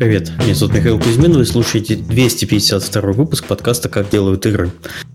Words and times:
Привет, 0.00 0.32
меня 0.38 0.54
зовут 0.54 0.76
Михаил 0.76 0.98
Кузьмин, 0.98 1.34
вы 1.34 1.44
слушаете 1.44 1.94
252 1.94 3.12
выпуск 3.12 3.44
подкаста 3.44 3.90
«Как 3.90 4.08
делают 4.08 4.46
игры». 4.46 4.70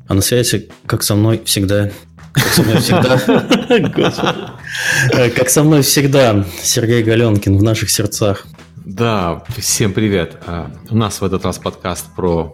А 0.07 0.13
на 0.13 0.21
связи, 0.21 0.69
как 0.85 1.01
со 1.01 1.15
мной 1.15 1.41
всегда... 1.43 1.89
Как 2.33 2.43
со 2.43 2.61
мной 2.61 2.77
всегда... 2.77 3.17
Как 5.35 5.49
со 5.49 5.63
мной 5.63 5.81
всегда, 5.81 6.45
Сергей 6.61 7.01
Галенкин 7.01 7.57
в 7.57 7.63
наших 7.63 7.89
сердцах. 7.89 8.45
Да, 8.85 9.43
всем 9.57 9.91
привет. 9.91 10.37
А, 10.45 10.71
у 10.91 10.95
нас 10.95 11.19
в 11.19 11.25
этот 11.25 11.43
раз 11.45 11.57
подкаст 11.57 12.05
про 12.15 12.53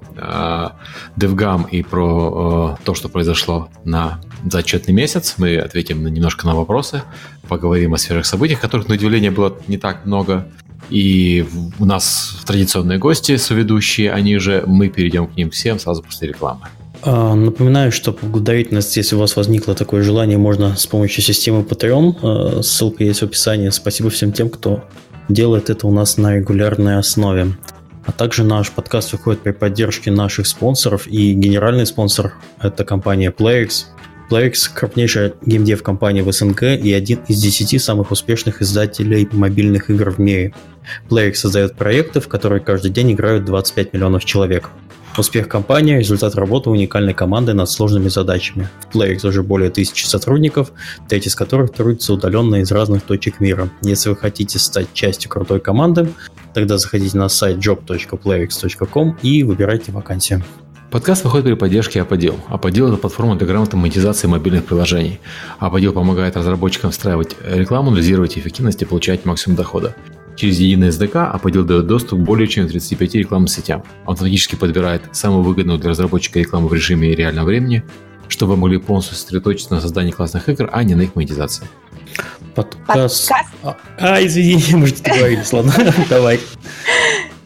DevGam 1.18 1.70
и 1.70 1.84
про 1.84 2.80
то, 2.86 2.96
что 2.96 3.10
произошло 3.10 3.70
на 3.84 4.22
зачетный 4.50 4.94
месяц. 4.94 5.36
Мы 5.38 5.58
ответим 5.58 6.06
немножко 6.06 6.48
на 6.48 6.56
вопросы, 6.56 7.04
поговорим 7.50 7.94
о 7.94 7.98
сферах 7.98 8.26
событиях, 8.26 8.62
которых, 8.62 8.88
на 8.88 8.94
удивление, 8.94 9.32
было 9.32 9.58
не 9.68 9.78
так 9.78 10.06
много. 10.06 10.48
И 10.92 11.46
у 11.80 11.86
нас 11.86 12.38
традиционные 12.46 13.00
гости, 13.00 13.38
соведущие, 13.38 14.12
они 14.12 14.38
же, 14.38 14.64
мы 14.68 14.90
перейдем 14.90 15.28
к 15.28 15.36
ним 15.38 15.50
всем 15.50 15.80
сразу 15.80 16.04
после 16.04 16.28
рекламы. 16.28 16.68
А, 17.04 17.34
напоминаю, 17.34 17.92
что 17.92 18.12
поблагодарить 18.12 18.72
нас, 18.72 18.96
если 18.96 19.16
у 19.16 19.20
вас 19.20 19.36
возникло 19.36 19.74
такое 19.74 20.04
желание, 20.04 20.38
можно 20.38 20.76
с 20.76 20.86
помощью 20.86 21.24
системы 21.24 21.62
Patreon. 21.62 22.16
А, 22.22 22.62
ссылка 22.62 23.04
есть 23.04 23.22
в 23.22 23.24
описании. 23.24 23.70
Спасибо 23.70 24.10
всем 24.10 24.34
тем, 24.34 24.50
кто 24.50 24.84
делает 25.30 25.70
это 25.70 25.88
у 25.88 25.92
нас 25.92 26.18
на 26.18 26.36
регулярной 26.36 26.98
основе. 26.98 27.56
А 28.06 28.12
также 28.12 28.44
наш 28.44 28.72
подкаст 28.72 29.14
выходит 29.14 29.42
при 29.42 29.52
поддержке 29.52 30.12
наших 30.12 30.48
спонсоров, 30.48 31.08
и 31.08 31.34
генеральный 31.34 31.86
спонсор– 31.86 32.34
это 32.62 32.84
компания 32.84 33.32
PlayX. 33.32 33.86
PlayX– 34.32 34.70
крупнейшая 34.74 35.34
геймдев-компания 35.46 36.24
в 36.24 36.32
СНГ 36.32 36.64
и 36.64 36.94
один 36.94 37.20
из 37.28 37.42
десяти 37.42 37.78
самых 37.78 38.12
успешных 38.12 38.62
издателей 38.62 39.28
мобильных 39.34 39.90
игр 39.90 40.10
в 40.10 40.20
мире. 40.20 40.54
PlayX 41.10 41.34
создает 41.34 41.76
проекты, 41.76 42.22
в 42.22 42.30
которые 42.30 42.62
каждый 42.62 42.92
день 42.92 43.12
играют 43.12 43.44
25 43.44 43.92
миллионов 43.92 44.24
человек. 44.24 44.70
Успех 45.18 45.50
компании– 45.50 45.98
результат 46.00 46.36
работы 46.36 46.70
уникальной 46.70 47.14
команды 47.14 47.52
над 47.52 47.70
сложными 47.70 48.08
задачами. 48.08 48.70
В 48.90 48.96
PlayX 48.96 49.28
уже 49.28 49.44
более 49.44 49.70
тысячи 49.70 50.06
сотрудников, 50.06 50.72
треть 51.10 51.28
из 51.28 51.36
которых 51.36 51.74
трудятся 51.74 52.14
удаленно 52.14 52.56
из 52.62 52.72
разных 52.72 53.04
точек 53.04 53.42
мира. 53.42 53.70
Если 53.82 54.08
вы 54.08 54.16
хотите 54.16 54.60
стать 54.60 54.94
частью 54.94 55.30
крутой 55.30 55.60
команды, 55.60 56.08
тогда 56.54 56.78
заходите 56.78 57.18
на 57.18 57.28
сайт 57.28 57.58
job.playx.com 57.58 59.18
и 59.22 59.44
выбирайте 59.44 59.92
вакансию. 59.92 60.42
Подкаст 60.92 61.24
выходит 61.24 61.46
при 61.46 61.54
поддержке 61.54 62.02
Аподел. 62.02 62.38
Аподел– 62.50 62.88
это 62.90 62.98
платформа 62.98 63.38
для 63.38 63.48
грамотной 63.48 63.80
монетизации 63.80 64.28
мобильных 64.28 64.66
приложений. 64.66 65.22
Аподел 65.58 65.94
помогает 65.94 66.36
разработчикам 66.36 66.92
встраивать 66.92 67.38
рекламу, 67.46 67.92
анализировать 67.92 68.38
эффективность 68.38 68.82
и 68.82 68.86
получать 68.86 69.24
максимум 69.24 69.56
дохода. 69.56 69.96
Через 70.36 70.60
единый 70.60 70.90
SDK 70.90 71.34
Apodil 71.34 71.64
дает 71.64 71.88
доступ 71.88 72.20
к 72.20 72.24
более 72.24 72.50
чем 72.50 72.68
35 72.68 73.16
рекламным 73.16 73.48
сетям. 73.48 73.84
Он 74.06 74.14
автоматически 74.16 74.58
подбирает 74.58 75.04
самую 75.14 75.44
выгодную 75.44 75.80
для 75.80 75.92
разработчика 75.92 76.40
рекламу 76.40 76.68
в 76.68 76.74
режиме 76.74 77.16
реального 77.16 77.46
времени, 77.46 77.86
чтобы 78.28 78.56
вы 78.56 78.60
могли 78.60 78.78
полностью 78.78 79.16
сосредоточиться 79.16 79.74
на 79.74 79.80
создании 79.80 80.12
классных 80.12 80.50
игр, 80.50 80.70
а 80.74 80.84
не 80.84 80.96
на 80.96 81.04
их 81.04 81.16
монетизации. 81.16 81.68
Подкаст. 82.54 83.30
Подкаст. 83.30 83.32
А, 83.64 83.78
а 83.98 84.26
извини, 84.26 84.62
может, 84.74 85.02
договорились, 85.02 85.54
ладно, 85.54 85.74
давай. 86.10 86.42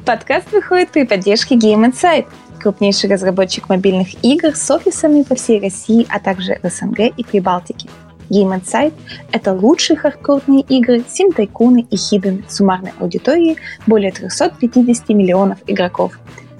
Подкаст 0.03 0.51
выходит 0.51 0.89
при 0.89 1.03
поддержке 1.03 1.55
Game 1.55 1.91
Insight, 1.91 2.25
крупнейший 2.65 3.11
разработчик 3.11 3.69
мобильных 3.69 4.23
игр 4.23 4.55
с 4.55 4.71
офисами 4.71 5.21
по 5.21 5.35
всей 5.35 5.61
России, 5.61 6.07
а 6.09 6.19
также 6.19 6.57
в 6.63 6.67
СНГ 6.67 6.99
и 7.15 7.23
Прибалтике. 7.23 7.89
Game 8.31 8.59
Insight— 8.59 8.91
это 9.31 9.53
лучшие 9.53 9.97
хардкорные 9.97 10.61
игры, 10.61 11.03
сим-тайкуны 11.07 11.85
и 11.91 11.95
хиден 11.95 12.43
суммарной 12.49 12.93
аудитории 12.99 13.57
более 13.85 14.11
350 14.11 15.09
миллионов 15.09 15.59
игроков. 15.67 16.17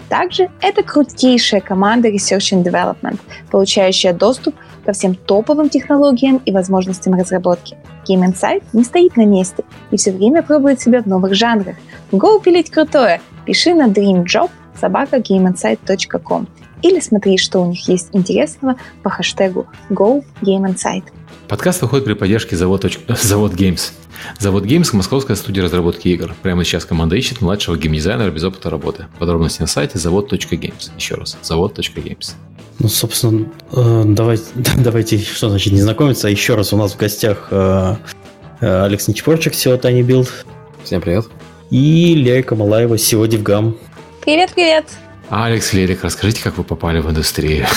Также 0.08 0.52
это 0.62 0.84
крутейшая 0.84 1.62
команда 1.62 2.10
Research 2.10 2.54
and 2.54 2.64
Development, 2.64 3.20
получающая 3.50 4.14
доступ 4.14 4.54
ко 4.86 4.94
всем 4.94 5.16
топовым 5.16 5.70
технологиям 5.70 6.40
и 6.46 6.52
возможностям 6.52 7.16
разработки. 7.16 7.78
Game 8.08 8.24
Insight 8.32 8.62
не 8.74 8.84
стоит 8.84 9.18
на 9.18 9.26
месте 9.26 9.64
и 9.90 9.98
все 9.98 10.12
время 10.12 10.44
пробует 10.44 10.80
себя 10.80 11.02
в 11.02 11.08
новых 11.08 11.34
жанрах. 11.34 11.78
Go 12.12 12.40
пилить 12.40 12.70
крутое! 12.70 13.22
Пиши 13.48 13.74
на 13.74 13.88
dreamjob 13.88 14.52
собака 14.52 14.65
gameinsight.com 14.82 16.48
или 16.82 17.00
смотри, 17.00 17.38
что 17.38 17.62
у 17.62 17.70
них 17.72 17.88
есть 17.88 18.10
интересного 18.14 18.76
по 19.02 19.10
хэштегу 19.10 19.68
Go 19.90 20.24
Game 20.42 20.72
Insight. 20.72 21.04
Подкаст 21.48 21.82
выходит 21.82 22.06
при 22.06 22.14
поддержке 22.14 22.56
завод, 22.56 22.86
завод 23.08 23.54
Games. 23.54 23.92
Завод 24.40 24.66
Games– 24.66 24.90
московская 24.94 25.36
студия 25.36 25.64
разработки 25.64 26.08
игр. 26.10 26.34
Прямо 26.42 26.64
сейчас 26.64 26.86
команда 26.86 27.16
ищет 27.16 27.42
младшего 27.42 27.78
геймдизайнера 27.78 28.30
без 28.32 28.44
опыта 28.44 28.70
работы. 28.70 29.08
Подробности 29.20 29.62
на 29.62 29.68
сайте 29.68 29.98
завод.games. 29.98 30.92
Еще 30.96 31.16
раз, 31.16 31.38
завод.games. 31.42 32.34
Ну, 32.80 32.88
собственно, 32.88 33.48
э, 33.72 34.04
давайте, 34.06 34.44
давайте, 34.78 35.18
что 35.18 35.50
значит 35.50 35.74
не 35.74 35.82
знакомиться, 35.82 36.28
а 36.28 36.32
еще 36.32 36.56
раз 36.56 36.74
у 36.74 36.78
нас 36.78 36.94
в 36.94 36.98
гостях 36.98 37.48
э, 37.52 37.96
э, 38.62 38.84
Алекс 38.84 39.08
Нечпорчик, 39.08 39.54
SEO 39.54 39.80
Tiny 39.82 40.02
Build. 40.02 40.30
Всем 40.84 41.02
привет. 41.02 41.26
И 41.72 42.14
Лерика 42.16 42.56
Малаева, 42.56 42.96
SEO 42.96 43.28
DevGam. 43.28 43.76
Привет-привет. 44.26 44.86
Алекс, 45.30 45.72
Лерик, 45.72 46.04
расскажите, 46.04 46.42
как 46.42 46.58
вы 46.58 46.64
попали 46.64 47.00
в 47.00 47.08
индустрию. 47.08 47.68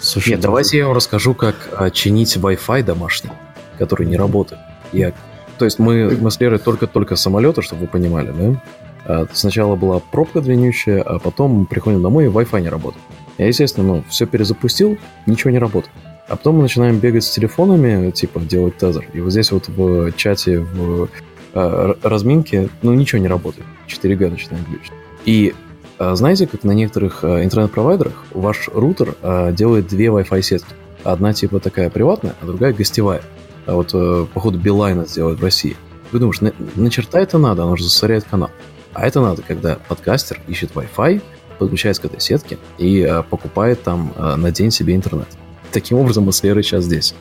Слушай, 0.00 0.30
Нет, 0.30 0.40
давайте 0.40 0.78
я 0.78 0.86
вам 0.86 0.96
расскажу, 0.96 1.32
как 1.32 1.92
чинить 1.94 2.36
Wi-Fi 2.36 2.82
домашний, 2.82 3.30
который 3.78 4.04
не 4.04 4.16
работает. 4.16 4.60
Я... 4.92 5.12
То 5.58 5.64
есть 5.64 5.78
мы, 5.78 6.16
мы 6.20 6.32
с 6.32 6.40
Лерой 6.40 6.58
только-только 6.58 7.14
самолета, 7.14 7.62
чтобы 7.62 7.82
вы 7.82 7.86
понимали, 7.86 8.32
да? 8.36 8.62
А, 9.04 9.26
сначала 9.32 9.76
была 9.76 10.00
пробка 10.00 10.40
длиннющая, 10.40 11.02
а 11.02 11.20
потом 11.20 11.52
мы 11.52 11.66
приходим 11.66 12.02
домой, 12.02 12.24
и 12.24 12.28
Wi-Fi 12.28 12.62
не 12.62 12.68
работает. 12.68 13.04
Я, 13.38 13.46
естественно, 13.46 13.86
ну, 13.86 14.04
все 14.08 14.26
перезапустил, 14.26 14.98
ничего 15.26 15.50
не 15.50 15.60
работает. 15.60 15.94
А 16.26 16.34
потом 16.34 16.56
мы 16.56 16.62
начинаем 16.62 16.98
бегать 16.98 17.22
с 17.22 17.30
телефонами, 17.30 18.10
типа 18.10 18.40
делать 18.40 18.76
тезер. 18.76 19.06
И 19.12 19.20
вот 19.20 19.30
здесь 19.30 19.52
вот 19.52 19.68
в 19.68 20.10
чате, 20.16 20.58
в 20.58 21.08
э, 21.56 21.94
разминке, 22.02 22.68
ну, 22.82 22.94
ничего 22.94 23.20
не 23.20 23.28
работает. 23.28 23.66
4G 23.88 24.30
начинает 24.30 24.66
глючить. 24.68 24.92
И 25.24 25.54
а, 25.98 26.14
знаете, 26.14 26.46
как 26.46 26.62
на 26.62 26.72
некоторых 26.72 27.24
а, 27.24 27.42
интернет-провайдерах 27.42 28.24
ваш 28.32 28.68
рутер 28.72 29.16
делает 29.52 29.88
две 29.88 30.06
Wi-Fi 30.06 30.42
сетки. 30.42 30.74
Одна 31.04 31.32
типа 31.32 31.60
такая 31.60 31.88
приватная, 31.90 32.34
а 32.40 32.46
другая 32.46 32.72
гостевая. 32.72 33.22
А 33.66 33.74
вот, 33.74 33.92
походу, 34.32 34.58
Билайн 34.58 35.06
сделает 35.06 35.40
в 35.40 35.42
России. 35.42 35.76
Вы 36.12 36.20
думаешь, 36.20 36.40
на, 36.40 36.52
на 36.76 36.90
черта 36.90 37.20
это 37.20 37.38
надо, 37.38 37.64
оно 37.64 37.76
же 37.76 37.84
засоряет 37.84 38.24
канал. 38.24 38.50
А 38.92 39.06
это 39.06 39.20
надо, 39.20 39.42
когда 39.42 39.76
подкастер 39.88 40.40
ищет 40.48 40.70
Wi-Fi, 40.74 41.20
подключается 41.58 42.02
к 42.02 42.04
этой 42.06 42.20
сетке 42.20 42.58
и 42.78 43.02
а, 43.02 43.22
покупает 43.22 43.82
там 43.82 44.12
а, 44.16 44.36
на 44.36 44.50
день 44.50 44.70
себе 44.70 44.94
интернет. 44.94 45.28
Таким 45.72 45.98
образом, 45.98 46.24
мы 46.24 46.32
с 46.32 46.42
Лерой 46.42 46.62
сейчас 46.62 46.84
здесь. 46.84 47.14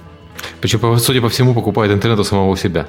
Причем, 0.61 0.97
судя 0.99 1.21
по 1.21 1.29
всему, 1.29 1.53
покупает 1.53 1.91
интернет 1.91 2.19
у 2.19 2.23
самого 2.23 2.55
себя. 2.55 2.87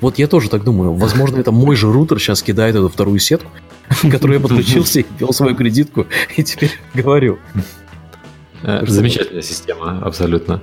Вот 0.00 0.18
я 0.18 0.26
тоже 0.26 0.50
так 0.50 0.64
думаю. 0.64 0.92
Возможно, 0.92 1.38
это 1.38 1.52
мой 1.52 1.76
же 1.76 1.90
рутер 1.90 2.18
сейчас 2.18 2.42
кидает 2.42 2.74
эту 2.74 2.88
вторую 2.88 3.18
сетку, 3.18 3.50
которую 4.10 4.38
я 4.38 4.40
подключился 4.40 5.00
и 5.00 5.06
ввел 5.18 5.32
свою 5.32 5.54
кредитку, 5.54 6.06
и 6.36 6.42
теперь 6.42 6.72
говорю. 6.94 7.38
Э, 8.62 8.84
замечательная 8.86 9.42
система, 9.42 10.00
абсолютно. 10.04 10.62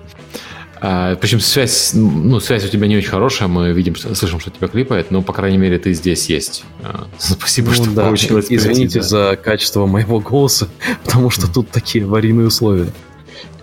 А, 0.84 1.16
причем 1.16 1.40
связь, 1.40 1.92
ну, 1.94 2.40
связь 2.40 2.66
у 2.66 2.68
тебя 2.68 2.88
не 2.88 2.98
очень 2.98 3.10
хорошая, 3.10 3.48
мы 3.48 3.72
видим, 3.72 3.96
слышим, 3.96 4.40
что 4.40 4.50
тебя 4.50 4.68
клипает, 4.68 5.12
но, 5.12 5.22
по 5.22 5.32
крайней 5.32 5.60
мере, 5.60 5.78
ты 5.78 5.94
здесь 5.94 6.26
есть. 6.26 6.64
А, 6.84 7.06
спасибо, 7.20 7.68
ну, 7.68 7.74
что 7.76 7.92
да. 7.92 8.06
получилось. 8.06 8.48
Извините 8.50 9.04
за 9.04 9.38
качество 9.42 9.86
моего 9.86 10.20
голоса, 10.20 10.68
потому 11.04 11.30
что 11.30 11.52
тут 11.52 11.70
такие 11.70 12.06
аварийные 12.06 12.48
условия. 12.48 12.92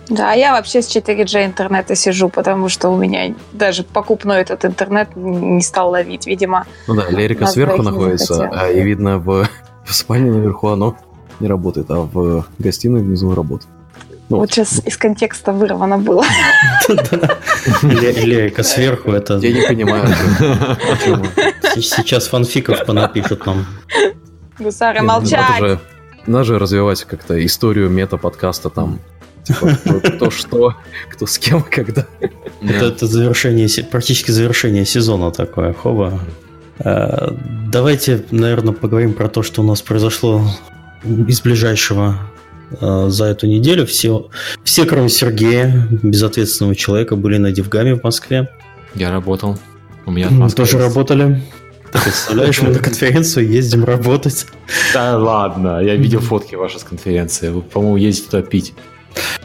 Да, 0.09 0.33
я 0.33 0.53
вообще 0.53 0.81
с 0.81 0.95
4G 0.95 1.45
интернета 1.45 1.95
сижу, 1.95 2.29
потому 2.29 2.67
что 2.67 2.89
у 2.89 2.97
меня 2.97 3.35
даже 3.53 3.83
покупной 3.83 4.41
этот 4.41 4.65
интернет 4.65 5.15
не 5.15 5.61
стал 5.61 5.91
ловить, 5.91 6.25
видимо. 6.25 6.65
Ну 6.87 6.95
да, 6.95 7.09
Лерика 7.09 7.45
сверху 7.45 7.83
находится, 7.83 8.49
а, 8.51 8.69
и 8.69 8.81
видно 8.81 9.19
в, 9.19 9.47
в 9.85 9.93
спальне 9.93 10.31
наверху 10.31 10.69
оно 10.69 10.97
не 11.39 11.47
работает, 11.47 11.91
а 11.91 11.99
в 12.01 12.45
гостиной 12.57 13.01
внизу 13.01 13.33
работает. 13.35 13.69
Ну, 14.29 14.37
вот 14.37 14.51
сейчас 14.51 14.79
из 14.85 14.95
контекста 14.97 15.51
вырвано 15.51 15.97
было. 15.97 16.23
Лерика 17.81 18.61
сверху, 18.61 19.11
это... 19.11 19.37
Я 19.37 19.51
не 19.51 19.67
понимаю, 19.67 20.07
почему. 20.89 21.25
Сейчас 21.75 22.27
фанфиков 22.27 22.85
понапишут 22.85 23.45
нам. 23.45 23.65
Гусары, 24.59 25.01
молчать! 25.01 25.79
Надо 26.27 26.43
же 26.43 26.59
развивать 26.59 27.05
как-то 27.05 27.43
историю 27.43 27.89
мета-подкаста 27.89 28.69
там 28.69 28.99
Типа, 29.49 29.99
кто 30.03 30.29
что, 30.29 30.75
кто 31.09 31.25
с 31.25 31.39
кем, 31.39 31.63
когда. 31.63 32.05
Это, 32.61 33.07
завершение, 33.07 33.67
практически 33.83 34.31
завершение 34.31 34.85
сезона 34.85 35.31
такое, 35.31 35.73
хоба. 35.73 36.19
А, 36.79 37.35
давайте, 37.67 38.23
наверное, 38.29 38.73
поговорим 38.73 39.13
про 39.13 39.27
то, 39.27 39.41
что 39.41 39.61
у 39.61 39.65
нас 39.65 39.81
произошло 39.81 40.43
из 41.03 41.41
ближайшего 41.41 42.19
а, 42.79 43.09
за 43.09 43.25
эту 43.25 43.47
неделю. 43.47 43.87
Все, 43.87 44.29
все, 44.63 44.85
кроме 44.85 45.09
Сергея, 45.09 45.87
безответственного 45.89 46.75
человека, 46.75 47.15
были 47.15 47.37
на 47.37 47.51
Дивгаме 47.51 47.95
в 47.95 48.03
Москве. 48.03 48.49
Я 48.93 49.11
работал. 49.11 49.57
У 50.05 50.11
меня 50.11 50.29
Мы 50.29 50.49
тоже 50.51 50.77
работали. 50.77 51.41
Ты 51.91 51.99
представляешь, 52.03 52.61
мы 52.61 52.69
на 52.69 52.79
конференцию 52.79 53.49
ездим 53.49 53.83
работать. 53.83 54.45
Да 54.93 55.17
ладно, 55.17 55.79
я 55.81 55.95
видел 55.95 56.19
фотки 56.19 56.53
ваши 56.53 56.77
с 56.77 56.83
конференции. 56.83 57.49
Вы, 57.49 57.61
по-моему, 57.61 57.97
ездите 57.97 58.29
туда 58.29 58.43
пить. 58.43 58.73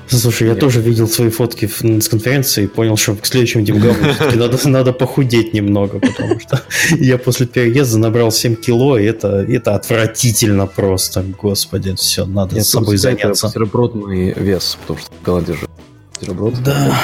Слушай, 0.07 0.45
я 0.45 0.51
Нет. 0.51 0.61
тоже 0.61 0.81
видел 0.81 1.09
свои 1.09 1.31
фотки 1.31 1.67
с 1.67 2.09
конференции 2.09 2.65
и 2.65 2.67
понял, 2.67 2.97
что 2.97 3.17
к 3.17 3.27
следующему 3.27 3.65
Димгаму 3.65 3.97
надо, 4.35 4.69
надо 4.69 4.93
похудеть 4.93 5.55
немного, 5.55 5.99
потому 5.99 6.39
что 6.41 6.63
я 6.99 7.19
после 7.19 7.47
переезда 7.47 7.99
набрал 7.99 8.31
7 8.31 8.57
кило, 8.57 8.99
и 8.99 9.05
это, 9.05 9.45
это 9.49 9.75
отвратительно 9.75 10.67
просто. 10.67 11.25
Господи, 11.41 11.95
все, 11.97 12.27
надо 12.27 12.63
с 12.63 12.69
собой 12.69 12.97
заняться. 12.97 13.49
Это 13.49 13.59
бутербродный 13.59 14.35
вес, 14.35 14.79
потому 14.83 14.99
что 14.99 15.11
в 15.13 15.25
голоде 15.25 15.55
же 15.55 15.67
бутерброд. 16.15 16.63
Да. 16.63 17.01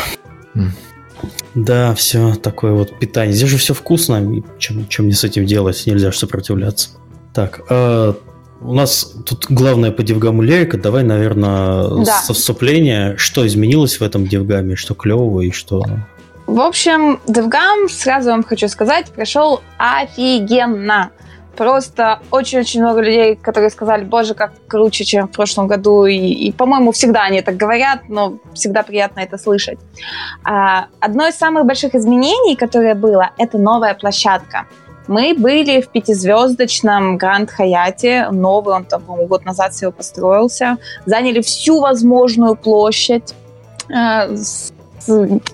Да, 1.55 1.95
все 1.95 2.35
такое 2.35 2.73
вот 2.73 2.99
питание. 2.99 3.35
Здесь 3.35 3.49
же 3.49 3.59
все 3.59 3.75
вкусно, 3.75 4.43
чем, 4.59 4.89
чем 4.89 5.07
мне 5.07 5.15
с 5.15 5.25
этим 5.25 5.47
делать, 5.47 5.83
нельзя 5.87 6.13
сопротивляться. 6.13 6.91
Так, 7.35 7.61
э, 7.69 8.15
у 8.61 8.75
нас 8.75 9.15
тут 9.25 9.47
главное 9.49 9.91
по 9.91 10.03
девгаму 10.03 10.43
лирика. 10.43 10.77
Давай, 10.77 11.03
наверное, 11.03 12.05
да. 12.05 12.21
со 12.21 12.35
вступления. 12.35 13.17
Что 13.17 13.47
изменилось 13.47 13.99
в 13.99 14.03
этом 14.03 14.27
девгаме, 14.27 14.77
что 14.77 14.95
клевого 14.95 15.41
и 15.41 15.51
что... 15.51 15.85
В 16.47 16.61
общем, 16.61 17.21
девгам, 17.29 17.89
сразу 17.89 18.31
вам 18.31 18.43
хочу 18.43 18.69
сказать, 18.69 19.11
прошел 19.13 19.61
офигенно. 19.79 21.11
Просто 21.57 22.21
очень-очень 22.31 22.81
много 22.81 23.01
людей, 23.01 23.37
которые 23.37 23.71
сказали, 23.71 24.05
боже, 24.05 24.35
как 24.35 24.53
круче, 24.67 25.05
чем 25.05 25.29
в 25.29 25.31
прошлом 25.31 25.69
году. 25.69 26.07
И, 26.07 26.17
и 26.17 26.53
по-моему, 26.53 26.91
всегда 26.91 27.23
они 27.23 27.43
так 27.43 27.57
говорят, 27.57 28.09
но 28.09 28.39
всегда 28.53 28.83
приятно 28.83 29.21
это 29.21 29.39
слышать. 29.39 29.79
А, 30.43 30.87
одно 31.01 31.29
из 31.29 31.37
самых 31.37 31.67
больших 31.67 31.95
изменений, 31.95 32.57
которое 32.57 32.95
было, 32.95 33.31
это 33.39 33.59
новая 33.59 33.95
площадка. 33.95 34.67
Мы 35.09 35.35
были 35.37 35.81
в 35.81 35.89
пятизвездочном 35.89 37.17
Гранд 37.17 37.51
Хаяте, 37.51 38.29
новый, 38.31 38.75
он 38.75 38.85
там, 38.85 39.03
по-моему, 39.03 39.29
год 39.29 39.45
назад 39.45 39.73
всего 39.73 39.91
построился, 39.91 40.77
заняли 41.07 41.41
всю 41.41 41.81
возможную 41.81 42.55
площадь, 42.55 43.35
э, 43.89 44.37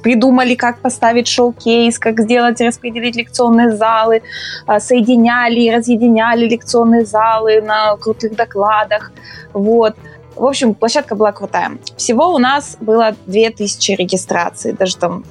придумали, 0.03 0.55
как 0.55 0.81
поставить 0.81 1.29
шоу-кейс, 1.29 1.99
как 1.99 2.21
сделать, 2.21 2.61
распределить 2.61 3.17
лекционные 3.17 3.77
залы, 3.77 4.23
э, 4.67 4.81
соединяли 4.81 5.61
и 5.61 5.71
разъединяли 5.71 6.47
лекционные 6.47 7.05
залы 7.05 7.61
на 7.63 7.97
крутых 7.97 8.35
докладах. 8.35 9.13
Вот. 9.53 9.95
В 10.37 10.45
общем, 10.45 10.75
площадка 10.75 11.15
была 11.15 11.33
крутая. 11.33 11.79
Всего 11.97 12.35
у 12.35 12.39
нас 12.39 12.77
было 12.81 13.17
2000 13.27 13.93
регистраций. 13.93 14.73
Даже 14.73 14.97
там 14.97 15.25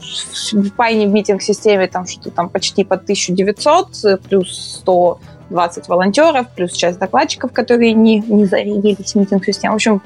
в 0.52 0.72
Пайне 0.72 1.08
в 1.08 1.12
митинг-системе 1.12 1.88
там 1.88 2.08
что-то 2.08 2.32
там 2.32 2.50
почти 2.50 2.84
под 2.84 3.04
1900, 3.04 4.22
плюс 4.28 4.80
120 4.82 5.88
волонтеров, 5.88 6.48
плюс 6.56 6.74
часть 6.74 6.98
докладчиков, 6.98 7.54
которые 7.54 7.94
не, 7.94 8.20
не 8.20 8.46
зарядились 8.46 9.14
в 9.14 9.16
митинг-систему. 9.16 9.74
В 9.74 9.76
общем, 9.76 10.02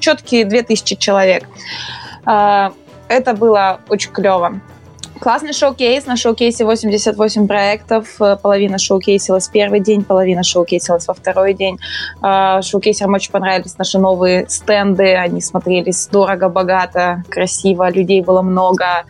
четкие 0.00 0.44
2000 0.44 0.96
человек. 0.96 1.44
А, 2.24 2.72
это 3.08 3.32
было 3.32 3.80
очень 3.88 4.10
клево. 4.10 4.60
Классный 5.20 5.52
шоу-кейс. 5.52 6.06
На 6.06 6.16
шоу-кейсе 6.16 6.64
88 6.64 7.46
проектов. 7.46 8.20
Э, 8.20 8.36
половина 8.36 8.78
шоу-кейсилась 8.78 9.48
первый 9.48 9.80
день, 9.80 10.04
половина 10.04 10.42
шоу-кейсилась 10.42 11.08
во 11.08 11.14
второй 11.14 11.54
день. 11.54 11.78
Э, 12.22 12.60
шоу-кейсерам 12.62 13.14
очень 13.14 13.32
понравились 13.32 13.78
наши 13.78 13.98
новые 13.98 14.48
стенды. 14.48 15.14
Они 15.14 15.40
смотрелись 15.40 16.06
дорого, 16.08 16.48
богато, 16.48 17.22
красиво. 17.30 17.90
Людей 17.90 18.22
было 18.22 18.42
много. 18.42 19.04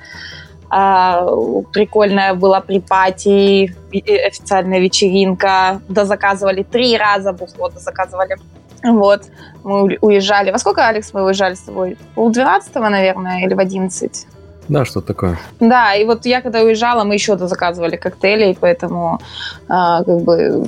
А, 0.69 1.25
прикольная 1.73 2.35
была 2.35 2.61
при 2.61 2.81
пати, 2.81 3.75
официальная 3.93 4.81
вечеринка. 4.81 5.81
Да 5.89 6.05
заказывали 6.05 6.63
три 6.63 6.97
раза 6.97 7.33
бухло, 7.33 7.69
да 7.69 7.79
заказывали. 7.79 8.37
Вот, 8.83 9.23
мы 9.65 9.97
уезжали. 10.01 10.51
Во 10.51 10.59
сколько, 10.59 10.87
Алекс, 10.87 11.13
мы 11.13 11.25
уезжали 11.25 11.55
с 11.55 11.61
тобой? 11.61 11.97
Пол 12.15 12.31
двенадцатого, 12.31 12.89
наверное, 12.89 13.45
или 13.45 13.55
в 13.55 13.59
одиннадцать? 13.59 14.27
Да, 14.69 14.85
что 14.85 15.01
такое. 15.01 15.39
Да, 15.61 15.95
и 15.95 16.05
вот 16.05 16.27
я 16.27 16.41
когда 16.41 16.63
уезжала, 16.63 17.05
мы 17.05 17.15
еще 17.15 17.37
заказывали 17.37 17.97
коктейли, 17.97 18.57
поэтому 18.61 19.21
э, 19.65 19.69
как 19.69 20.21
бы 20.23 20.65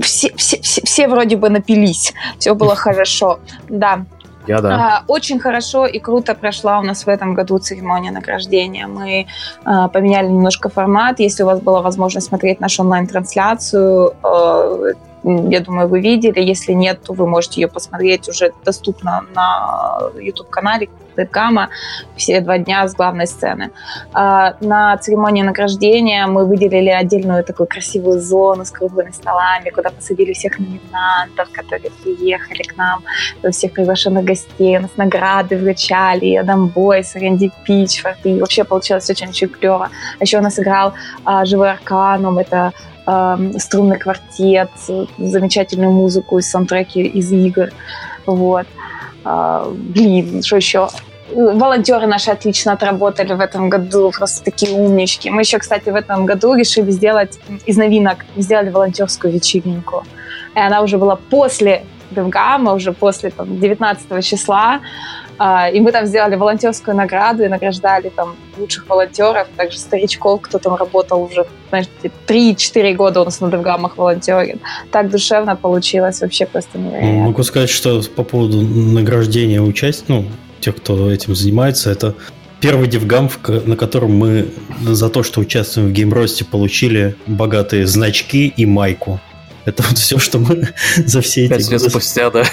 все, 0.00 0.32
все, 0.36 0.60
все, 0.60 0.80
все 0.84 1.08
вроде 1.08 1.36
бы 1.36 1.48
напились, 1.50 2.14
все 2.38 2.54
было 2.54 2.74
хорошо. 2.84 3.38
Да. 3.68 4.04
Я 4.46 4.62
да. 4.62 5.04
Очень 5.08 5.40
хорошо 5.40 5.86
и 5.86 5.98
круто 5.98 6.34
прошла 6.34 6.78
у 6.78 6.82
нас 6.82 7.04
в 7.04 7.08
этом 7.08 7.34
году 7.34 7.58
церемония 7.58 8.10
награждения. 8.10 8.86
Мы 8.86 9.26
э, 9.66 9.88
поменяли 9.92 10.28
немножко 10.28 10.70
формат. 10.70 11.20
Если 11.20 11.42
у 11.42 11.46
вас 11.46 11.60
была 11.60 11.82
возможность 11.82 12.28
смотреть 12.28 12.60
нашу 12.60 12.82
онлайн-трансляцию, 12.82 14.14
э, 14.24 14.92
я 15.24 15.60
думаю, 15.60 15.88
вы 15.88 16.00
видели. 16.00 16.40
Если 16.40 16.72
нет, 16.72 17.02
то 17.02 17.12
вы 17.12 17.26
можете 17.26 17.60
ее 17.60 17.68
посмотреть. 17.68 18.28
Уже 18.28 18.52
доступно 18.64 19.24
на 19.34 20.10
YouTube-канале 20.20 20.88
Гамма 21.24 21.70
все 22.16 22.40
два 22.40 22.58
дня 22.58 22.86
с 22.86 22.94
главной 22.94 23.26
сцены. 23.26 23.70
А, 24.12 24.54
на 24.60 24.96
церемонии 24.98 25.42
награждения 25.42 26.26
мы 26.26 26.46
выделили 26.46 26.90
отдельную 26.90 27.44
такую 27.44 27.66
красивую 27.66 28.20
зону 28.20 28.64
с 28.64 28.70
круглыми 28.70 29.10
столами, 29.10 29.70
куда 29.70 29.90
посадили 29.90 30.32
всех 30.32 30.58
номинантов, 30.58 31.50
которые 31.52 31.90
приехали 31.90 32.62
к 32.62 32.76
нам, 32.76 33.02
всех 33.50 33.72
приглашенных 33.72 34.24
гостей. 34.24 34.78
У 34.78 34.82
нас 34.82 34.90
награды 34.96 35.56
вручали, 35.56 36.36
Адам 36.36 36.68
Бойс, 36.68 37.14
Рэнди 37.14 37.50
Пичфорд. 37.64 38.18
И 38.24 38.40
вообще 38.40 38.64
получилось 38.64 39.08
очень-очень 39.10 39.48
клево. 39.48 39.90
А 40.18 40.22
еще 40.22 40.38
у 40.38 40.42
нас 40.42 40.58
играл 40.58 40.94
а, 41.24 41.44
живой 41.44 41.70
Арканум. 41.70 42.38
Это 42.38 42.72
струнный 43.58 43.98
квартет, 43.98 44.70
замечательную 45.18 45.92
музыку 45.92 46.38
из 46.38 46.50
саундтреки 46.50 47.02
из 47.02 47.32
игр. 47.32 47.70
Вот. 48.26 48.66
А, 49.24 49.70
блин, 49.72 50.42
что 50.42 50.56
еще? 50.56 50.88
Волонтеры 51.34 52.06
наши 52.06 52.30
отлично 52.30 52.72
отработали 52.72 53.34
в 53.34 53.40
этом 53.40 53.68
году, 53.68 54.10
просто 54.16 54.44
такие 54.44 54.72
умнички. 54.72 55.30
Мы 55.30 55.42
еще, 55.42 55.58
кстати, 55.58 55.90
в 55.90 55.94
этом 55.94 56.24
году 56.26 56.54
решили 56.54 56.90
сделать 56.90 57.38
из 57.66 57.76
новинок, 57.76 58.24
сделали 58.36 58.70
волонтерскую 58.70 59.32
вечеринку. 59.32 60.04
И 60.54 60.58
она 60.58 60.80
уже 60.80 60.96
была 60.96 61.16
после 61.16 61.84
Девгама, 62.10 62.72
уже 62.72 62.92
после 62.92 63.30
там, 63.30 63.60
19 63.60 64.24
числа. 64.24 64.80
А, 65.38 65.68
и 65.68 65.78
мы 65.80 65.92
там 65.92 66.06
сделали 66.06 66.34
волонтерскую 66.34 66.96
награду 66.96 67.44
и 67.44 67.48
награждали 67.48 68.08
там 68.08 68.34
лучших 68.58 68.88
волонтеров, 68.88 69.46
также 69.56 69.78
старичков, 69.78 70.40
кто 70.42 70.58
там 70.58 70.74
работал 70.74 71.22
уже, 71.22 71.46
знаешь, 71.68 71.86
3-4 72.26 72.94
года 72.94 73.20
у 73.20 73.24
нас 73.24 73.40
на 73.40 73.50
Девгамах 73.50 73.96
волонтерит. 73.96 74.60
Так 74.90 75.10
душевно 75.10 75.54
получилось, 75.54 76.20
вообще 76.20 76.44
просто 76.46 76.78
невероятно. 76.78 77.22
Могу 77.22 77.42
сказать, 77.44 77.70
что 77.70 78.02
по 78.16 78.24
поводу 78.24 78.62
награждения 78.62 79.60
участия, 79.60 80.04
ну, 80.08 80.24
тех, 80.58 80.76
кто 80.76 81.08
этим 81.10 81.36
занимается, 81.36 81.90
это 81.90 82.14
первый 82.60 82.88
девгам, 82.88 83.30
на 83.46 83.76
котором 83.76 84.16
мы 84.16 84.48
за 84.82 85.08
то, 85.08 85.22
что 85.22 85.40
участвуем 85.40 85.88
в 85.88 85.92
геймросте, 85.92 86.44
получили 86.44 87.14
богатые 87.26 87.86
значки 87.86 88.48
и 88.48 88.66
майку. 88.66 89.20
Это 89.68 89.82
вот 89.82 89.98
все, 89.98 90.18
что 90.18 90.38
мы 90.38 90.68
за 90.96 91.20
все 91.20 91.44
эти 91.44 91.50
Пять 91.50 91.70
лет 91.70 91.82
спустя, 91.82 92.30
да. 92.30 92.44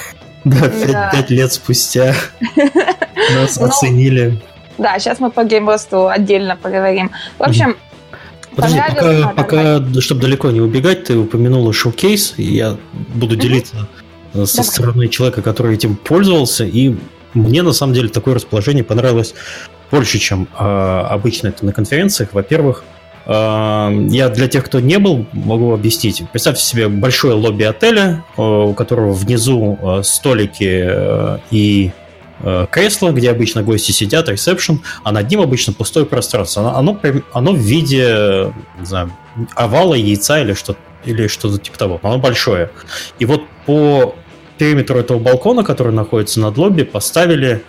Да, 0.44 0.70
пять, 0.70 0.92
да. 0.92 1.12
пять 1.12 1.30
лет 1.30 1.54
спустя 1.54 2.14
нас 3.34 3.58
ну, 3.58 3.66
оценили. 3.66 4.42
Да, 4.78 5.00
сейчас 5.00 5.20
мы 5.20 5.32
по 5.32 5.44
геймросту 5.44 6.08
отдельно 6.08 6.56
поговорим. 6.56 7.12
В 7.40 7.44
общем, 7.44 7.78
Подожди, 8.56 8.80
пока, 8.90 9.28
пока 9.30 10.02
чтобы 10.02 10.22
далеко 10.22 10.50
не 10.52 10.62
убегать, 10.62 11.06
ты 11.06 11.18
упомянула 11.18 11.74
шоу-кейс, 11.74 12.36
и 12.38 12.44
я 12.44 12.78
буду 13.14 13.36
делиться 13.36 13.88
mm-hmm. 14.34 14.46
со 14.46 14.58
Давай. 14.58 14.72
стороны 14.72 15.08
человека, 15.10 15.42
который 15.42 15.76
этим 15.76 15.96
пользовался, 15.98 16.64
и 16.64 16.96
мне 17.34 17.64
на 17.64 17.74
самом 17.74 17.94
деле 17.94 18.08
такое 18.08 18.36
расположение 18.36 18.84
понравилось 18.84 19.34
больше, 19.92 20.20
чем 20.20 20.48
э, 20.58 20.64
обычно 20.64 21.50
это 21.50 21.66
на 21.66 21.74
конференциях. 21.74 22.30
Во-первых, 22.34 22.84
я 23.28 24.30
для 24.30 24.48
тех, 24.48 24.66
кто 24.66 24.80
не 24.80 25.00
был, 25.00 25.26
могу 25.34 25.74
объяснить. 25.74 26.24
Представьте 26.32 26.64
себе 26.64 26.88
большое 26.88 27.34
лобби 27.34 27.64
отеля, 27.64 28.24
э, 28.38 28.42
у 28.42 28.74
которого 28.74 29.14
внизу 29.14 29.80
э, 29.82 30.04
столики 30.04 30.84
э, 30.86 31.38
и 31.50 31.92
кресло, 32.70 33.12
где 33.12 33.32
обычно 33.32 33.64
гости 33.64 33.94
сидят, 33.94 34.28
ресепшн, 34.28 34.82
а 35.06 35.14
над 35.14 35.32
ним 35.32 35.40
обычно 35.40 35.72
пустое 35.72 36.06
пространство. 36.06 36.76
Оно, 36.76 37.00
оно 37.32 37.54
в 37.54 37.58
виде, 37.58 38.54
не 38.78 38.86
знаю, 38.86 39.12
овала, 39.56 39.96
яйца 39.96 40.42
или 40.42 40.54
что-то 40.54 40.80
или 41.06 41.28
что-то 41.28 41.58
типа 41.58 41.78
того. 41.78 42.00
Оно 42.04 42.18
большое. 42.18 42.72
И 43.20 43.26
вот 43.26 43.44
по 43.66 44.16
периметру 44.58 45.00
этого 45.00 45.18
балкона, 45.18 45.64
который 45.64 45.94
находится 45.94 46.42
над 46.42 46.58
лобби, 46.58 46.84
поставили 46.84 47.64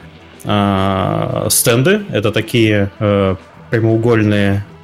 э, 0.44 1.46
стенды. 1.48 2.02
Это 2.10 2.32
такие 2.32 2.90
э, 2.98 3.36
прямоугольные 3.70 4.64
Эм, 4.66 4.75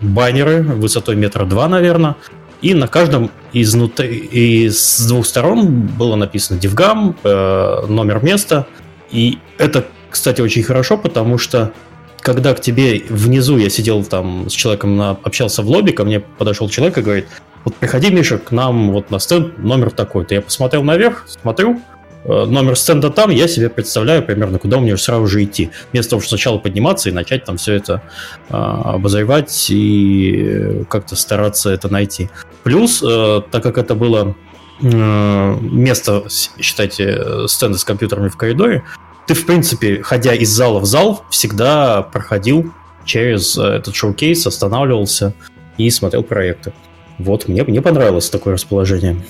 баннеры 0.00 0.62
высотой 0.62 1.16
метра 1.16 1.44
два, 1.44 1.68
наверное. 1.68 2.16
И 2.62 2.74
на 2.74 2.88
каждом 2.88 3.30
изнутри, 3.52 4.16
из 4.16 5.06
двух 5.06 5.26
сторон 5.26 5.86
было 5.86 6.16
написано 6.16 6.58
Дивгам, 6.58 7.16
э, 7.22 7.86
номер 7.88 8.22
места. 8.22 8.66
И 9.10 9.38
это, 9.58 9.86
кстати, 10.10 10.40
очень 10.40 10.62
хорошо, 10.62 10.98
потому 10.98 11.38
что 11.38 11.72
когда 12.20 12.54
к 12.54 12.60
тебе 12.60 13.02
внизу, 13.08 13.56
я 13.56 13.70
сидел 13.70 14.04
там 14.04 14.50
с 14.50 14.52
человеком, 14.52 14.96
на, 14.96 15.10
общался 15.10 15.62
в 15.62 15.68
лобби, 15.70 15.92
ко 15.92 16.04
мне 16.04 16.20
подошел 16.20 16.68
человек 16.68 16.98
и 16.98 17.02
говорит, 17.02 17.28
вот 17.64 17.74
приходи, 17.76 18.10
Миша, 18.10 18.38
к 18.38 18.50
нам 18.52 18.90
вот 18.92 19.10
на 19.10 19.18
стенд 19.18 19.58
номер 19.58 19.90
такой-то. 19.90 20.34
Я 20.34 20.42
посмотрел 20.42 20.82
наверх, 20.82 21.26
смотрю, 21.28 21.80
номер 22.24 22.76
стенда 22.76 23.10
там, 23.10 23.30
я 23.30 23.48
себе 23.48 23.68
представляю 23.68 24.22
примерно, 24.22 24.58
куда 24.58 24.78
мне 24.78 24.96
сразу 24.96 25.26
же 25.26 25.42
идти. 25.44 25.70
Вместо 25.92 26.10
того, 26.10 26.20
чтобы 26.20 26.30
сначала 26.30 26.58
подниматься 26.58 27.08
и 27.08 27.12
начать 27.12 27.44
там 27.44 27.56
все 27.56 27.74
это 27.74 28.02
э, 28.48 28.54
обозревать 28.54 29.66
и 29.70 30.84
как-то 30.88 31.16
стараться 31.16 31.70
это 31.70 31.88
найти. 31.88 32.28
Плюс, 32.62 33.02
э, 33.02 33.42
так 33.50 33.62
как 33.62 33.78
это 33.78 33.94
было 33.94 34.34
э, 34.82 35.56
место, 35.60 36.24
считайте, 36.60 37.46
стенда 37.48 37.78
с 37.78 37.84
компьютерами 37.84 38.28
в 38.28 38.36
коридоре, 38.36 38.84
ты, 39.26 39.34
в 39.34 39.46
принципе, 39.46 40.02
ходя 40.02 40.34
из 40.34 40.50
зала 40.50 40.80
в 40.80 40.86
зал, 40.86 41.24
всегда 41.30 42.02
проходил 42.02 42.72
через 43.04 43.56
э, 43.56 43.62
этот 43.62 43.94
шоу-кейс, 43.94 44.46
останавливался 44.46 45.34
и 45.78 45.88
смотрел 45.90 46.22
проекты. 46.22 46.72
Вот, 47.18 47.48
мне, 47.48 47.62
мне 47.62 47.80
понравилось 47.80 48.28
такое 48.28 48.54
расположение. 48.54 49.22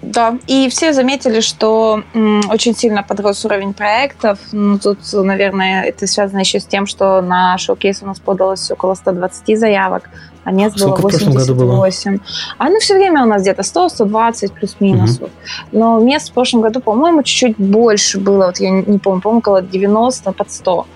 Да, 0.00 0.38
и 0.46 0.68
все 0.68 0.92
заметили, 0.92 1.40
что 1.40 2.02
очень 2.48 2.76
сильно 2.76 3.02
подрос 3.02 3.44
уровень 3.44 3.74
проектов. 3.74 4.38
Ну, 4.52 4.78
тут, 4.78 4.98
наверное, 5.12 5.82
это 5.82 6.06
связано 6.06 6.38
еще 6.38 6.60
с 6.60 6.66
тем, 6.66 6.86
что 6.86 7.20
на 7.20 7.58
шоу-кейс 7.58 8.02
у 8.02 8.06
нас 8.06 8.20
подалось 8.20 8.70
около 8.70 8.94
120 8.94 9.58
заявок, 9.58 10.08
а 10.44 10.52
мест 10.52 10.78
было 10.78 10.94
88. 10.94 12.12
Было? 12.12 12.20
А 12.58 12.68
ну 12.68 12.78
все 12.78 12.94
время 12.94 13.24
у 13.24 13.26
нас 13.26 13.42
где-то 13.42 13.62
100-120 13.62 14.52
плюс-минус. 14.52 15.18
Угу. 15.18 15.30
Но 15.72 15.98
мест 15.98 16.30
в 16.30 16.32
прошлом 16.32 16.60
году, 16.60 16.80
по-моему, 16.80 17.22
чуть-чуть 17.24 17.56
больше 17.58 18.20
было. 18.20 18.46
Вот 18.46 18.58
я 18.60 18.70
не 18.70 18.98
помню, 18.98 19.20
по-моему, 19.20 19.40
около 19.40 19.62
90 19.62 20.32
под 20.32 20.50
100. 20.52 20.86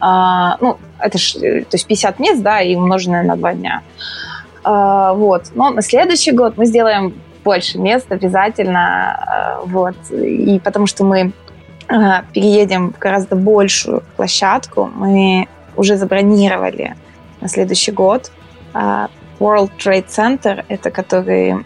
А, 0.00 0.56
ну, 0.60 0.78
это 0.98 1.18
ж, 1.18 1.34
то 1.34 1.74
есть 1.74 1.86
50 1.86 2.18
мест, 2.18 2.42
да, 2.42 2.62
и 2.62 2.74
умноженное 2.74 3.22
на 3.24 3.36
2 3.36 3.54
дня. 3.54 3.82
А, 4.64 5.12
вот. 5.12 5.50
Но 5.54 5.70
на 5.70 5.82
следующий 5.82 6.32
год 6.32 6.56
мы 6.56 6.64
сделаем 6.64 7.14
больше 7.44 7.78
мест 7.78 8.10
обязательно. 8.10 9.12
А, 9.12 9.60
вот. 9.64 9.96
И 10.10 10.60
потому 10.62 10.86
что 10.86 11.04
мы 11.04 11.32
а, 11.88 12.22
переедем 12.32 12.92
в 12.92 12.98
гораздо 12.98 13.36
большую 13.36 14.02
площадку. 14.16 14.90
Мы 14.94 15.48
уже 15.76 15.96
забронировали 15.96 16.96
на 17.40 17.48
следующий 17.48 17.92
год 17.92 18.30
а, 18.74 19.08
World 19.40 19.70
Trade 19.78 20.06
Center, 20.06 20.64
это 20.68 20.90
который 20.90 21.64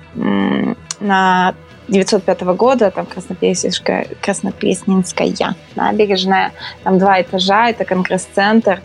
на 1.01 1.55
905 1.89 2.43
года, 2.57 2.91
там 2.91 3.07
Краснопресненская, 3.07 4.07
Краснопресненская 4.21 5.33
набережная, 5.75 6.53
там 6.85 6.99
два 6.99 7.21
этажа, 7.21 7.71
это 7.71 7.85
конгресс-центр, 7.85 8.81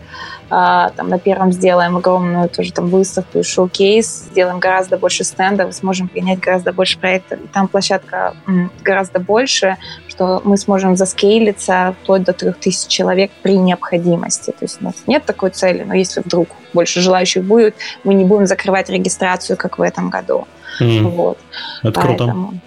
а, 0.50 0.90
там 0.90 1.10
на 1.10 1.18
первом 1.18 1.52
сделаем 1.52 1.96
огромную 1.96 2.48
тоже 2.48 2.72
там 2.72 2.88
выставку 2.88 3.40
и 3.40 3.42
шоу-кейс, 3.42 4.28
сделаем 4.30 4.58
гораздо 4.58 4.96
больше 4.96 5.24
стендов, 5.24 5.74
сможем 5.74 6.08
принять 6.08 6.40
гораздо 6.40 6.72
больше 6.72 6.98
проектов. 6.98 7.38
Там 7.52 7.68
площадка 7.68 8.34
гораздо 8.82 9.20
больше, 9.20 9.76
что 10.08 10.40
мы 10.44 10.56
сможем 10.56 10.96
заскейлиться 10.96 11.94
вплоть 12.02 12.24
до 12.24 12.32
3000 12.32 12.88
человек 12.88 13.30
при 13.42 13.58
необходимости. 13.58 14.50
То 14.50 14.64
есть 14.64 14.78
у 14.80 14.84
нас 14.84 14.94
нет 15.06 15.24
такой 15.24 15.50
цели, 15.50 15.84
но 15.84 15.94
если 15.94 16.20
вдруг 16.20 16.48
больше 16.72 17.00
желающих 17.00 17.44
будет, 17.44 17.74
мы 18.04 18.14
не 18.14 18.24
будем 18.24 18.46
закрывать 18.46 18.88
регистрацию, 18.88 19.56
как 19.56 19.78
в 19.78 19.82
этом 19.82 20.08
году. 20.08 20.46
Mm. 20.80 21.02
Вот. 21.10 21.38
Это 21.82 22.00
Поэтому... 22.00 22.48
круто. 22.48 22.60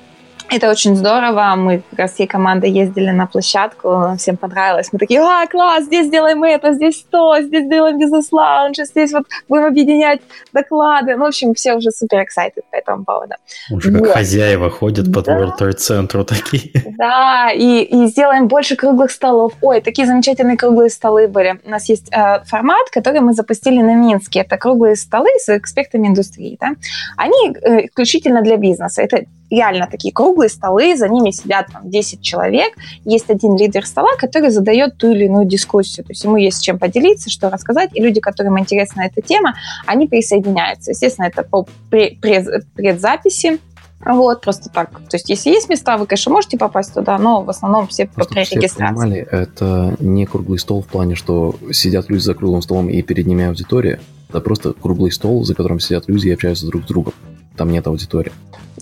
Это 0.54 0.70
очень 0.70 0.98
здорово. 0.98 1.54
Мы 1.56 1.82
как 1.92 2.00
раз 2.00 2.12
всей 2.12 2.28
командой 2.28 2.70
ездили 2.70 3.12
на 3.12 3.26
площадку, 3.26 4.16
всем 4.18 4.36
понравилось. 4.36 4.90
Мы 4.92 5.00
такие, 5.00 5.22
а, 5.22 5.48
класс, 5.48 5.86
здесь 5.86 6.10
делаем 6.10 6.44
это, 6.44 6.74
здесь 6.74 7.06
то, 7.10 7.40
здесь 7.40 7.70
делаем 7.70 7.98
бизнес-лаунж, 7.98 8.76
здесь 8.78 9.14
вот 9.14 9.24
будем 9.48 9.68
объединять 9.68 10.20
доклады. 10.52 11.16
Ну, 11.16 11.24
в 11.24 11.28
общем, 11.28 11.54
все 11.54 11.76
уже 11.76 11.92
супер 11.92 12.20
excited 12.20 12.64
по 12.70 12.76
этому 12.76 13.06
поводу. 13.06 13.36
Уже 13.72 13.92
вот. 13.92 14.04
как 14.04 14.14
хозяева 14.16 14.70
ходят 14.70 15.14
по 15.14 15.22
да. 15.22 15.40
World 15.40 15.58
Trade 15.58 15.74
центру 15.74 16.26
такие. 16.26 16.72
Да, 16.98 17.52
и, 17.52 17.84
и 17.84 18.08
сделаем 18.08 18.50
больше 18.50 18.76
круглых 18.76 19.12
столов. 19.12 19.54
Ой, 19.62 19.80
такие 19.80 20.06
замечательные 20.06 20.58
круглые 20.58 20.90
столы 20.90 21.30
были. 21.30 21.62
У 21.64 21.70
нас 21.70 21.88
есть 21.88 22.12
э, 22.12 22.44
формат, 22.44 22.90
который 22.92 23.22
мы 23.22 23.34
запустили 23.34 23.82
на 23.82 23.96
Минске. 23.96 24.42
Это 24.42 24.58
круглые 24.58 24.98
столы 24.98 25.30
с 25.40 25.48
экспертами 25.48 26.08
индустрии. 26.08 26.58
Да? 26.60 26.72
Они 27.16 27.56
э, 27.62 27.86
исключительно 27.86 28.42
для 28.42 28.58
бизнеса. 28.58 29.02
Это 29.02 29.24
реально 29.52 29.88
такие 29.92 30.14
круглые 30.14 30.50
столы, 30.50 30.96
за 30.96 31.08
ними 31.08 31.32
сидят 31.32 31.68
там, 31.72 31.90
10 31.90 32.22
человек, 32.22 32.74
есть 33.06 33.30
один 33.30 33.56
лидер 33.58 33.86
стола, 33.86 34.10
который 34.18 34.50
задает 34.50 34.98
ту 34.98 35.12
или 35.12 35.26
иную 35.26 35.46
дискуссию, 35.46 36.06
то 36.06 36.12
есть 36.12 36.24
ему 36.24 36.38
есть 36.38 36.64
чем 36.64 36.80
поделиться, 36.80 37.30
что 37.30 37.50
рассказать, 37.50 37.92
и 37.94 38.02
люди, 38.02 38.20
которым 38.20 38.58
интересна 38.58 39.02
эта 39.02 39.22
тема, 39.22 39.56
они 39.86 40.08
присоединяются. 40.08 40.92
Естественно, 40.92 41.26
это 41.26 41.44
по 41.44 41.68
предзаписи, 41.90 43.60
вот, 44.04 44.42
просто 44.42 44.70
так. 44.70 44.90
То 45.10 45.18
есть, 45.18 45.30
если 45.30 45.52
есть 45.52 45.70
места, 45.70 45.98
вы, 45.98 46.08
конечно, 46.08 46.32
можете 46.32 46.58
попасть 46.58 46.94
туда, 46.94 47.20
но 47.20 47.44
в 47.44 47.50
основном 47.52 47.88
все 47.88 48.08
по 48.08 48.22
регистрации. 48.22 48.96
Понимали, 48.96 49.28
это 49.30 49.96
не 50.00 50.26
круглый 50.26 50.58
стол 50.58 50.82
в 50.82 50.88
плане, 50.88 51.14
что 51.14 51.56
сидят 51.72 52.10
люди 52.10 52.22
за 52.22 52.34
круглым 52.34 52.64
столом 52.64 52.90
и 52.90 53.02
перед 53.04 53.28
ними 53.28 53.46
аудитория. 53.46 54.00
Это 54.30 54.42
просто 54.42 54.74
круглый 54.74 55.12
стол, 55.12 55.44
за 55.44 55.54
которым 55.54 55.80
сидят 55.80 56.06
люди 56.08 56.30
и 56.30 56.32
общаются 56.32 56.66
друг 56.66 56.84
с 56.84 56.88
другом. 56.88 57.14
Там 57.56 57.70
нет 57.70 57.86
аудитории. 57.86 58.32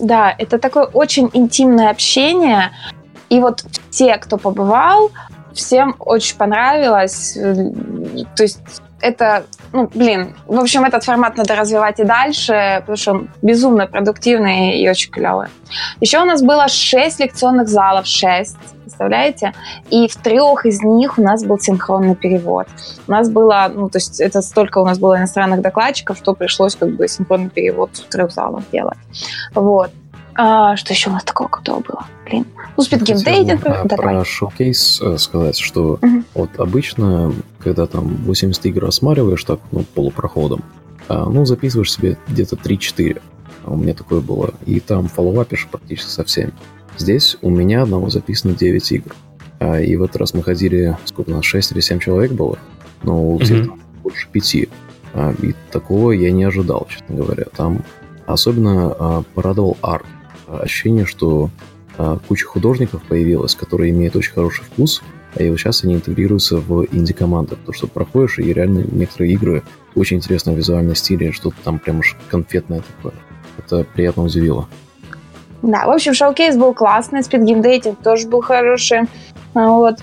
Да, 0.00 0.34
это 0.36 0.58
такое 0.58 0.84
очень 0.84 1.30
интимное 1.32 1.90
общение. 1.90 2.72
И 3.28 3.38
вот 3.40 3.64
все, 3.90 4.16
кто 4.16 4.38
побывал, 4.38 5.10
всем 5.54 5.94
очень 5.98 6.36
понравилось. 6.36 7.34
То 7.34 8.42
есть 8.42 8.60
это, 9.00 9.44
ну, 9.72 9.88
блин, 9.94 10.34
в 10.46 10.58
общем, 10.58 10.84
этот 10.84 11.04
формат 11.04 11.36
надо 11.36 11.54
развивать 11.54 12.00
и 12.00 12.04
дальше, 12.04 12.78
потому 12.80 12.96
что 12.96 13.10
он 13.12 13.30
безумно 13.42 13.86
продуктивный 13.86 14.78
и 14.78 14.88
очень 14.88 15.10
клевый. 15.10 15.48
Еще 16.00 16.20
у 16.20 16.24
нас 16.24 16.42
было 16.42 16.68
6 16.68 17.20
лекционных 17.20 17.68
залов, 17.68 18.06
6, 18.06 18.56
представляете? 19.00 19.54
И 19.90 20.08
в 20.08 20.16
трех 20.16 20.66
из 20.66 20.82
них 20.82 21.18
у 21.18 21.22
нас 21.22 21.44
был 21.44 21.58
синхронный 21.58 22.14
перевод. 22.14 22.66
У 23.06 23.10
нас 23.10 23.30
было, 23.30 23.70
ну, 23.74 23.88
то 23.88 23.98
есть 23.98 24.20
это 24.20 24.42
столько 24.42 24.78
у 24.78 24.84
нас 24.84 24.98
было 24.98 25.16
иностранных 25.16 25.62
докладчиков, 25.62 26.18
что 26.18 26.34
пришлось 26.34 26.76
как 26.76 26.90
бы 26.90 27.08
синхронный 27.08 27.48
перевод 27.48 27.90
в 27.94 28.08
трех 28.08 28.30
залах 28.30 28.64
делать. 28.70 28.98
Вот. 29.54 29.90
А, 30.34 30.76
что 30.76 30.92
еще 30.92 31.10
у 31.10 31.12
нас 31.12 31.24
такого 31.24 31.48
крутого 31.48 31.80
было? 31.80 32.06
Блин. 32.26 32.46
Ну. 32.54 32.62
А, 33.64 33.96
про 33.96 34.24
шоу-кейс 34.24 35.00
э, 35.02 35.18
сказать, 35.18 35.58
что 35.58 35.98
угу. 36.00 36.22
вот 36.34 36.50
обычно, 36.58 37.32
когда 37.58 37.86
там 37.86 38.16
80 38.24 38.64
игр 38.66 38.84
осматриваешь 38.84 39.44
так, 39.44 39.60
ну, 39.72 39.84
полупроходом, 39.94 40.62
а, 41.08 41.24
ну, 41.24 41.44
записываешь 41.44 41.92
себе 41.92 42.16
где-то 42.28 42.56
3-4. 42.56 43.20
А 43.64 43.72
у 43.72 43.76
меня 43.76 43.94
такое 43.94 44.20
было. 44.20 44.54
И 44.66 44.80
там 44.80 45.08
фоллоуапишь 45.08 45.68
практически 45.70 46.10
со 46.10 46.24
всеми. 46.24 46.52
Здесь 47.00 47.38
у 47.40 47.48
меня 47.48 47.84
одного 47.84 48.10
записано 48.10 48.54
9 48.54 48.92
игр. 48.92 49.16
А, 49.58 49.80
и 49.80 49.96
в 49.96 50.02
этот 50.02 50.16
раз 50.16 50.34
мы 50.34 50.42
ходили, 50.42 50.98
сколько 51.06 51.30
у 51.30 51.32
нас, 51.32 51.46
6 51.46 51.72
или 51.72 51.80
7 51.80 51.98
человек 51.98 52.32
было? 52.32 52.58
Ну, 53.02 53.38
где-то 53.38 53.72
больше 54.02 54.28
5. 54.30 54.68
А, 55.14 55.34
и 55.42 55.54
такого 55.72 56.10
я 56.10 56.30
не 56.30 56.44
ожидал, 56.44 56.86
честно 56.90 57.16
говоря. 57.16 57.44
Там 57.56 57.82
особенно 58.26 58.94
а, 58.98 59.22
порадовал 59.34 59.78
арт 59.80 60.04
ощущение, 60.46 61.06
что 61.06 61.48
а, 61.96 62.18
куча 62.28 62.44
художников 62.44 63.02
появилась, 63.04 63.54
которые 63.54 63.92
имеют 63.92 64.14
очень 64.14 64.32
хороший 64.32 64.64
вкус, 64.64 65.02
а 65.34 65.42
и 65.42 65.48
вот 65.48 65.58
сейчас 65.58 65.84
они 65.84 65.94
интегрируются 65.94 66.58
в 66.58 66.84
инди-команды, 66.92 67.56
потому 67.56 67.72
что 67.72 67.86
проходишь, 67.86 68.38
и 68.40 68.52
реально 68.52 68.84
некоторые 68.92 69.32
игры 69.32 69.62
очень 69.94 70.18
интересно 70.18 70.52
в 70.52 70.58
визуальном 70.58 70.94
стиле, 70.94 71.32
что-то 71.32 71.56
там 71.64 71.78
прям 71.78 72.00
уж 72.00 72.18
конфетное 72.28 72.82
такое. 72.82 73.14
Это 73.56 73.84
приятно 73.84 74.24
удивило. 74.24 74.68
Да, 75.62 75.86
в 75.86 75.90
общем, 75.90 76.14
шоу-кейс 76.14 76.56
был 76.56 76.74
классный, 76.74 77.20
Dating 77.20 77.96
тоже 78.02 78.28
был 78.28 78.40
хороший. 78.40 79.02
Вот. 79.54 79.96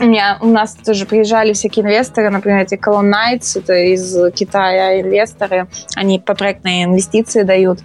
У 0.00 0.06
меня 0.06 0.38
у 0.40 0.46
нас 0.46 0.74
тоже 0.74 1.06
приезжали 1.06 1.52
всякие 1.52 1.84
инвесторы, 1.84 2.28
например, 2.28 2.62
эти 2.62 2.74
Colon 2.74 3.12
Knights, 3.12 3.60
это 3.60 3.74
из 3.74 4.16
Китая 4.34 5.00
инвесторы, 5.00 5.68
они 5.94 6.18
по 6.18 6.34
проектные 6.34 6.84
инвестиции 6.84 7.42
дают. 7.42 7.78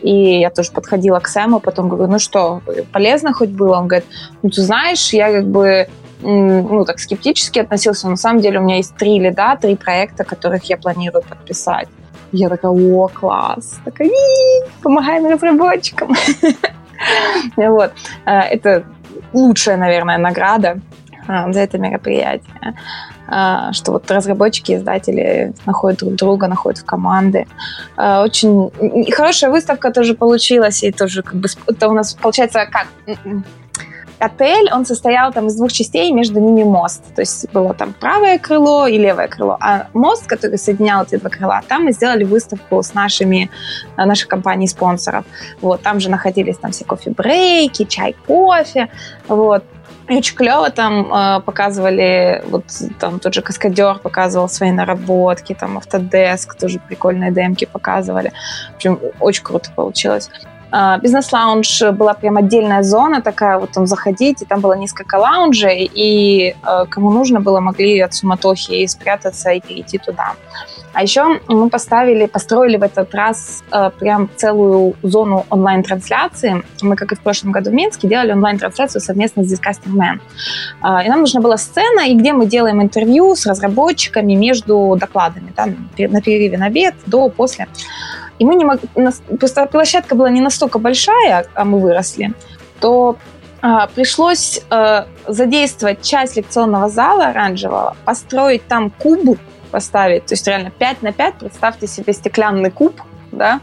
И 0.00 0.38
я 0.38 0.50
тоже 0.50 0.70
подходила 0.70 1.18
к 1.18 1.26
Сэму, 1.26 1.58
потом 1.58 1.88
говорю, 1.88 2.08
ну 2.08 2.18
что, 2.20 2.62
полезно 2.92 3.32
хоть 3.32 3.48
было? 3.48 3.78
Он 3.78 3.88
говорит, 3.88 4.06
ну 4.42 4.50
ты 4.50 4.62
знаешь, 4.62 5.12
я 5.12 5.32
как 5.32 5.48
бы 5.48 5.88
ну, 6.22 6.84
так 6.84 7.00
скептически 7.00 7.58
относился. 7.58 8.08
На 8.08 8.16
самом 8.16 8.40
деле 8.40 8.60
у 8.60 8.62
меня 8.62 8.76
есть 8.76 8.96
три 8.96 9.18
лида, 9.18 9.58
три 9.60 9.74
проекта, 9.74 10.22
которых 10.22 10.64
я 10.64 10.76
планирую 10.76 11.22
подписать. 11.22 11.88
Я 12.32 12.48
такая, 12.48 12.70
о, 12.70 13.08
класс. 13.08 13.80
Такая, 13.84 14.10
помогаем 14.82 15.26
разработчикам. 15.26 16.14
Вот. 17.56 17.92
Э, 18.24 18.40
это 18.40 18.84
лучшая, 19.34 19.76
наверное, 19.76 20.16
награда 20.18 20.80
а, 21.28 21.52
за 21.52 21.60
это 21.60 21.78
мероприятие. 21.78 22.74
А, 23.28 23.72
что 23.72 23.92
вот 23.92 24.10
разработчики, 24.10 24.72
издатели 24.76 25.52
находят 25.66 26.00
друг 26.00 26.14
друга, 26.14 26.46
находят 26.46 26.78
в 26.80 26.84
команды. 26.84 27.46
А, 27.96 28.22
очень 28.22 28.70
хорошая 29.12 29.50
выставка 29.50 29.92
тоже 29.92 30.14
получилась, 30.14 30.82
и 30.82 30.92
тоже 30.92 31.22
как 31.22 31.34
бы 31.34 31.48
это 31.66 31.88
у 31.88 31.92
нас 31.92 32.14
получается 32.14 32.66
как 32.66 32.86
отель, 34.18 34.70
он 34.72 34.86
состоял 34.86 35.32
там 35.32 35.46
из 35.46 35.56
двух 35.56 35.72
частей, 35.72 36.12
между 36.12 36.40
ними 36.40 36.64
мост. 36.64 37.02
То 37.14 37.22
есть 37.22 37.50
было 37.52 37.74
там 37.74 37.92
правое 37.92 38.38
крыло 38.38 38.86
и 38.86 38.98
левое 38.98 39.28
крыло. 39.28 39.56
А 39.60 39.88
мост, 39.94 40.26
который 40.26 40.58
соединял 40.58 41.04
эти 41.04 41.16
два 41.16 41.30
крыла, 41.30 41.62
там 41.68 41.84
мы 41.84 41.92
сделали 41.92 42.24
выставку 42.24 42.82
с 42.82 42.94
нашими, 42.94 43.50
э, 43.96 44.04
нашей 44.04 44.28
компанией 44.28 44.68
спонсоров. 44.68 45.24
Вот, 45.60 45.82
там 45.82 46.00
же 46.00 46.10
находились 46.10 46.58
там 46.58 46.72
все 46.72 46.84
кофе-брейки, 46.84 47.84
чай, 47.84 48.14
кофе. 48.26 48.88
Вот. 49.28 49.64
И 50.08 50.16
очень 50.16 50.36
клево 50.36 50.70
там 50.70 51.12
э, 51.12 51.40
показывали, 51.40 52.44
вот 52.48 52.64
там 53.00 53.18
тот 53.18 53.34
же 53.34 53.42
Каскадер 53.42 53.98
показывал 53.98 54.48
свои 54.48 54.70
наработки, 54.70 55.52
там 55.52 55.78
Autodesk 55.78 56.56
тоже 56.58 56.78
прикольные 56.78 57.32
демки 57.32 57.64
показывали. 57.64 58.32
В 58.72 58.76
общем, 58.76 59.00
очень 59.18 59.42
круто 59.42 59.70
получилось. 59.74 60.30
А, 60.78 60.98
бизнес-лаунж 60.98 61.82
была 61.92 62.12
прям 62.12 62.36
отдельная 62.36 62.82
зона 62.82 63.22
такая, 63.22 63.58
вот 63.58 63.70
там 63.70 63.86
заходить, 63.86 64.42
и 64.42 64.44
там 64.44 64.60
было 64.60 64.74
несколько 64.74 65.14
лаунжей, 65.14 65.90
и 65.90 66.54
э, 66.62 66.84
кому 66.90 67.10
нужно 67.10 67.40
было, 67.40 67.60
могли 67.60 67.98
от 68.00 68.12
суматохи 68.12 68.84
спрятаться 68.86 69.52
и 69.52 69.60
перейти 69.62 69.96
туда. 69.96 70.34
А 70.92 71.02
еще 71.02 71.40
мы 71.48 71.70
поставили, 71.70 72.26
построили 72.26 72.76
в 72.76 72.82
этот 72.82 73.14
раз 73.14 73.64
э, 73.72 73.90
прям 73.98 74.28
целую 74.36 74.96
зону 75.02 75.46
онлайн-трансляции. 75.48 76.62
Мы, 76.82 76.94
как 76.96 77.12
и 77.12 77.14
в 77.14 77.20
прошлом 77.20 77.52
году 77.52 77.70
в 77.70 77.72
Минске, 77.72 78.06
делали 78.06 78.32
онлайн-трансляцию 78.32 79.00
совместно 79.00 79.44
с 79.44 79.50
Disgusting 79.50 79.94
Man. 79.94 80.20
Э, 80.82 81.06
и 81.06 81.08
нам 81.08 81.20
нужна 81.20 81.40
была 81.40 81.56
сцена, 81.56 82.06
и 82.06 82.14
где 82.14 82.34
мы 82.34 82.44
делаем 82.44 82.82
интервью 82.82 83.34
с 83.34 83.46
разработчиками 83.46 84.34
между 84.34 84.94
докладами, 85.00 85.54
да, 85.56 85.68
на 86.06 86.20
перерыве 86.20 86.58
на 86.58 86.66
обед, 86.66 86.94
до, 87.06 87.30
после. 87.30 87.66
И 88.38 88.44
мы 88.44 88.54
не 88.54 88.64
могли... 88.64 88.88
Площадка 89.70 90.14
была 90.14 90.30
не 90.30 90.40
настолько 90.40 90.78
большая, 90.78 91.46
а 91.54 91.64
мы 91.64 91.80
выросли, 91.80 92.32
то 92.80 93.16
а, 93.62 93.86
пришлось 93.88 94.60
а, 94.70 95.06
задействовать 95.26 96.02
часть 96.02 96.36
лекционного 96.36 96.88
зала 96.88 97.26
оранжевого, 97.26 97.96
построить 98.04 98.66
там 98.66 98.90
куб, 98.90 99.38
поставить, 99.70 100.26
то 100.26 100.34
есть 100.34 100.46
реально 100.46 100.70
5 100.70 101.02
на 101.02 101.12
5, 101.12 101.34
представьте 101.34 101.86
себе 101.86 102.12
стеклянный 102.12 102.70
куб, 102.70 103.00
да, 103.32 103.60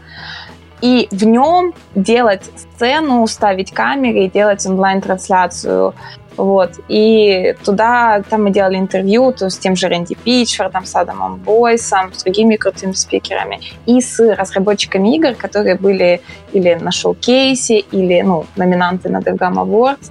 и 0.80 1.08
в 1.10 1.24
нем 1.24 1.72
делать 1.94 2.42
сцену, 2.56 3.26
ставить 3.26 3.72
камеры 3.72 4.24
и 4.24 4.30
делать 4.30 4.66
онлайн-трансляцию 4.66 5.94
вот. 6.36 6.72
И 6.88 7.54
туда, 7.64 8.22
там 8.28 8.44
мы 8.44 8.50
делали 8.50 8.76
интервью 8.76 9.32
то 9.32 9.50
с 9.50 9.58
тем 9.58 9.76
же 9.76 9.88
Рэнди 9.88 10.14
Питчфордом, 10.14 10.84
с 10.84 10.94
Адамом 10.96 11.36
Бойсом, 11.36 12.12
с 12.12 12.22
другими 12.22 12.56
крутыми 12.56 12.92
спикерами 12.92 13.60
и 13.86 14.00
с 14.00 14.18
разработчиками 14.18 15.14
игр, 15.16 15.34
которые 15.34 15.76
были 15.76 16.20
или 16.52 16.74
на 16.74 16.90
шоу-кейсе, 16.90 17.78
или 17.78 18.22
ну, 18.22 18.46
номинанты 18.56 19.08
на 19.08 19.18
DevGam 19.18 19.54
Awards. 19.54 20.10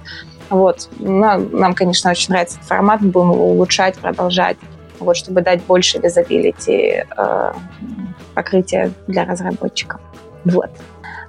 Вот. 0.50 0.88
Нам, 0.98 1.50
нам, 1.52 1.74
конечно, 1.74 2.10
очень 2.10 2.30
нравится 2.30 2.56
этот 2.56 2.68
формат, 2.68 3.00
будем 3.00 3.32
его 3.32 3.50
улучшать, 3.50 3.96
продолжать, 3.96 4.56
вот, 4.98 5.16
чтобы 5.16 5.42
дать 5.42 5.62
больше 5.64 5.98
визабилити, 5.98 7.04
э, 7.16 7.52
покрытия 8.34 8.92
для 9.06 9.24
разработчиков. 9.24 10.00
Вот. 10.44 10.70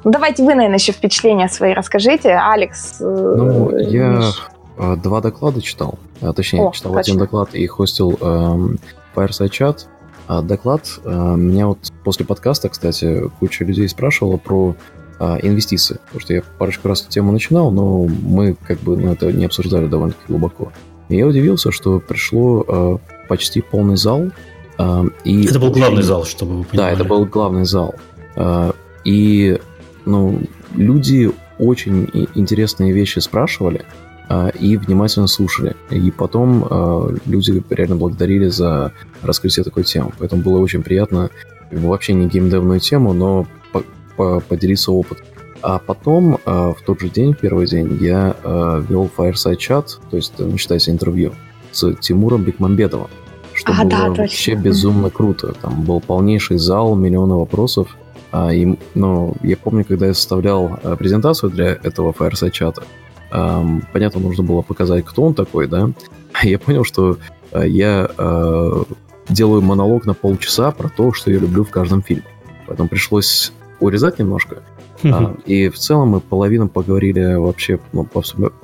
Ну, 0.03 0.11
давайте 0.11 0.43
вы, 0.43 0.53
наверное, 0.53 0.77
еще 0.77 0.91
впечатления 0.91 1.49
свои 1.49 1.73
расскажите. 1.73 2.35
Алекс. 2.35 3.01
Э, 3.01 3.03
ну, 3.03 3.75
я 3.77 4.19
а, 4.19 4.54
два 4.77 5.21
доклада 5.21 5.61
читал. 5.61 5.99
А, 6.21 6.33
точнее, 6.33 6.67
О, 6.67 6.71
читал 6.71 6.93
точно. 6.93 7.01
один 7.01 7.17
доклад 7.17 7.55
и 7.55 7.65
хостил 7.67 8.17
эм, 8.21 8.77
Fireside 9.15 9.49
Chat. 9.49 9.85
А 10.27 10.41
доклад 10.41 10.99
э, 11.03 11.35
меня 11.37 11.67
вот 11.67 11.77
после 12.03 12.25
подкаста, 12.25 12.69
кстати, 12.69 13.29
куча 13.39 13.63
людей 13.63 13.87
спрашивала 13.87 14.37
про 14.37 14.75
э, 15.19 15.37
инвестиции. 15.43 15.99
Потому 16.05 16.21
что 16.21 16.33
я 16.33 16.43
парочку 16.57 16.87
раз 16.87 17.03
эту 17.03 17.11
тему 17.11 17.31
начинал, 17.31 17.69
но 17.69 18.05
мы 18.05 18.55
как 18.67 18.79
бы 18.79 18.97
ну, 18.97 19.11
это 19.11 19.31
не 19.31 19.45
обсуждали 19.45 19.87
довольно-таки 19.87 20.25
глубоко. 20.27 20.71
И 21.09 21.17
я 21.17 21.27
удивился, 21.27 21.71
что 21.71 21.99
пришло 21.99 22.65
э, 22.67 22.97
почти 23.27 23.61
полный 23.61 23.97
зал. 23.97 24.31
Э, 24.79 25.03
и 25.23 25.45
это 25.45 25.59
был 25.59 25.71
главный 25.71 26.01
зал, 26.01 26.25
чтобы 26.25 26.57
вы 26.57 26.63
понимали. 26.63 26.89
Да, 26.89 26.91
это 26.91 27.03
был 27.03 27.25
главный 27.25 27.65
зал. 27.65 27.93
Э, 28.35 28.71
и 29.03 29.59
ну, 30.05 30.41
люди 30.73 31.31
очень 31.59 32.09
интересные 32.33 32.91
вещи 32.91 33.19
спрашивали. 33.19 33.85
А, 34.27 34.49
и 34.49 34.77
внимательно 34.77 35.27
слушали. 35.27 35.75
И 35.89 36.09
потом 36.11 36.65
э, 36.69 37.17
люди 37.25 37.63
реально 37.69 37.95
благодарили 37.95 38.47
за 38.47 38.91
раскрытие 39.21 39.63
такой 39.63 39.83
темы. 39.83 40.11
Поэтому 40.17 40.41
было 40.41 40.59
очень 40.59 40.81
приятно 40.81 41.29
вообще 41.71 42.13
не 42.13 42.27
геймдевную 42.27 42.79
тему, 42.79 43.13
но 43.13 43.45
по 43.71 43.83
по 44.17 44.39
поделиться 44.39 44.91
опытом. 44.91 45.25
А 45.61 45.79
потом, 45.79 46.35
э, 46.35 46.73
в 46.77 46.77
тот 46.85 47.01
же 47.01 47.09
день, 47.09 47.35
первый 47.39 47.67
день, 47.67 47.97
я 48.01 48.35
э, 48.43 48.83
вел 48.87 49.09
Fireside 49.15 49.57
Chat, 49.57 49.85
то 50.09 50.17
есть, 50.17 50.33
ну, 50.37 50.57
считайте, 50.57 50.91
интервью 50.91 51.33
с 51.71 51.93
Тимуром 51.95 52.43
Бекмамбетовым, 52.43 53.09
что 53.53 53.73
а, 53.73 53.81
было 53.81 53.89
да, 53.89 54.09
вообще 54.09 54.53
точно. 54.53 54.63
безумно 54.63 55.09
круто. 55.09 55.53
Там 55.61 55.83
был 55.83 56.01
полнейший 56.01 56.57
зал, 56.57 56.95
миллионы 56.95 57.35
вопросов. 57.35 57.95
А, 58.31 58.53
и, 58.53 58.77
ну, 58.95 59.35
я 59.43 59.57
помню, 59.57 59.85
когда 59.85 60.07
я 60.07 60.13
составлял 60.13 60.79
презентацию 60.97 61.51
для 61.51 61.69
этого 61.69 62.11
Fireside 62.11 62.51
чата, 62.51 62.83
понятно, 63.29 64.19
нужно 64.19 64.43
было 64.43 64.61
показать, 64.61 65.05
кто 65.05 65.23
он 65.23 65.33
такой, 65.33 65.67
да, 65.67 65.91
я 66.43 66.59
понял, 66.59 66.83
что 66.83 67.17
э, 67.51 67.67
я 67.67 68.09
э, 68.17 68.83
делаю 69.29 69.61
монолог 69.61 70.05
на 70.05 70.13
полчаса 70.13 70.71
про 70.71 70.89
то, 70.89 71.13
что 71.13 71.31
я 71.31 71.39
люблю 71.39 71.63
в 71.63 71.69
каждом 71.69 72.01
фильме. 72.01 72.25
Поэтому 72.67 72.89
пришлось 72.89 73.51
урезать 73.79 74.19
немножко. 74.19 74.63
А, 75.03 75.35
и 75.45 75.69
в 75.69 75.77
целом 75.77 76.09
мы 76.09 76.19
половину 76.19 76.67
поговорили 76.67 77.35
вообще, 77.35 77.79
ну, 77.93 78.07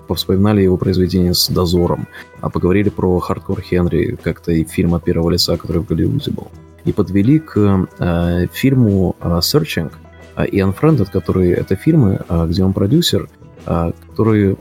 повспоминали 0.08 0.62
его 0.62 0.78
произведение 0.78 1.34
с 1.34 1.50
дозором, 1.50 2.08
а 2.40 2.50
поговорили 2.50 2.90
про 2.90 3.20
хардкор 3.20 3.62
Хенри, 3.62 4.18
как-то 4.22 4.52
и 4.52 4.64
фильм 4.64 4.96
от 4.96 5.04
первого 5.04 5.30
лица, 5.30 5.58
который 5.58 5.82
в 5.82 5.86
Голливуде 5.86 6.32
был. 6.32 6.48
И 6.86 6.94
подвели 6.94 7.40
к 7.40 7.88
э, 8.00 8.48
фильму 8.52 9.16
э, 9.20 9.28
Searching 9.40 9.92
э, 10.36 10.48
и 10.48 10.60
Unfriended, 10.60 11.12
которые 11.12 11.54
это 11.54 11.76
фильмы, 11.76 12.22
э, 12.28 12.48
где 12.48 12.64
он 12.64 12.74
продюсер, 12.74 13.30
которые, 13.66 14.58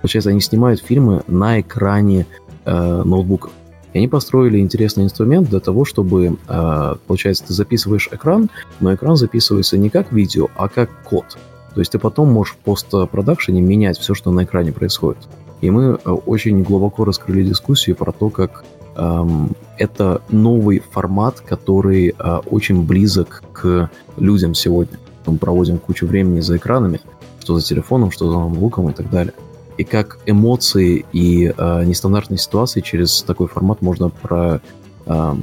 получается, 0.00 0.30
они 0.30 0.40
снимают 0.40 0.80
фильмы 0.80 1.22
на 1.26 1.60
экране 1.60 2.26
э, 2.64 3.02
ноутбуков. 3.04 3.52
И 3.94 3.98
они 3.98 4.08
построили 4.08 4.58
интересный 4.58 5.04
инструмент 5.04 5.48
для 5.48 5.60
того, 5.60 5.84
чтобы, 5.84 6.36
а, 6.48 6.96
получается, 7.06 7.44
ты 7.46 7.54
записываешь 7.54 8.08
экран, 8.10 8.50
но 8.80 8.92
экран 8.92 9.16
записывается 9.16 9.78
не 9.78 9.88
как 9.88 10.12
видео, 10.12 10.48
а 10.56 10.68
как 10.68 10.90
код. 11.04 11.38
То 11.74 11.80
есть 11.80 11.92
ты 11.92 11.98
потом 12.00 12.32
можешь 12.32 12.54
в 12.54 12.56
постпродакшене 12.58 13.60
менять 13.60 13.98
все, 13.98 14.14
что 14.14 14.32
на 14.32 14.44
экране 14.44 14.72
происходит. 14.72 15.22
И 15.60 15.70
мы 15.70 15.98
э, 16.04 16.10
очень 16.10 16.62
глубоко 16.64 17.04
раскрыли 17.04 17.44
дискуссию 17.44 17.94
про 17.94 18.10
то, 18.10 18.30
как 18.30 18.64
эм, 18.96 19.52
это 19.78 20.20
новый 20.28 20.80
формат, 20.80 21.40
который 21.40 22.14
э, 22.18 22.36
очень 22.50 22.84
близок 22.84 23.44
к 23.52 23.90
людям 24.16 24.54
сегодня. 24.54 24.98
Мы 25.26 25.38
проводим 25.38 25.78
кучу 25.78 26.06
времени 26.06 26.40
за 26.40 26.56
экранами, 26.56 27.00
что 27.44 27.58
за 27.58 27.64
телефоном, 27.64 28.10
что 28.10 28.30
за 28.30 28.38
ноутбуком 28.38 28.88
и 28.88 28.92
так 28.92 29.10
далее. 29.10 29.34
И 29.76 29.84
как 29.84 30.18
эмоции 30.24 31.04
и 31.12 31.52
э, 31.56 31.84
нестандартные 31.84 32.38
ситуации 32.38 32.80
через 32.80 33.22
такой 33.22 33.48
формат 33.48 33.82
можно 33.82 34.08
про, 34.08 34.60
э, 35.06 35.34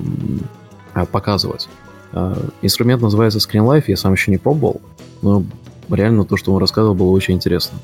показывать. 1.11 1.69
Э, 2.13 2.35
инструмент 2.61 3.01
называется 3.01 3.39
Screen 3.39 3.65
Life, 3.65 3.83
я 3.87 3.97
сам 3.97 4.13
еще 4.13 4.31
не 4.31 4.37
пробовал, 4.37 4.81
но 5.21 5.43
реально 5.89 6.25
то, 6.25 6.37
что 6.37 6.53
он 6.53 6.59
рассказывал, 6.59 6.95
было 6.95 7.11
очень 7.11 7.35
интересно. 7.35 7.77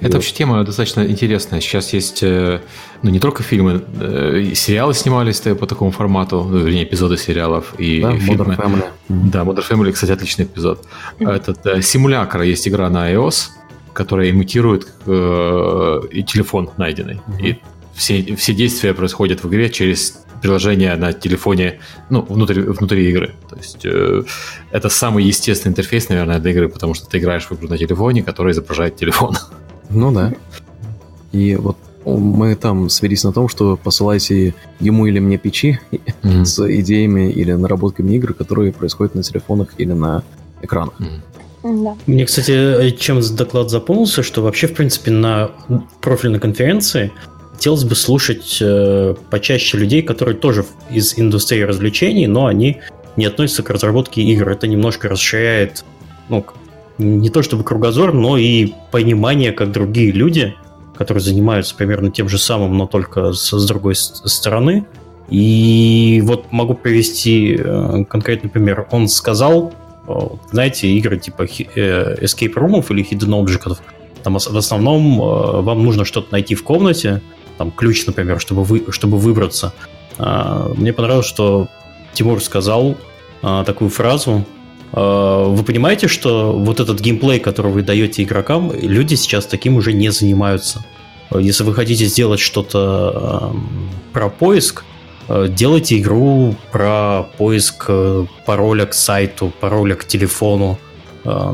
Это 0.00 0.16
вообще 0.16 0.34
тема 0.34 0.64
достаточно 0.64 1.06
интересная. 1.06 1.60
Сейчас 1.60 1.92
есть, 1.92 2.22
э, 2.22 2.60
ну, 3.02 3.10
не 3.10 3.20
только 3.20 3.42
фильмы, 3.42 3.82
э, 4.00 4.52
сериалы 4.54 4.94
снимались 4.94 5.40
по 5.40 5.66
такому 5.66 5.90
формату, 5.90 6.44
ну, 6.44 6.58
вернее, 6.58 6.84
эпизоды 6.84 7.16
сериалов 7.16 7.74
и 7.78 8.00
да, 8.00 8.16
фильмы. 8.16 8.44
Modern 8.44 8.56
Family. 8.56 8.84
Да, 9.08 9.42
Modern 9.42 9.68
Family, 9.68 9.92
кстати, 9.92 10.12
отличный 10.12 10.44
эпизод. 10.44 10.86
Этот 11.18 11.66
э, 11.66 11.82
симулятор 11.82 12.42
есть 12.42 12.66
игра 12.68 12.88
на 12.90 13.12
iOS, 13.12 13.50
которая 13.92 14.30
имитирует 14.30 14.88
э, 15.06 16.00
и 16.10 16.22
телефон 16.22 16.70
найденный. 16.76 17.14
Mm-hmm. 17.14 17.46
И 17.48 17.58
все, 17.94 18.36
все 18.36 18.54
действия 18.54 18.94
происходят 18.94 19.44
в 19.44 19.48
игре 19.48 19.68
через 19.68 20.24
приложение 20.40 20.96
на 20.96 21.12
телефоне, 21.12 21.80
ну, 22.08 22.22
внутри, 22.22 22.62
внутри 22.62 23.08
игры. 23.10 23.34
То 23.48 23.56
есть 23.56 23.84
э, 23.84 24.22
это 24.70 24.88
самый 24.88 25.24
естественный 25.24 25.72
интерфейс, 25.72 26.08
наверное, 26.08 26.38
для 26.38 26.50
игры, 26.52 26.68
потому 26.68 26.94
что 26.94 27.08
ты 27.08 27.18
играешь 27.18 27.46
в 27.46 27.52
игру 27.52 27.68
на 27.68 27.78
телефоне, 27.78 28.22
который 28.22 28.52
изображает 28.52 28.96
телефон. 28.96 29.36
Ну 29.90 30.12
да. 30.12 30.32
И 31.32 31.56
вот 31.56 31.76
мы 32.04 32.54
там 32.56 32.88
свелись 32.88 33.24
на 33.24 33.32
том, 33.32 33.48
что 33.48 33.76
посылайте 33.76 34.54
ему 34.80 35.06
или 35.06 35.18
мне 35.18 35.38
печи 35.38 35.80
mm-hmm. 35.90 36.44
с 36.44 36.80
идеями 36.80 37.30
или 37.30 37.52
наработками 37.52 38.14
игр, 38.14 38.32
которые 38.34 38.72
происходят 38.72 39.14
на 39.14 39.22
телефонах 39.22 39.74
или 39.78 39.92
на 39.92 40.22
экранах. 40.62 40.94
Mm-hmm. 40.98 41.84
Да. 41.84 41.96
Мне, 42.06 42.24
кстати, 42.24 42.90
чем 42.92 43.20
доклад 43.36 43.70
запомнился, 43.70 44.22
что 44.22 44.42
вообще, 44.42 44.66
в 44.66 44.74
принципе, 44.74 45.10
на 45.10 45.50
профильной 46.00 46.40
конференции 46.40 47.12
хотелось 47.52 47.84
бы 47.84 47.94
слушать 47.94 48.58
э, 48.62 49.14
почаще 49.28 49.76
людей, 49.76 50.00
которые 50.00 50.36
тоже 50.36 50.64
из 50.90 51.18
индустрии 51.18 51.60
развлечений, 51.60 52.26
но 52.26 52.46
они 52.46 52.78
не 53.16 53.26
относятся 53.26 53.62
к 53.62 53.68
разработке 53.68 54.22
игр. 54.22 54.48
Это 54.48 54.66
немножко 54.66 55.10
расширяет 55.10 55.84
ну, 56.30 56.46
не 56.98 57.30
то 57.30 57.42
чтобы 57.42 57.64
кругозор, 57.64 58.12
но 58.12 58.36
и 58.36 58.72
понимание, 58.90 59.52
как 59.52 59.72
другие 59.72 60.12
люди, 60.12 60.54
которые 60.96 61.22
занимаются 61.22 61.74
примерно 61.74 62.10
тем 62.10 62.28
же 62.28 62.38
самым, 62.38 62.76
но 62.76 62.86
только 62.86 63.32
с, 63.32 63.50
с 63.50 63.66
другой 63.66 63.94
стороны. 63.94 64.86
И 65.28 66.20
вот 66.24 66.50
могу 66.50 66.74
привести 66.74 67.56
э, 67.58 68.04
конкретный 68.08 68.50
пример. 68.50 68.86
Он 68.90 69.08
сказал, 69.08 69.72
знаете, 70.50 70.88
игры 70.88 71.18
типа 71.18 71.42
Escape 71.44 72.54
Room 72.54 72.84
или 72.90 73.04
Hidden 73.08 73.44
Objects, 73.44 73.78
там 74.24 74.34
в 74.34 74.56
основном 74.56 75.18
вам 75.64 75.84
нужно 75.84 76.04
что-то 76.04 76.32
найти 76.32 76.54
в 76.54 76.64
комнате, 76.64 77.22
там 77.56 77.70
ключ, 77.70 78.04
например, 78.06 78.40
чтобы, 78.40 78.64
вы, 78.64 78.84
чтобы 78.90 79.18
выбраться. 79.18 79.72
Мне 80.18 80.92
понравилось, 80.92 81.26
что 81.26 81.68
Тимур 82.12 82.42
сказал 82.42 82.96
такую 83.40 83.88
фразу, 83.88 84.44
Э, 84.44 84.59
вы 84.92 85.62
понимаете, 85.62 86.08
что 86.08 86.52
вот 86.52 86.80
этот 86.80 87.00
геймплей, 87.00 87.38
который 87.38 87.70
вы 87.70 87.82
даете 87.82 88.22
игрокам, 88.22 88.72
люди 88.72 89.14
сейчас 89.14 89.46
таким 89.46 89.76
уже 89.76 89.92
не 89.92 90.10
занимаются. 90.10 90.84
Если 91.32 91.62
вы 91.62 91.74
хотите 91.74 92.06
сделать 92.06 92.40
что-то 92.40 93.52
эм, 93.54 93.88
про 94.12 94.28
поиск, 94.28 94.84
э, 95.28 95.46
делайте 95.48 95.98
игру 95.98 96.56
про 96.72 97.22
поиск 97.38 97.84
э, 97.86 98.26
пароля 98.46 98.86
к 98.86 98.94
сайту, 98.94 99.52
пароля 99.60 99.94
к 99.94 100.04
телефону, 100.04 100.78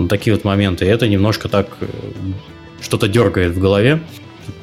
такие 0.09 0.33
вот 0.33 0.44
моменты. 0.44 0.85
И 0.85 0.88
это 0.88 1.09
немножко 1.09 1.49
так 1.49 1.77
что-то 2.81 3.09
дергает 3.09 3.53
в 3.53 3.59
голове. 3.59 4.01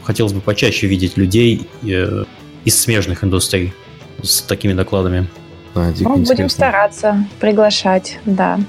Хотелось 0.01 0.31
бы 0.31 0.39
почаще 0.39 0.87
видеть 0.87 1.17
людей 1.17 1.67
из 1.83 2.81
смежных 2.81 3.21
индустрий 3.21 3.73
с 4.21 4.41
такими 4.41 4.71
докладами. 4.71 5.27
Да, 5.75 5.91
дико 5.91 6.09
ну, 6.09 6.17
будем 6.17 6.49
стараться 6.49 7.25
приглашать, 7.39 8.19
да. 8.25 8.59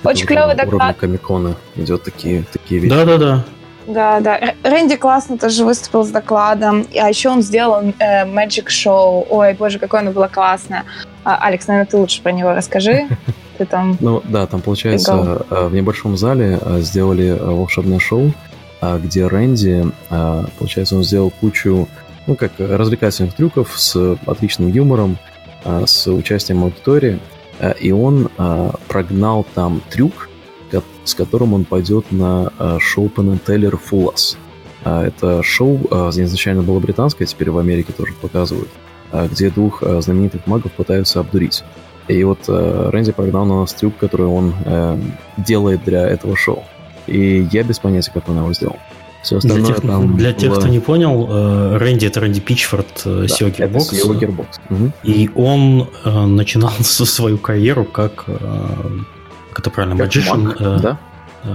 Это 0.00 0.08
Очень 0.08 0.26
клевый 0.26 0.54
доклад. 0.54 0.96
Комикона 0.96 1.56
идет 1.76 2.04
такие, 2.04 2.44
такие 2.52 2.80
вещи. 2.80 2.94
Да-да-да. 2.94 3.44
Да, 3.86 4.20
да. 4.20 4.54
Рэнди 4.62 4.96
классно 4.96 5.36
тоже 5.36 5.64
выступил 5.64 6.04
с 6.04 6.08
докладом. 6.08 6.86
А 6.98 7.08
еще 7.08 7.28
он 7.28 7.42
сделал 7.42 7.82
э, 7.98 8.24
Magic 8.24 8.68
Show. 8.68 9.26
Ой, 9.28 9.52
боже, 9.54 9.78
какое 9.78 10.00
оно 10.00 10.10
было 10.10 10.28
классное. 10.28 10.84
А, 11.22 11.36
Алекс, 11.36 11.66
наверное, 11.66 11.90
ты 11.90 11.96
лучше 11.98 12.22
про 12.22 12.32
него 12.32 12.52
расскажи. 12.52 13.08
Ты 13.58 13.66
там... 13.66 13.96
Ну 14.00 14.20
да, 14.24 14.46
там 14.46 14.60
получается 14.60 15.44
э, 15.48 15.68
в 15.68 15.74
небольшом 15.74 16.16
зале 16.16 16.58
э, 16.60 16.80
сделали 16.80 17.26
э, 17.26 17.36
волшебное 17.36 18.00
шоу, 18.00 18.32
где 18.82 19.26
Рэнди, 19.26 19.86
получается, 20.58 20.96
он 20.96 21.04
сделал 21.04 21.30
кучу, 21.30 21.88
ну 22.26 22.34
как 22.34 22.52
развлекательных 22.58 23.32
трюков 23.32 23.80
с 23.80 24.18
отличным 24.26 24.68
юмором, 24.68 25.16
с 25.64 26.06
участием 26.06 26.62
аудитории, 26.62 27.18
а, 27.58 27.70
и 27.70 27.90
он 27.92 28.28
а, 28.36 28.74
прогнал 28.88 29.46
там 29.54 29.82
трюк, 29.90 30.28
с 31.04 31.14
которым 31.14 31.52
он 31.52 31.64
пойдет 31.64 32.10
на 32.10 32.50
шоу 32.80 33.10
Penn 33.14 33.38
Teller 33.46 33.78
Fullas. 33.78 34.36
Это 34.84 35.42
шоу 35.42 35.76
изначально 36.10 36.62
было 36.62 36.80
британское, 36.80 37.26
теперь 37.26 37.50
в 37.50 37.58
Америке 37.58 37.92
тоже 37.92 38.14
показывают, 38.14 38.70
где 39.12 39.50
двух 39.50 39.82
знаменитых 39.82 40.46
магов 40.46 40.72
пытаются 40.72 41.20
обдурить. 41.20 41.62
И 42.08 42.24
вот 42.24 42.48
Рэнди 42.48 43.12
прогнал 43.12 43.44
на 43.44 43.60
нас 43.60 43.74
трюк, 43.74 43.98
который 43.98 44.26
он 44.26 44.54
делает 45.36 45.84
для 45.84 46.08
этого 46.08 46.36
шоу. 46.36 46.64
И 47.06 47.46
я 47.52 47.62
без 47.64 47.78
понятия, 47.78 48.10
как 48.12 48.30
он 48.30 48.38
его 48.38 48.52
сделал. 48.54 48.78
Все 49.24 49.38
остальное 49.38 49.64
для 49.64 49.74
тех, 49.74 49.82
там 49.82 50.16
Для 50.16 50.32
тех, 50.34 50.54
кто 50.54 50.68
не 50.68 50.80
понял, 50.80 51.26
э, 51.30 51.78
Рэнди 51.78 52.04
это 52.06 52.20
Рэнди 52.20 52.40
Питчфорд 52.40 53.02
э, 53.06 53.26
да, 53.26 53.34
SEO 53.34 53.56
Gearbox. 53.56 53.78
SEO 53.78 54.18
Gearbox. 54.20 54.46
Угу. 54.68 54.92
И 55.02 55.30
он 55.34 55.88
э, 56.04 56.26
начинал 56.26 56.72
свою 56.80 57.38
карьеру 57.38 57.86
как, 57.86 58.26
как 58.26 59.58
это 59.58 59.70
правильно, 59.70 59.96
как 59.96 60.14
magician, 60.14 60.42
маг, 60.42 60.60
э, 60.60 60.78
да? 60.78 60.98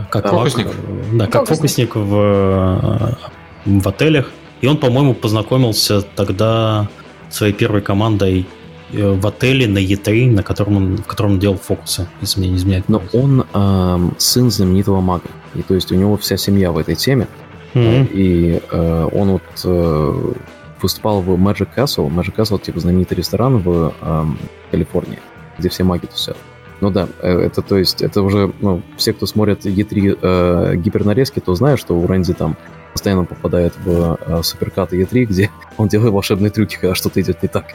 Как 0.09 0.29
фокусник. 0.29 0.67
да, 1.13 1.27
как 1.27 1.47
фокусник, 1.47 1.93
фокусник 1.93 1.95
в, 1.95 3.17
в 3.65 3.87
отелях. 3.87 4.31
И 4.61 4.67
он, 4.67 4.77
по-моему, 4.77 5.13
познакомился 5.13 6.01
тогда 6.01 6.87
своей 7.29 7.53
первой 7.53 7.81
командой 7.81 8.47
в 8.91 9.27
отеле 9.27 9.67
на 9.67 9.77
E3, 9.77 10.31
на 10.31 10.41
котором 10.41 10.77
он, 10.77 10.97
в 10.97 11.05
котором 11.05 11.33
он 11.33 11.39
делал 11.39 11.57
фокусы, 11.57 12.07
если 12.21 12.39
мне 12.39 12.49
не 12.49 12.57
изменяет. 12.57 12.89
Но 12.89 13.01
он 13.13 13.45
э, 13.53 14.09
сын 14.17 14.49
знаменитого 14.49 15.01
мага. 15.01 15.29
И 15.53 15.61
то 15.61 15.75
есть 15.75 15.91
у 15.91 15.95
него 15.95 16.17
вся 16.17 16.37
семья 16.37 16.71
в 16.71 16.77
этой 16.79 16.95
теме. 16.95 17.27
Mm-hmm. 17.73 18.07
И 18.11 18.61
э, 18.71 19.09
он 19.11 19.31
вот 19.31 19.41
э, 19.63 20.33
выступал 20.81 21.21
в 21.21 21.29
Magic 21.31 21.69
Castle. 21.75 22.09
Magic 22.09 22.35
Castle, 22.35 22.61
типа, 22.61 22.79
знаменитый 22.79 23.17
ресторан 23.17 23.57
в 23.57 23.93
э, 24.01 24.25
Калифорнии, 24.71 25.19
где 25.57 25.69
все 25.69 25.83
маги 25.83 26.05
тусят. 26.05 26.37
Ну 26.81 26.89
да, 26.89 27.07
э, 27.21 27.39
это 27.39 27.61
то 27.61 27.77
есть, 27.77 28.01
это 28.01 28.21
уже, 28.21 28.51
ну, 28.61 28.81
все, 28.97 29.13
кто 29.13 29.25
смотрит 29.25 29.65
E3 29.65 30.19
э, 30.21 30.75
гипернарезки, 30.77 31.39
то 31.39 31.53
знают, 31.55 31.79
что 31.79 31.97
у 31.97 32.07
Рэнди 32.07 32.33
там 32.33 32.55
постоянно 32.93 33.25
попадает 33.25 33.73
в 33.83 34.17
э, 34.19 34.43
суперкаты 34.43 35.01
E3, 35.01 35.25
где 35.25 35.51
он 35.77 35.87
делает 35.87 36.11
волшебные 36.13 36.49
трюки, 36.49 36.77
когда 36.79 36.95
что-то 36.95 37.21
идет 37.21 37.43
не 37.43 37.49
так. 37.49 37.65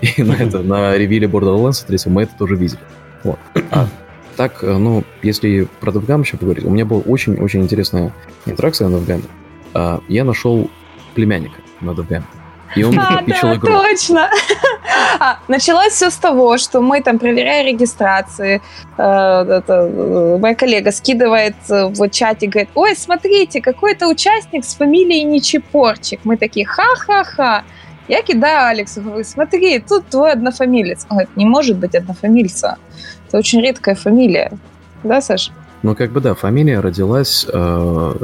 И 0.00 0.22
на 0.22 0.32
это, 0.32 0.60
на 0.60 0.96
ревиле 0.96 1.26
Borderlands 1.26 1.84
3 1.86 1.98
мы 2.06 2.22
это 2.22 2.32
тоже 2.38 2.56
видели. 2.56 2.80
Вот. 3.24 3.38
А 3.70 3.88
так, 4.36 4.62
э, 4.62 4.76
ну, 4.76 5.04
если 5.22 5.68
про 5.80 5.90
DevGam 5.90 6.22
еще 6.22 6.36
поговорить, 6.36 6.64
у 6.64 6.70
меня 6.70 6.84
была 6.84 7.00
очень-очень 7.00 7.62
интересная 7.62 8.12
интеракция 8.46 8.88
на 8.88 8.96
DevGam. 8.96 9.22
А, 9.74 10.00
я 10.08 10.24
нашел 10.24 10.70
племянника 11.14 11.60
на 11.80 11.90
DevGam. 11.90 12.22
И 12.74 12.84
он 12.84 12.98
а, 12.98 13.22
пичил 13.22 13.48
да, 13.48 13.54
игру. 13.56 13.72
точно. 13.72 14.30
А, 15.20 15.38
началось 15.46 15.92
все 15.92 16.10
с 16.10 16.16
того, 16.16 16.58
что 16.58 16.80
мы 16.80 17.00
там, 17.00 17.18
проверяя 17.18 17.64
регистрации, 17.64 18.60
э, 18.96 19.02
это, 19.02 19.72
э, 19.72 20.38
моя 20.38 20.54
коллега 20.54 20.90
скидывает 20.90 21.54
в 21.68 22.08
чате, 22.08 22.48
говорит, 22.48 22.70
ой, 22.74 22.96
смотрите, 22.96 23.60
какой-то 23.60 24.08
участник 24.08 24.64
с 24.64 24.74
фамилией 24.74 25.22
Ничепорчик. 25.24 26.20
Мы 26.24 26.36
такие, 26.36 26.66
ха-ха-ха. 26.66 27.62
Я 28.08 28.22
кидаю 28.22 28.66
Алексу, 28.66 29.00
говорю, 29.00 29.24
смотри, 29.24 29.78
тут 29.78 30.08
твой 30.08 30.32
однофамилец. 30.32 31.06
Он 31.08 31.18
говорит, 31.18 31.36
не 31.36 31.46
может 31.46 31.76
быть 31.76 31.94
однофамильца. 31.94 32.78
Это 33.28 33.38
очень 33.38 33.60
редкая 33.60 33.94
фамилия. 33.94 34.50
Да, 35.04 35.20
Саш? 35.20 35.52
Ну, 35.82 35.94
как 35.94 36.10
бы 36.10 36.20
да, 36.20 36.34
фамилия 36.34 36.80
родилась 36.80 37.46
э, 37.52 38.14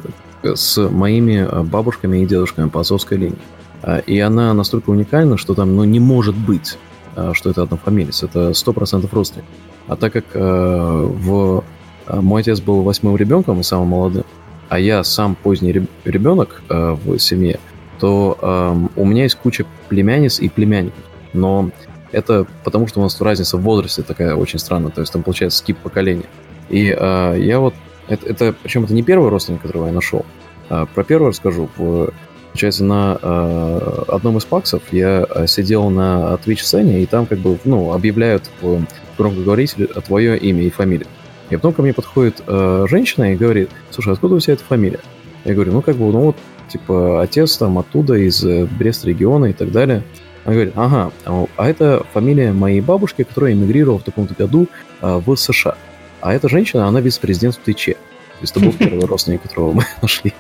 с 0.43 0.79
моими 0.89 1.47
э, 1.49 1.63
бабушками 1.63 2.23
и 2.23 2.27
дедушками 2.27 2.69
по 2.69 2.81
отцовской 2.81 3.19
линии. 3.19 3.39
Э, 3.83 4.01
и 4.07 4.19
она 4.21 4.55
настолько 4.55 4.91
уникальна, 4.91 5.37
что 5.37 5.55
там 5.55 5.77
ну, 5.77 5.85
не 5.85 6.01
может 6.01 6.37
быть, 6.37 6.79
э, 7.17 7.33
что 7.35 7.51
это 7.51 7.63
однофамилец. 7.63 8.23
Это 8.23 8.51
100% 8.51 9.09
родственник. 9.13 9.47
А 9.87 9.97
так 9.97 10.13
как 10.13 10.25
э, 10.35 10.41
в... 10.41 11.65
мой 12.09 12.41
отец 12.43 12.61
был 12.61 12.83
восьмым 12.83 13.17
ребенком 13.17 13.61
и 13.61 13.63
самым 13.63 13.89
молодым, 13.89 14.25
а 14.69 14.79
я 14.79 15.03
сам 15.03 15.35
поздний 15.35 15.73
ребенок 16.05 16.63
э, 16.69 16.97
в 17.03 17.19
семье, 17.19 17.59
то 17.99 18.37
э, 18.41 19.01
у 19.01 19.05
меня 19.05 19.23
есть 19.23 19.37
куча 19.37 19.65
племянниц 19.89 20.41
и 20.41 20.49
племянников. 20.49 21.03
Но 21.33 21.71
это 22.13 22.47
потому, 22.65 22.87
что 22.87 23.01
у 23.01 23.03
нас 23.03 23.21
разница 23.21 23.57
в 23.57 23.63
возрасте 23.63 24.03
такая 24.03 24.35
очень 24.35 24.59
странная. 24.59 24.91
То 24.91 25.01
есть 25.01 25.13
там 25.13 25.23
получается 25.23 25.59
скип 25.59 25.79
поколения. 25.79 26.27
И 26.69 26.95
э, 26.97 27.37
я 27.39 27.61
вот 27.61 27.75
это, 28.09 28.27
это, 28.27 28.55
причем 28.63 28.85
это 28.85 28.95
не 28.95 29.03
первый 29.03 29.31
родственник, 29.31 29.63
которого 29.63 29.87
я 29.87 29.93
нашел. 29.93 30.25
А, 30.69 30.87
про 30.87 31.05
первый 31.05 31.29
расскажу. 31.29 31.69
В, 31.77 32.11
получается, 32.53 32.85
на 32.85 33.19
э, 33.21 34.03
одном 34.09 34.39
из 34.39 34.45
паксов 34.45 34.83
я 34.91 35.25
а, 35.25 35.47
сидел 35.47 35.91
на 35.91 36.39
Twitch-сцене, 36.45 37.03
и 37.03 37.07
там 37.07 37.27
как 37.27 37.39
бы, 37.39 37.59
ну, 37.65 37.93
объявляют 37.93 38.51
в 38.61 38.85
громкоговорителе 39.17 39.87
твое 39.87 40.39
имя 40.39 40.63
и 40.63 40.71
фамилию. 40.71 41.09
И 41.51 41.57
потом 41.57 41.73
ко 41.73 41.83
мне 41.83 41.93
подходит 41.95 42.43
э, 42.47 42.87
женщина 42.89 43.33
и 43.33 43.37
говорит, 43.37 43.71
слушай, 43.91 44.13
откуда 44.13 44.35
у 44.35 44.41
тебя 44.41 44.55
эта 44.55 44.65
фамилия? 44.65 45.01
Я 45.45 45.55
говорю, 45.55 45.73
ну, 45.73 45.83
как 45.83 45.97
бы, 45.97 46.13
ну, 46.13 46.21
вот, 46.21 46.37
типа, 46.69 47.23
отец 47.23 47.57
там 47.57 47.79
оттуда, 47.79 48.15
из 48.15 48.45
э, 48.45 48.67
Брест-региона 48.79 49.47
и 49.47 49.53
так 49.53 49.73
далее. 49.73 50.03
Она 50.45 50.55
говорит, 50.55 50.75
ага, 50.77 51.13
а 51.57 51.69
это 51.69 52.05
фамилия 52.13 52.53
моей 52.53 52.81
бабушки, 52.81 53.23
которая 53.23 53.53
эмигрировала 53.53 53.99
в 53.99 54.05
таком-то 54.05 54.35
году 54.35 54.67
э, 55.01 55.21
в 55.25 55.37
США. 55.37 55.77
А 56.21 56.35
эта 56.35 56.49
женщина, 56.49 56.87
она 56.87 57.01
вице-президент 57.01 57.57
в 57.57 57.59
Твиче. 57.59 57.95
То 57.95 58.43
есть 58.43 58.57
это 58.57 58.65
был 58.65 58.73
первый 58.79 59.05
родственник, 59.07 59.43
которого 59.43 59.73
мы 59.73 59.85
нашли. 60.03 60.33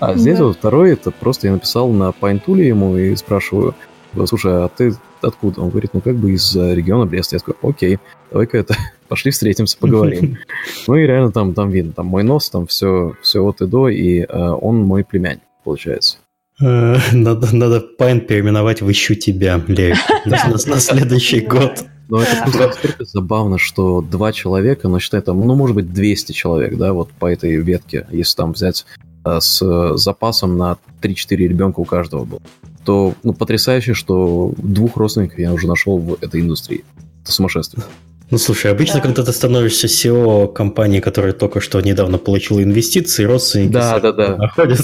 А 0.00 0.14
здесь 0.14 0.38
вот 0.38 0.56
второй, 0.56 0.92
это 0.92 1.10
просто 1.10 1.46
я 1.46 1.52
написал 1.52 1.90
на 1.90 2.12
Пайнтуле 2.12 2.66
ему 2.66 2.96
и 2.96 3.14
спрашиваю, 3.16 3.74
слушай, 4.26 4.52
а 4.52 4.68
ты 4.68 4.94
откуда? 5.22 5.60
Он 5.60 5.70
говорит, 5.70 5.90
ну 5.94 6.00
как 6.00 6.16
бы 6.16 6.32
из 6.32 6.54
региона 6.54 7.06
Бреста. 7.06 7.36
Я 7.36 7.40
такой, 7.40 7.54
окей, 7.62 7.98
давай-ка 8.30 8.58
это, 8.58 8.76
пошли 9.08 9.30
встретимся, 9.30 9.76
поговорим. 9.78 10.38
Ну 10.86 10.96
и 10.96 11.06
реально 11.06 11.32
там, 11.32 11.54
там 11.54 11.70
видно, 11.70 11.92
там 11.92 12.06
мой 12.06 12.22
нос, 12.22 12.50
там 12.50 12.66
все, 12.66 13.14
все 13.22 13.44
от 13.44 13.60
и 13.60 13.66
до, 13.66 13.88
и 13.88 14.20
э, 14.20 14.26
он 14.26 14.82
мой 14.82 15.04
племянник, 15.04 15.42
получается. 15.64 16.18
Э, 16.60 16.96
надо, 17.12 17.54
надо 17.54 17.80
Пайн 17.80 18.20
переименовать 18.20 18.82
в 18.82 18.90
«Ищу 18.90 19.14
тебя», 19.14 19.60
Лев, 19.66 19.98
на 20.26 20.80
следующий 20.80 21.40
год. 21.40 21.84
Но 22.08 22.22
это 22.22 22.42
просто 22.42 22.66
настолько 22.66 23.04
забавно, 23.04 23.58
что 23.58 24.00
два 24.00 24.32
человека, 24.32 24.88
ну, 24.88 24.98
считай, 25.00 25.20
там, 25.22 25.40
ну, 25.40 25.54
может 25.54 25.76
быть, 25.76 25.92
200 25.92 26.32
человек, 26.32 26.76
да, 26.76 26.92
вот 26.92 27.10
по 27.10 27.26
этой 27.26 27.56
ветке, 27.56 28.06
если 28.10 28.36
там 28.36 28.52
взять 28.52 28.84
э, 29.24 29.40
с 29.40 29.96
запасом 29.96 30.58
на 30.58 30.78
3-4 31.00 31.36
ребенка 31.36 31.80
у 31.80 31.84
каждого 31.84 32.24
был, 32.24 32.42
то, 32.84 33.14
ну, 33.22 33.32
потрясающе, 33.32 33.94
что 33.94 34.52
двух 34.58 34.96
родственников 34.96 35.38
я 35.38 35.52
уже 35.52 35.66
нашел 35.66 35.98
в 35.98 36.14
этой 36.20 36.40
индустрии. 36.40 36.84
Это 37.22 37.32
сумасшествие. 37.32 37.84
Ну, 38.32 38.38
слушай, 38.38 38.70
обычно, 38.70 38.94
да. 38.94 39.00
когда 39.02 39.22
ты 39.24 39.30
становишься 39.30 39.88
SEO 39.88 40.50
компании, 40.50 41.00
которая 41.00 41.34
только 41.34 41.60
что 41.60 41.78
недавно 41.82 42.16
получила 42.16 42.62
инвестиции, 42.62 43.24
родственники 43.24 43.72
да, 43.72 44.00
да, 44.00 44.10
да. 44.12 44.36
находят. 44.38 44.80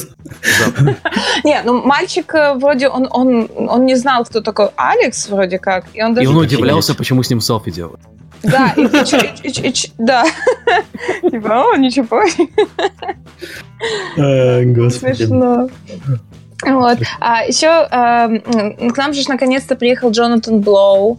Не, 1.45 1.63
ну 1.65 1.83
мальчик 1.83 2.35
э, 2.35 2.53
вроде, 2.53 2.91
он, 2.91 3.09
он, 3.11 3.49
он 3.57 3.87
не 3.87 3.95
знал, 3.95 4.27
кто 4.27 4.43
такой 4.43 4.69
Алекс 4.77 5.31
вроде 5.31 5.59
как. 5.59 5.87
И 5.95 6.03
он, 6.03 6.13
даже 6.13 6.27
и 6.27 6.29
он 6.29 6.37
удивлялся, 6.37 6.95
почему 6.95 7.23
с 7.23 7.31
ним 7.31 7.41
селфи 7.41 7.71
делают. 7.71 8.03
Да, 8.43 8.75
и, 8.77 8.83
и, 8.83 9.49
и, 9.49 9.71
и, 9.71 9.93
да. 9.97 10.27
Типа, 11.31 11.73
о, 11.73 11.77
ничего. 11.79 12.27
Смешно. 14.91 15.71
Вот. 16.67 16.99
А 17.19 17.45
еще 17.45 17.89
э, 17.91 18.91
к 18.91 18.97
нам 18.99 19.15
же 19.15 19.27
наконец-то 19.27 19.75
приехал 19.75 20.11
Джонатан 20.11 20.61
Блоу. 20.61 21.19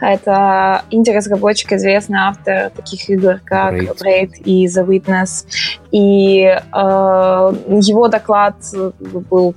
Это 0.00 0.82
инди-разработчик, 0.90 1.72
известный 1.72 2.18
автор 2.18 2.70
таких 2.70 3.08
игр, 3.08 3.40
как 3.44 3.74
Braid, 3.74 3.98
Braid 3.98 4.30
и 4.44 4.66
The 4.66 4.86
Witness. 4.86 5.46
И 5.90 6.42
э, 6.42 6.58
его 6.72 8.08
доклад 8.08 8.56
был 9.30 9.54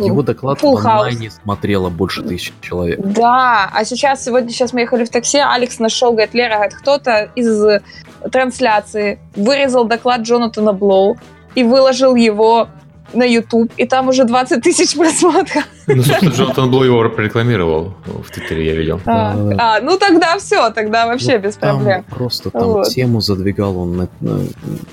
его 0.00 0.22
доклад 0.22 0.58
Full 0.58 0.76
в 0.76 0.86
онлайне 0.86 1.26
house. 1.26 1.42
смотрело 1.42 1.90
больше 1.90 2.22
тысячи 2.22 2.52
человек. 2.62 2.98
Да, 2.98 3.70
а 3.72 3.84
сейчас, 3.84 4.24
сегодня 4.24 4.48
сейчас 4.48 4.72
мы 4.72 4.80
ехали 4.80 5.04
в 5.04 5.10
такси, 5.10 5.38
Алекс 5.38 5.78
нашел, 5.78 6.12
говорит, 6.12 6.32
Лера, 6.34 6.54
говорит, 6.54 6.74
кто-то 6.74 7.30
из 7.34 7.82
трансляции 8.30 9.18
вырезал 9.36 9.84
доклад 9.84 10.22
Джонатана 10.22 10.72
Блоу 10.72 11.18
и 11.54 11.62
выложил 11.62 12.14
его 12.14 12.68
на 13.14 13.24
YouTube, 13.24 13.72
и 13.76 13.86
там 13.86 14.08
уже 14.08 14.24
20 14.24 14.62
тысяч 14.62 14.96
просмотров. 14.96 15.66
Ну, 15.86 16.02
собственно, 16.02 16.30
Джонатан 16.30 16.70
Блу 16.70 16.84
его 16.84 17.04
рекламировал 17.04 17.94
в 18.06 18.30
Твиттере, 18.30 18.66
я 18.66 18.74
видел. 18.74 19.00
А, 19.06 19.36
а 19.58 19.80
ну 19.80 19.98
тогда 19.98 20.38
все, 20.38 20.70
тогда 20.70 21.06
вообще 21.06 21.38
ну, 21.38 21.44
без 21.44 21.56
проблем. 21.56 22.04
Просто 22.08 22.50
там 22.50 22.64
вот. 22.64 22.88
тему 22.88 23.20
задвигал 23.20 23.76
он, 23.78 23.96
на, 23.96 24.08
на, 24.20 24.40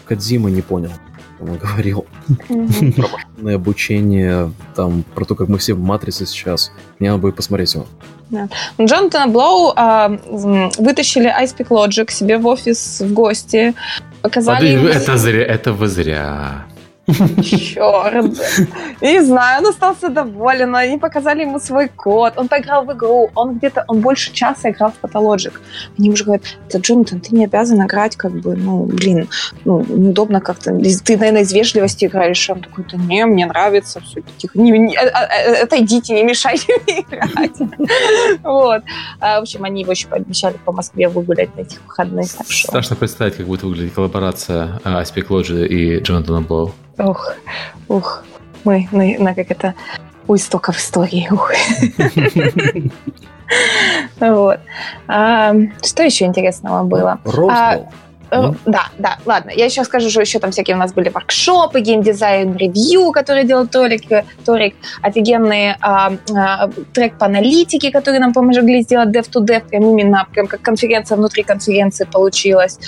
Кадзима 0.06 0.50
не 0.50 0.62
понял 0.62 0.92
он 1.42 1.58
говорил 1.58 2.06
про 2.48 3.08
машинное 3.08 3.56
обучение, 3.56 4.52
там, 4.76 5.04
про 5.16 5.26
то, 5.26 5.36
как 5.36 5.48
мы 5.48 5.58
все 5.58 5.74
в 5.74 5.80
матрице 5.80 6.26
сейчас. 6.26 6.72
Мне 7.00 7.10
надо 7.10 7.22
будет 7.22 7.36
посмотреть 7.36 7.74
его. 7.74 7.86
Да. 8.30 8.48
Джонатана 8.80 9.32
Блоу 9.32 9.74
э, 9.76 10.20
вытащили 10.78 11.34
iSpeak 11.44 11.68
Logic 11.70 12.12
себе 12.12 12.38
в 12.38 12.46
офис 12.48 13.02
в 13.02 13.14
гости. 13.14 13.74
Показали... 14.22 14.78
Подожди, 14.78 15.00
это 15.00 15.18
зря, 15.18 15.46
это 15.46 15.74
вы 15.74 15.88
зря. 15.88 16.66
Черт. 17.44 18.38
Не 19.02 19.24
знаю, 19.24 19.64
он 19.64 19.70
остался 19.70 20.10
доволен. 20.10 20.76
Они 20.76 20.98
показали 20.98 21.42
ему 21.42 21.60
свой 21.60 21.90
код. 21.90 22.34
Он 22.38 22.48
поиграл 22.48 22.86
в 22.86 22.94
игру. 22.94 23.30
Он 23.36 23.58
где-то, 23.58 23.86
он 23.88 24.02
больше 24.02 24.34
часа 24.34 24.70
играл 24.70 24.92
в 24.92 25.06
Pathologic. 25.06 25.54
Они 25.98 26.10
уже 26.10 26.24
говорят, 26.24 26.44
это 26.68 26.80
Джонатан, 26.80 27.20
ты 27.20 27.36
не 27.36 27.46
обязан 27.46 27.86
играть, 27.86 28.16
как 28.16 28.32
бы, 28.32 28.56
ну, 28.56 28.84
блин, 28.84 29.28
ну, 29.66 29.86
неудобно 29.88 30.42
как-то. 30.42 30.78
Ты, 31.04 31.18
наверное, 31.18 31.42
из 31.42 31.54
вежливости 31.54 32.06
играешь. 32.06 32.50
Он 32.50 32.62
такой, 32.62 32.86
да 32.92 32.98
не, 32.98 33.26
мне 33.26 33.46
нравится. 33.46 34.02
Все, 34.02 34.22
тихо, 34.38 34.60
не, 34.60 34.72
не, 34.72 34.96
а, 34.96 35.08
а, 35.08 35.24
а, 35.24 35.64
отойдите, 35.64 36.14
не 36.14 36.24
мешайте 36.24 36.74
мне 36.86 37.02
играть. 37.02 37.58
Вот. 38.44 38.84
В 39.20 39.42
общем, 39.42 39.64
они 39.64 39.82
его 39.82 39.92
еще 39.92 40.08
пообещали 40.08 40.56
по 40.66 40.72
Москве 40.72 41.08
выгулять 41.08 41.56
на 41.56 41.62
этих 41.62 41.80
выходных. 41.86 42.28
Страшно 42.28 42.96
представить, 42.96 43.36
как 43.38 43.46
будет 43.46 43.64
выглядеть 43.64 43.94
коллаборация 43.94 44.80
Aspect 44.84 45.28
Lodge 45.28 45.68
и 45.68 46.00
Джонатана 46.00 46.42
Блоу. 46.42 46.74
Ух, 47.00 47.34
ух, 47.88 48.24
мы 48.66 48.88
на, 48.92 49.24
на 49.24 49.34
как 49.34 49.52
это 49.52 49.74
у 50.28 50.36
истоков 50.36 50.78
истории. 50.78 51.28
Ух. 51.32 51.52
Вот. 54.20 54.60
Что 55.08 56.04
еще 56.04 56.26
интересного 56.26 56.84
было? 56.84 57.20
Роузвелл. 57.24 57.90
Mm. 58.32 58.56
Да, 58.66 58.88
да, 58.98 59.18
ладно. 59.26 59.52
Я 59.52 59.66
еще 59.66 59.84
скажу, 59.84 60.10
что 60.10 60.22
еще 60.22 60.40
там 60.40 60.52
всякие 60.52 60.76
у 60.76 60.80
нас 60.80 60.94
были 60.94 61.10
воркшопы, 61.10 61.82
геймдизайн, 61.82 62.56
ревью, 62.56 63.12
которые 63.12 63.46
делал 63.46 63.68
Торик, 63.68 64.04
Торик 64.46 64.76
офигенные 65.02 65.78
а, 65.82 66.12
а, 66.36 66.70
трек 66.94 67.18
по 67.18 67.26
аналитике, 67.26 67.92
которые 67.92 68.20
нам 68.20 68.34
помогли 68.34 68.82
сделать 68.82 69.10
dev 69.10 69.30
to 69.30 69.44
dev, 69.44 69.68
прям 69.68 69.84
именно 69.84 70.28
прям 70.32 70.48
как 70.48 70.62
конференция 70.62 71.18
внутри 71.18 71.44
конференции 71.44 72.06
получилась. 72.06 72.80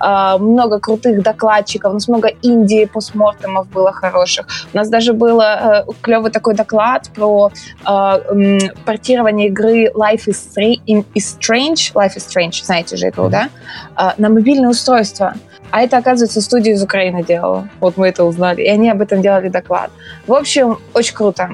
А, 0.00 0.38
много 0.38 0.80
крутых 0.80 1.22
докладчиков, 1.22 1.90
у 1.90 1.94
нас 1.94 2.08
много 2.08 2.28
Индии, 2.42 2.84
постмортемов 2.86 3.68
было 3.68 3.92
хороших. 3.92 4.46
У 4.72 4.76
нас 4.76 4.88
даже 4.88 5.12
был 5.12 5.40
а, 5.40 5.84
э, 5.86 5.92
клевый 6.00 6.30
такой 6.30 6.54
доклад 6.54 7.10
про 7.14 7.50
а, 7.84 8.18
м, 8.30 8.58
портирование 8.84 9.48
игры 9.48 9.90
Life 9.94 10.26
is, 10.26 10.80
Strange, 11.14 11.92
Life 11.94 12.16
is 12.16 12.26
Strange, 12.28 12.64
знаете 12.64 12.96
же 12.96 13.08
игру, 13.08 13.26
mm-hmm. 13.26 13.30
да? 13.30 13.48
А, 13.94 14.14
на 14.18 14.28
мобильное 14.28 14.68
устройство 14.68 14.87
устройства. 14.88 15.34
А 15.70 15.82
это, 15.82 15.98
оказывается, 15.98 16.40
студия 16.40 16.72
из 16.72 16.82
Украины 16.82 17.22
делала. 17.22 17.68
Вот 17.80 17.98
мы 17.98 18.08
это 18.08 18.24
узнали. 18.24 18.62
И 18.62 18.68
они 18.68 18.90
об 18.90 19.02
этом 19.02 19.20
делали 19.20 19.48
доклад. 19.48 19.90
В 20.26 20.32
общем, 20.32 20.78
очень 20.94 21.14
круто. 21.14 21.50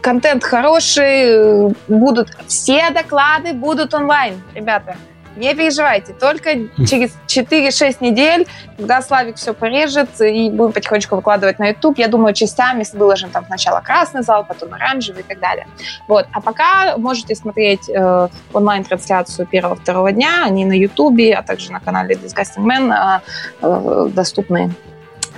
Контент 0.00 0.42
хороший. 0.42 1.74
Будут 1.88 2.28
все 2.46 2.90
доклады 2.90 3.52
будут 3.52 3.92
онлайн, 3.94 4.34
ребята. 4.54 4.96
Не 5.40 5.54
переживайте, 5.54 6.12
только 6.12 6.50
через 6.86 7.16
4-6 7.26 7.96
недель, 8.00 8.46
когда 8.76 9.00
Славик 9.00 9.36
все 9.36 9.54
порежет, 9.54 10.20
и 10.20 10.50
будем 10.50 10.72
потихонечку 10.72 11.16
выкладывать 11.16 11.58
на 11.58 11.68
YouTube, 11.68 11.98
я 11.98 12.08
думаю, 12.08 12.34
частями 12.34 12.84
выложим 12.92 13.30
там 13.30 13.46
сначала 13.46 13.80
красный 13.80 14.22
зал, 14.22 14.44
потом 14.46 14.74
оранжевый 14.74 15.22
и 15.22 15.24
так 15.24 15.40
далее. 15.40 15.66
Вот. 16.08 16.26
А 16.32 16.42
пока 16.42 16.98
можете 16.98 17.34
смотреть 17.34 17.88
э, 17.88 18.28
онлайн-трансляцию 18.52 19.46
первого-второго 19.46 20.12
дня, 20.12 20.44
они 20.44 20.66
на 20.66 20.74
YouTube, 20.74 21.34
а 21.34 21.42
также 21.42 21.72
на 21.72 21.80
канале 21.80 22.16
Disgusting 22.16 22.64
Man 22.64 22.92
э, 22.92 23.20
э, 23.62 24.08
доступны. 24.12 24.74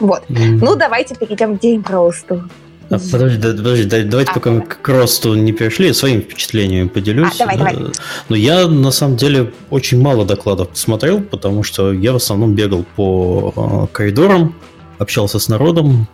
Вот. 0.00 0.24
Mm. 0.28 0.58
Ну, 0.60 0.74
давайте 0.74 1.14
перейдем 1.14 1.58
к 1.58 1.62
Game 1.62 1.84
Roast. 1.84 2.42
А, 2.92 2.98
подожди, 3.10 3.40
подожди, 3.40 4.02
давайте 4.04 4.32
а, 4.32 4.34
пока 4.34 4.50
мы 4.50 4.60
к 4.60 4.86
росту 4.88 5.34
не 5.34 5.52
перешли, 5.52 5.94
своими 5.94 6.20
впечатлениями 6.20 6.88
поделюсь. 6.88 7.36
А, 7.36 7.38
давай, 7.38 7.56
давай. 7.56 7.74
Э, 7.74 7.78
Но 7.78 7.90
ну, 8.28 8.36
я 8.36 8.68
на 8.68 8.90
самом 8.90 9.16
деле 9.16 9.50
очень 9.70 9.98
мало 9.98 10.26
докладов 10.26 10.68
смотрел, 10.74 11.22
потому 11.22 11.62
что 11.62 11.90
я 11.90 12.12
в 12.12 12.16
основном 12.16 12.54
бегал 12.54 12.84
по 12.94 13.54
э, 13.56 13.94
коридорам, 13.94 14.54
общался 14.98 15.38
с 15.38 15.48
народом. 15.48 16.06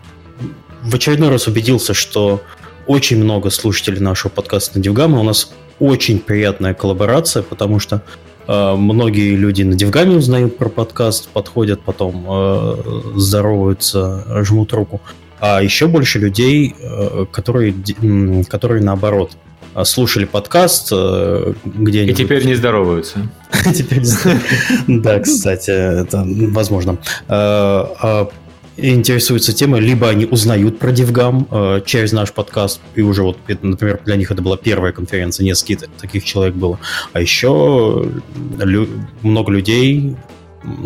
В 0.84 0.94
очередной 0.94 1.30
раз 1.30 1.48
убедился, 1.48 1.94
что 1.94 2.40
очень 2.86 3.16
много 3.24 3.50
слушателей 3.50 3.98
нашего 3.98 4.30
подкаста 4.30 4.78
на 4.78 4.84
Дивгаме. 4.84 5.18
У 5.18 5.24
нас 5.24 5.50
очень 5.80 6.20
приятная 6.20 6.74
коллаборация, 6.74 7.42
потому 7.42 7.80
что 7.80 8.02
э, 8.46 8.74
многие 8.76 9.34
люди 9.34 9.64
на 9.64 9.74
Дивгаме 9.74 10.14
узнают 10.14 10.56
про 10.56 10.68
подкаст, 10.68 11.28
подходят, 11.30 11.80
потом 11.80 13.16
здороваются, 13.16 14.24
жмут 14.44 14.72
руку 14.72 15.00
а 15.40 15.62
еще 15.62 15.86
больше 15.86 16.18
людей, 16.18 16.74
э, 16.78 17.26
которые, 17.30 17.74
которые 18.48 18.82
наоборот 18.82 19.32
э, 19.74 19.84
слушали 19.84 20.24
подкаст, 20.24 20.88
э, 20.92 21.54
где 21.64 22.04
И 22.04 22.14
теперь 22.14 22.44
не 22.44 22.54
здороваются. 22.54 23.30
Теперь 23.74 24.02
Да, 24.88 25.20
кстати, 25.20 25.70
это 25.70 26.24
возможно. 26.26 26.98
А, 27.28 28.28
интересуются 28.76 29.52
темой, 29.52 29.80
либо 29.80 30.08
они 30.08 30.24
узнают 30.24 30.78
про 30.78 30.90
DevGam 30.90 31.84
через 31.84 32.12
наш 32.12 32.32
подкаст, 32.32 32.80
и 32.94 33.02
уже 33.02 33.22
вот, 33.22 33.38
например, 33.62 34.00
для 34.04 34.16
них 34.16 34.30
это 34.30 34.42
была 34.42 34.56
первая 34.56 34.92
конференция, 34.92 35.44
несколько 35.44 35.86
таких 36.00 36.24
человек 36.24 36.54
было. 36.54 36.78
А 37.12 37.20
еще 37.20 38.08
много 39.22 39.50
людей, 39.50 40.16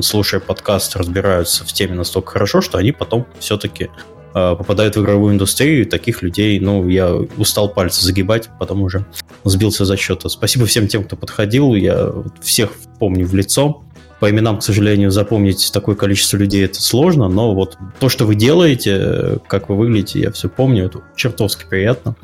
слушая 0.00 0.40
подкаст, 0.40 0.96
разбираются 0.96 1.64
в 1.64 1.72
теме 1.72 1.94
настолько 1.94 2.32
хорошо, 2.32 2.60
что 2.60 2.78
они 2.78 2.92
потом 2.92 3.26
все-таки 3.40 3.90
Э, 3.90 4.21
попадают 4.32 4.96
в 4.96 5.02
игровую 5.02 5.34
индустрию, 5.34 5.86
таких 5.86 6.22
людей, 6.22 6.58
ну, 6.60 6.88
я 6.88 7.14
устал 7.14 7.68
пальцы 7.68 8.04
загибать, 8.04 8.48
потом 8.58 8.82
уже 8.82 9.04
сбился 9.44 9.84
за 9.84 9.96
счета. 9.96 10.28
Спасибо 10.28 10.66
всем 10.66 10.88
тем, 10.88 11.04
кто 11.04 11.16
подходил, 11.16 11.74
я 11.74 12.12
всех 12.40 12.72
помню 12.98 13.26
в 13.26 13.34
лицо. 13.34 13.82
По 14.20 14.30
именам, 14.30 14.58
к 14.58 14.62
сожалению, 14.62 15.10
запомнить 15.10 15.70
такое 15.72 15.96
количество 15.96 16.36
людей 16.36 16.64
это 16.64 16.80
сложно, 16.80 17.28
но 17.28 17.54
вот 17.54 17.76
то, 17.98 18.08
что 18.08 18.24
вы 18.24 18.36
делаете, 18.36 19.38
как 19.48 19.68
вы 19.68 19.76
выглядите, 19.76 20.20
я 20.20 20.30
все 20.30 20.48
помню, 20.48 20.86
это 20.86 21.00
чертовски 21.16 21.64
приятно. 21.68 22.14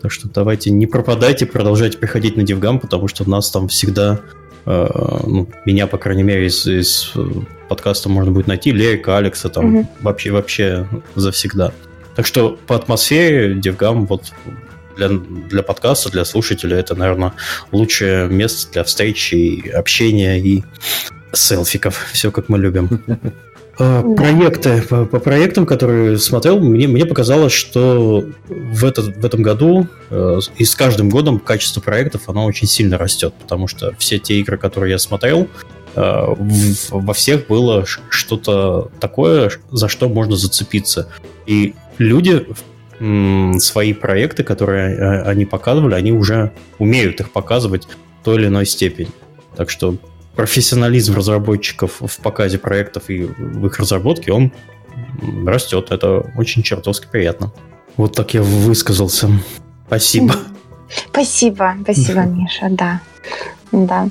Так 0.00 0.10
что 0.10 0.28
давайте 0.28 0.70
не 0.70 0.86
пропадайте, 0.86 1.46
продолжайте 1.46 1.98
приходить 1.98 2.36
на 2.36 2.42
Дивгам, 2.42 2.80
потому 2.80 3.06
что 3.06 3.28
нас 3.28 3.50
там 3.50 3.68
всегда 3.68 4.20
ну, 4.66 5.48
меня, 5.64 5.86
по 5.86 5.98
крайней 5.98 6.22
мере, 6.22 6.46
из, 6.46 6.66
из 6.66 7.12
э, 7.14 7.24
подкаста 7.68 8.08
можно 8.08 8.30
будет 8.30 8.46
найти, 8.46 8.70
Лерика, 8.70 9.16
Алекса, 9.16 9.48
там 9.48 9.74
угу. 9.74 9.88
вообще, 10.00 10.30
вообще 10.30 10.88
завсегда. 11.14 11.72
Так 12.14 12.26
что 12.26 12.58
по 12.66 12.76
атмосфере 12.76 13.54
DevGam 13.54 14.06
вот 14.06 14.32
для, 14.96 15.08
для 15.08 15.62
подкаста, 15.62 16.10
для 16.10 16.24
слушателя 16.24 16.76
это, 16.76 16.94
наверное, 16.94 17.32
лучшее 17.72 18.28
место 18.28 18.70
для 18.72 18.84
встречи, 18.84 19.68
общения 19.68 20.38
и 20.38 20.62
селфиков. 21.32 22.10
Все 22.12 22.30
как 22.30 22.48
мы 22.48 22.58
любим. 22.58 23.02
А, 23.78 24.02
проекты. 24.02 24.82
По, 24.82 25.04
по 25.04 25.18
проектам, 25.18 25.66
которые 25.66 26.18
смотрел, 26.18 26.60
мне, 26.60 26.86
мне 26.86 27.06
показалось, 27.06 27.52
что 27.52 28.24
в, 28.48 28.84
этот, 28.84 29.16
в 29.16 29.24
этом 29.24 29.42
году 29.42 29.88
э, 30.10 30.40
и 30.56 30.64
с 30.64 30.74
каждым 30.74 31.08
годом 31.08 31.38
качество 31.38 31.80
проектов 31.80 32.28
оно 32.28 32.44
очень 32.44 32.68
сильно 32.68 32.98
растет, 32.98 33.34
потому 33.40 33.68
что 33.68 33.94
все 33.98 34.18
те 34.18 34.38
игры, 34.40 34.58
которые 34.58 34.92
я 34.92 34.98
смотрел, 34.98 35.48
э, 35.94 36.34
во 36.90 37.14
всех 37.14 37.46
было 37.46 37.86
что-то 37.86 38.90
такое, 39.00 39.50
за 39.70 39.88
что 39.88 40.08
можно 40.08 40.36
зацепиться. 40.36 41.08
И 41.46 41.74
люди 41.98 42.46
свои 43.58 43.94
проекты, 43.94 44.44
которые 44.44 44.94
э, 44.94 45.22
они 45.22 45.44
показывали, 45.44 45.94
они 45.94 46.12
уже 46.12 46.52
умеют 46.78 47.20
их 47.20 47.32
показывать 47.32 47.88
в 48.20 48.24
той 48.24 48.36
или 48.36 48.46
иной 48.46 48.64
степени. 48.64 49.08
Так 49.56 49.70
что 49.70 49.96
профессионализм 50.36 51.14
разработчиков 51.14 52.00
в 52.00 52.18
показе 52.18 52.58
проектов 52.58 53.10
и 53.10 53.24
в 53.24 53.66
их 53.66 53.78
разработке, 53.78 54.32
он 54.32 54.52
растет. 55.46 55.90
Это 55.90 56.24
очень 56.36 56.62
чертовски 56.62 57.06
приятно. 57.10 57.52
Вот 57.96 58.14
так 58.14 58.34
я 58.34 58.42
высказался. 58.42 59.30
Спасибо. 59.86 60.34
Спасибо, 61.10 61.74
спасибо, 61.82 62.20
Миша, 62.26 62.68
да. 62.70 63.00
Да. 63.72 64.08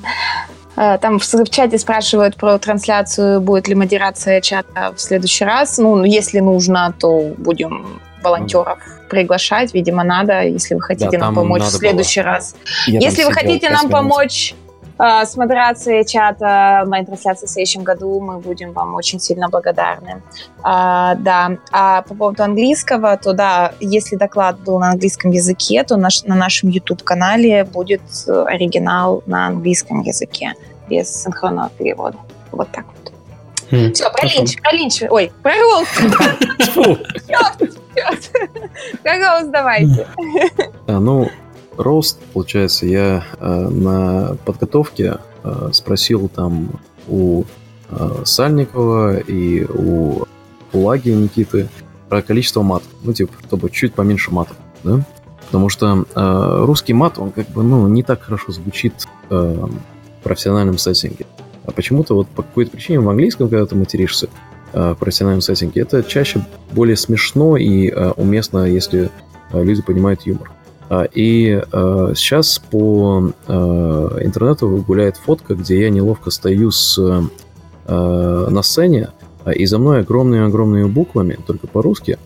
Э, 0.76 0.98
там 0.98 1.18
в, 1.18 1.24
в 1.24 1.50
чате 1.50 1.78
спрашивают 1.78 2.36
про 2.36 2.58
трансляцию, 2.58 3.40
будет 3.40 3.68
ли 3.68 3.74
модерация 3.74 4.40
чата 4.40 4.92
в 4.96 5.00
следующий 5.00 5.44
раз. 5.44 5.78
Ну, 5.78 6.04
если 6.04 6.40
нужно, 6.40 6.94
то 6.98 7.34
будем 7.38 8.00
волонтеров 8.22 8.78
приглашать, 9.10 9.74
видимо, 9.74 10.04
надо, 10.04 10.42
если 10.42 10.74
вы 10.74 10.80
хотите 10.80 11.18
да, 11.18 11.26
нам 11.26 11.34
помочь 11.34 11.62
в 11.62 11.70
следующий 11.70 12.20
было. 12.20 12.32
раз. 12.32 12.54
Я 12.86 13.00
если 13.00 13.24
вы 13.24 13.32
хотите 13.32 13.68
нам 13.68 13.88
минут. 13.88 13.92
помочь 13.92 14.54
с 14.98 15.36
модерацией 15.36 16.06
чата 16.06 16.84
моей 16.86 17.04
трансляции 17.04 17.46
в 17.46 17.50
следующем 17.50 17.82
году, 17.82 18.20
мы 18.20 18.38
будем 18.38 18.72
вам 18.72 18.94
очень 18.94 19.20
сильно 19.20 19.48
благодарны. 19.48 20.22
А, 20.62 21.14
да, 21.16 21.56
а 21.72 22.02
по 22.02 22.14
поводу 22.14 22.42
английского, 22.42 23.16
то 23.16 23.32
да, 23.32 23.72
если 23.80 24.16
доклад 24.16 24.60
был 24.60 24.78
на 24.78 24.90
английском 24.90 25.30
языке, 25.30 25.82
то 25.84 25.96
наш, 25.96 26.24
на 26.24 26.34
нашем 26.34 26.70
YouTube-канале 26.70 27.64
будет 27.64 28.02
оригинал 28.26 29.22
на 29.26 29.46
английском 29.46 30.02
языке 30.02 30.54
без 30.88 31.22
синхронного 31.22 31.70
перевода. 31.70 32.18
Вот 32.50 32.68
так 32.70 32.84
вот. 32.86 33.12
Mm, 33.70 33.92
Все, 33.94 34.10
про 34.10 34.26
линч, 34.26 34.60
про 34.60 34.72
линч. 34.72 35.02
Ой, 35.08 35.32
про 35.42 35.52
черт. 37.94 38.30
Про 39.02 39.18
роуст 39.18 39.50
давайте. 39.50 40.06
А, 40.86 40.98
ну, 40.98 41.28
роуст, 41.76 42.20
получается, 42.32 42.86
я 42.86 43.24
э, 43.38 43.68
на 43.68 44.36
подготовке 44.44 45.18
э, 45.44 45.70
спросил 45.72 46.28
там 46.28 46.80
у 47.08 47.44
э, 47.90 48.22
Сальникова 48.24 49.18
и 49.18 49.64
у 49.64 50.24
Лаги 50.72 51.10
Никиты 51.10 51.68
про 52.08 52.22
количество 52.22 52.62
матов. 52.62 52.88
Ну, 53.02 53.12
типа, 53.12 53.32
чтобы 53.46 53.70
чуть 53.70 53.94
поменьше 53.94 54.30
матов, 54.30 54.56
да? 54.84 55.04
Потому 55.46 55.68
что 55.68 56.04
э, 56.14 56.64
русский 56.64 56.94
мат, 56.94 57.18
он 57.18 57.30
как 57.30 57.48
бы, 57.50 57.62
ну, 57.62 57.86
не 57.88 58.02
так 58.02 58.22
хорошо 58.22 58.52
звучит 58.52 58.94
э, 59.28 59.34
в 59.34 60.22
профессиональном 60.22 60.78
сеттинге. 60.78 61.26
А 61.64 61.72
почему-то 61.72 62.14
вот 62.14 62.28
по 62.28 62.42
какой-то 62.42 62.70
причине 62.70 63.00
в 63.00 63.08
английском, 63.08 63.48
когда 63.48 63.66
ты 63.66 63.74
материшься 63.76 64.28
э, 64.72 64.92
в 64.92 64.94
профессиональном 64.96 65.42
сеттинге, 65.42 65.82
это 65.82 66.02
чаще 66.02 66.44
более 66.72 66.96
смешно 66.96 67.56
и 67.56 67.88
э, 67.88 68.10
уместно, 68.16 68.66
если 68.66 69.10
э, 69.52 69.62
люди 69.62 69.82
понимают 69.82 70.22
юмор. 70.22 70.50
А, 70.88 71.04
и 71.04 71.60
э, 71.60 72.12
сейчас 72.16 72.58
по 72.58 73.32
э, 73.46 73.52
интернету 74.22 74.84
гуляет 74.86 75.16
фотка, 75.16 75.54
где 75.54 75.82
я 75.82 75.90
неловко 75.90 76.30
стою 76.30 76.70
с, 76.70 77.00
на 77.86 78.62
сцене, 78.62 79.08
и 79.52 79.66
за 79.66 79.78
мной 79.78 80.00
огромными-огромными 80.02 80.84
буквами, 80.84 81.36
только 81.44 81.66
по-русски, 81.66 82.16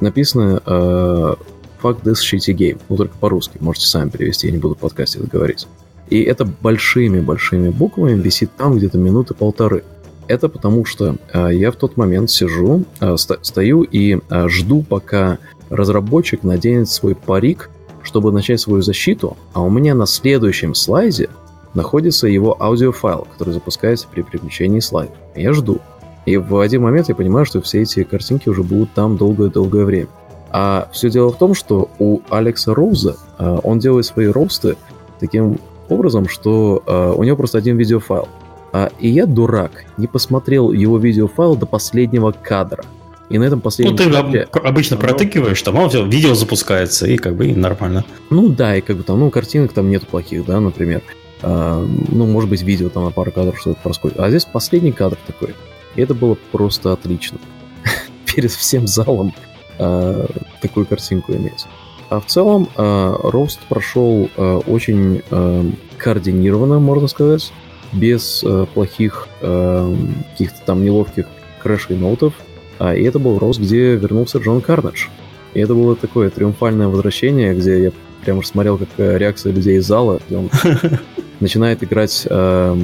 написано 0.00 0.62
«Fuck 0.66 2.02
this 2.02 2.14
shitty 2.14 2.54
game». 2.54 2.80
Ну, 2.88 2.96
только 2.96 3.14
по-русски. 3.18 3.58
Можете 3.60 3.86
сами 3.88 4.08
перевести, 4.08 4.46
я 4.46 4.54
не 4.54 4.58
буду 4.58 4.74
в 4.74 4.78
подкасте 4.78 5.18
это 5.18 5.28
говорить. 5.28 5.68
И 6.08 6.22
это 6.22 6.46
большими-большими 6.46 7.68
буквами 7.68 8.18
висит 8.18 8.50
там 8.56 8.78
где-то 8.78 8.96
минуты 8.96 9.34
полторы. 9.34 9.84
Это 10.28 10.48
потому 10.48 10.86
что 10.86 11.16
я 11.34 11.70
в 11.70 11.76
тот 11.76 11.98
момент 11.98 12.30
сижу, 12.30 12.84
ст- 13.16 13.38
стою 13.42 13.82
и 13.82 14.18
жду, 14.46 14.82
пока 14.82 15.38
разработчик 15.70 16.42
наденет 16.42 16.88
свой 16.88 17.14
парик, 17.14 17.70
чтобы 18.02 18.32
начать 18.32 18.60
свою 18.60 18.82
защиту, 18.82 19.36
а 19.52 19.62
у 19.62 19.70
меня 19.70 19.94
на 19.94 20.06
следующем 20.06 20.74
слайде 20.74 21.28
находится 21.74 22.26
его 22.26 22.56
аудиофайл, 22.60 23.26
который 23.32 23.52
запускается 23.52 24.06
при 24.10 24.22
переключении 24.22 24.80
слайда. 24.80 25.12
Я 25.34 25.52
жду. 25.52 25.80
И 26.24 26.36
в 26.36 26.58
один 26.58 26.82
момент 26.82 27.08
я 27.08 27.14
понимаю, 27.14 27.46
что 27.46 27.60
все 27.60 27.82
эти 27.82 28.02
картинки 28.02 28.48
уже 28.48 28.62
будут 28.62 28.92
там 28.94 29.16
долгое-долгое 29.16 29.84
время. 29.84 30.08
А 30.50 30.88
все 30.92 31.10
дело 31.10 31.30
в 31.30 31.38
том, 31.38 31.54
что 31.54 31.90
у 31.98 32.20
Алекса 32.30 32.74
Роуза 32.74 33.16
э, 33.38 33.58
он 33.62 33.78
делает 33.78 34.06
свои 34.06 34.26
роусты 34.26 34.76
таким 35.20 35.58
образом, 35.88 36.28
что 36.28 36.82
э, 36.86 37.14
у 37.16 37.22
него 37.22 37.36
просто 37.36 37.58
один 37.58 37.76
видеофайл. 37.76 38.28
А, 38.72 38.90
и 38.98 39.08
я, 39.08 39.26
дурак, 39.26 39.84
не 39.96 40.06
посмотрел 40.06 40.72
его 40.72 40.98
видеофайл 40.98 41.56
до 41.56 41.66
последнего 41.66 42.32
кадра. 42.32 42.84
И 43.28 43.38
на 43.38 43.44
этом 43.44 43.60
последнем 43.60 43.96
Ну, 43.96 43.98
ты 43.98 44.10
кадре... 44.10 44.48
обычно 44.52 44.96
протыкиваешь, 44.96 45.60
там, 45.62 45.78
а 45.78 45.88
все, 45.88 46.06
видео 46.06 46.34
запускается, 46.34 47.06
и 47.06 47.16
как 47.16 47.36
бы 47.36 47.48
и 47.48 47.54
нормально. 47.54 48.04
Ну 48.30 48.48
да, 48.48 48.76
и 48.76 48.80
как 48.80 48.96
бы 48.96 49.02
там, 49.02 49.18
ну, 49.18 49.30
картинок 49.30 49.72
там 49.72 49.90
нету 49.90 50.06
плохих, 50.06 50.44
да, 50.44 50.60
например. 50.60 51.02
А, 51.42 51.84
ну, 52.08 52.26
может 52.26 52.48
быть, 52.48 52.62
видео 52.62 52.88
там 52.88 53.04
на 53.04 53.10
пару 53.10 53.32
кадров 53.32 53.58
что-то 53.58 53.80
проскочит. 53.82 54.20
А 54.20 54.28
здесь 54.30 54.44
последний 54.44 54.92
кадр 54.92 55.18
такой. 55.26 55.54
И 55.96 56.02
это 56.02 56.14
было 56.14 56.36
просто 56.52 56.92
отлично. 56.92 57.38
Перед 58.34 58.52
всем 58.52 58.86
залом 58.86 59.34
а, 59.78 60.26
такую 60.60 60.86
картинку 60.86 61.32
иметь. 61.32 61.66
А 62.08 62.20
в 62.20 62.26
целом 62.26 62.68
э, 62.76 63.14
рост 63.24 63.58
прошел 63.68 64.30
э, 64.36 64.60
очень 64.66 65.22
э, 65.28 65.64
координированно, 65.98 66.78
можно 66.78 67.08
сказать, 67.08 67.52
без 67.92 68.44
э, 68.44 68.66
плохих 68.72 69.26
э, 69.40 69.94
каких-то 70.30 70.60
там 70.64 70.84
неловких 70.84 71.26
крэшей 71.62 71.96
ноутов. 71.96 72.34
А, 72.78 72.94
и 72.94 73.02
это 73.04 73.18
был 73.18 73.38
рост, 73.38 73.60
где 73.60 73.96
вернулся 73.96 74.38
Джон 74.38 74.60
Карнедж. 74.60 75.06
И 75.54 75.60
это 75.60 75.74
было 75.74 75.96
такое 75.96 76.30
триумфальное 76.30 76.88
возвращение, 76.88 77.54
где 77.54 77.84
я 77.84 77.92
прямо 78.24 78.42
смотрел, 78.42 78.78
как 78.78 78.88
реакция 78.98 79.52
людей 79.52 79.78
из 79.78 79.86
зала, 79.86 80.20
где 80.26 80.36
он 80.36 80.50
начинает 81.40 81.82
играть 81.82 82.26
э, 82.28 82.76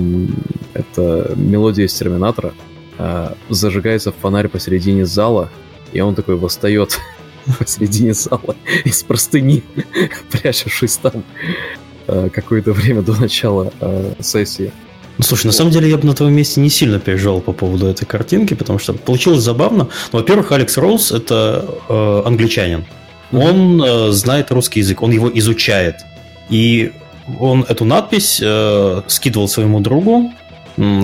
это 0.75 1.33
мелодия 1.37 1.87
из 1.87 1.95
Терминатора, 1.95 2.55
э, 2.99 3.35
зажигается 3.49 4.13
фонарь 4.13 4.49
посередине 4.49 5.05
зала, 5.05 5.51
и 5.93 6.01
он 6.01 6.15
такой 6.15 6.37
восстает 6.37 6.99
посередине 7.59 8.15
зала 8.15 8.57
из 8.85 9.03
простыни, 9.03 9.63
прячавшись 10.31 10.97
там 10.97 11.25
э, 12.07 12.29
какое-то 12.33 12.73
время 12.73 13.03
до 13.03 13.21
начала 13.21 13.73
э, 13.81 14.15
сессии. 14.21 14.73
Ну, 15.19 15.25
слушай, 15.25 15.47
на 15.47 15.53
самом 15.53 15.71
деле 15.71 15.91
я 15.91 15.99
бы 15.99 16.07
на 16.07 16.15
твоем 16.15 16.35
месте 16.35 16.61
не 16.61 16.71
сильно 16.71 16.99
переживал 16.99 17.41
по 17.41 17.53
поводу 17.53 17.87
этой 17.87 18.07
картинки, 18.07 18.55
потому 18.55 18.79
что 18.79 18.95
получилось 18.95 19.43
забавно. 19.43 19.89
Ну, 20.13 20.19
во-первых, 20.19 20.53
Алекс 20.53 20.77
Роуз 20.79 21.13
это 21.13 21.67
э, 21.89 22.23
англичанин. 22.25 22.85
Он 23.33 23.83
э, 23.83 24.11
знает 24.13 24.51
русский 24.51 24.81
язык, 24.81 25.03
он 25.03 25.11
его 25.11 25.31
изучает. 25.39 25.97
И 26.51 26.93
он 27.41 27.65
эту 27.69 27.85
надпись 27.85 28.41
э, 28.43 29.03
скидывал 29.07 29.49
своему 29.49 29.81
другу, 29.81 30.33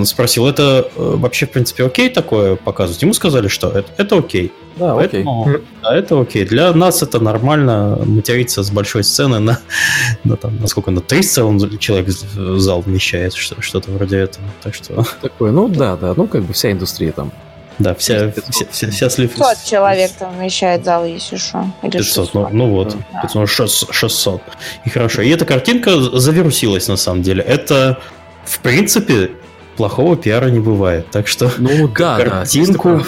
спросил, 0.05 0.47
это 0.47 0.89
э, 0.95 1.15
вообще, 1.17 1.45
в 1.45 1.51
принципе, 1.51 1.85
окей 1.85 2.09
такое 2.09 2.55
показывать? 2.55 3.01
Ему 3.01 3.13
сказали, 3.13 3.47
что 3.47 3.69
это, 3.69 3.91
это 3.97 4.17
окей. 4.17 4.51
Да, 4.77 4.95
Поэтому, 4.95 5.43
окей. 5.43 5.61
Да, 5.83 5.95
это 5.95 6.19
окей. 6.19 6.45
Для 6.45 6.73
нас 6.73 7.03
это 7.03 7.19
нормально 7.19 7.99
материться 8.05 8.63
с 8.63 8.71
большой 8.71 9.03
сцены 9.03 9.39
на, 9.39 9.59
на 10.23 10.37
там, 10.37 10.57
насколько 10.59 10.91
на 10.91 11.01
300 11.01 11.43
он 11.43 11.77
человек 11.77 12.07
в 12.07 12.59
зал 12.59 12.81
вмещает, 12.81 13.33
что-то 13.33 13.91
вроде 13.91 14.17
этого. 14.17 14.45
Так 14.63 14.73
что... 14.73 15.05
Такое, 15.21 15.51
ну 15.51 15.67
да, 15.67 15.95
да, 15.95 16.13
ну 16.15 16.27
как 16.27 16.43
бы 16.43 16.53
вся 16.53 16.71
индустрия 16.71 17.11
там. 17.11 17.31
Да, 17.79 17.95
вся, 17.95 18.31
вся, 18.49 18.65
вся, 18.71 18.91
вся 18.91 19.09
слив... 19.09 19.33
500 19.33 19.63
человек 19.65 20.11
там 20.19 20.37
вмещает 20.37 20.83
зал, 20.83 21.05
если 21.05 21.37
что. 21.37 21.65
Или 21.81 21.91
500, 21.91 22.25
600. 22.25 22.33
Ну, 22.33 22.49
ну 22.51 22.69
вот, 22.71 22.95
да. 23.23 23.45
600. 23.47 24.41
И 24.83 24.89
хорошо. 24.89 25.21
И 25.21 25.29
эта 25.29 25.45
картинка 25.45 25.97
завирусилась 26.19 26.89
на 26.89 26.97
самом 26.97 27.21
деле. 27.21 27.41
Это, 27.41 27.99
в 28.43 28.59
принципе, 28.59 29.31
плохого 29.79 30.15
пиара 30.17 30.47
не 30.47 30.59
бывает. 30.59 31.07
Так 31.09 31.29
что 31.29 31.49
ну, 31.57 31.87
да, 31.97 32.19
картинку, 32.19 32.97
да, 32.97 33.05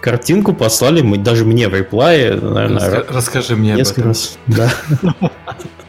картинку 0.00 0.52
послали 0.52 1.02
мы, 1.02 1.18
даже 1.18 1.44
мне 1.44 1.68
в 1.68 1.74
реплае, 1.74 2.36
наверное. 2.36 3.04
Расскажи 3.08 3.56
мне 3.56 3.74
об 3.74 3.80
этом. 3.80 4.04
Раз. 4.04 4.38
Да. 4.46 4.72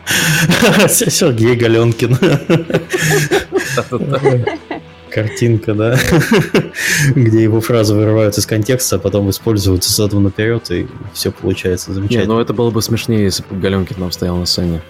Сергей 0.89 1.55
Галенкин. 1.55 2.17
Картинка, 5.11 5.75
да, 5.75 5.99
где 7.09 7.43
его 7.43 7.61
фразы 7.61 7.93
вырываются 7.93 8.41
из 8.41 8.47
контекста, 8.47 8.95
а 8.95 8.99
потом 8.99 9.29
используются 9.29 9.93
задом 9.93 10.23
наперед, 10.23 10.71
и 10.71 10.87
все 11.13 11.31
получается 11.31 11.93
замечательно. 11.93 12.23
Не, 12.23 12.27
ну 12.27 12.39
это 12.39 12.55
было 12.55 12.71
бы 12.71 12.81
смешнее, 12.81 13.25
если 13.25 13.43
бы 13.43 13.59
Галенкин 13.59 13.97
нам 13.99 14.11
стоял 14.11 14.37
на 14.37 14.47
сцене. 14.47 14.81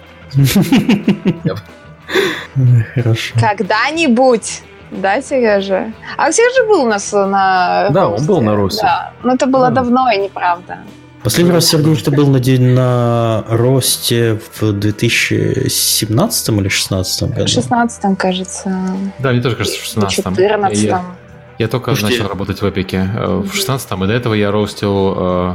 Хорошо. 2.94 3.34
Когда-нибудь 3.38 4.62
да, 5.00 5.20
Сережа? 5.20 5.92
А 6.16 6.32
Сережа 6.32 6.66
был 6.68 6.82
у 6.82 6.88
нас 6.88 7.12
на... 7.12 7.88
Да, 7.90 8.08
он 8.08 8.24
был 8.26 8.40
на 8.40 8.54
Руси. 8.54 8.80
Да, 8.82 9.12
но 9.22 9.34
это 9.34 9.46
было 9.46 9.68
да. 9.68 9.82
давно 9.82 10.10
и 10.10 10.18
неправда. 10.18 10.78
Последний 11.24 11.52
раз, 11.52 11.64
Сергей, 11.64 11.96
ты 11.96 12.10
был 12.10 12.26
на, 12.26 12.38
день, 12.38 12.74
на 12.74 13.44
росте 13.48 14.38
в 14.60 14.72
2017 14.72 16.48
или 16.50 16.56
2016 16.56 17.22
году? 17.30 17.46
В 17.46 17.48
16 17.48 18.18
кажется. 18.18 18.96
Да, 19.20 19.30
мне 19.30 19.40
тоже 19.40 19.56
кажется, 19.56 19.80
в 19.80 19.84
16 19.84 20.18
В 20.18 20.36
14 20.36 20.82
я, 20.82 21.02
я 21.58 21.68
только 21.68 21.94
Слушайте, 21.94 22.18
начал 22.18 22.28
работать 22.28 22.60
в 22.60 22.68
Эпике 22.68 23.08
э, 23.16 23.36
в 23.38 23.54
16 23.54 23.90
и 23.90 24.06
до 24.06 24.12
этого 24.12 24.34
я 24.34 24.50
ростил 24.50 25.14
э, 25.16 25.54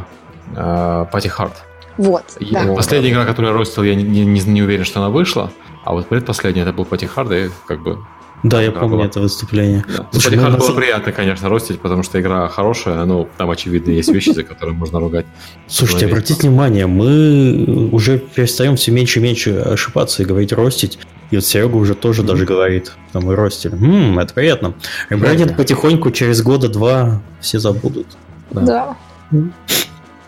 э, 0.56 1.06
Пати 1.12 1.28
Харт. 1.28 1.54
Вот, 1.98 2.24
да. 2.40 2.74
Последняя 2.74 3.12
игра, 3.12 3.26
которую 3.26 3.52
я 3.52 3.58
ростил, 3.58 3.84
я 3.84 3.94
не, 3.94 4.04
не, 4.04 4.42
не 4.42 4.64
уверен, 4.64 4.86
что 4.86 5.02
она 5.02 5.10
вышла, 5.10 5.52
а 5.86 5.94
вот 5.94 6.08
предпоследняя 6.08 6.66
это 6.66 6.74
был 6.74 6.86
Пати 6.86 7.06
Харт, 7.06 7.32
и 7.32 7.52
как 7.68 7.84
бы 7.84 8.00
да, 8.44 8.62
я 8.62 8.72
помню 8.72 8.98
была. 8.98 9.06
это 9.06 9.20
выступление. 9.20 9.84
Да. 9.88 10.08
Слушай, 10.12 10.38
ну, 10.38 10.58
было 10.58 10.74
приятно, 10.74 11.12
конечно, 11.12 11.50
ростить, 11.50 11.80
потому 11.80 12.04
что 12.04 12.20
игра 12.22 12.48
хорошая, 12.48 13.04
но 13.06 13.28
там, 13.38 13.50
очевидно, 13.50 13.92
есть 13.92 14.10
вещи, 14.10 14.32
за 14.32 14.44
которые 14.44 14.76
можно 14.76 15.00
ругать. 15.00 15.26
Слушайте, 15.68 16.06
обратите 16.06 16.48
внимание, 16.48 16.88
мы 16.88 17.90
уже 17.92 18.20
перестаем 18.20 18.76
все 18.76 18.92
меньше 18.92 19.20
и 19.20 19.24
меньше 19.24 19.58
ошибаться 19.60 20.24
и 20.24 20.26
говорить 20.26 20.54
ростить. 20.54 21.00
И 21.32 21.36
вот 21.36 21.46
Серега 21.46 21.76
уже 21.76 21.96
тоже 21.96 22.22
mm-hmm. 22.22 22.26
даже 22.26 22.46
говорит, 22.46 22.92
что 23.10 23.22
мы 23.22 23.36
ростили. 23.36 23.76
Ммм, 23.76 24.18
это 24.20 24.34
приятно. 24.34 24.74
Ребрендинг 25.10 25.56
потихоньку 25.56 26.10
через 26.12 26.42
года 26.42 26.70
два 26.70 27.22
все 27.40 27.60
забудут. 27.60 28.08
Да. 28.52 28.98
да. 29.32 29.40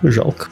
Жалко. 0.03 0.49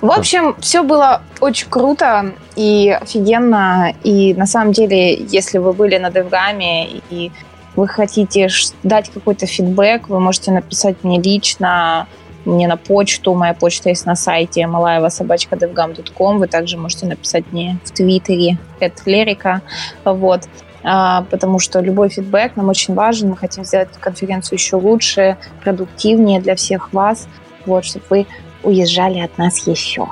В 0.00 0.10
общем, 0.10 0.56
все 0.60 0.82
было 0.82 1.22
очень 1.40 1.68
круто 1.68 2.32
и 2.56 2.96
офигенно. 3.00 3.94
И 4.02 4.34
на 4.34 4.46
самом 4.46 4.72
деле, 4.72 5.14
если 5.14 5.58
вы 5.58 5.72
были 5.72 5.98
на 5.98 6.10
девгаме 6.10 7.00
и 7.10 7.32
вы 7.76 7.88
хотите 7.88 8.48
дать 8.82 9.10
какой-то 9.10 9.46
фидбэк, 9.46 10.08
вы 10.08 10.20
можете 10.20 10.52
написать 10.52 10.96
мне 11.02 11.20
лично, 11.20 12.06
мне 12.44 12.68
на 12.68 12.76
почту. 12.76 13.34
Моя 13.34 13.54
почта 13.54 13.88
есть 13.88 14.06
на 14.06 14.14
сайте 14.14 14.62
malaeva.devgam.com. 14.62 16.38
Вы 16.38 16.46
также 16.46 16.76
можете 16.76 17.06
написать 17.06 17.44
мне 17.52 17.78
в 17.84 17.90
твиттере 17.90 18.58
лерика. 19.06 19.62
Вот. 20.04 20.42
А, 20.86 21.22
потому 21.30 21.58
что 21.58 21.80
любой 21.80 22.10
фидбэк 22.10 22.56
нам 22.56 22.68
очень 22.68 22.94
важен. 22.94 23.30
Мы 23.30 23.36
хотим 23.36 23.64
сделать 23.64 23.88
конференцию 23.98 24.58
еще 24.58 24.76
лучше, 24.76 25.38
продуктивнее 25.62 26.40
для 26.40 26.54
всех 26.54 26.92
вас. 26.92 27.26
Вот, 27.64 27.86
чтобы 27.86 28.04
вы 28.10 28.26
уезжали 28.64 29.20
от 29.20 29.36
нас 29.38 29.66
еще. 29.66 30.06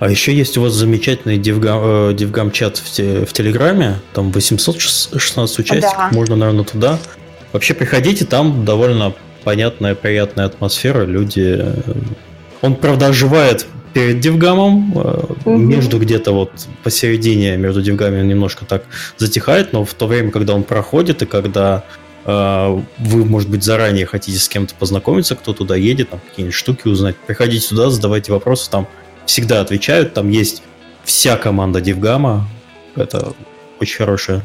А 0.00 0.08
еще 0.08 0.34
есть 0.34 0.56
у 0.56 0.62
вас 0.62 0.72
замечательный 0.72 1.36
DevGAMM, 1.36 1.80
э, 1.82 2.14
DevGAMM 2.14 2.50
чат 2.50 2.78
в, 2.78 2.90
те, 2.90 3.26
в 3.26 3.32
Телеграме, 3.34 3.96
там 4.14 4.32
816 4.32 5.58
участников, 5.58 5.96
да. 5.96 6.10
можно, 6.12 6.36
наверное, 6.36 6.64
туда. 6.64 6.98
Вообще 7.52 7.74
приходите, 7.74 8.24
там 8.24 8.64
довольно 8.64 9.12
понятная, 9.44 9.94
приятная 9.94 10.46
атмосфера, 10.46 11.04
люди... 11.04 11.56
Э, 11.58 11.74
он, 12.62 12.76
правда, 12.76 13.08
оживает 13.08 13.66
перед 13.92 14.20
DevGAMM 14.20 14.73
ом, 14.73 14.96
угу. 14.96 15.56
между 15.56 15.98
где-то 15.98 16.32
вот 16.32 16.50
посередине, 16.82 17.56
между 17.58 17.82
DevGAMM 17.82 18.09
ами 18.09 18.20
он 18.20 18.28
немножко 18.28 18.64
так 18.64 18.84
затихает, 19.18 19.72
но 19.72 19.84
в 19.84 19.92
то 19.94 20.06
время, 20.06 20.30
когда 20.30 20.54
он 20.54 20.62
проходит 20.62 21.22
и 21.22 21.26
когда 21.26 21.84
вы, 22.24 23.24
может 23.24 23.48
быть, 23.48 23.64
заранее 23.64 24.06
хотите 24.06 24.38
с 24.38 24.48
кем-то 24.48 24.74
познакомиться, 24.74 25.36
кто 25.36 25.52
туда 25.52 25.76
едет, 25.76 26.10
там 26.10 26.20
какие-нибудь 26.20 26.54
штуки 26.54 26.86
узнать, 26.86 27.16
приходите 27.16 27.66
сюда, 27.66 27.90
задавайте 27.90 28.32
вопросы, 28.32 28.70
там 28.70 28.86
всегда 29.26 29.60
отвечают, 29.60 30.12
там 30.12 30.30
есть 30.30 30.62
вся 31.04 31.36
команда 31.36 31.80
Дивгама, 31.80 32.46
это 32.94 33.32
очень 33.80 33.98
хорошая 33.98 34.42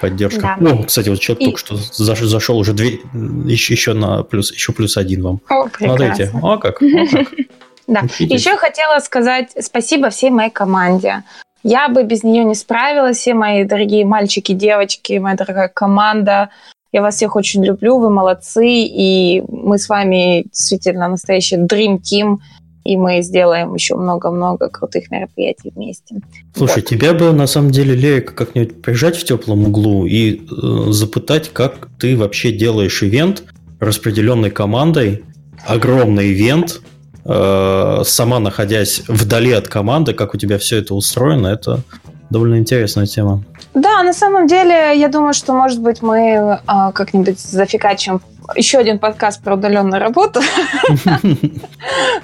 поддержка. 0.00 0.40
Да. 0.40 0.56
Ну, 0.60 0.84
кстати, 0.84 1.08
вот 1.08 1.20
человек 1.20 1.42
И... 1.42 1.44
только 1.46 1.58
что 1.58 1.76
зашел, 1.76 2.26
зашел 2.26 2.58
уже 2.58 2.72
две, 2.72 3.00
еще, 3.44 3.74
еще 3.74 3.92
на 3.92 4.22
плюс, 4.22 4.52
еще 4.52 4.72
плюс 4.72 4.96
один 4.96 5.22
вам. 5.22 5.40
О, 5.48 5.68
Смотрите, 5.76 6.30
о 6.42 6.58
как, 6.58 6.82
о 6.82 7.06
как. 7.06 7.32
Да. 7.86 8.02
Еще 8.20 8.56
хотела 8.56 9.00
сказать 9.00 9.50
спасибо 9.58 10.10
всей 10.10 10.30
моей 10.30 10.50
команде. 10.50 11.24
Я 11.64 11.88
бы 11.88 12.04
без 12.04 12.22
нее 12.22 12.44
не 12.44 12.54
справилась, 12.54 13.18
все 13.18 13.34
мои 13.34 13.64
дорогие 13.64 14.06
мальчики, 14.06 14.52
девочки, 14.52 15.18
моя 15.18 15.34
дорогая 15.34 15.66
команда. 15.66 16.50
Я 16.92 17.02
вас 17.02 17.16
всех 17.16 17.36
очень 17.36 17.64
люблю, 17.64 17.98
вы 17.98 18.10
молодцы, 18.10 18.66
и 18.66 19.42
мы 19.48 19.78
с 19.78 19.88
вами 19.88 20.44
действительно 20.44 21.08
настоящий 21.08 21.56
Dream 21.56 22.00
Team, 22.00 22.38
и 22.84 22.96
мы 22.96 23.22
сделаем 23.22 23.74
еще 23.74 23.94
много-много 23.94 24.68
крутых 24.68 25.10
мероприятий 25.10 25.70
вместе. 25.74 26.16
Слушай, 26.56 26.76
вот. 26.76 26.86
тебя 26.86 27.14
бы 27.14 27.32
на 27.32 27.46
самом 27.46 27.70
деле, 27.70 27.94
Лерика, 27.94 28.34
как-нибудь 28.34 28.82
прижать 28.82 29.16
в 29.16 29.24
теплом 29.24 29.66
углу 29.66 30.06
и 30.06 30.40
э, 30.40 30.90
запытать, 30.90 31.50
как 31.52 31.88
ты 31.98 32.16
вообще 32.16 32.50
делаешь 32.52 33.02
ивент 33.02 33.44
распределенной 33.78 34.50
командой, 34.50 35.22
огромный 35.66 36.32
ивент, 36.32 36.80
э, 37.24 38.02
сама 38.04 38.40
находясь 38.40 39.02
вдали 39.06 39.52
от 39.52 39.68
команды, 39.68 40.12
как 40.12 40.34
у 40.34 40.38
тебя 40.38 40.58
все 40.58 40.78
это 40.78 40.94
устроено, 40.94 41.48
это 41.48 41.82
довольно 42.30 42.56
интересная 42.58 43.06
тема. 43.06 43.42
Да, 43.74 44.02
на 44.02 44.12
самом 44.12 44.46
деле, 44.46 44.98
я 44.98 45.08
думаю, 45.08 45.32
что, 45.32 45.52
может 45.52 45.80
быть, 45.80 46.02
мы 46.02 46.58
а, 46.66 46.92
как-нибудь 46.92 47.38
зафикачим 47.38 48.20
еще 48.56 48.78
один 48.78 48.98
подкаст 48.98 49.42
про 49.42 49.54
удаленную 49.54 50.00
работу. 50.00 50.40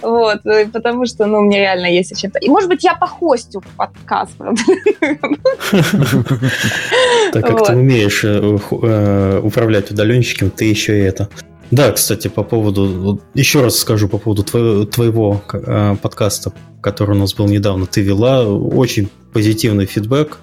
Вот, 0.03 0.43
потому 0.73 1.07
что, 1.07 1.27
ну, 1.27 1.41
мне 1.41 1.59
реально 1.61 1.87
есть 1.87 2.13
о 2.13 2.15
чем-то. 2.17 2.39
И, 2.39 2.49
может 2.49 2.69
быть, 2.69 2.85
я 2.85 2.95
похостю 2.95 3.63
подкаст 3.77 4.33
про 4.37 4.55
Так 7.33 7.47
как 7.47 7.67
ты 7.67 7.73
умеешь 7.73 8.25
э, 8.25 8.59
э, 8.71 9.41
управлять 9.43 9.91
удаленщиком, 9.91 10.51
ты 10.51 10.65
еще 10.67 10.99
и 10.99 11.03
это. 11.03 11.29
Да, 11.71 11.91
кстати, 11.93 12.29
по 12.29 12.43
поводу, 12.43 13.21
еще 13.35 13.63
раз 13.63 13.79
скажу 13.79 14.09
по 14.09 14.19
поводу 14.19 14.45
твоего, 14.45 14.85
твоего 14.85 15.43
э, 15.53 15.97
подкаста, 16.01 16.53
который 16.81 17.17
у 17.17 17.21
нас 17.21 17.35
был 17.35 17.47
недавно, 17.47 17.87
ты 17.87 18.03
вела, 18.03 18.45
очень 18.45 19.09
позитивный 19.33 19.87
фидбэк, 19.87 20.39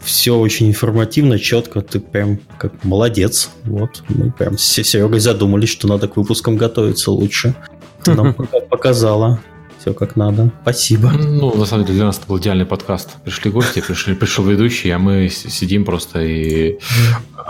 все 0.00 0.36
очень 0.38 0.68
информативно, 0.68 1.38
четко, 1.38 1.80
ты 1.80 2.00
прям 2.00 2.38
как 2.58 2.84
молодец. 2.84 3.50
Вот, 3.64 4.02
мы 4.08 4.32
прям 4.32 4.58
с 4.58 4.62
Серегой 4.62 5.20
задумались, 5.20 5.70
что 5.70 5.88
надо 5.88 6.08
к 6.08 6.16
выпускам 6.16 6.56
готовиться 6.56 7.10
лучше. 7.10 7.54
Ты 8.02 8.14
нам 8.14 8.34
показала 8.70 9.40
все 9.82 9.94
как 9.94 10.14
надо. 10.14 10.52
Спасибо. 10.62 11.10
Ну, 11.10 11.52
на 11.56 11.64
самом 11.64 11.84
деле, 11.84 11.96
для 11.96 12.06
нас 12.06 12.18
это 12.18 12.28
был 12.28 12.38
идеальный 12.38 12.64
подкаст. 12.64 13.16
Пришли 13.24 13.50
гости, 13.50 13.80
пришли, 13.80 14.14
пришел 14.14 14.44
ведущий, 14.44 14.90
а 14.90 14.98
мы 15.00 15.28
сидим 15.28 15.84
просто 15.84 16.20
и 16.20 16.78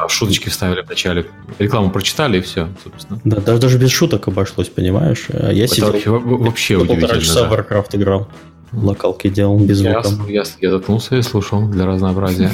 шуточки 0.08 0.48
вставили 0.48 0.80
в 0.80 0.88
начале. 0.88 1.26
Рекламу 1.58 1.90
прочитали, 1.90 2.38
и 2.38 2.40
все, 2.40 2.68
собственно. 2.82 3.20
Да, 3.24 3.36
даже, 3.36 3.60
даже 3.60 3.78
без 3.78 3.90
шуток 3.90 4.28
обошлось, 4.28 4.68
понимаешь? 4.68 5.26
Я 5.28 5.64
это 5.64 5.74
сидел... 5.74 5.92
Вообще, 5.92 6.10
вообще 6.10 6.76
удивительно. 6.76 7.00
Полтора 7.00 7.20
часа 7.20 7.48
да. 7.48 7.54
Warcraft 7.54 7.96
играл 7.96 8.28
локалки 8.72 9.28
делал 9.28 9.58
без 9.58 9.78
звука. 9.78 10.02
Я, 10.26 10.32
я, 10.32 10.44
я 10.60 10.70
заткнулся 10.70 11.16
и 11.16 11.22
слушал 11.22 11.68
для 11.68 11.84
разнообразия. 11.84 12.50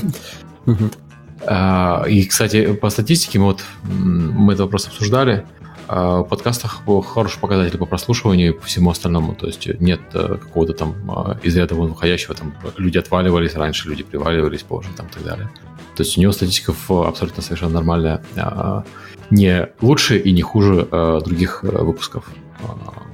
А, 1.46 2.04
и, 2.06 2.24
кстати, 2.24 2.74
по 2.74 2.90
статистике, 2.90 3.38
вот 3.38 3.62
мы 3.84 4.52
этот 4.52 4.64
вопрос 4.64 4.88
обсуждали, 4.88 5.46
а, 5.57 5.57
в 5.88 6.24
подкастах 6.24 6.82
хороший 7.06 7.40
показатель 7.40 7.78
по 7.78 7.86
прослушиванию 7.86 8.50
и 8.50 8.56
по 8.56 8.66
всему 8.66 8.90
остальному. 8.90 9.34
То 9.34 9.46
есть 9.46 9.66
нет 9.80 10.00
э, 10.12 10.36
какого-то 10.36 10.74
там 10.74 10.94
а, 11.10 11.38
из 11.42 11.56
ряда 11.56 11.74
выходящего, 11.74 12.34
там 12.34 12.54
люди 12.76 12.98
отваливались 12.98 13.54
раньше, 13.54 13.88
люди 13.88 14.02
приваливались 14.02 14.62
позже 14.62 14.90
там, 14.96 15.06
и 15.06 15.10
так 15.10 15.24
далее. 15.24 15.50
То 15.96 16.02
есть 16.02 16.18
у 16.18 16.20
него 16.20 16.32
статистика 16.32 16.74
абсолютно 16.88 17.42
совершенно 17.42 17.72
нормальная. 17.72 18.22
Не 19.30 19.68
лучше 19.80 20.18
и 20.18 20.30
не 20.32 20.42
хуже 20.42 20.86
э, 20.90 21.20
других 21.24 21.60
э, 21.64 21.68
выпусков 21.68 22.24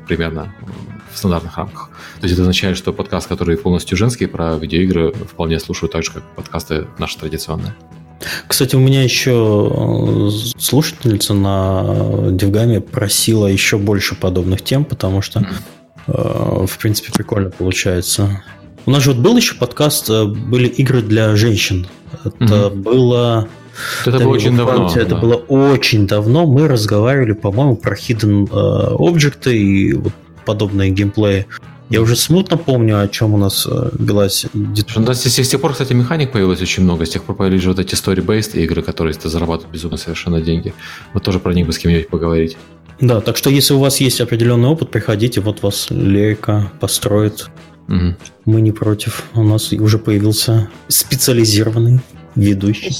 примерно 0.06 0.54
в 1.12 1.18
стандартных 1.18 1.56
рамках. 1.56 1.90
То 2.20 2.24
есть 2.24 2.34
это 2.34 2.42
означает, 2.42 2.76
что 2.76 2.92
подкаст, 2.92 3.28
который 3.28 3.56
полностью 3.56 3.96
женский, 3.96 4.26
про 4.26 4.56
видеоигры 4.56 5.12
вполне 5.12 5.58
слушают 5.60 5.92
так 5.92 6.02
же, 6.02 6.12
как 6.12 6.22
подкасты 6.34 6.86
наши 6.98 7.18
традиционные. 7.18 7.74
Кстати, 8.46 8.76
у 8.76 8.80
меня 8.80 9.02
еще 9.02 9.70
э, 9.72 10.30
слушательница 10.58 11.34
на 11.34 12.30
Девгаме 12.30 12.80
просила 12.80 13.46
еще 13.46 13.78
больше 13.78 14.14
подобных 14.14 14.62
тем, 14.62 14.84
потому 14.84 15.22
что, 15.22 15.46
mm-hmm. 16.06 16.66
в 16.66 16.78
принципе, 16.78 17.12
прикольно 17.12 17.50
получается. 17.50 18.42
У 18.86 18.90
нас 18.90 19.02
же 19.02 19.12
вот 19.12 19.20
был 19.20 19.36
еще 19.36 19.54
подкаст, 19.54 20.10
э, 20.10 20.24
были 20.24 20.68
игры 20.68 21.02
для 21.02 21.36
женщин. 21.36 21.86
Это 22.24 22.34
mm-hmm. 22.44 22.74
было... 22.74 23.48
Это 24.06 24.18
было 24.18 24.28
очень 24.28 24.56
давно. 24.56 24.92
Это 24.94 25.06
да. 25.06 25.16
было 25.16 25.34
очень 25.34 26.06
давно. 26.06 26.46
Мы 26.46 26.68
разговаривали, 26.68 27.32
по-моему, 27.32 27.76
про 27.76 27.96
hidden 27.96 28.48
objects 28.48 29.52
и 29.52 29.94
вот 29.94 30.12
подобные 30.44 30.90
геймплеи. 30.90 31.46
Я 31.90 32.00
уже 32.00 32.16
смутно 32.16 32.56
помню, 32.56 33.00
о 33.00 33.08
чем 33.08 33.34
у 33.34 33.36
нас 33.36 33.66
э, 33.70 33.90
велась 33.98 34.46
Ну, 34.54 34.74
да, 35.04 35.14
с, 35.14 35.26
с 35.26 35.48
тех 35.48 35.60
пор, 35.60 35.72
кстати, 35.72 35.92
механик 35.92 36.32
появилось 36.32 36.62
очень 36.62 36.82
много. 36.82 37.04
С 37.04 37.10
тех 37.10 37.24
пор 37.24 37.36
появились 37.36 37.66
вот 37.66 37.78
эти 37.78 37.94
story-based 37.94 38.58
игры, 38.58 38.82
которые 38.82 39.14
зарабатывают 39.14 39.72
безумно 39.72 39.98
совершенно 39.98 40.40
деньги. 40.40 40.72
Вот 41.12 41.22
тоже 41.22 41.40
про 41.40 41.52
них 41.52 41.66
бы 41.66 41.72
с 41.72 41.78
кем-нибудь 41.78 42.08
поговорить. 42.08 42.56
Да, 43.00 43.20
так 43.20 43.36
что 43.36 43.50
если 43.50 43.74
у 43.74 43.80
вас 43.80 44.00
есть 44.00 44.20
определенный 44.20 44.68
опыт, 44.68 44.90
приходите, 44.90 45.40
вот 45.40 45.62
вас 45.62 45.88
Лерика 45.90 46.70
построит. 46.80 47.48
Угу. 47.88 48.16
Мы 48.46 48.60
не 48.62 48.72
против. 48.72 49.24
У 49.34 49.42
нас 49.42 49.72
уже 49.72 49.98
появился 49.98 50.70
специализированный 50.88 52.00
ведущий. 52.34 52.96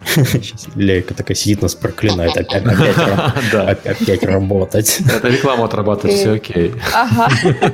Сейчас 0.14 0.66
Лейка 0.76 1.14
такая 1.14 1.34
сидит, 1.36 1.60
нас 1.62 1.74
проклинает. 1.74 2.36
Опять, 2.36 2.64
опять, 2.64 2.96
ра- 3.52 3.90
опять 3.90 4.22
работать. 4.24 5.00
Это 5.06 5.28
реклама 5.28 5.66
отрабатывает, 5.66 6.18
все 6.18 6.32
окей. 6.32 6.74
Ага. 6.94 7.28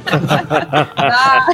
Да. 0.97 1.47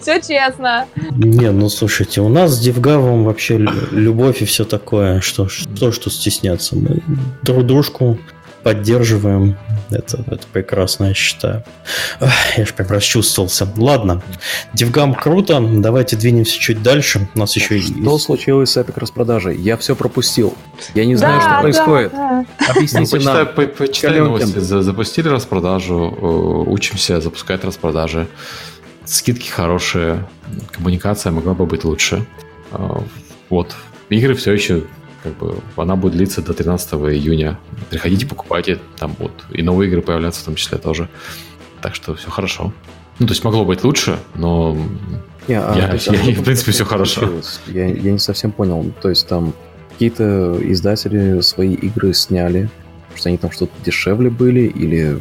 Все 0.00 0.20
честно. 0.20 0.86
Не, 1.16 1.50
ну 1.50 1.68
слушайте, 1.68 2.20
у 2.20 2.28
нас 2.28 2.52
с 2.52 2.58
Девгавом 2.60 3.24
вообще 3.24 3.58
лю- 3.58 3.72
любовь 3.90 4.42
и 4.42 4.44
все 4.44 4.64
такое. 4.64 5.20
Что, 5.20 5.48
что, 5.48 5.92
что 5.92 6.10
стесняться? 6.10 6.76
Мы 6.76 7.02
друг 7.42 7.66
дружку 7.66 8.18
поддерживаем. 8.64 9.56
Это, 9.90 10.24
это 10.26 10.46
прекрасно, 10.52 11.04
я 11.06 11.14
считаю. 11.14 11.62
Ах, 12.20 12.32
Я 12.58 12.64
же 12.66 12.72
прям 12.72 12.88
расчувствовался. 12.88 13.68
Ладно, 13.76 14.22
Девгам 14.72 15.14
круто. 15.14 15.60
Давайте 15.60 16.16
двинемся 16.16 16.58
чуть 16.58 16.82
дальше. 16.82 17.28
У 17.34 17.38
нас 17.38 17.54
еще 17.54 17.78
Что 17.80 17.92
есть... 18.14 18.22
случилось 18.24 18.70
с 18.70 18.76
Epic 18.76 18.94
распродажей? 18.98 19.56
Я 19.58 19.76
все 19.76 19.94
пропустил. 19.94 20.54
Я 20.94 21.04
не 21.04 21.14
знаю, 21.16 21.34
Да, 21.38 21.40
что 21.42 21.50
да, 21.50 21.60
происходит. 21.60 22.12
да. 22.12 22.44
Ну, 22.60 22.66
Объясните 22.70 23.10
почитай, 23.12 23.44
нам. 23.44 23.54
по- 23.54 23.66
почитай 23.66 24.10
Калинкин. 24.10 24.24
новости. 24.24 24.58
За- 24.58 24.82
Запустили 24.82 25.28
распродажу, 25.28 26.16
э, 26.20 26.70
учимся 26.70 27.20
запускать 27.20 27.62
распродажи. 27.64 28.26
Скидки 29.04 29.48
хорошие, 29.50 30.26
коммуникация 30.72 31.30
могла 31.30 31.52
бы 31.54 31.66
быть 31.66 31.84
лучше. 31.84 32.24
А, 32.72 33.02
Вот. 33.50 33.74
Игры 34.08 34.34
все 34.34 34.52
еще 34.52 34.84
как 35.24 35.36
бы, 35.38 35.56
она 35.76 35.96
будет 35.96 36.12
длиться 36.12 36.40
до 36.42 36.54
13 36.54 36.92
июня. 36.94 37.58
Приходите, 37.90 38.26
покупайте, 38.26 38.78
там 38.98 39.14
будут 39.18 39.44
и 39.50 39.62
новые 39.62 39.88
игры 39.90 40.00
появляться 40.02 40.42
в 40.42 40.44
том 40.44 40.54
числе 40.54 40.78
тоже. 40.78 41.08
Так 41.80 41.94
что 41.96 42.14
все 42.14 42.30
хорошо. 42.30 42.72
Ну, 43.18 43.26
то 43.26 43.32
есть 43.32 43.42
могло 43.42 43.64
быть 43.64 43.82
лучше, 43.84 44.18
но 44.36 44.76
Не, 45.48 45.54
а, 45.60 45.74
Я- 45.76 45.92
есть, 45.92 46.06
я- 46.06 46.12
а 46.12 46.16
что 46.22 46.32
в 46.40 46.44
принципе, 46.44 46.72
там 46.72 46.86
хорошо. 46.86 47.30
Я, 47.66 47.86
я 47.86 48.12
не 48.12 48.18
совсем 48.18 48.50
понял. 48.52 48.90
То 49.02 49.08
есть 49.10 49.26
там 49.28 49.52
какие-то 49.92 50.56
издатели 50.62 51.40
свои 51.40 51.74
игры 51.74 52.14
сняли, 52.14 52.70
что 53.14 53.28
они 53.28 53.36
там 53.38 53.50
что-то 53.50 53.72
дешевле 53.84 54.30
были, 54.30 54.62
или 54.62 55.18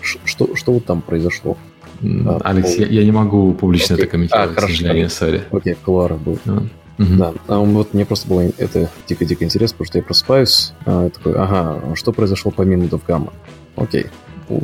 что, 0.00 0.54
что 0.56 0.72
вот 0.74 0.84
там 0.84 1.00
произошло? 1.00 1.56
А, 2.02 2.38
Алекс, 2.44 2.74
пол- 2.74 2.80
я, 2.84 2.86
я 2.86 3.04
не 3.04 3.12
могу 3.12 3.52
публично 3.54 3.94
Окей. 3.94 4.04
это 4.04 4.10
комментировать, 4.12 4.50
А, 4.50 4.52
к 4.52 4.54
хорошо, 4.56 4.74
сожалению, 4.74 5.08
сори. 5.10 5.42
Окей, 5.50 5.74
в 5.74 5.78
кулуарах 5.78 6.18
был. 6.18 6.38
Ну, 6.44 6.68
мгм. 6.98 7.18
Да, 7.18 7.32
а 7.48 7.58
вот 7.58 7.94
мне 7.94 8.04
просто 8.04 8.28
было 8.28 8.42
это 8.58 8.90
дико-дико 9.06 9.44
интересно, 9.44 9.74
потому 9.78 9.86
что 9.86 9.98
я 9.98 10.04
просыпаюсь, 10.04 10.72
а, 10.86 11.04
я 11.04 11.10
такой, 11.10 11.34
ага, 11.34 11.80
что 11.94 12.12
произошло 12.12 12.50
помимо 12.50 12.86
Довгама? 12.86 13.32
Окей, 13.76 14.06
у, 14.48 14.60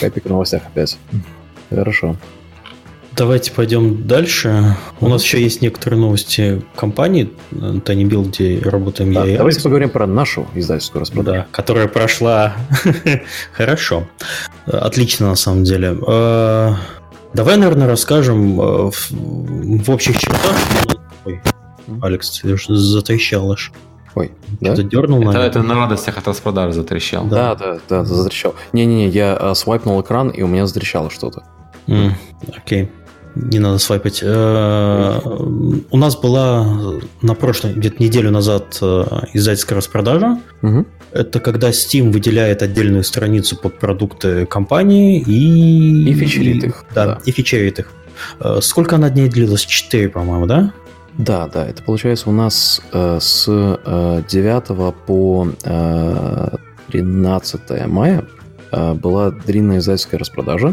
Эпик 0.00 0.24
в 0.24 0.28
новостях 0.28 0.62
опять. 0.66 0.98
Хорошо. 1.68 2.16
Давайте 3.16 3.50
пойдем 3.52 4.06
дальше. 4.06 4.76
У 5.00 5.08
нас 5.08 5.22
еще 5.24 5.42
есть 5.42 5.60
некоторые 5.62 6.00
новости 6.00 6.62
компании 6.76 7.30
Tiny 7.50 8.04
Build, 8.04 8.28
где 8.28 8.60
работаем 8.60 9.12
Да, 9.12 9.24
я 9.26 9.36
давайте 9.36 9.56
Алекс. 9.56 9.62
поговорим 9.62 9.90
про 9.90 10.06
нашу 10.06 10.46
издательскую 10.54 11.00
распродажу. 11.00 11.38
Да, 11.38 11.46
которая 11.50 11.88
прошла 11.88 12.54
хорошо. 13.52 14.06
Отлично, 14.66 15.28
на 15.28 15.34
самом 15.34 15.64
деле. 15.64 15.98
Э, 16.06 16.74
Давай, 17.34 17.56
наверное, 17.56 17.86
расскажем 17.88 18.56
в, 18.56 18.92
в 19.10 19.90
общих 19.90 20.16
чертах. 20.18 20.56
Ой, 21.24 21.40
Алекс, 22.02 22.40
ты 22.40 22.56
ж 22.56 22.66
затрещал 22.68 23.52
аж. 23.52 23.72
Ой, 24.14 24.32
да? 24.60 24.74
Что-то 24.74 24.88
дернул, 24.88 25.18
Это, 25.20 25.26
наверное? 25.26 25.48
это 25.50 25.62
на 25.62 25.74
радостях 25.74 26.18
от 26.18 26.26
распродажи 26.26 26.72
затрещал. 26.72 27.26
Да, 27.26 27.54
да, 27.54 27.78
да, 27.88 28.04
затрещал. 28.04 28.54
Не-не-не, 28.72 29.08
я 29.08 29.36
а, 29.36 29.54
свайпнул 29.54 30.00
экран, 30.00 30.30
и 30.30 30.42
у 30.42 30.48
меня 30.48 30.66
затрещало 30.66 31.10
что-то. 31.10 31.44
М, 31.86 32.14
Окей. 32.56 32.90
Не 33.36 33.60
надо 33.60 33.78
свайпать. 33.78 34.18
Э, 34.24 35.20
У 35.90 35.96
нас 35.96 36.16
была 36.16 36.66
на 37.22 37.34
прошлой, 37.34 37.74
где-то 37.74 38.02
неделю 38.02 38.32
назад 38.32 38.76
э, 38.82 39.04
издательская 39.34 39.76
распродажа. 39.76 40.40
Мгм. 40.62 40.86
Это 41.12 41.38
когда 41.38 41.70
Steam 41.70 42.10
выделяет 42.10 42.62
отдельную 42.62 43.04
страницу 43.04 43.56
под 43.56 43.78
продукты 43.78 44.46
компании 44.46 45.20
и... 45.20 46.10
И 46.10 46.14
фичерит 46.14 46.64
их, 46.64 46.84
Да, 46.92 47.06
да. 47.06 47.18
и 47.24 47.30
фичерит 47.30 47.78
их. 47.78 47.92
Э, 48.40 48.58
Сколько 48.60 48.96
она 48.96 49.10
дней 49.10 49.28
длилась? 49.28 49.62
Четыре, 49.64 50.08
по-моему, 50.08 50.46
да? 50.46 50.72
Да, 51.20 51.48
да, 51.48 51.66
это 51.66 51.82
получается 51.82 52.30
у 52.30 52.32
нас 52.32 52.80
э, 52.92 53.18
с 53.20 53.44
э, 53.46 54.22
9 54.26 54.94
по 55.04 55.48
э, 55.64 56.48
13 56.90 57.86
мая 57.88 58.24
э, 58.72 58.94
была 58.94 59.30
длинная 59.30 59.78
издательская 59.80 60.18
распродажа, 60.18 60.68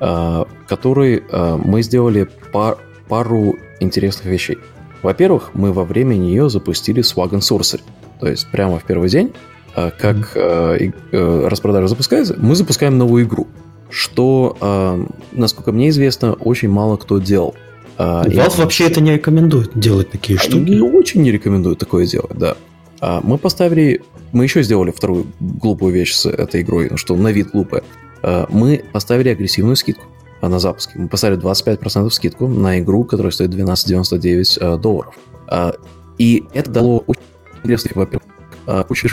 э, 0.00 0.04
в 0.04 0.46
которой 0.68 1.24
э, 1.28 1.56
мы 1.56 1.82
сделали 1.82 2.28
пар- 2.52 2.78
пару 3.08 3.56
интересных 3.80 4.26
вещей. 4.26 4.58
Во-первых, 5.02 5.50
мы 5.54 5.72
во 5.72 5.82
время 5.82 6.14
нее 6.14 6.48
запустили 6.48 7.02
Swag 7.02 7.30
and 7.30 7.40
Sorcery. 7.40 7.82
То 8.20 8.28
есть 8.28 8.48
прямо 8.52 8.78
в 8.78 8.84
первый 8.84 9.08
день, 9.08 9.34
э, 9.74 9.90
как 9.98 10.36
э, 10.36 10.92
э, 11.10 11.48
распродажа 11.48 11.88
запускается, 11.88 12.36
мы 12.38 12.54
запускаем 12.54 12.98
новую 12.98 13.24
игру. 13.24 13.48
Что, 13.90 14.56
э, 14.60 15.06
насколько 15.32 15.72
мне 15.72 15.88
известно, 15.88 16.34
очень 16.34 16.68
мало 16.68 16.98
кто 16.98 17.18
делал. 17.18 17.56
И- 17.98 18.30
Valve 18.30 18.58
вообще 18.58 18.86
это 18.86 19.00
не 19.00 19.12
рекомендует 19.14 19.72
делать 19.78 20.10
такие 20.10 20.38
Они 20.38 20.48
штуки. 20.48 20.80
очень 20.96 21.22
не 21.22 21.32
рекомендую 21.32 21.76
такое 21.76 22.06
делать, 22.06 22.36
да. 22.38 22.56
А, 23.00 23.20
Мы 23.22 23.38
поставили... 23.38 24.02
Мы 24.32 24.44
еще 24.44 24.62
сделали 24.62 24.90
вторую 24.90 25.26
глупую 25.40 25.92
вещь 25.92 26.12
с 26.14 26.26
этой 26.26 26.60
игрой, 26.62 26.90
что 26.96 27.16
на 27.16 27.32
вид 27.32 27.50
глупая. 27.50 27.82
А, 28.22 28.46
Мы 28.50 28.84
поставили 28.92 29.28
агрессивную 29.30 29.74
скидку 29.76 30.04
а, 30.40 30.48
на 30.48 30.58
запуске. 30.58 30.92
Мы 30.96 31.08
поставили 31.08 31.40
25% 31.40 32.10
скидку 32.10 32.46
на 32.46 32.78
игру, 32.80 33.04
которая 33.04 33.32
стоит 33.32 33.50
12,99 33.50 34.58
а, 34.60 34.76
долларов. 34.76 35.14
А, 35.48 35.72
И 36.18 36.44
это 36.54 36.70
дало 36.70 36.98
очень 37.06 37.22
интересный, 37.58 37.92
во-первых, 37.94 38.28
а, 38.66 38.86
очень 38.88 39.10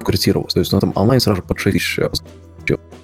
конвертировалось. 0.00 0.54
То 0.54 0.60
есть 0.60 0.72
у 0.72 0.76
нас 0.76 0.80
там 0.80 0.92
онлайн 0.96 1.20
сразу 1.20 1.42
под 1.42 1.58
6 1.58 1.72
тысяч. 1.76 1.98
а, 2.00 2.10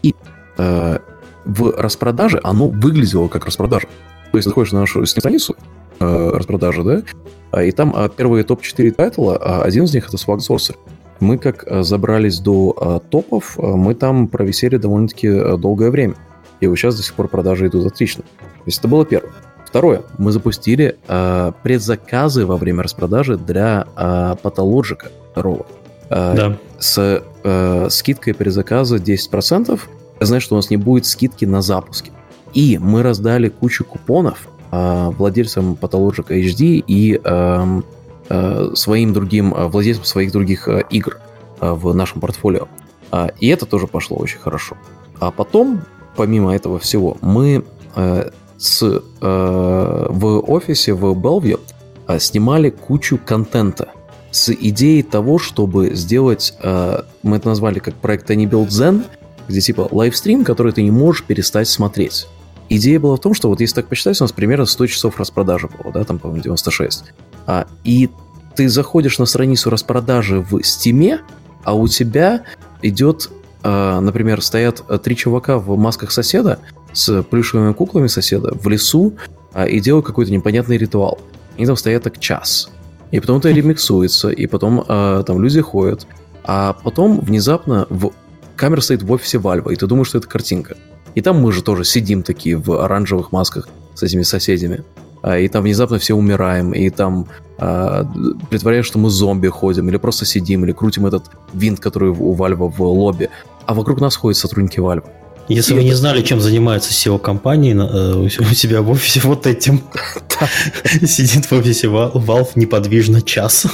И 0.03 0.15
а, 0.59 1.01
в 1.45 1.71
распродаже 1.77 2.41
оно 2.43 2.69
выглядело 2.69 3.29
как 3.29 3.47
распродажа. 3.47 3.87
То 4.33 4.39
есть 4.39 4.49
заходишь 4.49 4.73
на 4.73 4.81
нашу 4.81 5.05
страницу 5.07 5.57
э, 5.99 6.31
распродажи, 6.35 6.83
да, 6.85 7.03
а, 7.51 7.63
и 7.63 7.73
там 7.73 7.93
а, 7.95 8.09
первые 8.09 8.45
топ-4 8.45 8.93
тайтла, 8.93 9.37
а 9.37 9.63
один 9.63 9.85
из 9.85 9.95
них 9.95 10.09
это 10.09 10.17
Swag 10.17 10.39
Sorcery. 10.39 10.77
Мы 11.21 11.37
как 11.39 11.65
а, 11.67 11.83
забрались 11.83 12.39
до 12.39 12.75
а, 12.77 13.01
топов, 13.01 13.59
мы 13.59 13.95
там 13.95 14.29
провисели 14.29 14.77
довольно-таки 14.77 15.29
а, 15.29 15.57
долгое 15.57 15.91
время. 15.91 16.15
И 16.61 16.67
вот 16.67 16.77
сейчас 16.77 16.97
до 16.97 17.03
сих 17.03 17.15
пор 17.15 17.29
продажи 17.29 17.67
идут 17.67 17.87
отлично. 17.87 18.23
То 18.23 18.67
есть 18.67 18.79
это 18.79 18.89
было 18.89 19.05
первое. 19.05 19.33
Второе. 19.67 20.03
Мы 20.19 20.33
запустили 20.33 20.97
а, 21.09 21.53
предзаказы 21.63 22.47
во 22.47 22.57
время 22.57 22.83
распродажи 22.83 23.37
для 23.37 23.87
а, 23.97 24.37
Pathologica 24.43 25.09
второго. 25.33 25.67
А, 26.09 26.35
Да. 26.35 26.57
С 26.79 27.23
э, 27.45 27.89
скидкой 27.91 28.35
предзаказа 28.35 28.97
10%. 28.97 29.81
Это 30.17 30.27
значит, 30.27 30.45
что 30.45 30.55
у 30.55 30.59
нас 30.59 30.71
не 30.71 30.77
будет 30.77 31.07
скидки 31.07 31.45
на 31.45 31.63
запуски. 31.63 32.11
И 32.55 32.79
мы 32.79 33.03
раздали 33.03 33.49
кучу 33.49 33.85
купонов 33.85 34.49
а, 34.71 35.11
владельцам 35.11 35.77
Pathologic 35.81 36.29
HD 36.29 36.83
и 36.87 37.21
эм, 37.23 37.85
э, 38.29 38.71
своим 38.75 39.13
другим 39.13 39.53
э, 39.55 39.67
владельцам 39.67 40.05
своих 40.05 40.33
других 40.33 40.69
э, 40.69 40.85
игр 40.91 41.19
э, 41.61 41.73
в 41.73 41.95
нашем 41.95 42.21
портфолио. 42.21 42.69
А, 43.11 43.31
И 43.41 43.49
это 43.49 43.67
тоже 43.67 43.87
пошло 43.87 44.17
очень 44.17 44.39
хорошо. 44.39 44.77
А 45.19 45.31
потом, 45.31 45.83
помимо 46.17 46.55
этого 46.55 46.79
всего, 46.79 47.17
мы 47.21 47.65
э, 47.97 48.31
с, 48.57 48.83
э, 48.83 50.07
в 50.09 50.41
офисе 50.51 50.93
в 50.93 51.13
Bellevue 51.15 51.61
э, 52.07 52.19
снимали 52.19 52.71
кучу 52.71 53.19
контента 53.19 53.89
с 54.31 54.53
идеей 54.53 55.03
того, 55.03 55.39
чтобы 55.39 55.95
сделать, 55.95 56.55
э, 56.63 57.03
мы 57.23 57.37
это 57.39 57.49
назвали 57.49 57.81
как 57.81 57.95
проект 57.95 58.31
Tiny 58.31 58.49
Build 58.49 58.69
Zen, 58.69 59.03
где 59.49 59.61
типа 59.61 59.89
лайвстрим, 59.91 60.45
который 60.45 60.73
ты 60.73 60.83
не 60.83 60.93
можешь 60.93 61.25
перестать 61.25 61.69
смотреть. 61.69 62.29
Идея 62.73 63.01
была 63.01 63.17
в 63.17 63.21
том, 63.21 63.35
что 63.35 63.49
вот 63.49 63.61
если 63.61 63.75
так 63.75 63.89
посчитать, 63.89 64.21
у 64.21 64.25
нас 64.25 64.31
примерно 64.31 64.65
100 64.65 64.87
часов 64.87 65.19
распродажи 65.19 65.69
было, 65.69 65.93
да, 65.93 66.05
там, 66.05 66.21
по-моему, 66.21 66.45
96. 66.45 67.05
А, 67.47 67.67
и 67.83 68.09
ты 68.55 68.69
заходишь 68.69 69.19
на 69.19 69.27
страницу 69.27 69.71
распродажи 69.71 70.41
в 70.41 70.63
Стиме, 70.63 71.23
а 71.65 71.75
у 71.75 71.89
тебя 71.89 72.45
идет, 72.81 73.29
э, 73.65 74.01
например, 74.01 74.41
стоят 74.41 74.85
э, 74.89 74.99
три 75.03 75.17
чувака 75.17 75.59
в 75.59 75.77
масках 75.77 76.13
соседа 76.13 76.61
с 76.93 77.23
плюшевыми 77.25 77.73
куклами 77.73 78.07
соседа 78.07 78.55
в 78.55 78.69
лесу 78.69 79.15
а, 79.53 79.67
и 79.67 79.81
делают 79.81 80.07
какой-то 80.07 80.31
непонятный 80.31 80.79
ритуал. 80.79 81.19
Они 81.57 81.67
там 81.67 81.77
стоят 81.77 82.05
так 82.05 82.21
час. 82.21 82.71
И 83.11 83.19
потом 83.19 83.39
это 83.39 83.51
ремиксуется, 83.53 84.31
и 84.31 84.47
потом 84.47 84.85
э, 84.87 85.25
там 85.27 85.43
люди 85.43 85.61
ходят. 85.61 86.07
А 86.45 86.75
потом 86.85 87.19
внезапно 87.19 87.89
в... 87.91 88.13
камера 88.55 88.81
стоит 88.81 89.03
в 89.03 89.11
офисе 89.11 89.39
Вальва, 89.39 89.71
и 89.71 89.77
ты 89.77 89.89
думаешь, 89.89 90.07
что 90.07 90.19
это 90.19 90.29
картинка. 90.29 90.77
И 91.15 91.21
там 91.21 91.41
мы 91.41 91.53
же 91.53 91.63
тоже 91.63 91.85
сидим 91.85 92.23
такие 92.23 92.57
в 92.57 92.73
оранжевых 92.73 93.33
масках 93.33 93.69
с 93.95 94.03
этими 94.03 94.23
соседями. 94.23 94.85
А, 95.23 95.39
И 95.39 95.49
там 95.49 95.63
внезапно 95.63 95.99
все 95.99 96.15
умираем, 96.15 96.73
и 96.73 96.89
там 96.91 97.27
а, 97.59 98.05
притворяем, 98.49 98.85
что 98.85 98.99
мы 98.99 99.11
зомби 99.11 99.49
ходим, 99.49 99.89
или 99.89 99.97
просто 99.97 100.25
сидим, 100.25 100.65
или 100.65 100.73
крутим 100.73 101.07
этот 101.07 101.25
винт, 101.53 101.81
который 101.81 102.11
у 102.11 102.33
Вальва 102.33 102.69
в 102.69 102.81
лобби. 102.83 103.29
А 103.67 103.75
вокруг 103.75 104.01
нас 104.01 104.17
ходят 104.17 104.39
сотрудники 104.39 104.81
Вальва. 104.81 105.09
Если 105.49 105.75
вы 105.75 105.83
не 105.83 105.95
знали, 105.95 106.23
чем 106.23 106.41
занимается 106.41 106.93
SEO 106.93 107.19
компании 107.19 107.75
э, 107.75 108.15
у 108.15 108.29
себя 108.55 108.83
в 108.83 108.91
офисе 108.91 109.21
вот 109.25 109.47
этим, 109.47 109.81
сидит 111.07 111.47
в 111.47 111.53
офисе 111.53 111.89
Val- 111.89 112.13
Valve 112.13 112.51
неподвижно 112.55 113.21
час. 113.21 113.67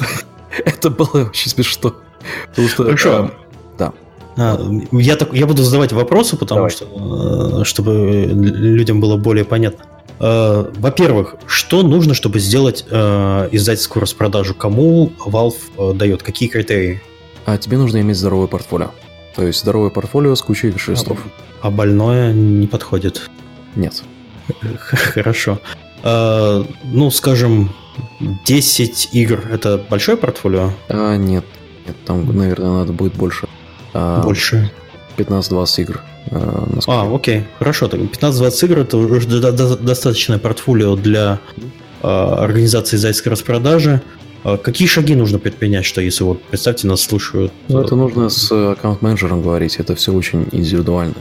Это 0.64 0.91
было 0.91 1.28
очень 1.28 1.51
смешно. 1.51 1.95
Потому 2.49 2.68
что, 2.68 2.84
Хорошо. 2.84 3.24
э, 3.26 3.30
да. 3.78 3.93
А, 4.37 4.59
я, 4.93 5.16
так, 5.16 5.32
я 5.32 5.47
буду 5.47 5.62
задавать 5.62 5.93
вопросы, 5.93 6.37
потому 6.37 6.59
Давай. 6.59 6.70
что, 6.70 7.61
э, 7.61 7.64
чтобы 7.64 8.26
людям 8.30 9.01
было 9.01 9.16
более 9.16 9.45
понятно. 9.45 9.84
Э, 10.20 10.70
Во-первых, 10.76 11.37
что 11.47 11.82
нужно, 11.82 12.12
чтобы 12.14 12.39
сделать 12.39 12.84
э, 12.91 13.49
издательскую 13.53 14.03
распродажу? 14.03 14.55
Кому 14.55 15.11
Valve 15.24 15.95
дает? 15.95 16.22
Какие 16.22 16.49
критерии? 16.49 17.01
А 17.47 17.57
тебе 17.57 17.78
нужно 17.78 18.01
иметь 18.01 18.16
здоровое 18.16 18.47
портфолио. 18.47 18.91
То 19.34 19.47
есть 19.47 19.61
здоровое 19.61 19.91
портфолио 19.91 20.34
с 20.34 20.43
кучей 20.43 20.68
виш-листов. 20.68 21.18
А 21.62 21.70
больное 21.70 22.32
не 22.32 22.66
подходит. 22.66 23.30
Нет. 23.74 24.03
Хорошо. 24.78 25.59
Ну, 26.03 27.11
скажем, 27.11 27.70
10 28.45 29.11
игр– 29.12 29.41
это 29.53 29.84
большое 29.91 30.16
портфолио? 30.16 30.72
А, 30.89 31.16
нет. 31.16 31.45
Нет, 31.87 31.97
там, 32.05 32.24
наверное, 32.37 32.70
надо 32.70 32.93
будет 32.93 33.14
больше. 33.14 33.47
А, 33.99 34.22
Больше. 34.22 34.70
15-20 35.16 35.80
игр. 35.82 36.01
а, 36.30 36.68
насколько 36.74 37.01
А, 37.01 37.14
окей, 37.14 37.44
хорошо. 37.59 37.88
Так 37.88 38.01
15-20 38.01 38.64
игр 38.66 38.78
это 38.80 38.97
уже 38.99 39.26
до- 39.26 39.53
до- 39.53 39.76
достаточное 39.76 40.38
портфолио 40.38 40.97
для 40.97 41.38
э, 42.03 42.07
организации 42.09 42.97
издательской 42.97 43.32
распродажи. 43.32 44.03
Э, 44.44 44.59
какие 44.59 44.86
шаги 44.86 45.14
нужно 45.14 45.38
предпринять, 45.38 45.86
что 45.86 46.01
если 46.03 46.24
вот, 46.24 46.42
представьте, 46.42 46.86
нас 46.86 47.01
слушают... 47.01 47.53
Ну, 47.68 47.80
э, 47.80 47.84
это 47.84 47.97
нужно 47.97 48.28
с 48.28 48.53
аккаунт-менеджером 48.53 49.40
говорить, 49.42 49.76
это 49.76 49.94
все 49.94 50.12
очень 50.12 50.47
индивидуально. 50.53 51.14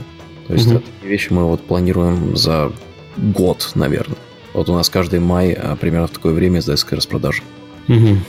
То 0.48 0.52
есть 0.52 0.66
Мгм. 0.66 0.76
это 0.76 0.86
вещи 1.08 1.32
мы 1.32 1.44
вот 1.44 1.62
планируем 1.62 2.36
за 2.36 2.70
год, 3.16 3.70
наверное. 3.74 4.18
Вот 4.52 4.68
у 4.68 4.74
нас 4.74 4.88
каждый 4.90 5.20
май 5.20 5.52
а, 5.52 5.76
примерно 5.76 6.06
в 6.06 6.10
такое 6.10 6.34
время 6.34 6.60
издательская 6.60 6.98
распродажа. 6.98 7.42
Мгм. 7.88 8.20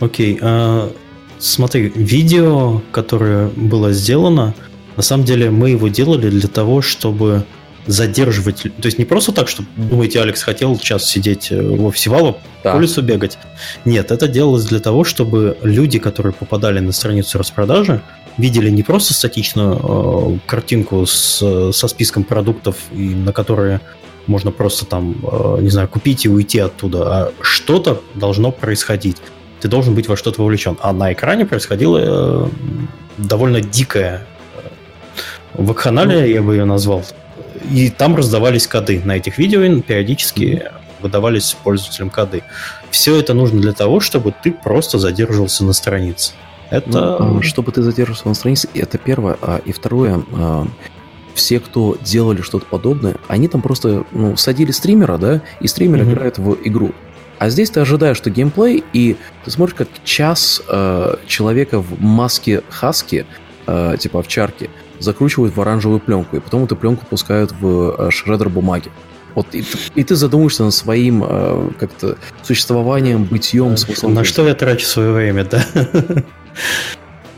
Окей. 0.00 0.38
а, 0.42 0.92
смотри, 1.38 1.92
видео, 1.94 2.82
которое 2.92 3.48
было 3.48 3.92
сделано, 3.92 4.54
на 4.96 5.02
самом 5.02 5.24
деле 5.24 5.50
мы 5.50 5.70
его 5.70 5.88
делали 5.88 6.30
для 6.30 6.48
того, 6.48 6.80
чтобы 6.82 7.44
задерживать... 7.86 8.62
То 8.62 8.86
есть 8.86 8.98
не 8.98 9.04
просто 9.04 9.32
так, 9.32 9.48
что, 9.48 9.64
думаете, 9.76 10.20
Алекс 10.20 10.42
хотел 10.42 10.78
час 10.78 11.04
сидеть 11.08 11.50
в 11.50 11.84
офисе 11.84 12.10
Valve, 12.10 12.36
Да. 12.62 12.72
по 12.72 12.76
улицу 12.78 13.02
бегать. 13.02 13.38
Нет, 13.84 14.10
это 14.10 14.26
делалось 14.26 14.64
для 14.64 14.80
того, 14.80 15.04
чтобы 15.04 15.58
люди, 15.62 15.98
которые 15.98 16.32
попадали 16.32 16.80
на 16.80 16.92
страницу 16.92 17.38
распродажи, 17.38 18.00
видели 18.38 18.70
не 18.70 18.82
просто 18.82 19.12
статичную 19.14 19.80
э, 19.82 20.38
картинку 20.46 21.04
с, 21.06 21.72
со 21.72 21.88
списком 21.88 22.24
продуктов, 22.24 22.76
и 22.92 23.14
на 23.14 23.32
которые 23.32 23.80
можно 24.26 24.50
просто 24.50 24.86
там, 24.86 25.16
э, 25.22 25.58
не 25.60 25.70
знаю, 25.70 25.88
купить 25.88 26.24
и 26.24 26.28
уйти 26.28 26.58
оттуда, 26.58 27.02
а 27.02 27.32
что-то 27.42 28.00
должно 28.14 28.50
происходить. 28.50 29.18
Ты 29.64 29.68
должен 29.68 29.94
быть 29.94 30.08
во 30.08 30.16
что-то 30.18 30.42
вовлечен. 30.42 30.76
А 30.82 30.92
на 30.92 31.14
экране 31.14 31.46
происходило 31.46 31.98
э, 31.98 32.48
довольно 33.16 33.62
дикое 33.62 34.26
э, 34.56 34.68
вакханалия, 35.54 36.26
я 36.26 36.42
бы 36.42 36.54
ее 36.54 36.66
назвал. 36.66 37.02
И 37.70 37.88
там 37.88 38.14
раздавались 38.14 38.66
коды. 38.66 39.00
На 39.02 39.16
этих 39.16 39.38
видео 39.38 39.60
периодически 39.80 40.64
выдавались 41.00 41.56
пользователям 41.64 42.10
коды. 42.10 42.42
Все 42.90 43.18
это 43.18 43.32
нужно 43.32 43.58
для 43.58 43.72
того, 43.72 44.00
чтобы 44.00 44.34
ты 44.42 44.52
просто 44.52 44.98
задерживался 44.98 45.64
на 45.64 45.72
странице. 45.72 46.34
Это... 46.68 47.16
Ну, 47.18 47.38
а, 47.38 47.42
чтобы 47.42 47.72
ты 47.72 47.80
задерживался 47.80 48.28
на 48.28 48.34
странице, 48.34 48.68
это 48.74 48.98
первое. 48.98 49.38
А, 49.40 49.62
и 49.64 49.72
второе, 49.72 50.22
а, 50.34 50.66
все, 51.32 51.58
кто 51.58 51.96
делали 52.02 52.42
что-то 52.42 52.66
подобное, 52.66 53.16
они 53.28 53.48
там 53.48 53.62
просто 53.62 54.04
ну, 54.12 54.36
садили 54.36 54.72
стримера, 54.72 55.16
да, 55.16 55.40
и 55.60 55.68
стример 55.68 56.02
Мгм. 56.02 56.12
играет 56.12 56.36
в 56.36 56.54
игру. 56.64 56.92
А 57.38 57.50
здесь 57.50 57.70
ты 57.70 57.80
ожидаешь, 57.80 58.16
что 58.16 58.30
геймплей, 58.30 58.84
и 58.92 59.16
ты 59.44 59.50
смотришь, 59.50 59.74
как 59.76 59.88
час 60.04 60.62
э, 60.68 61.16
человека 61.26 61.80
в 61.80 62.00
маске 62.00 62.62
хаски, 62.70 63.26
э, 63.66 63.96
типа 63.98 64.20
овчарки, 64.20 64.70
закручивают 65.00 65.56
в 65.56 65.60
оранжевую 65.60 66.00
пленку, 66.00 66.36
и 66.36 66.40
потом 66.40 66.64
эту 66.64 66.76
пленку 66.76 67.04
пускают 67.06 67.52
в 67.52 67.96
э, 67.98 68.10
шредер 68.10 68.48
бумаги. 68.48 68.90
Вот 69.34 69.48
и, 69.52 69.62
ты- 69.62 69.78
и 69.96 70.04
ты 70.04 70.14
задумаешься 70.14 70.62
над 70.64 70.72
своим 70.74 71.24
э, 71.26 71.70
как-то 71.80 72.16
существованием, 72.42 73.24
бытием, 73.24 73.76
смыслом 73.76 74.14
На 74.14 74.20
жизни. 74.22 74.32
что 74.32 74.46
я 74.48 74.54
трачу 74.54 74.86
свое 74.86 75.12
время, 75.12 75.44
да? 75.44 75.64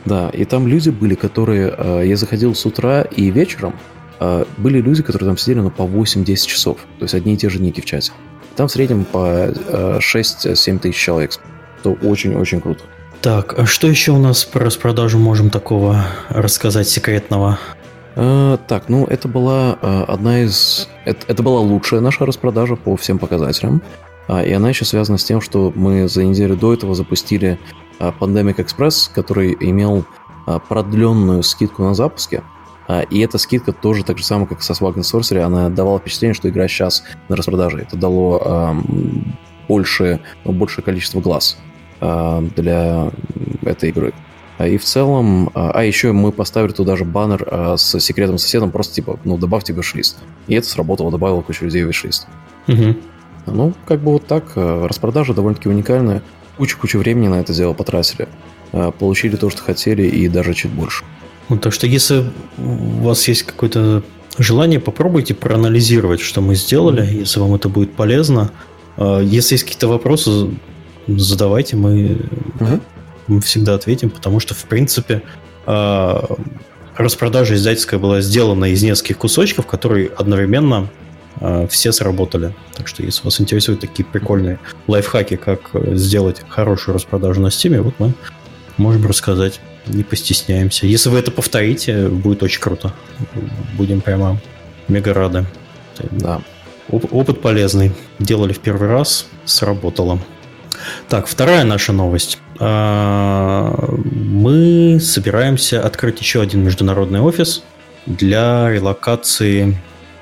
Да, 0.05 0.29
и 0.31 0.45
там 0.45 0.69
люди 0.69 0.91
были, 0.91 1.15
которые... 1.17 1.75
э, 1.77 2.03
я 2.07 2.17
заходил 2.17 2.55
с 2.55 2.65
утра 2.65 3.03
и 3.03 3.31
вечером. 3.31 3.75
э, 4.21 4.45
были 4.57 4.81
люди, 4.81 5.03
которые 5.03 5.27
там 5.31 5.37
сидели 5.37 5.59
ну, 5.61 5.71
по 5.71 5.83
8-10 5.83 6.47
часов. 6.47 6.79
То 6.99 7.05
есть 7.07 7.15
одни 7.15 7.35
и 7.35 7.37
те 7.37 7.49
же 7.49 7.61
ники 7.61 7.81
в 7.81 7.85
чате. 7.87 8.13
Там 8.57 8.69
в 8.69 8.73
среднем 8.73 9.05
по 9.05 9.49
э, 9.49 9.99
6-7 9.99 10.79
тысяч 10.79 10.97
человек. 10.97 11.33
Это 11.81 11.91
очень-очень 11.91 12.61
круто. 12.61 12.83
Так, 13.23 13.59
а 13.59 13.67
что 13.67 13.87
еще 13.87 14.13
у 14.13 14.19
нас 14.19 14.45
про 14.45 14.65
распродажу 14.65 15.19
можем 15.19 15.51
такого 15.51 16.05
рассказать 16.29 16.89
секретного? 16.89 17.59
Э, 18.15 18.57
так, 18.67 18.89
ну 18.89 19.05
это 19.05 19.29
была 19.29 19.79
э, 19.81 20.05
одна 20.09 20.43
из... 20.43 20.89
Это, 21.05 21.27
это 21.29 21.43
была 21.43 21.61
лучшая 21.61 22.01
наша 22.01 22.25
распродажа 22.25 22.77
по 22.77 22.97
всем 22.97 23.19
показателям. 23.19 23.83
А, 24.29 24.43
и 24.43 24.53
она 24.53 24.71
еще 24.71 24.85
связана 24.85 25.19
с 25.19 25.25
тем, 25.25 25.41
что 25.41 25.73
мы 25.75 26.09
за 26.09 26.25
неделю 26.25 26.57
до 26.57 26.75
этого 26.75 26.95
запустили 26.95 27.59
а, 27.99 28.13
Pandemic 28.19 28.57
Express, 28.57 29.11
который 29.15 29.57
имел 29.61 30.05
а, 30.47 30.59
продленную 30.59 31.43
скидку 31.43 31.83
на 31.83 31.95
запуске. 31.95 32.43
А, 32.89 33.01
и 33.03 33.18
эта 33.20 33.39
скидка 33.39 33.72
тоже 33.72 34.05
так 34.05 34.18
же 34.18 34.24
самое, 34.24 34.47
как 34.47 34.62
со 34.62 34.72
Swag 34.72 34.95
and 34.95 35.01
Sorcery, 35.01 35.41
она 35.41 35.68
давала 35.68 35.99
впечатление, 35.99 36.34
что 36.34 36.49
игра 36.49 36.68
сейчас 36.68 37.03
на 37.28 37.37
распродаже. 37.37 37.80
Это 37.80 37.97
дало 37.97 38.76
больше, 39.68 40.20
большее 40.45 40.84
количество 40.84 41.20
глаз 41.20 41.59
а, 42.01 42.41
для 42.55 43.11
этой 43.62 43.89
игры. 43.89 44.14
А, 44.59 44.68
И 44.68 44.78
в 44.78 44.84
целом, 44.84 45.51
а 45.55 45.82
еще 45.82 46.12
мы 46.12 46.32
поставили 46.32 46.72
туда 46.72 46.97
же 46.97 47.05
баннер 47.05 47.76
с 47.76 47.99
секретным 48.01 48.39
соседом, 48.39 48.70
просто 48.70 48.95
типа, 48.95 49.18
ну, 49.24 49.37
добавьте 49.37 49.72
виш-лист. 49.72 50.18
И 50.47 50.55
это 50.55 50.68
сработало, 50.68 51.11
добавило 51.11 51.43
кучу 51.43 51.64
людей 51.64 51.82
в 51.82 51.89
виш-лист. 51.89 52.28
Мгм. 52.66 52.97
Ну, 53.47 53.74
как 53.84 54.01
бы 54.01 54.12
вот 54.12 54.26
так. 54.26 54.53
Распродажа 54.57 55.34
довольно-таки 55.34 55.68
уникальная. 55.68 56.22
Кучу-кучу 56.57 56.99
времени 56.99 57.28
на 57.28 57.41
это 57.41 57.53
дело 57.53 57.74
потратили. 57.74 58.28
Получили 58.99 59.37
то, 59.37 59.51
что 59.51 59.62
хотели, 59.62 60.03
и 60.05 60.26
даже 60.28 60.55
чуть 60.55 60.72
больше. 60.72 61.05
Ну, 61.49 61.59
так 61.59 61.73
что 61.73 61.87
если 61.87 62.25
у 62.59 63.03
вас 63.03 63.27
есть 63.29 63.45
какое-то 63.45 64.03
желание, 64.39 64.81
попробуйте 64.81 65.35
проанализировать, 65.35 66.21
что 66.21 66.41
мы 66.41 66.55
сделали, 66.57 67.07
если 67.07 67.41
вам 67.41 67.55
это 67.55 67.69
будет 67.69 67.95
полезно. 67.95 68.51
А, 68.97 69.21
Если 69.21 69.55
есть 69.55 69.65
какие-то 69.65 69.89
вопросы, 69.89 70.51
задавайте, 71.07 71.77
мы, 71.77 72.19
Мгм. 72.61 72.81
мы 73.29 73.41
всегда 73.41 73.75
ответим, 73.75 74.11
потому 74.11 74.41
что, 74.41 74.55
в 74.55 74.65
принципе, 74.65 75.23
а, 75.67 76.37
распродажа 76.97 77.55
издательская 77.55 78.01
была 78.01 78.21
сделана 78.21 78.67
из 78.67 78.83
нескольких 78.83 79.19
кусочков, 79.19 79.67
которые 79.67 80.09
одновременно 80.09 80.89
а, 81.39 81.67
все 81.69 81.93
сработали. 81.93 82.55
Так 82.75 82.89
что, 82.89 83.03
если 83.03 83.23
вас 83.23 83.41
интересуют 83.41 83.81
такие 83.81 84.05
прикольные 84.05 84.59
лайфхаки, 84.87 85.37
как 85.37 85.69
э, 85.75 85.95
сделать 85.95 86.43
хорошую 86.49 86.95
распродажу 86.95 87.43
на 87.43 87.49
Steam, 87.49 87.79
вот 87.83 87.93
мы 87.99 88.15
можем 88.77 89.07
рассказать. 89.07 89.61
Не 89.87 90.03
постесняемся. 90.03 90.87
Если 90.87 91.09
вы 91.09 91.18
это 91.18 91.31
повторите, 91.31 92.09
будет 92.09 92.43
очень 92.43 92.61
круто. 92.61 92.93
Будем 93.77 94.01
прямо 94.01 94.41
мега 94.89 95.14
рады. 95.14 95.47
Да. 96.11 96.41
Оп- 96.91 97.12
опыт 97.12 97.41
полезный. 97.41 97.93
Делали 98.18 98.53
в 98.53 98.59
первый 98.59 98.89
раз, 98.89 99.27
сработало. 99.45 100.18
Так, 101.09 101.27
вторая 101.27 101.64
наша 101.64 101.93
новость. 101.93 102.39
А, 102.59 103.95
Мы 104.05 104.99
собираемся 105.01 105.85
открыть 105.85 106.20
еще 106.20 106.41
один 106.43 106.64
международный 106.64 107.20
офис 107.20 107.62
для 108.07 108.70
релокации 108.70 109.77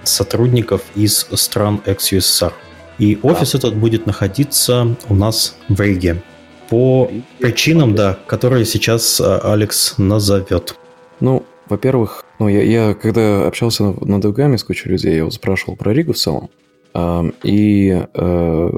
сотрудников 0.04 0.82
из 0.94 1.26
стран 1.32 1.80
ex-USSR. 1.86 2.52
И 2.98 3.18
офис 3.22 3.54
этот 3.54 3.74
будет 3.74 4.06
находиться 4.06 4.96
у 5.08 5.14
нас 5.14 5.56
в 5.68 5.80
Риге. 5.80 6.22
По 6.70 7.10
причинам, 7.40 7.94
да, 7.94 8.18
которые 8.26 8.64
сейчас 8.64 9.20
а, 9.20 9.38
Алекс 9.52 9.96
назовет. 9.98 10.76
Ну, 11.20 11.44
во-первых, 11.68 12.24
ну, 12.38 12.48
я, 12.48 12.62
я 12.62 12.94
когда 12.94 13.46
общался 13.46 13.84
на- 13.84 14.06
над 14.06 14.22
ДВГами 14.22 14.56
с 14.56 14.64
кучей 14.64 14.88
людей, 14.88 15.16
я 15.16 15.24
вот 15.24 15.34
спрашивал 15.34 15.76
про 15.76 15.92
Ригу 15.92 16.12
в 16.12 16.16
целом, 16.16 16.50
ам, 16.92 17.32
и 17.42 18.02
э, 18.14 18.70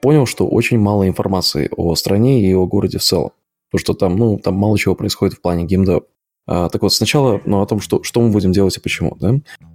понял, 0.00 0.26
что 0.26 0.46
очень 0.46 0.78
мало 0.78 1.06
информации 1.08 1.68
о 1.76 1.94
стране 1.94 2.42
и 2.48 2.54
о 2.54 2.66
городе 2.66 2.98
в 2.98 3.02
целом. 3.02 3.30
Потому 3.70 3.80
что 3.80 3.94
там, 3.94 4.16
ну, 4.16 4.38
там 4.38 4.54
мало 4.54 4.78
чего 4.78 4.94
происходит 4.94 5.34
в 5.34 5.40
плане 5.42 5.64
геймдев. 5.64 6.02
А, 6.46 6.68
так 6.68 6.82
вот, 6.82 6.92
сначала, 6.92 7.40
ну, 7.44 7.60
о 7.60 7.66
том, 7.66 7.80
что, 7.80 8.02
что 8.02 8.20
мы 8.20 8.30
будем 8.30 8.50
делать 8.52 8.76
и 8.76 8.80
почему, 8.80 9.16
да. 9.20 9.34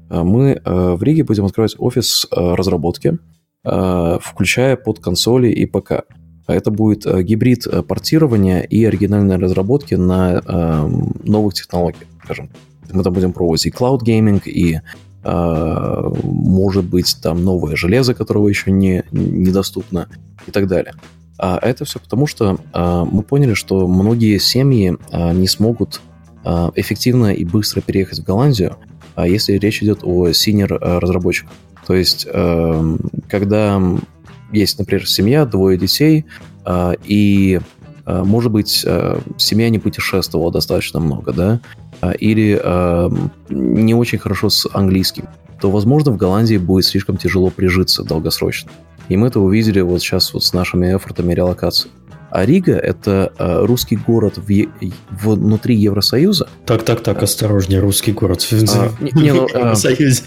А, 0.10 0.24
Мы 0.24 0.62
э, 0.64 0.94
в 0.96 1.02
Риге 1.04 1.24
будем 1.24 1.46
открывать 1.46 1.76
офис 1.78 2.28
э, 2.32 2.54
разработки, 2.56 3.18
э, 3.64 4.18
включая 4.22 4.76
под 4.76 5.00
консоли 5.00 5.48
и 5.50 5.66
ПК. 5.66 6.06
А 6.48 6.54
Это 6.54 6.70
будет 6.72 7.06
э, 7.06 7.24
гибрид 7.24 7.66
э, 7.66 7.82
портирования 7.82 8.62
и 8.62 8.86
оригинальной 8.86 9.38
разработки 9.38 9.96
на 9.96 10.42
эм, 10.46 11.16
новых 11.24 11.56
технологиях, 11.56 12.08
скажем. 12.24 12.50
Мы 12.92 13.04
там 13.04 13.14
будем 13.14 13.34
пробовать 13.34 13.66
и 13.66 13.72
cloud 13.72 14.02
gaming, 14.02 14.42
и 14.46 14.80
э, 15.24 16.14
может 16.24 16.86
быть 16.86 17.18
там 17.22 17.44
новое 17.44 17.76
железо, 17.76 18.14
которого 18.14 18.48
еще 18.48 18.72
не 18.72 19.04
недоступно 19.12 20.08
и 20.46 20.52
так 20.52 20.68
далее. 20.68 20.94
А 21.38 21.58
это 21.62 21.84
все 21.84 22.00
потому, 22.00 22.28
что 22.28 22.60
мы 22.74 23.22
поняли, 23.22 23.56
что 23.56 23.90
многие 23.90 24.38
семьи 24.38 24.96
не 25.34 25.48
смогут 25.50 26.00
эффективно 26.46 27.34
и 27.34 27.44
быстро 27.44 27.82
переехать 27.82 28.20
в 28.20 28.24
Голландию, 28.24 28.78
а 29.16 29.28
если 29.28 29.58
речь 29.58 29.84
идет 29.84 30.00
о 30.04 30.32
senior 30.32 30.80
разработчиках. 30.80 31.52
То 31.86 31.94
есть, 31.94 32.28
а, 32.32 32.98
когда 33.30 33.82
есть, 34.56 34.80
например, 34.80 35.08
семья, 35.08 35.46
двое 35.46 35.78
детей, 35.78 36.26
а, 36.64 36.94
и, 37.06 37.60
а, 38.06 38.24
может 38.24 38.52
быть, 38.52 38.84
а, 38.88 39.20
семья 39.38 39.70
не 39.70 39.80
путешествовала 39.80 40.52
достаточно 40.52 41.00
много, 41.00 41.32
да, 41.34 41.60
или 42.20 42.62
не 43.50 43.96
очень 43.96 44.20
хорошо 44.20 44.50
с 44.50 44.68
английским, 44.72 45.28
то, 45.60 45.72
возможно, 45.72 46.12
в 46.12 46.18
Голландии 46.18 46.58
будет 46.58 46.86
слишком 46.86 47.18
тяжело 47.18 47.50
прижиться 47.50 48.04
долгосрочно. 48.04 48.70
И 49.08 49.18
мы 49.18 49.28
это 49.28 49.40
увидели 49.40 49.80
вот 49.82 50.02
сейчас 50.02 50.34
вот 50.34 50.44
с 50.44 50.54
нашими 50.54 50.94
effort 50.96 51.21
ами 51.21 51.34
релокации. 51.34 51.90
А 52.30 52.46
Рига— 52.46 52.74
это 52.74 53.32
русский 53.40 53.96
город 53.96 54.38
в, 54.38 54.48
в, 54.50 55.30
внутри 55.36 55.76
Евросоюза. 55.78 56.50
Так, 56.66 56.84
так, 56.84 57.02
так, 57.02 57.24
осторожнее, 57.24 57.80
русский 57.80 58.12
город 58.12 58.42
в, 58.42 58.52
а, 58.52 58.92
не, 59.00 59.12
не, 59.14 59.34
ну, 59.34 59.48
Евросоюзе. 59.48 60.24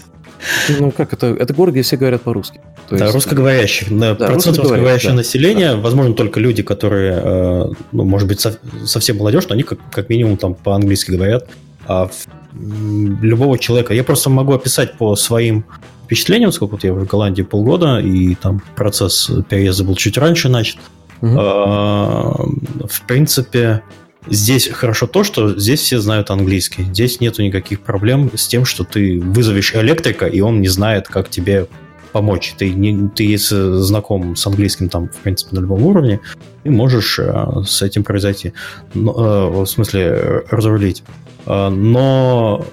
Ну 0.79 0.91
как, 0.91 1.13
это, 1.13 1.27
это 1.27 1.53
город, 1.53 1.73
где 1.73 1.81
все 1.81 1.97
говорят 1.97 2.21
по-русски. 2.21 2.61
То 2.87 2.97
да, 2.97 3.05
есть, 3.05 3.15
русскоговорящих. 3.15 3.97
Да, 3.97 4.15
процент 4.15 4.57
русскоговорящего 4.57 5.11
да. 5.11 5.17
населения, 5.17 5.75
возможно, 5.75 6.13
только 6.13 6.39
люди, 6.39 6.63
которые, 6.63 7.21
э, 7.23 7.65
ну, 7.91 8.03
может 8.03 8.27
быть, 8.27 8.45
совсем 8.85 9.17
молодежь, 9.17 9.47
но 9.47 9.53
они 9.53 9.63
как, 9.63 9.79
как 9.91 10.09
минимум 10.09 10.37
там 10.37 10.55
по-английски 10.55 11.11
говорят. 11.11 11.47
А 11.87 12.09
любого 12.53 13.57
человека, 13.57 13.93
я 13.93 14.03
просто 14.03 14.29
могу 14.29 14.53
описать 14.53 14.97
по 14.97 15.15
своим 15.15 15.65
впечатлением, 16.05 16.51
сколько 16.51 16.73
вот 16.73 16.83
я 16.83 16.93
в 16.93 17.05
Голландии 17.05 17.43
полгода, 17.43 17.99
и 17.99 18.35
там 18.35 18.61
процесс 18.75 19.29
переезда 19.49 19.83
был 19.83 19.95
чуть 19.95 20.17
раньше 20.17 20.49
начат. 20.49 20.77
Угу. 21.21 21.31
В 21.31 23.01
принципе, 23.07 23.83
здесь 24.27 24.67
хорошо 24.67 25.07
то, 25.07 25.23
что 25.23 25.57
здесь 25.57 25.81
все 25.81 25.99
знают 25.99 26.29
английский. 26.29 26.83
Здесь 26.83 27.19
нету 27.19 27.43
никаких 27.43 27.81
проблем 27.81 28.31
с 28.35 28.47
тем, 28.47 28.65
что 28.65 28.83
ты 28.83 29.19
вызовешь 29.19 29.75
электрика, 29.75 30.25
и 30.25 30.41
он 30.41 30.61
не 30.61 30.67
знает, 30.67 31.07
как 31.07 31.29
тебе 31.29 31.67
помочь. 32.11 32.53
Ты, 32.57 32.71
не, 32.71 33.09
ты 33.09 33.23
если 33.23 33.81
знаком 33.81 34.35
с 34.35 34.45
английским 34.47 34.89
там, 34.89 35.09
в 35.09 35.17
принципе, 35.17 35.55
на 35.55 35.61
любом 35.61 35.83
уровне, 35.85 36.19
ты 36.63 36.71
можешь 36.71 37.19
э, 37.19 37.63
с 37.65 37.81
этим 37.81 38.03
произойти. 38.03 38.53
Но, 38.93 39.11
э, 39.11 39.63
в 39.63 39.65
смысле, 39.65 40.43
разрулить. 40.49 41.03
Э, 41.45 41.69
но 41.69 42.65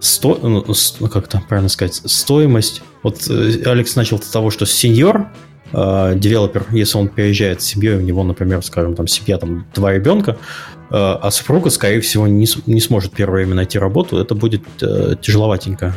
сто, 0.00 0.38
ну, 0.42 1.08
как 1.08 1.26
это 1.26 1.42
правильно 1.48 1.68
сказать, 1.68 2.00
стоимость. 2.04 2.82
Вот 3.02 3.28
э, 3.28 3.62
Алекс 3.66 3.94
начал 3.96 4.20
с 4.20 4.28
того, 4.28 4.50
что 4.50 4.66
сеньор, 4.66 5.28
э, 5.72 6.14
девелопер, 6.16 6.66
если 6.70 6.98
он 6.98 7.08
переезжает 7.08 7.62
с 7.62 7.64
семьей, 7.66 7.96
у 7.96 8.00
него, 8.00 8.22
например, 8.24 8.62
скажем, 8.62 8.94
там 8.94 9.06
семья, 9.06 9.38
там 9.38 9.66
два 9.74 9.92
ребенка, 9.92 10.32
э, 10.32 10.94
а 10.94 11.30
супруга, 11.30 11.70
скорее 11.70 12.00
всего, 12.00 12.26
не, 12.26 12.46
не 12.66 12.80
сможет 12.80 13.12
первое 13.12 13.38
время 13.38 13.54
найти 13.54 13.78
работу, 13.78 14.18
это 14.18 14.34
будет 14.34 14.62
э, 14.82 15.14
тяжеловатенько. 15.20 15.94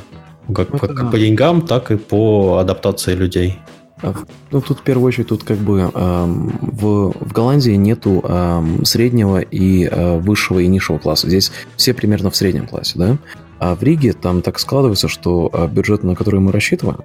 Как, 0.53 0.69
как, 0.69 0.95
как 0.95 1.11
по 1.11 1.19
деньгам, 1.19 1.61
так 1.61 1.91
и 1.91 1.97
по 1.97 2.57
адаптации 2.57 3.13
людей. 3.13 3.59
А, 4.01 4.13
ну, 4.51 4.61
тут 4.61 4.79
в 4.79 4.81
первую 4.81 5.07
очередь, 5.07 5.27
тут 5.27 5.43
как 5.43 5.57
бы 5.57 5.91
эм, 5.93 6.57
в, 6.61 7.11
в 7.11 7.33
Голландии 7.33 7.71
нету 7.71 8.23
эм, 8.23 8.85
среднего 8.85 9.39
и 9.39 9.85
э, 9.85 10.17
высшего 10.19 10.59
и 10.59 10.67
низшего 10.67 10.97
класса. 10.97 11.27
Здесь 11.27 11.51
все 11.75 11.93
примерно 11.93 12.29
в 12.31 12.35
среднем 12.35 12.65
классе, 12.65 12.93
да? 12.95 13.17
А 13.59 13.75
в 13.75 13.83
Риге 13.83 14.13
там 14.13 14.41
так 14.41 14.57
складывается, 14.57 15.09
что 15.09 15.49
а, 15.51 15.67
бюджет, 15.67 16.03
на 16.03 16.15
который 16.15 16.39
мы 16.39 16.53
рассчитываем, 16.53 16.99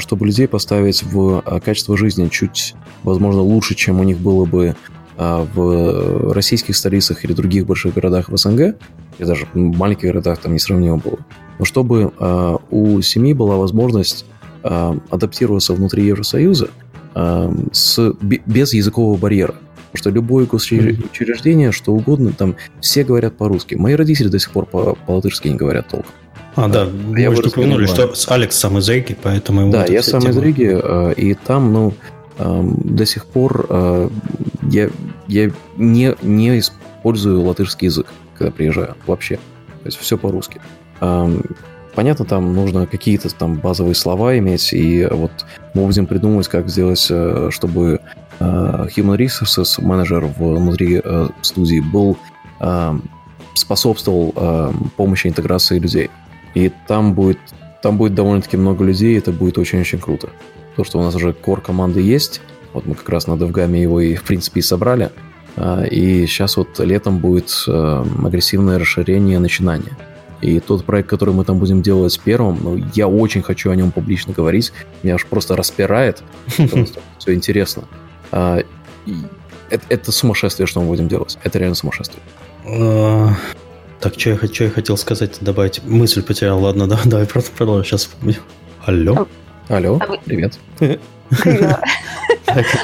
чтобы 0.00 0.26
людей 0.26 0.48
поставить 0.48 1.02
в 1.02 1.42
а, 1.44 1.60
качество 1.60 1.96
жизни 1.96 2.28
чуть, 2.28 2.74
возможно, 3.02 3.42
лучше, 3.42 3.74
чем 3.74 4.00
у 4.00 4.02
них 4.04 4.18
было 4.18 4.44
бы 4.44 4.74
в 5.16 6.32
российских 6.32 6.76
столицах 6.76 7.24
или 7.24 7.32
других 7.32 7.66
больших 7.66 7.94
городах 7.94 8.28
в 8.28 8.36
СНГ, 8.36 8.76
и 9.18 9.24
даже 9.24 9.46
в 9.52 9.58
маленьких 9.58 10.08
городах 10.08 10.38
там 10.38 10.54
несравнимо 10.54 10.98
было, 10.98 11.18
но 11.58 11.64
чтобы 11.64 12.12
у 12.70 13.00
семьи 13.00 13.32
была 13.32 13.56
возможность 13.56 14.26
адаптироваться 14.62 15.74
внутри 15.74 16.06
Евросоюза 16.06 16.68
с, 17.72 18.12
без 18.22 18.72
языкового 18.72 19.16
барьера. 19.16 19.56
Потому 19.90 19.96
что 19.96 20.10
любое 20.10 20.46
учреждение, 20.46 21.72
что 21.72 21.92
угодно, 21.94 22.32
там 22.32 22.54
все 22.80 23.02
говорят 23.02 23.36
по-русски. 23.36 23.74
Мои 23.74 23.94
родители 23.94 24.28
до 24.28 24.38
сих 24.38 24.52
пор 24.52 24.66
по-латышски 24.66 25.48
не 25.48 25.56
говорят 25.56 25.88
толком. 25.88 26.12
А, 26.58 26.68
да, 26.68 26.82
а 26.82 27.18
я 27.18 27.30
вы 27.30 27.38
упомянули, 27.38 27.86
что 27.86 28.12
Алекс 28.34 28.56
сам 28.56 28.78
из 28.78 28.88
Риги, 28.88 29.16
поэтому 29.22 29.60
ему 29.60 29.72
Да, 29.72 29.84
я 29.86 30.02
сам 30.02 30.20
тема. 30.20 30.32
из 30.32 30.38
Риги, 30.38 30.76
э, 30.82 31.12
и 31.14 31.34
там, 31.34 31.72
ну, 31.72 31.94
эм, 32.38 32.74
до 32.82 33.06
сих 33.06 33.26
пор 33.26 33.66
э, 33.68 34.08
я, 34.62 34.90
я 35.28 35.52
не, 35.76 36.16
не 36.20 36.58
использую 36.58 37.42
латышский 37.42 37.86
язык, 37.86 38.06
когда 38.36 38.50
приезжаю, 38.50 38.96
вообще. 39.06 39.36
То 39.36 39.86
есть 39.86 39.98
все 39.98 40.18
по-русски. 40.18 40.60
Эм, 41.00 41.44
понятно, 41.94 42.24
там 42.24 42.52
нужно 42.52 42.88
какие-то 42.88 43.32
там 43.32 43.54
базовые 43.54 43.94
слова 43.94 44.36
иметь, 44.38 44.72
и 44.72 45.06
вот 45.08 45.30
мы 45.74 45.86
будем 45.86 46.06
придумывать, 46.06 46.48
как 46.48 46.68
сделать, 46.68 47.06
э, 47.08 47.50
чтобы 47.52 48.00
Human 48.40 49.16
Resources 49.16 49.80
менеджер 49.80 50.24
внутри 50.38 51.02
студии 51.42 51.80
был 51.80 52.16
э, 52.60 52.98
способствовал 53.54 54.72
помощи 54.96 55.26
интеграции 55.26 55.78
людей. 55.78 56.10
И 56.54 56.70
там 56.86 57.14
будет, 57.14 57.38
там 57.82 57.98
будет 57.98 58.14
довольно-таки 58.14 58.56
много 58.56 58.84
людей, 58.84 59.16
это 59.18 59.32
будет 59.32 59.58
очень-очень 59.58 59.98
круто. 59.98 60.30
То, 60.76 60.84
что 60.84 60.98
у 60.98 61.02
нас 61.02 61.14
уже 61.14 61.32
кор 61.32 61.60
команды 61.60 62.00
есть, 62.00 62.40
вот 62.72 62.86
мы 62.86 62.94
как 62.94 63.08
раз 63.08 63.26
на 63.26 63.32
DevGAM 63.32 63.76
его 63.76 64.00
и, 64.00 64.14
в 64.14 64.22
принципе, 64.22 64.60
и 64.60 64.62
собрали. 64.62 65.10
И 65.90 66.26
сейчас 66.26 66.56
вот 66.56 66.78
летом 66.78 67.18
будет 67.18 67.64
агрессивное 67.66 68.78
расширение 68.78 69.38
начинания. 69.38 69.96
И 70.40 70.60
тот 70.60 70.84
проект, 70.84 71.08
который 71.08 71.34
мы 71.34 71.44
там 71.44 71.58
будем 71.58 71.82
делать 71.82 72.18
первым, 72.22 72.58
ну, 72.62 72.80
я 72.94 73.08
очень 73.08 73.42
хочу 73.42 73.70
о 73.70 73.76
нем 73.76 73.90
публично 73.90 74.32
говорить. 74.32 74.72
Меня 75.02 75.16
аж 75.16 75.26
просто 75.26 75.56
распирает, 75.56 76.22
все 77.18 77.34
интересно. 77.34 77.84
А, 78.30 78.62
это, 79.68 79.84
это 79.88 80.12
сумасшествие, 80.12 80.66
что 80.66 80.80
мы 80.80 80.86
будем 80.86 81.08
делать. 81.08 81.38
Это 81.42 81.58
реально 81.58 81.74
сумасшествие. 81.74 82.22
А, 83.98 84.02
так, 84.02 84.18
что 84.18 84.30
я, 84.30 84.36
что 84.36 84.64
я 84.64 84.70
хотел 84.70 84.96
сказать, 84.96 85.38
добавить? 85.40 85.82
Мысль 85.84 86.22
потерял, 86.22 86.60
ладно, 86.62 86.86
да, 86.86 86.98
давай 87.04 87.26
просто 87.26 87.50
продолжим. 87.52 87.84
Сейчас 87.84 88.02
вспомню. 88.02 88.36
Алло? 88.84 89.26
Алло, 89.68 89.98
а 90.00 90.16
привет. 90.24 90.58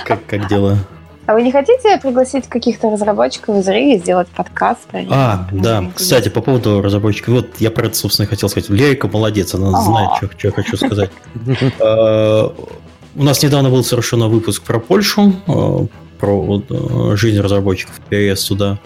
Как, 0.04 0.26
как 0.26 0.48
дела? 0.48 0.76
А 1.26 1.32
вы 1.32 1.42
не 1.42 1.50
хотите 1.50 1.98
пригласить 2.02 2.46
каких-то 2.48 2.90
разработчиков 2.90 3.56
из 3.56 3.66
Риги 3.66 3.98
сделать 3.98 4.28
подкаст? 4.28 4.82
А, 5.08 5.48
да. 5.50 5.90
Кстати, 5.94 6.28
по 6.28 6.42
поводу 6.42 6.82
разработчиков. 6.82 7.34
Вот 7.34 7.48
я 7.58 7.70
про 7.70 7.86
это, 7.86 7.96
собственно, 7.96 8.28
хотел 8.28 8.50
сказать. 8.50 8.68
Лерика 8.68 9.08
молодец, 9.08 9.54
она 9.54 9.80
знает, 9.80 10.10
что, 10.18 10.28
что 10.36 10.48
я 10.48 10.52
хочу 10.52 10.76
сказать. 10.76 11.10
У 13.16 13.22
нас 13.22 13.42
недавно 13.42 13.70
был 13.70 13.82
совершенно 13.82 14.28
выпуск 14.28 14.62
про 14.62 14.78
Польшу, 14.78 15.32
про 16.18 17.16
жизнь 17.16 17.40
разработчиков, 17.40 17.98
переезд 18.10 18.46
туда. 18.46 18.78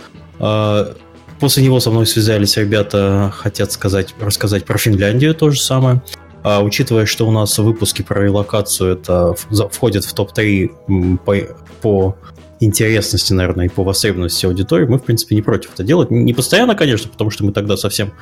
После 1.41 1.63
него 1.63 1.79
со 1.81 1.91
мной 1.91 2.07
связались 2.07 2.57
ребята, 2.57 3.33
хотят 3.35 3.71
сказать, 3.73 4.15
рассказать 4.21 4.65
про 4.65 4.79
Финляндию 4.79 5.35
то 5.35 5.51
же 5.51 5.61
самое. 5.61 6.03
А, 6.43 6.63
учитывая, 6.63 7.07
что 7.07 7.27
у 7.29 7.31
нас 7.31 7.59
выпуски 7.59 8.03
про 8.03 8.23
релокацию 8.23 8.93
это 8.95 9.35
входит 9.71 10.05
в 10.05 10.13
топ-3 10.15 11.19
по, 11.25 11.37
по 11.81 12.17
интересности, 12.61 13.33
наверное, 13.33 13.67
и 13.67 13.69
по 13.69 13.85
востребованности 13.85 14.47
аудитории, 14.47 14.87
мы, 14.87 14.99
в 14.99 15.05
принципе, 15.05 15.35
не 15.35 15.43
против 15.43 15.75
это 15.75 15.85
делать. 15.85 16.11
Не 16.11 16.33
постоянно, 16.35 16.75
конечно, 16.75 17.11
потому 17.11 17.31
что 17.31 17.45
мы 17.45 17.53
тогда 17.53 17.77
совсем 17.77 18.13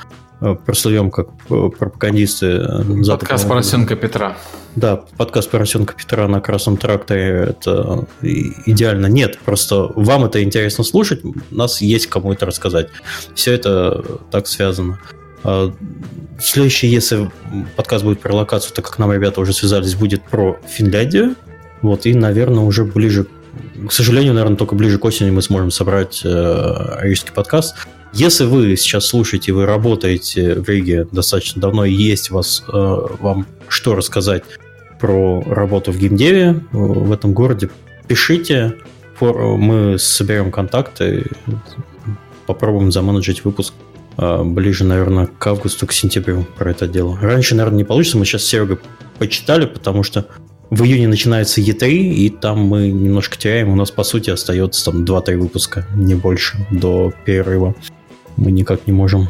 прослывем 0.41 1.11
как 1.11 1.29
э, 1.51 1.69
пропагандисты. 1.79 2.47
Э, 2.47 3.05
подкаст 3.09 3.49
«Поросенка 3.49 3.97
Петра». 3.97 4.37
Да, 4.75 4.97
подкаст 5.17 5.51
«Поросенка 5.51 5.95
Петра» 5.95 6.29
на 6.29 6.41
Красном 6.41 6.77
тракторе– 6.77 7.47
это 7.49 8.07
идеально. 8.23 9.07
Нет, 9.07 9.39
просто 9.45 9.91
вам 9.95 10.25
это 10.25 10.43
интересно 10.43 10.85
слушать, 10.85 11.25
у 11.25 11.35
нас 11.51 11.81
есть 11.81 12.09
кому 12.09 12.33
это 12.33 12.45
рассказать. 12.45 12.89
Все 13.35 13.53
это 13.53 14.05
так 14.31 14.47
связано. 14.47 14.99
А, 15.45 15.73
следующий, 16.39 16.89
если 16.89 17.31
подкаст 17.77 18.05
будет 18.05 18.21
про 18.21 18.35
локацию, 18.35 18.75
так 18.75 18.85
как 18.85 18.99
нам 18.99 19.13
ребята 19.13 19.41
уже 19.41 19.55
связались, 19.55 19.95
будет 19.95 20.23
про 20.23 20.59
Финляндию. 20.69 21.37
Вот, 21.81 22.05
и, 22.05 22.15
наверное, 22.15 22.65
уже 22.65 22.85
ближе 22.85 23.27
к 23.89 23.93
сожалению, 23.93 24.35
наверное, 24.35 24.57
только 24.57 24.75
ближе 24.75 24.99
к 24.99 25.05
осени 25.05 25.31
мы 25.31 25.41
сможем 25.41 25.71
собрать 25.71 26.21
э, 26.25 26.99
рижский 27.01 27.33
подкаст. 27.33 27.75
Если 28.13 28.45
вы 28.45 28.77
сейчас 28.77 29.07
слушаете, 29.07 29.53
вы 29.53 29.67
работаете 29.67 30.55
в 30.55 30.69
Риге 30.69 31.07
достаточно 31.13 31.61
давно, 31.61 31.85
и 31.85 31.93
есть 31.93 32.31
вас, 32.31 32.65
э, 32.67 32.73
вам 32.73 33.47
что 33.69 33.95
рассказать 33.95 34.45
про 35.01 35.43
работу 35.43 35.93
в 35.93 35.99
геймдеве 35.99 36.45
э, 36.45 36.57
в 36.73 37.13
этом 37.13 37.33
городе, 37.33 37.71
пишите, 38.09 38.77
мы 39.21 39.99
соберем 39.99 40.51
контакты, 40.51 41.27
попробуем 42.47 42.93
заменеджить 42.93 43.45
выпуск 43.45 43.75
э, 44.19 44.43
ближе, 44.45 44.85
наверное, 44.85 45.27
к 45.27 45.47
августу, 45.47 45.87
к 45.87 45.93
сентябрю 45.93 46.47
про 46.57 46.71
это 46.71 46.87
дело. 46.87 47.19
Раньше, 47.21 47.55
наверное, 47.55 47.79
не 47.79 47.85
получится, 47.85 48.19
мы 48.19 48.25
сейчас 48.25 48.43
с 48.43 48.47
Серегой 48.47 48.79
почитали, 49.19 49.67
потому 49.67 50.03
что 50.03 50.27
в 50.71 50.83
июне 50.83 51.09
начинается 51.09 51.61
E3, 51.61 51.89
и 51.89 52.31
там 52.31 52.61
мы 52.61 52.89
немножко 52.89 53.39
теряем. 53.39 53.71
У 53.71 53.77
нас, 53.77 53.91
по 53.91 54.03
сути, 54.03 54.31
остается 54.31 54.85
там 54.87 55.05
2-3 55.05 55.37
выпуска, 55.37 55.87
не 55.95 56.15
больше, 56.15 56.67
до 56.71 57.13
перерыва. 57.25 57.75
Мы 58.37 58.51
никак 58.53 58.87
не 58.87 58.93
можем 58.93 59.29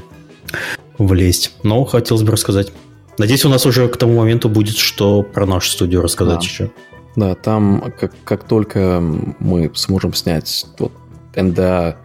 влезть. 0.98 1.52
Но 1.62 1.84
хотелось 1.84 2.22
бы 2.22 2.32
рассказать. 2.32 2.72
Надеюсь, 3.18 3.44
у 3.44 3.48
нас 3.48 3.64
уже 3.66 3.88
к 3.88 3.96
тому 3.96 4.18
моменту 4.18 4.48
будет 4.48 4.76
что 4.76 5.22
про 5.22 5.46
нашу 5.46 5.70
студию 5.70 6.02
рассказать 6.02 6.40
Да. 6.40 6.44
еще. 6.44 6.70
Да, 7.16 7.34
там 7.34 7.92
как, 7.98 8.12
как 8.24 8.44
только 8.44 9.00
мы 9.38 9.70
сможем 9.74 10.12
снять 10.12 10.66
вот 10.78 10.92
НДА 11.34 11.96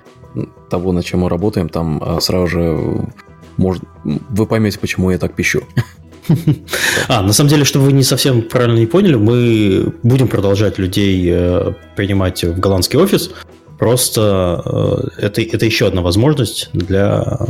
того, 0.70 0.93
над 0.93 1.04
чем 1.04 1.22
мы 1.22 1.30
работаем, 1.30 1.68
там 1.68 2.02
а, 2.02 2.22
сразу 2.22 2.47
же 2.47 3.12
может, 3.58 3.84
вы 4.04 4.45
поймете, 4.47 4.80
почему 4.80 5.12
я 5.12 5.18
так 5.18 5.36
пищу. 5.36 5.64
А, 7.08 7.24
на 7.24 7.34
самом 7.34 7.49
деле, 7.49 7.66
чтобы 7.66 7.86
вы 7.86 7.93
не 7.93 8.04
совсем 8.04 8.43
правильно 8.43 8.78
не 8.78 8.86
поняли, 8.86 9.16
мы 9.16 9.93
будем 10.04 10.28
продолжать 10.28 10.78
людей 10.78 11.28
э, 11.30 11.74
принимать 11.95 12.43
в 12.43 12.58
голландский 12.60 12.99
офис. 12.99 13.32
Просто 13.82 14.62
э, 15.18 15.26
это, 15.26 15.42
это 15.42 15.66
еще 15.66 15.88
одна 15.88 16.04
возможность 16.04 16.70
для... 16.72 17.16
А, 17.18 17.48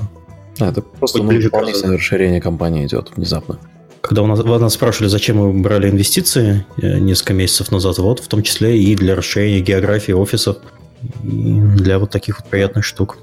это 0.62 0.82
просто 0.82 1.22
ну, 1.22 1.42
дополнительное 1.42 1.98
расширение 1.98 2.40
компании 2.40 2.86
идет 2.86 3.12
внезапно. 3.18 3.60
Когда 4.00 4.22
у 4.22 4.28
нас, 4.28 4.40
вы 4.40 4.58
нас 4.58 4.76
спрашивали, 4.76 5.10
зачем 5.10 5.40
мы 5.40 5.52
брали 5.62 5.90
инвестиции 5.90 6.66
э, 6.78 7.00
несколько 7.00 7.34
месяцев 7.34 7.70
назад, 7.70 7.98
вот 7.98 8.22
в 8.22 8.30
том 8.30 8.44
числе 8.44 8.82
и 8.82 8.96
для 8.96 9.14
расширения 9.14 9.60
географии 9.60 10.14
офисов, 10.14 10.56
и 11.22 11.28
для 11.28 12.00
вот 12.00 12.12
таких 12.12 12.40
вот 12.40 12.50
приятных 12.50 12.86
штук. 12.86 13.18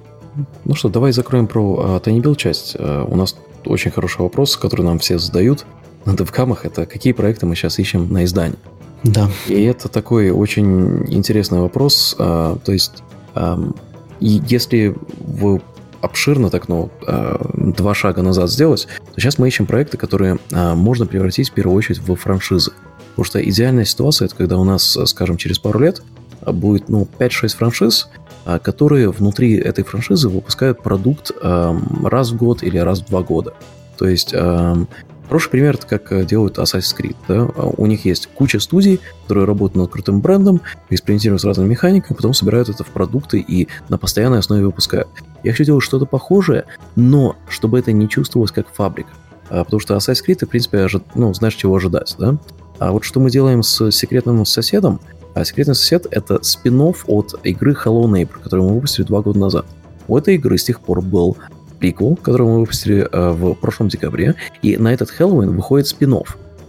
Ну 0.67 0.75
что, 0.75 0.91
давай 0.91 1.13
закроем 1.13 1.47
про 1.47 1.97
а, 1.97 1.99
Build 2.01 2.37
часть. 2.37 2.77
А, 2.79 3.05
у 3.05 3.17
нас 3.17 3.37
очень 3.65 3.91
хороший 3.91 4.21
вопрос, 4.21 4.59
который 4.59 4.83
нам 4.83 4.99
все 4.99 5.19
задают 5.19 5.65
на 6.05 6.15
девкамах. 6.15 6.67
Это 6.67 6.85
какие 6.85 7.15
проекты 7.15 7.47
мы 7.47 7.57
сейчас 7.57 7.79
ищем 7.79 8.13
на 8.13 8.25
издание? 8.25 8.59
Да. 9.05 9.31
И 9.47 9.63
это 9.65 9.89
такой 9.89 10.31
очень 10.31 11.13
интересный 11.13 11.61
вопрос. 11.61 12.17
а, 12.19 12.59
то 12.65 12.73
есть, 12.73 13.03
если 14.21 14.97
вы 15.21 15.61
обширно 16.01 16.51
так, 16.51 16.69
ну, 16.69 16.91
а, 17.07 17.41
два 17.55 17.95
шага 17.95 18.23
назад 18.23 18.51
сделать, 18.51 18.89
то 19.15 19.21
сейчас 19.21 19.39
мы 19.39 19.49
ищем 19.49 19.67
проекты, 19.67 19.97
которые 19.97 20.39
а, 20.53 20.75
можно 20.75 21.07
превратить 21.07 21.51
в 21.51 21.53
первую 21.53 21.77
очередь 21.77 22.01
в 22.01 22.15
франшизы. 22.17 22.73
Потому 23.11 23.25
что 23.25 23.49
идеальная 23.49 23.85
ситуация, 23.85 24.27
это 24.27 24.37
когда 24.37 24.59
у 24.59 24.65
нас, 24.65 24.97
скажем, 25.07 25.37
через 25.37 25.59
пару 25.59 25.81
лет 25.81 26.03
будет, 26.47 26.89
ну, 26.89 27.07
5-6 27.19 27.57
франшиз, 27.57 28.09
которые 28.63 29.11
внутри 29.11 29.57
этой 29.57 29.83
франшизы 29.85 30.29
выпускают 30.29 30.83
продукт 30.83 31.33
раз 31.43 32.31
в 32.31 32.37
год 32.37 32.63
или 32.63 32.79
раз 32.79 33.01
в 33.01 33.09
два 33.09 33.23
года. 33.23 33.55
То 33.99 34.09
есть 34.09 34.33
Хороший 35.29 35.51
пример, 35.51 35.75
это 35.75 35.87
как 35.87 36.11
э, 36.11 36.25
делают 36.25 36.57
Assassin's 36.59 36.97
Creed. 36.97 37.17
Да? 37.29 37.49
А 37.55 37.71
У 37.77 37.85
них 37.87 38.07
есть 38.07 38.29
куча 38.35 38.61
студий, 38.61 38.99
которые 39.23 39.45
работают 39.45 39.77
над 39.77 39.91
крутым 39.91 40.21
брендом, 40.21 40.63
экспериментируют 40.89 41.43
с 41.43 41.45
разными 41.45 41.69
механиками, 41.69 42.17
потом 42.17 42.33
собирают 42.33 42.71
это 42.71 42.83
в 42.83 42.89
продукты 42.89 43.39
и 43.39 43.69
на 43.91 43.99
постоянной 43.99 44.39
основе 44.39 44.65
выпускают. 44.65 45.09
Я 45.45 45.53
хочу 45.53 45.65
делать 45.65 45.85
что-то 45.85 46.07
похожее, 46.07 46.65
но 46.97 47.37
чтобы 47.49 47.79
это 47.79 47.93
не 47.93 48.09
чувствовалось 48.09 48.53
как 48.53 48.69
фабрика. 48.73 49.11
А, 49.51 49.65
Потому 49.65 49.81
что 49.81 49.95
Assassin's 49.97 50.25
Creed, 50.27 50.37
ты, 50.37 50.47
в 50.47 50.49
принципе, 50.49 50.79
ожи- 50.79 51.03
ну, 51.15 51.35
знаешь, 51.35 51.55
чего 51.55 51.77
ожидать. 51.77 52.17
Да? 52.19 52.39
А 52.79 52.93
вот 52.93 53.05
что 53.05 53.21
мы 53.21 53.31
делаем 53.31 53.63
с 53.63 53.91
секретным 53.91 54.47
соседом, 54.47 54.99
а 55.35 55.45
секретный 55.45 55.75
сосед— 55.75 56.07
это 56.11 56.43
спин 56.43 56.81
от 56.81 57.35
игры 57.45 57.73
Hello 57.73 58.05
Neighbor, 58.05 58.41
которую 58.43 58.69
мы 58.69 58.75
выпустили 58.77 59.05
два 59.05 59.21
года 59.21 59.39
назад. 59.39 59.67
У 60.07 60.17
этой 60.17 60.37
игры 60.37 60.57
с 60.57 60.65
тех 60.65 60.81
пор 60.81 61.03
был 61.03 61.37
приквел, 61.79 62.17
который 62.17 62.47
мы 62.47 62.61
выпустили 62.61 63.09
э, 63.11 63.31
в 63.31 63.55
прошлом 63.55 63.89
декабре, 63.89 64.35
и 64.63 64.77
на 64.77 64.93
этот 64.93 65.11
Хэллоуин 65.11 65.55
выходит 65.55 65.87
спин 65.87 66.19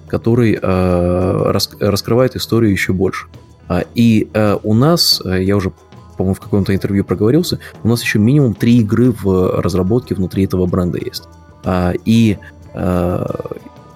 который 0.07 0.57
э, 0.60 1.51
рас- 1.51 1.76
раскрывает 1.80 2.36
историю 2.36 2.72
еще 2.72 2.93
больше. 2.93 3.28
А, 3.68 3.84
и 3.93 4.28
э, 4.34 4.57
у 4.64 4.74
нас, 4.74 5.22
я 5.24 5.55
уже, 5.55 5.72
по-моему, 6.18 6.34
в 6.34 6.39
каком-то 6.39 6.74
интервью 6.74 7.03
проговорился, 7.03 7.60
у 7.84 7.88
нас 7.88 8.01
еще 8.01 8.18
минимум 8.18 8.55
три 8.55 8.80
игры 8.80 9.12
в 9.12 9.62
разработке 9.62 10.16
внутри 10.16 10.45
этого 10.45 10.66
бренда 10.66 10.97
есть. 10.97 11.28
А, 11.64 11.93
и, 12.05 12.38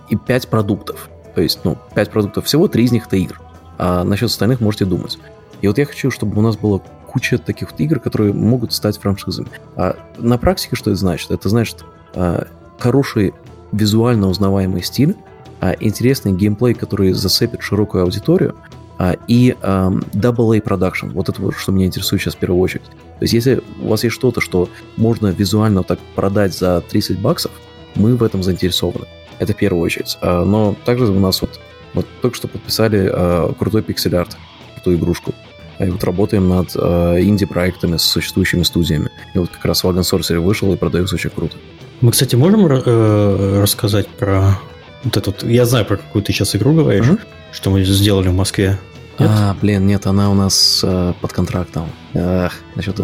и 0.10 0.16
пять 0.28 0.48
продуктов. 0.48 1.10
То 1.36 1.42
есть, 1.42 1.60
ну, 1.64 1.78
пять 1.96 2.12
продуктов 2.12 2.46
всего, 2.46 2.68
три 2.68 2.84
из 2.84 2.92
них 2.92 3.08
это 3.08 3.18
игр. 3.18 3.40
А 3.78 4.04
насчет 4.04 4.30
остальных 4.30 4.62
можете 4.62 4.86
думать. 4.86 5.18
И 5.62 5.68
вот 5.68 5.78
я 5.78 5.86
хочу, 5.86 6.12
чтобы 6.12 6.38
у 6.38 6.42
нас 6.42 6.58
было 6.58 6.82
куча 7.14 7.38
таких 7.38 7.72
вот 7.72 7.80
игр, 7.80 8.00
которые 8.00 8.34
могут 8.34 8.74
стать 8.74 8.98
франшизами. 8.98 9.48
А 9.76 9.96
на 10.18 10.38
практике 10.38 10.76
что 10.76 10.90
это 10.90 11.00
значит? 11.00 11.30
Это 11.32 11.48
значит 11.48 11.86
а, 12.16 12.48
хороший 12.80 13.34
визуально 13.72 14.28
узнаваемый 14.28 14.84
стиль, 14.84 15.16
а, 15.62 15.76
интересный 15.80 16.34
геймплей, 16.34 16.74
который 16.74 17.14
зацепит 17.14 17.62
широкую 17.62 18.04
аудиторию, 18.04 18.56
а, 18.98 19.16
и 19.28 19.56
ам, 19.62 20.04
AA 20.14 20.62
продакшн. 20.62 21.10
Вот 21.10 21.30
это 21.30 21.42
вот, 21.42 21.56
что 21.56 21.72
меня 21.72 21.86
интересует 21.86 22.22
сейчас 22.22 22.36
в 22.36 22.40
первую 22.40 22.62
очередь. 22.62 22.86
То 22.86 23.24
есть, 23.24 23.34
если 23.34 23.62
у 23.82 23.90
вас 23.90 24.04
есть 24.04 24.16
что-то, 24.16 24.42
что 24.42 24.70
можно 24.98 25.28
визуально 25.28 25.84
так 25.84 26.00
продать 26.16 26.54
за 26.54 26.82
30 26.82 27.20
баксов, 27.20 27.52
мы 27.96 28.16
в 28.16 28.24
этом 28.24 28.44
заинтересованы. 28.44 29.06
Это 29.40 29.54
в 29.54 29.58
первую 29.58 29.84
очередь. 29.84 30.18
А, 30.22 30.44
но 30.44 30.76
также 30.86 31.06
у 31.06 31.20
нас 31.20 31.42
вот, 31.42 31.60
вот 31.94 32.08
только 32.22 32.36
что 32.36 32.48
подписали 32.48 33.10
а, 33.12 33.54
крутой 33.54 33.84
пиксель-арт, 33.84 34.36
крутую 34.76 34.98
игрушку. 34.98 35.34
И 35.80 35.86
вот 35.90 36.04
работаем 36.04 36.48
над 36.50 36.72
э, 36.76 37.22
инди-проектами 37.22 37.98
с 37.98 38.04
существующими 38.04 38.64
студиями. 38.64 39.10
И 39.34 39.40
вот 39.40 39.50
как 39.50 39.66
раз 39.66 39.84
Wagon 39.84 40.02
Sorcery 40.02 40.40
вышел 40.40 40.72
и 40.74 40.78
продается 40.78 41.16
очень 41.16 41.30
круто. 41.32 41.56
Мы, 42.02 42.12
кстати, 42.12 42.36
можем 42.36 42.66
э, 42.68 43.62
рассказать 43.62 44.08
про 44.08 44.60
вот 45.04 45.18
эту... 45.18 45.32
вот- 45.32 45.44
Я 45.44 45.66
знаю, 45.66 45.86
про 45.86 45.98
какую 45.98 46.22
ты 46.24 46.32
сейчас 46.32 46.56
игру 46.56 46.74
говоришь, 46.74 47.06
Мгм. 47.08 47.20
что 47.52 47.70
мы 47.72 47.84
сделали 47.84 48.28
в 48.28 48.36
Москве. 48.36 48.78
Нет? 49.20 49.30
А, 49.32 49.56
блин, 49.62 49.86
нет, 49.88 50.06
она 50.08 50.30
у 50.32 50.34
нас 50.34 50.82
э, 50.84 51.14
под 51.22 51.34
контрактом. 51.34 51.88
Эх, 52.14 52.54
насчет 52.76 53.00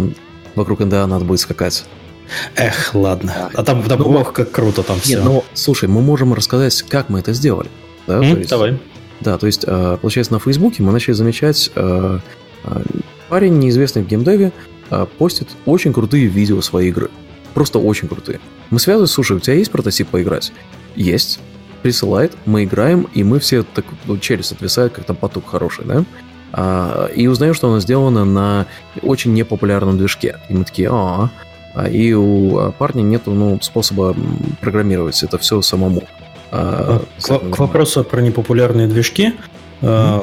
вокруг 0.56 0.80
НДА 0.80 1.06
надо 1.08 1.26
будет 1.26 1.40
скакать. 1.40 1.86
Эх, 2.56 2.92
ладно. 2.94 3.50
А 3.54 3.64
там, 3.64 3.82
там 3.84 4.00
Ну, 4.00 4.20
ох, 4.20 4.34
как 4.34 4.52
круто 4.52 4.84
там 4.84 5.00
все. 5.00 5.16
Нет, 5.16 5.24
ну, 5.26 5.44
слушай, 5.54 5.90
мы 5.90 6.02
можем 6.02 6.34
рассказать, 6.34 6.82
как 6.84 7.10
мы 7.10 7.20
это 7.20 7.34
сделали. 7.34 7.70
Да, 8.08 8.20
то 8.20 8.26
есть- 8.26 8.50
Давай. 8.50 8.80
Да, 9.22 9.38
то 9.38 9.48
есть, 9.48 9.64
э, 9.68 9.98
получается, 10.02 10.34
на 10.34 10.40
Фейсбуке 10.40 10.82
мы 10.84 10.92
начали 10.92 11.14
замечать, 11.14 11.72
э, 11.76 12.20
парень, 13.30 13.60
неизвестный 13.60 14.04
в 14.04 14.08
геймдеве, 14.08 14.52
э, 14.90 15.06
постит 15.18 15.50
очень 15.66 15.94
крутые 15.94 16.26
видео 16.28 16.62
своей 16.62 16.90
игры. 16.90 17.10
Просто 17.54 17.80
очень 17.80 18.08
крутые. 18.08 18.40
Мы 18.70 18.80
связываем, 18.80 19.08
слушай, 19.08 19.38
у 19.38 19.40
тебя 19.40 19.56
есть 19.56 19.72
прототип 19.72 20.10
поиграть? 20.10 20.52
Есть. 20.96 21.40
Присылает, 21.82 22.36
мы 22.46 22.66
играем, 22.66 23.08
и 23.14 23.24
мы 23.24 23.40
все 23.40 23.64
так, 23.64 23.86
ну, 24.06 24.18
челюсть 24.18 24.52
отвисает, 24.52 24.92
как 24.92 25.06
там 25.06 25.16
поток 25.16 25.48
хороший, 25.48 25.86
да? 25.86 26.04
А, 26.52 27.08
и 27.08 27.28
узнаем, 27.28 27.54
что 27.54 27.68
оно 27.68 27.80
сделано 27.80 28.26
на 28.26 28.66
очень 29.02 29.34
непопулярном 29.34 29.98
движке. 29.98 30.38
И 30.50 30.54
мы 30.54 30.66
такие, 30.66 30.90
а, 30.92 31.30
а 31.76 31.88
и 31.88 32.14
у 32.14 32.58
а, 32.58 32.72
парня 32.72 33.02
нету 33.02 33.32
ну, 33.32 33.60
способа 33.62 34.16
программировать 34.60 35.22
это 35.24 35.38
все 35.38 35.62
самому. 35.62 36.04
А, 36.52 37.02
К, 37.22 37.40
к 37.40 37.60
вопросу 37.60 38.04
про 38.04 38.22
непопулярные 38.22 38.88
движки. 38.88 39.34
э, 39.82 40.22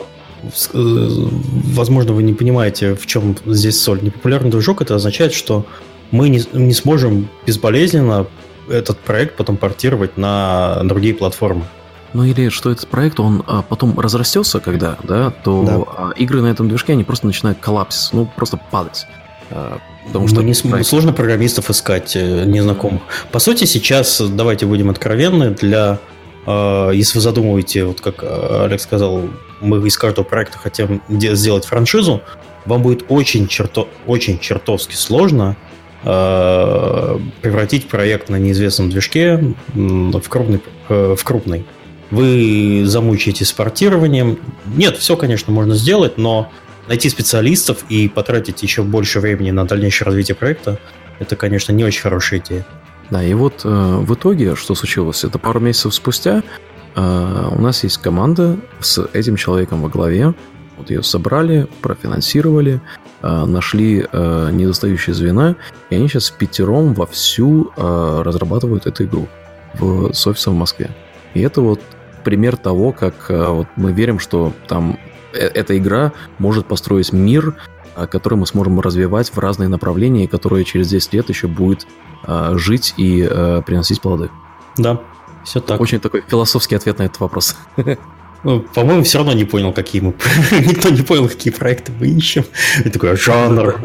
Возможно, 0.72 2.12
вы 2.12 2.22
не 2.22 2.34
понимаете, 2.34 2.94
в 2.94 3.06
чем 3.06 3.36
здесь 3.46 3.80
соль. 3.82 4.02
Непопулярный 4.02 4.50
движок 4.50 4.82
это 4.82 4.94
означает, 4.94 5.32
что 5.32 5.66
мы 6.10 6.28
не, 6.28 6.42
не 6.52 6.72
сможем 6.72 7.28
безболезненно 7.46 8.26
этот 8.68 8.98
проект 8.98 9.36
потом 9.36 9.56
портировать 9.56 10.16
на 10.16 10.80
другие 10.84 11.14
платформы. 11.14 11.64
Ну 12.12 12.24
или 12.24 12.48
что 12.48 12.70
этот 12.70 12.88
проект, 12.88 13.20
он 13.20 13.42
а, 13.46 13.62
потом 13.62 13.98
разрастется, 13.98 14.58
когда, 14.60 14.96
да, 15.02 15.30
то 15.30 15.64
Да. 15.64 15.74
а, 15.74 16.10
игры 16.16 16.40
на 16.40 16.46
этом 16.46 16.68
движке, 16.68 16.92
они 16.94 17.04
просто 17.04 17.26
начинают 17.26 17.58
коллапсить, 17.58 18.12
ну 18.12 18.30
просто 18.36 18.58
падать. 18.70 19.06
А, 19.50 19.78
потому 20.06 20.26
что 20.28 20.36
Мы 20.36 20.44
не 20.44 20.54
проект- 20.54 20.88
сложно 20.88 21.12
программистов 21.12 21.68
искать 21.70 22.16
э, 22.16 22.44
незнакомых. 22.44 23.02
По 23.32 23.38
сути, 23.38 23.64
сейчас, 23.64 24.20
э, 24.20 24.26
давайте 24.28 24.66
будем 24.66 24.88
откровенны, 24.88 25.50
для, 25.50 25.98
э, 25.98 26.15
если 26.46 27.18
вы 27.18 27.20
задумываете, 27.20 27.84
вот 27.84 28.00
как 28.00 28.22
Олег 28.22 28.80
сказал, 28.80 29.22
мы 29.60 29.86
из 29.86 29.96
каждого 29.98 30.24
проекта 30.24 30.58
хотим 30.58 31.02
де- 31.08 31.34
сделать 31.34 31.64
франшизу, 31.64 32.22
вам 32.66 32.82
будет 32.82 33.04
очень, 33.08 33.46
черто, 33.48 33.88
очень 34.06 34.38
чертовски 34.38 34.94
сложно 34.94 35.56
э, 36.02 37.18
превратить 37.42 37.88
проект 37.88 38.28
на 38.28 38.36
неизвестном 38.36 38.90
движке 38.90 39.54
в 39.74 40.28
крупный, 40.28 40.60
э, 40.88 41.14
в 41.16 41.24
крупный. 41.24 41.64
Вы 42.10 42.82
замучаетесь 42.84 43.48
с 43.48 43.52
портированием. 43.52 44.38
Нет, 44.66 44.96
все, 44.96 45.16
конечно, 45.16 45.52
можно 45.52 45.74
сделать, 45.74 46.18
но 46.18 46.50
найти 46.86 47.08
специалистов 47.08 47.84
и 47.88 48.08
потратить 48.08 48.62
еще 48.62 48.82
больше 48.82 49.20
времени 49.20 49.50
на 49.50 49.64
дальнейшее 49.64 50.06
развитие 50.06 50.36
проекта, 50.36 50.78
это, 51.18 51.34
конечно, 51.34 51.72
не 51.72 51.84
очень 51.84 52.02
хорошая 52.02 52.40
идея. 52.40 52.66
Да, 53.10 53.22
и 53.22 53.34
вот 53.34 53.62
э, 53.64 53.68
в 53.68 54.14
итоге, 54.14 54.56
что 54.56 54.74
случилось, 54.74 55.24
это 55.24 55.38
пару 55.38 55.60
месяцев 55.60 55.94
спустя 55.94 56.42
э, 56.94 57.48
у 57.52 57.60
нас 57.60 57.84
есть 57.84 57.98
команда 57.98 58.56
с 58.80 59.08
этим 59.12 59.36
человеком 59.36 59.82
во 59.82 59.88
главе. 59.88 60.34
Вот 60.76 60.90
ее 60.90 61.02
собрали, 61.02 61.68
профинансировали, 61.82 62.80
э, 63.22 63.44
нашли 63.44 64.04
э, 64.10 64.50
недостающие 64.52 65.14
звена, 65.14 65.56
и 65.90 65.94
они 65.94 66.08
сейчас 66.08 66.30
пятером 66.30 66.94
вовсю 66.94 67.70
э, 67.76 68.22
разрабатывают 68.24 68.86
эту 68.86 69.04
игру 69.04 69.28
в, 69.74 70.12
с 70.12 70.26
офисом 70.26 70.54
в 70.54 70.58
Москве. 70.58 70.90
И 71.34 71.40
это 71.40 71.60
вот 71.60 71.80
пример 72.24 72.56
того, 72.56 72.90
как 72.90 73.14
э, 73.28 73.46
вот 73.46 73.68
мы 73.76 73.92
верим, 73.92 74.18
что 74.18 74.52
там 74.66 74.98
э, 75.32 75.38
эта 75.38 75.78
игра 75.78 76.12
может 76.38 76.66
построить 76.66 77.12
мир, 77.12 77.54
который 78.06 78.34
мы 78.34 78.46
сможем 78.46 78.80
развивать 78.80 79.30
в 79.30 79.38
разные 79.38 79.68
направления, 79.68 80.28
которые 80.28 80.64
через 80.64 80.88
10 80.88 81.14
лет 81.14 81.28
еще 81.28 81.46
будет 81.46 81.86
э, 82.24 82.54
жить 82.56 82.94
и 82.96 83.26
э, 83.28 83.62
приносить 83.64 84.00
плоды. 84.00 84.30
Да, 84.76 85.00
все 85.44 85.60
так. 85.60 85.80
Очень 85.80 86.00
такой 86.00 86.22
философский 86.28 86.74
ответ 86.74 86.98
на 86.98 87.04
этот 87.04 87.20
вопрос. 87.20 87.56
Ну, 88.44 88.60
по-моему, 88.60 89.02
все 89.02 89.18
равно 89.18 89.32
не 89.32 89.44
понял, 89.44 89.72
какие 89.72 90.02
мы... 90.02 90.14
Никто 90.52 90.90
не 90.90 91.02
понял, 91.02 91.28
какие 91.28 91.52
проекты 91.52 91.90
мы 91.98 92.06
ищем. 92.06 92.44
И 92.84 92.90
такой, 92.90 93.12
«А 93.12 93.16
жанр, 93.16 93.80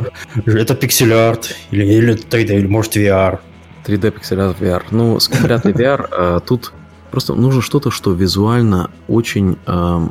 это 0.45 0.75
пиксель-арт, 0.75 1.55
или, 1.71 1.85
или 1.85 2.13
3D, 2.13 2.57
или 2.57 2.67
может 2.67 2.95
VR. 2.95 3.39
3D 3.85 4.11
пиксель-арт 4.11 4.59
VR. 4.59 4.83
Ну, 4.91 5.17
вряд 5.39 5.65
ли 5.65 5.71
VR. 5.71 6.07
а 6.11 6.39
Тут 6.41 6.73
просто 7.09 7.33
нужно 7.33 7.61
что-то, 7.61 7.89
что 7.89 8.11
визуально 8.11 8.91
очень 9.07 9.57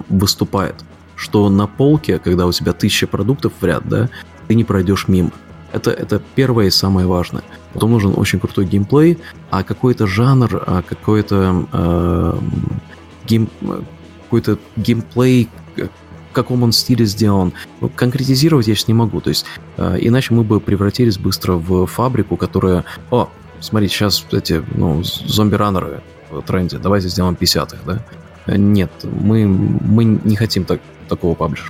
выступает. 0.09 0.77
Что 1.21 1.51
на 1.51 1.67
полке, 1.67 2.19
когда 2.19 2.47
у 2.47 2.53
тебя 2.53 2.73
тысяча 2.73 3.07
продуктов 3.07 3.53
в 3.61 3.65
ряд, 3.65 3.87
да, 3.87 4.09
ты 4.49 4.55
не 4.55 4.65
пройдешь 4.65 5.07
мимо. 5.07 5.31
Это, 5.71 5.91
это 5.91 6.21
первое 6.35 6.67
и 6.67 6.71
самое 6.71 7.07
важное. 7.07 7.43
Потом 7.75 7.91
нужен 7.93 8.15
очень 8.17 8.41
крутой 8.41 8.65
геймплей, 8.65 9.19
а 9.51 9.63
какой-то 9.63 10.07
жанр, 10.07 10.65
а 10.67 10.83
какой-то 10.83 11.67
эм, 11.73 12.81
game, 13.29 13.49
какой-то 14.25 14.59
геймплей, 14.77 15.49
к- 15.77 15.91
в 16.31 16.33
каком 16.33 16.63
он 16.63 16.73
стиле 16.73 17.05
сделан. 17.05 17.53
Ну, 17.83 17.91
конкретизировать 17.95 18.67
я 18.67 18.75
сейчас 18.75 18.89
не 18.89 18.95
могу. 18.95 19.21
То 19.21 19.29
есть, 19.29 19.45
э, 19.77 19.99
иначе 20.01 20.33
мы 20.33 20.43
бы 20.43 20.59
превратились 20.59 21.19
быстро 21.19 21.53
в 21.55 21.87
фабрику, 21.87 22.37
которая... 22.37 22.85
О, 23.11 23.29
смотрите, 23.61 23.95
сейчас 23.95 24.25
эти, 24.33 24.65
ну, 24.75 25.03
зомби-раннеры 25.05 26.01
в 26.31 26.41
тренде, 26.43 26.79
давайте 26.79 27.09
сделаем 27.09 27.37
50-х, 27.39 27.77
да? 27.87 27.99
Э, 28.47 28.57
Нет, 28.57 28.91
мы, 29.03 29.47
мы 29.47 30.05
не 30.05 30.35
хотим 30.37 30.65
так, 30.65 30.81
такого 31.11 31.35
publish 31.35 31.58
а. 31.58 31.65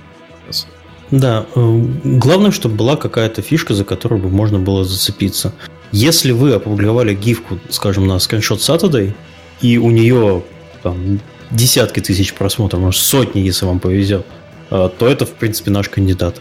Сейчас. 0.45 0.67
Да, 1.11 1.45
э, 1.55 1.81
главное, 2.03 2.51
чтобы 2.51 2.75
была 2.75 2.95
какая-то 2.95 3.41
фишка, 3.41 3.73
за 3.73 3.83
которую 3.83 4.21
бы 4.21 4.29
можно 4.29 4.59
было 4.59 4.85
зацепиться. 4.85 5.53
Если 5.91 6.31
вы 6.31 6.53
опубликовали 6.53 7.13
гифку, 7.13 7.59
скажем, 7.69 8.07
на 8.07 8.19
скриншот 8.19 8.59
Saturday, 8.59 9.13
и 9.59 9.77
у 9.77 9.91
нее 9.91 10.43
там, 10.83 11.19
десятки 11.51 11.99
тысяч 11.99 12.33
просмотров, 12.33 12.79
может 12.79 13.01
сотни, 13.01 13.41
если 13.41 13.65
вам 13.65 13.79
повезет, 13.79 14.25
э, 14.69 14.89
то 14.97 15.07
это, 15.07 15.25
в 15.25 15.31
принципе, 15.31 15.71
наш 15.71 15.89
кандидат. 15.89 16.39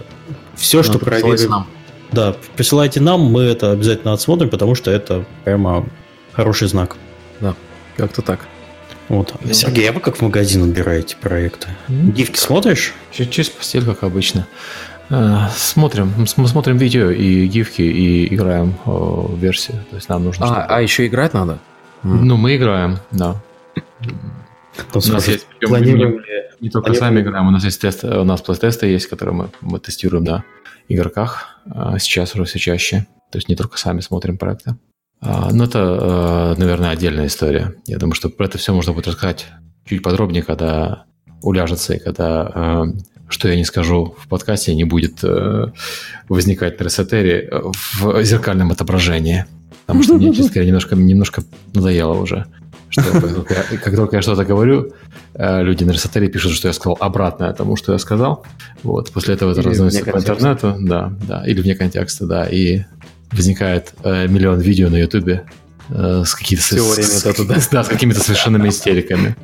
Все, 0.55 0.85
что 0.85 0.93
Надо 0.93 1.05
присылать 1.05 1.23
проверено... 1.23 1.51
нам. 1.51 1.67
Да, 2.13 2.37
присылайте 2.57 3.01
нам, 3.01 3.21
мы 3.21 3.43
это 3.43 3.73
обязательно 3.73 4.13
отсмотрим, 4.13 4.51
потому 4.51 4.75
что 4.75 4.91
это 4.91 5.25
прямо 5.45 5.87
хороший 6.33 6.69
знак. 6.69 6.97
Как-то 7.97 8.23
так. 8.23 8.49
Вот. 9.11 9.35
Сергей, 9.53 9.89
а 9.91 9.93
вы 9.93 10.01
как 10.01 10.17
в 10.17 10.23
магазин 10.23 10.63
отбираете 10.63 11.17
проекты? 11.17 11.69
Гифки 11.89 12.39
смотришь? 12.39 12.95
Чуть 13.13 13.31
через 13.31 13.51
постель, 13.51 13.85
как 13.85 14.03
обычно. 14.05 14.47
Э, 15.11 15.49
Смотрим, 15.55 16.13
мы 16.37 16.47
смотрим 16.49 16.77
видео 16.79 17.11
и 17.11 17.47
гифки, 17.49 17.83
и 17.83 18.33
играем 18.33 18.77
э, 18.87 18.91
в 18.91 19.37
версии. 19.39 19.73
То 19.91 19.97
есть 19.97 20.09
нам 20.09 20.25
нужно... 20.25 20.47
А, 20.47 20.77
а 20.77 20.81
еще 20.81 21.07
играть 21.07 21.35
надо? 21.35 21.59
Ну, 22.05 22.37
мы 22.37 22.57
играем, 22.57 22.99
да. 23.11 23.35
Там 23.75 24.87
У 24.93 24.97
нас 24.97 25.05
сразу 25.07 25.31
есть, 25.33 25.47
планируем 25.61 26.13
не, 26.13 26.19
ли- 26.19 26.25
не 26.61 26.71
только 26.71 26.87
планируем- 26.93 26.99
сами 27.01 27.21
играем, 27.21 27.49
у 27.49 27.51
нас 27.51 27.65
есть 27.65 27.81
тест, 27.81 28.05
у 28.05 28.25
нас 28.25 28.41
плей-тесты 28.41 28.87
есть, 28.87 29.09
которые 29.09 29.35
мы, 29.35 29.51
мы 29.61 29.81
тестируем 29.81 30.25
на 30.25 30.45
игроках 30.89 31.59
а, 31.69 31.99
сейчас 31.99 32.35
уже 32.37 32.45
все 32.45 32.59
чаще. 32.61 33.07
То 33.33 33.39
есть 33.39 33.49
не 33.49 33.57
только 33.57 33.77
сами 33.77 34.01
смотрим 34.01 34.39
проекты. 34.39 34.77
А, 35.21 35.51
Но 35.53 35.65
это, 35.65 36.55
э, 36.57 36.61
наверное, 36.61 36.91
отдельная 36.91 37.27
история. 37.27 37.75
Я 37.87 37.99
думаю, 37.99 38.15
что 38.15 38.31
про 38.31 38.47
это 38.47 38.59
все 38.59 38.73
можно 38.73 38.93
будет 38.93 39.09
рассказать 39.09 39.49
чуть 39.85 40.03
подробнее, 40.03 40.43
когда 40.43 41.05
уляжется, 41.43 41.95
и 41.95 41.99
когда, 41.99 42.51
э, 42.55 42.85
что 43.29 43.49
я 43.49 43.57
не 43.57 43.65
скажу 43.65 44.15
в 44.19 44.29
подкасте, 44.29 44.75
не 44.75 44.85
будет 44.85 45.23
э, 45.23 45.67
возникать 46.29 46.81
на 46.81 46.85
Ресетере 46.85 47.51
в 48.01 48.25
зеркальном 48.25 48.73
отображении. 48.73 49.45
Потому 49.87 50.05
что 50.05 50.15
мне, 50.15 50.33
честно 50.33 50.53
говоря, 50.53 50.67
немножко, 50.67 50.97
немножко 50.97 51.43
надоело 51.75 52.15
уже. 52.15 52.47
Что 52.89 53.03
как 53.03 53.35
только 53.35 53.55
я, 53.55 53.79
как 53.79 53.97
только 53.97 54.17
я 54.17 54.23
что-то 54.23 54.45
говорю, 54.45 54.93
люди 55.37 55.85
на 55.85 55.91
Ресетере 55.93 56.29
пишут, 56.29 56.53
что 56.53 56.69
я 56.69 56.75
сказал 56.75 56.97
обратное 57.01 57.53
тому, 57.53 57.77
что 57.77 57.93
я 57.93 57.99
сказал. 57.99 58.45
Вот. 58.83 59.11
После 59.13 59.35
этого 59.35 59.53
это 59.53 59.63
разносится 59.63 60.11
по 60.11 60.19
интернету. 60.19 60.77
Да, 60.81 61.13
да. 61.27 61.45
Или 61.47 61.61
вне 61.61 61.75
контекста, 61.75 62.27
да. 62.27 62.47
И 62.47 62.83
возникает 63.33 63.93
э, 64.03 64.27
миллион 64.29 64.61
видео 64.61 64.89
на 64.89 64.97
Ютубе 64.97 65.45
э, 65.89 66.23
с 66.27 66.35
какими-то 66.35 66.65
с- 66.67 66.97
с- 67.21 67.27
это, 67.27 67.45
да. 67.45 67.57
да, 67.71 67.85
с 67.85 67.89
какими-то 67.89 68.21
совершенными 68.21 68.69
истериками. 68.69 69.37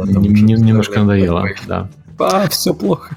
Немножко 0.00 1.00
надоело, 1.00 1.46
да. 1.66 1.88
А, 2.18 2.48
все 2.48 2.72
плохо. 2.72 3.16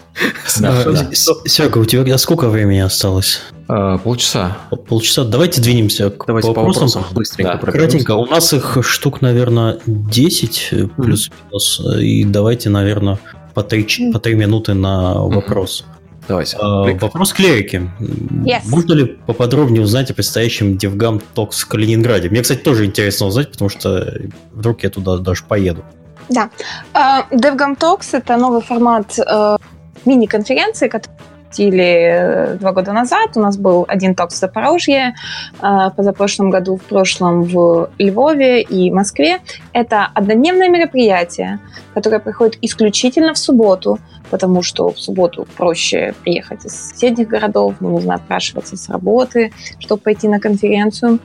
Да, 0.59 0.83
да. 0.83 1.09
С- 1.13 1.29
Серега, 1.45 1.77
у 1.79 1.85
тебя 1.85 2.17
сколько 2.17 2.49
времени 2.49 2.79
осталось? 2.79 3.41
Э, 3.67 3.99
Полчаса. 4.03 4.57
Полчаса. 4.87 5.23
Давайте 5.25 5.61
двинемся 5.61 6.09
к 6.09 6.25
Давайте 6.25 6.47
по 6.47 6.53
вопросам. 6.61 6.87
вопросам 6.87 7.05
быстренько 7.15 7.51
Да. 7.51 7.57
пробежимся. 7.57 7.87
Кратенько, 7.91 8.11
у 8.13 8.25
нас 8.25 8.53
их 8.53 8.77
штук, 8.81 9.21
наверное, 9.21 9.77
10 9.85 10.69
э, 10.71 10.87
плюс-минус. 10.87 11.81
И 12.01 12.23
давайте, 12.23 12.69
наверное, 12.69 13.19
по 13.53 13.61
3, 13.63 14.11
по 14.11 14.19
3 14.19 14.33
минуты 14.33 14.73
на 14.73 15.13
вопрос. 15.15 15.85
Давайте. 16.27 16.57
А. 16.59 16.83
Вопрос 16.93 17.33
клерики. 17.33 17.89
Yes. 17.99 18.61
Можно 18.65 18.93
ли 18.93 19.05
поподробнее 19.05 19.81
узнать 19.81 20.11
о 20.11 20.13
предстоящем 20.13 20.73
DevGam 20.77 21.21
Talks 21.35 21.59
в 21.59 21.67
Калининграде? 21.67 22.29
Мне, 22.29 22.41
кстати, 22.41 22.59
тоже 22.59 22.85
интересно 22.85 23.27
узнать, 23.27 23.51
потому 23.51 23.69
что 23.69 24.13
вдруг 24.51 24.83
я 24.83 24.89
туда 24.89 25.17
даже 25.17 25.43
поеду. 25.43 25.83
Да. 26.29 26.49
А, 26.93 27.27
DevGam 27.31 27.77
Talks— 27.77 28.09
это 28.13 28.37
новый 28.37 28.61
формат 28.61 29.19
э, 29.19 29.57
мини-конференции, 30.05 30.87
который 30.87 31.11
запустили 31.55 32.53
э, 32.53 32.57
два 32.57 32.71
года 32.71 32.93
назад. 32.93 33.29
У 33.35 33.39
нас 33.39 33.57
был 33.57 33.85
один 33.87 34.15
ток 34.15 34.29
в 34.29 34.35
Запорожье, 34.35 35.15
э, 35.61 35.89
позапрошлом 35.95 36.49
году, 36.49 36.75
в 36.75 36.81
прошлом 36.81 37.43
в 37.43 37.89
Львове 37.97 38.61
и 38.61 38.91
Москве. 38.91 39.39
Это 39.73 40.07
однодневное 40.13 40.69
мероприятие, 40.69 41.59
которое 41.93 42.19
проходит 42.19 42.57
исключительно 42.61 43.33
в 43.33 43.37
субботу, 43.37 43.99
потому 44.29 44.63
что 44.63 44.89
в 44.89 44.99
субботу 44.99 45.47
проще 45.57 46.13
приехать 46.23 46.65
из 46.65 46.73
соседних 46.73 47.27
городов, 47.27 47.73
не 47.81 47.89
нужно 47.89 48.15
отпрашиваться 48.15 48.75
с 48.75 48.89
работы, 48.89 49.51
чтобы 49.79 50.01
пойти 50.01 50.27
на 50.27 50.39
конференцию. 50.39 51.19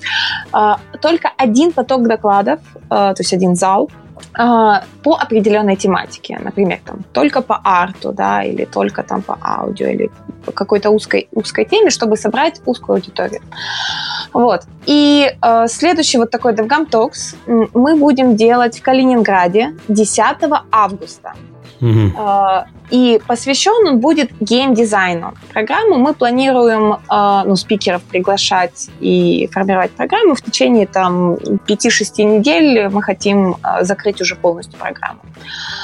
А, 0.53 0.79
Только 1.01 1.31
один 1.39 1.73
поток 1.73 2.07
докладов, 2.09 2.59
э, 2.75 2.89
то 2.89 3.17
есть 3.19 3.33
один 3.35 3.57
зал, 3.57 3.91
по 4.35 5.15
определенной 5.15 5.77
тематике. 5.77 6.39
Например, 6.43 6.79
там, 6.85 7.05
только 7.13 7.43
по 7.43 7.61
арту, 7.65 8.13
да, 8.13 8.43
или 8.43 8.65
только 8.65 9.03
там 9.03 9.23
по 9.23 9.39
аудио, 9.43 9.87
или 9.87 10.11
по 10.45 10.53
какой-то 10.53 10.91
узкой, 10.91 11.29
узкой 11.33 11.65
теме, 11.65 11.91
чтобы 11.91 12.17
собрать 12.17 12.61
узкую 12.67 12.97
аудиторию. 12.97 13.41
Вот. 14.33 14.63
И 14.87 15.31
э, 15.43 15.67
следующий 15.69 16.19
вот 16.19 16.31
такой 16.31 16.53
DevGam 16.53 16.89
Talks 16.89 17.37
мы 17.75 17.97
будем 17.97 18.37
делать 18.37 18.79
в 18.79 18.83
Калининграде 18.83 19.75
10 19.89 20.21
августа. 20.71 21.33
Э, 21.81 22.65
И 22.91 23.21
посвящен 23.27 23.87
он 23.87 24.01
будет 24.01 24.31
геймдизайну. 24.41 25.35
Программу 25.53 25.97
мы 25.97 26.13
планируем 26.13 26.95
э, 26.95 27.43
ну, 27.47 27.55
спикеров 27.57 28.03
приглашать 28.03 28.89
и 29.01 29.49
формировать 29.53 29.93
программу. 29.93 30.35
В 30.35 30.43
течение 30.43 30.87
там 30.87 31.35
5-6 31.35 32.25
недель 32.25 32.89
мы 32.89 33.03
хотим 33.03 33.55
э, 33.63 33.85
закрыть 33.85 34.21
уже 34.21 34.35
полностью 34.35 34.79
программу. 34.79 35.21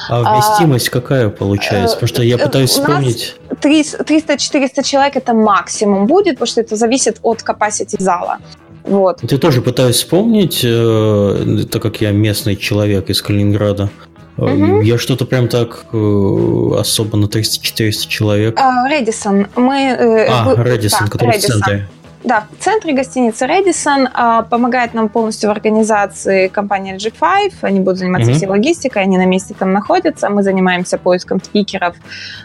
А 0.08 0.34
вместимость 0.34 0.88
какая 0.90 1.28
получается? 1.28 1.96
Потому 1.96 2.08
что 2.08 2.22
я 2.22 2.36
э, 2.36 2.38
пытаюсь 2.38 2.76
у 2.78 2.82
нас- 2.82 2.90
вспомнить. 2.90 3.36
300-400 3.62 4.82
человек 4.82 5.16
это 5.16 5.32
максимум 5.34 6.06
будет, 6.06 6.34
потому 6.34 6.46
что 6.46 6.60
это 6.60 6.76
зависит 6.76 7.18
от 7.22 7.42
capacity 7.42 7.96
зала. 7.98 8.38
Вот. 8.84 9.20
Я 9.32 9.38
тоже 9.38 9.62
пытаюсь 9.62 9.96
вспомнить, 9.96 10.60
э, 10.64 11.64
так 11.70 11.82
как 11.82 12.00
я 12.00 12.12
местный 12.12 12.56
человек 12.56 13.10
из 13.10 13.22
Калининграда. 13.22 13.88
Мгм. 14.36 14.80
Я 14.82 14.98
что-то 14.98 15.24
прям 15.24 15.48
так 15.48 15.86
э, 15.92 16.70
особо 16.78 17.16
на 17.16 17.26
300-400 17.26 18.06
человек. 18.08 18.58
А, 18.60 18.86
Редисон. 18.88 19.46
Мы, 19.56 19.74
э, 19.76 20.26
А, 20.28 20.54
Редисон, 20.62 21.06
да, 21.06 21.10
который 21.10 21.30
в 21.30 21.34
Редисон. 21.34 21.62
центре. 21.62 21.88
Да, 22.26 22.48
в 22.58 22.64
центре 22.64 22.92
гостиницы 22.92 23.46
Редисон 23.46 24.08
а, 24.12 24.42
помогает 24.42 24.94
нам 24.94 25.08
полностью 25.08 25.48
в 25.48 25.52
организации 25.52 26.48
компания 26.48 26.96
G5. 26.96 27.52
Они 27.62 27.78
будут 27.78 27.98
заниматься 27.98 28.30
Мгм. 28.30 28.36
всей 28.36 28.48
логистикой, 28.48 29.02
они 29.02 29.16
на 29.16 29.26
месте 29.26 29.54
там 29.56 29.72
находятся. 29.72 30.28
Мы 30.28 30.42
занимаемся 30.42 30.98
поиском 30.98 31.40
спикеров, 31.40 31.94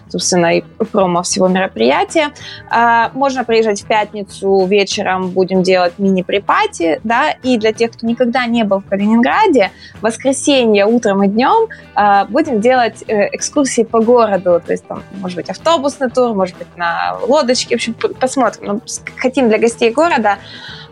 собственно, 0.07 0.55
и 0.57 0.61
промо 0.91 1.23
всего 1.23 1.47
мероприятия. 1.47 2.27
А, 2.69 3.09
можно 3.15 3.43
приезжать 3.43 3.81
в 3.81 3.87
пятницу 3.87 4.67
вечером, 4.67 5.29
будем 5.31 5.63
делать 5.63 5.93
мини-припати, 5.97 6.99
да, 7.03 7.31
и 7.41 7.57
для 7.57 7.73
тех, 7.73 7.93
кто 7.93 8.05
никогда 8.05 8.45
не 8.45 8.63
был 8.63 8.81
в 8.81 8.85
Калининграде, 8.85 9.71
в 9.95 10.03
воскресенье 10.03 10.85
утром 10.85 11.23
и 11.23 11.27
днем 11.27 11.69
а, 11.95 12.25
будем 12.25 12.61
делать 12.61 13.03
э, 13.07 13.29
экскурсии 13.35 13.81
по 13.81 13.99
городу, 13.99 14.61
то 14.63 14.71
есть 14.73 14.85
там, 14.85 15.01
может 15.13 15.37
быть, 15.37 15.49
автобусный 15.49 16.11
тур, 16.11 16.35
может 16.35 16.55
быть, 16.55 16.67
на 16.77 17.17
лодочке, 17.27 17.75
в 17.75 17.79
общем, 17.79 17.95
посмотрим. 18.19 18.67
Ну, 18.67 18.81
с- 18.85 19.01
хотим 19.17 19.49
для 19.49 19.57
гостей 19.57 19.70
города 19.91 20.37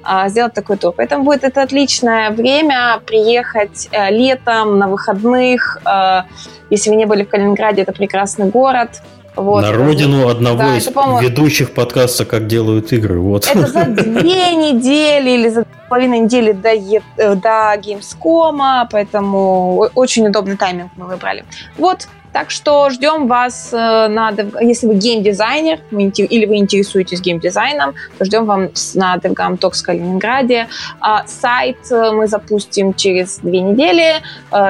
а, 0.04 0.30
сделать 0.30 0.54
такой 0.54 0.78
тур. 0.78 0.94
Поэтому 0.96 1.24
будет 1.24 1.44
это 1.44 1.62
отличное 1.62 2.32
время 2.32 3.02
приехать 3.06 3.88
э, 3.92 4.12
летом, 4.12 4.78
на 4.78 4.88
выходных. 4.88 5.78
Э, 5.86 6.22
если 6.70 6.90
вы 6.90 6.96
не 6.96 7.06
были 7.06 7.24
в 7.24 7.30
Калининграде, 7.30 7.82
это 7.82 7.92
прекрасный 7.92 8.48
город. 8.48 9.02
Вот, 9.36 9.62
на 9.62 9.72
родину 9.72 10.28
одного 10.28 10.58
да, 10.58 10.78
из 10.78 10.88
это, 10.88 11.20
ведущих 11.22 11.72
подкаста 11.72 12.26
«Как 12.26 12.48
делают 12.48 12.92
игры». 12.92 13.20
Вот. 13.20 13.48
Это 13.48 13.68
за 13.68 13.86
две 13.88 14.54
недели 14.56 15.30
или 15.32 15.50
за 15.50 15.66
половиной 15.88 16.20
недели 16.20 16.52
до, 16.52 16.70
э, 16.70 17.36
до 17.36 17.76
Gamescom, 17.76 18.88
поэтому 18.92 19.90
очень 19.96 20.28
удобный 20.28 20.58
тайминг 20.58 20.92
мы 20.96 21.06
выбрали. 21.08 21.46
Вот, 21.78 22.08
так 22.34 22.52
что 22.52 22.90
ждем 22.90 23.28
вас 23.28 23.70
э, 23.74 24.08
на, 24.08 24.34
если 24.62 24.88
вы 24.88 24.96
геймдизайнер 24.96 25.80
или 25.92 26.46
вы 26.46 26.58
интересуетесь 26.58 27.22
геймдизайном, 27.22 27.96
то 28.18 28.26
ждем 28.26 28.46
вас 28.46 28.96
на 28.96 29.18
DevGam 29.18 29.60
Talks 29.60 29.82
в 29.82 29.84
Калининграде. 29.84 30.68
А, 31.00 31.26
сайт 31.28 31.78
э, 31.92 32.12
мы 32.12 32.28
запустим 32.28 32.94
через 32.94 33.40
две 33.40 33.62
недели. 33.62 34.16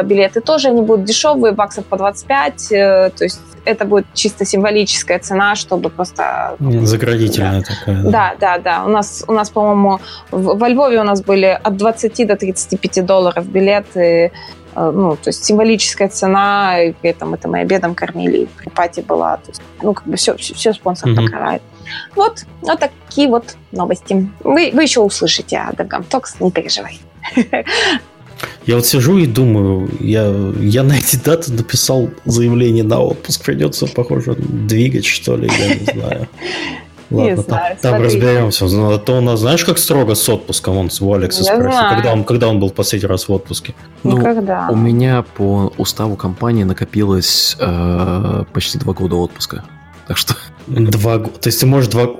Билеты 0.03 0.41
тоже 0.41 0.69
они 0.69 0.81
будут 0.81 1.05
дешевые, 1.05 1.53
баксов 1.53 1.85
по 1.85 1.97
25. 1.97 2.69
То 2.69 3.13
есть 3.19 3.39
это 3.65 3.85
будет 3.85 4.05
чисто 4.13 4.45
символическая 4.45 5.19
цена, 5.19 5.55
чтобы 5.55 5.89
просто... 5.89 6.55
Заградительная 6.59 7.61
да. 7.61 7.65
такая. 7.65 8.03
Да. 8.03 8.09
да, 8.09 8.35
да, 8.39 8.57
да. 8.57 8.85
У 8.85 8.89
нас, 8.89 9.23
у 9.27 9.33
нас 9.33 9.49
по-моему, 9.49 9.99
в, 10.31 10.57
во 10.57 10.67
Львове 10.69 10.99
у 10.99 11.03
нас 11.03 11.21
были 11.21 11.59
от 11.61 11.77
20 11.77 12.27
до 12.27 12.35
35 12.35 13.05
долларов 13.05 13.45
билеты. 13.45 14.31
Э, 14.75 14.91
ну, 14.93 15.15
то 15.15 15.29
есть 15.29 15.43
символическая 15.45 16.09
цена, 16.09 16.81
и 16.81 16.93
этом 17.01 17.33
это 17.33 17.47
мы 17.47 17.59
обедом 17.59 17.95
кормили, 17.95 18.47
при 18.57 18.69
пати 18.69 19.01
была. 19.01 19.37
То 19.37 19.49
есть, 19.49 19.61
ну, 19.81 19.93
как 19.93 20.07
бы 20.07 20.15
все, 20.15 20.35
все, 20.37 20.53
все 20.53 20.73
спонсор 20.73 21.09
mm-hmm. 21.09 21.15
покрывает. 21.15 21.61
Вот, 22.15 22.45
вот 22.61 22.79
такие 22.79 23.27
вот 23.27 23.55
новости. 23.71 24.29
Вы, 24.43 24.71
вы 24.73 24.83
еще 24.83 25.01
услышите 25.01 25.57
о 25.57 25.73
Дагам 25.73 26.03
Токс, 26.03 26.39
не 26.39 26.51
переживай. 26.51 26.99
Я 28.65 28.75
вот 28.75 28.85
сижу 28.85 29.17
и 29.17 29.25
думаю, 29.25 29.89
я, 29.99 30.33
я 30.61 30.83
на 30.83 30.97
эти 30.97 31.17
даты 31.17 31.51
написал 31.51 32.09
заявление 32.25 32.83
на 32.83 33.01
отпуск, 33.01 33.43
придется, 33.43 33.85
похоже, 33.87 34.35
двигать, 34.37 35.05
что 35.05 35.35
ли, 35.35 35.49
я 35.59 35.75
не 35.75 35.85
знаю. 35.85 36.27
Ладно, 37.09 37.43
там, 37.43 37.59
там 37.81 38.01
разберемся. 38.03 38.65
Ну, 38.65 38.91
а 38.91 38.99
то 38.99 39.17
у 39.17 39.21
нас, 39.21 39.39
знаешь, 39.39 39.65
как 39.65 39.77
строго 39.77 40.13
с 40.13 40.29
отпуском, 40.29 40.77
он 40.77 40.89
с 40.89 41.01
Алекса 41.01 41.43
спросил, 41.43 41.89
когда 41.89 42.13
он, 42.13 42.23
когда 42.23 42.47
он 42.47 42.59
был 42.59 42.69
в 42.69 42.73
последний 42.73 43.07
раз 43.07 43.27
в 43.27 43.31
отпуске. 43.31 43.73
Ну, 44.03 44.17
Никогда. 44.17 44.67
У 44.69 44.75
меня 44.75 45.23
по 45.35 45.73
уставу 45.77 46.15
компании 46.15 46.63
накопилось 46.63 47.57
э, 47.59 48.43
почти 48.53 48.77
два 48.77 48.93
года 48.93 49.15
отпуска. 49.15 49.63
Так 50.07 50.17
что... 50.17 50.35
Два 50.69 51.17
года. 51.17 51.39
То 51.39 51.47
есть 51.49 51.59
ты 51.59 51.65
можешь 51.65 51.89
два... 51.89 52.07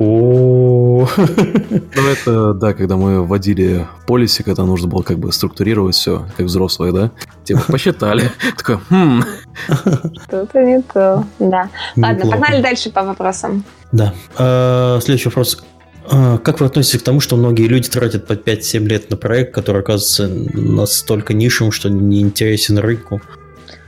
Ну, 1.99 2.07
это, 2.07 2.53
да, 2.53 2.73
когда 2.73 2.97
мы 2.97 3.25
вводили 3.25 3.87
полиси, 4.07 4.43
когда 4.43 4.63
нужно 4.63 4.87
было 4.87 5.03
как 5.03 5.19
бы 5.19 5.31
структурировать 5.31 5.95
все, 5.95 6.25
как 6.35 6.45
взрослые, 6.47 6.91
да? 6.93 7.11
Типа, 7.43 7.61
посчитали. 7.67 8.31
Такой, 8.57 8.79
хм. 8.89 9.23
Что-то 10.23 10.63
не 10.63 10.81
то. 10.81 11.25
Да. 11.39 11.69
Ладно, 11.95 12.29
погнали 12.29 12.61
дальше 12.61 12.89
по 12.89 13.03
вопросам. 13.03 13.63
Да. 13.91 14.13
А, 14.37 14.99
следующий 15.01 15.29
вопрос. 15.29 15.63
А, 16.09 16.37
как 16.39 16.59
вы 16.59 16.65
относитесь 16.65 17.01
к 17.01 17.03
тому, 17.03 17.19
что 17.19 17.35
многие 17.35 17.67
люди 17.67 17.89
тратят 17.89 18.25
по 18.25 18.33
5-7 18.33 18.79
лет 18.87 19.09
на 19.09 19.17
проект, 19.17 19.53
который 19.53 19.81
оказывается 19.81 20.27
настолько 20.27 21.33
нишевым, 21.33 21.71
что 21.71 21.89
не 21.89 22.21
интересен 22.21 22.79
рынку? 22.79 23.21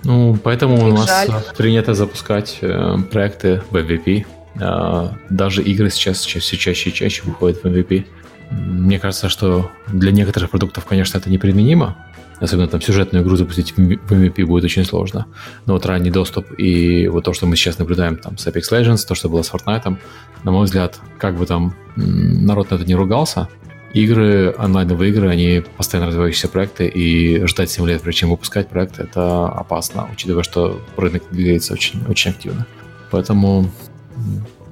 Ну, 0.03 0.37
поэтому 0.43 0.83
у 0.83 0.91
нас 0.91 1.07
жаль. 1.07 1.31
принято 1.57 1.93
запускать 1.93 2.57
э, 2.61 2.97
проекты 3.11 3.61
в 3.69 3.75
MVP. 3.75 4.25
Э, 4.59 5.09
даже 5.29 5.63
игры 5.63 5.89
сейчас 5.89 6.25
все 6.25 6.57
чаще 6.57 6.89
и 6.89 6.93
чаще 6.93 7.23
выходят 7.23 7.63
в 7.63 7.65
MVP. 7.65 8.05
Мне 8.51 8.99
кажется, 8.99 9.29
что 9.29 9.71
для 9.87 10.11
некоторых 10.11 10.49
продуктов, 10.49 10.85
конечно, 10.85 11.17
это 11.17 11.29
неприменимо. 11.29 11.95
Особенно 12.39 12.67
там 12.67 12.81
сюжетную 12.81 13.23
игру 13.23 13.35
запустить 13.35 13.71
в 13.71 13.79
MVP 13.79 14.45
будет 14.45 14.63
очень 14.63 14.83
сложно. 14.83 15.27
Но 15.67 15.73
вот 15.73 15.85
ранний 15.85 16.09
доступ 16.09 16.47
и 16.59 17.07
вот 17.07 17.23
то, 17.23 17.33
что 17.33 17.45
мы 17.45 17.55
сейчас 17.55 17.77
наблюдаем 17.77 18.17
там 18.17 18.37
с 18.37 18.47
Apex 18.47 18.71
Legends, 18.71 19.07
то, 19.07 19.13
что 19.13 19.29
было 19.29 19.43
с 19.43 19.51
Fortnite, 19.51 19.97
на 20.43 20.51
мой 20.51 20.65
взгляд, 20.65 20.99
как 21.19 21.35
бы 21.35 21.45
там 21.45 21.75
народ 21.95 22.71
на 22.71 22.75
это 22.75 22.85
не 22.85 22.95
ругался, 22.95 23.47
игры, 23.93 24.55
онлайновые 24.57 25.11
игры, 25.11 25.29
они 25.29 25.63
постоянно 25.77 26.07
развивающиеся 26.07 26.47
проекты, 26.47 26.87
и 26.87 27.45
ждать 27.45 27.69
7 27.69 27.87
лет, 27.87 28.01
прежде 28.01 28.21
чем 28.21 28.29
выпускать 28.29 28.69
проект, 28.69 28.99
это 28.99 29.47
опасно, 29.47 30.07
учитывая, 30.11 30.43
что 30.43 30.81
рынок 30.97 31.23
двигается 31.31 31.73
очень, 31.73 32.03
очень 32.07 32.31
активно. 32.31 32.65
Поэтому 33.11 33.69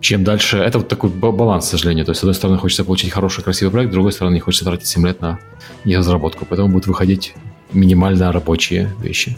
чем 0.01 0.23
дальше... 0.23 0.57
Это 0.57 0.77
вот 0.79 0.87
такой 0.87 1.09
баланс, 1.09 1.67
к 1.67 1.69
сожалению. 1.69 2.05
То 2.05 2.11
есть, 2.11 2.19
с 2.19 2.23
одной 2.23 2.35
стороны, 2.35 2.57
хочется 2.57 2.83
получить 2.83 3.11
хороший, 3.11 3.43
красивый 3.43 3.71
проект, 3.71 3.91
с 3.91 3.93
другой 3.93 4.11
стороны, 4.11 4.33
не 4.33 4.39
хочется 4.39 4.65
тратить 4.65 4.87
7 4.87 5.05
лет 5.05 5.21
на 5.21 5.39
разработку. 5.85 6.45
Поэтому 6.45 6.69
будут 6.69 6.87
выходить 6.87 7.33
минимально 7.73 8.31
рабочие 8.31 8.93
вещи. 9.01 9.37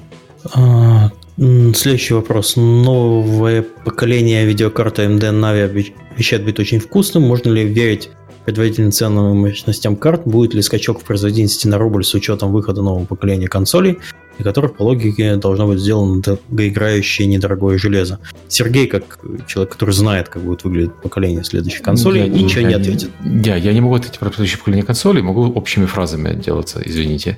А, 0.54 1.12
следующий 1.38 2.14
вопрос. 2.14 2.56
Новое 2.56 3.64
поколение 3.86 4.46
видеокарты 4.46 5.04
AMD 5.04 5.32
Navi 5.32 5.94
обещает 6.14 6.44
быть 6.44 6.60
очень 6.60 6.80
вкусным. 6.80 7.24
Можно 7.24 7.50
ли 7.50 7.64
верить 7.64 8.10
предварительным 8.46 8.92
ценам 8.92 9.32
и 9.32 9.38
мощностям 9.38 9.96
карт, 9.96 10.24
будет 10.26 10.54
ли 10.54 10.62
скачок 10.62 11.02
в 11.02 11.04
производительности 11.04 11.68
на 11.68 11.78
рубль 11.78 12.04
с 12.04 12.14
учетом 12.14 12.52
выхода 12.52 12.82
нового 12.82 13.06
поколения 13.06 13.48
консолей, 13.48 14.00
и 14.38 14.44
которых 14.44 14.76
по 14.76 14.84
логике 14.84 15.36
должно 15.36 15.68
быть 15.68 15.80
сделано 15.80 16.22
долгоиграющее 16.22 17.28
недорогое 17.28 17.78
железо. 17.78 18.20
Сергей, 18.48 18.88
как 18.88 19.20
человек, 19.48 19.74
который 19.74 19.92
знает, 19.94 20.30
как 20.30 20.42
будет 20.42 20.64
выглядеть 20.64 20.94
поколение 20.96 21.44
следующих 21.44 21.82
консолей, 21.82 22.22
я, 22.22 22.28
ничего 22.28 22.62
я, 22.62 22.68
не 22.68 22.74
ответит. 22.74 23.12
Я, 23.24 23.56
я 23.56 23.74
не 23.74 23.82
могу 23.82 23.96
ответить 23.96 24.20
про 24.20 24.30
следующее 24.30 24.60
поколение 24.60 24.86
консолей, 24.86 25.22
могу 25.22 25.52
общими 25.52 25.86
фразами 25.86 26.32
отделаться, 26.32 26.82
извините. 26.84 27.38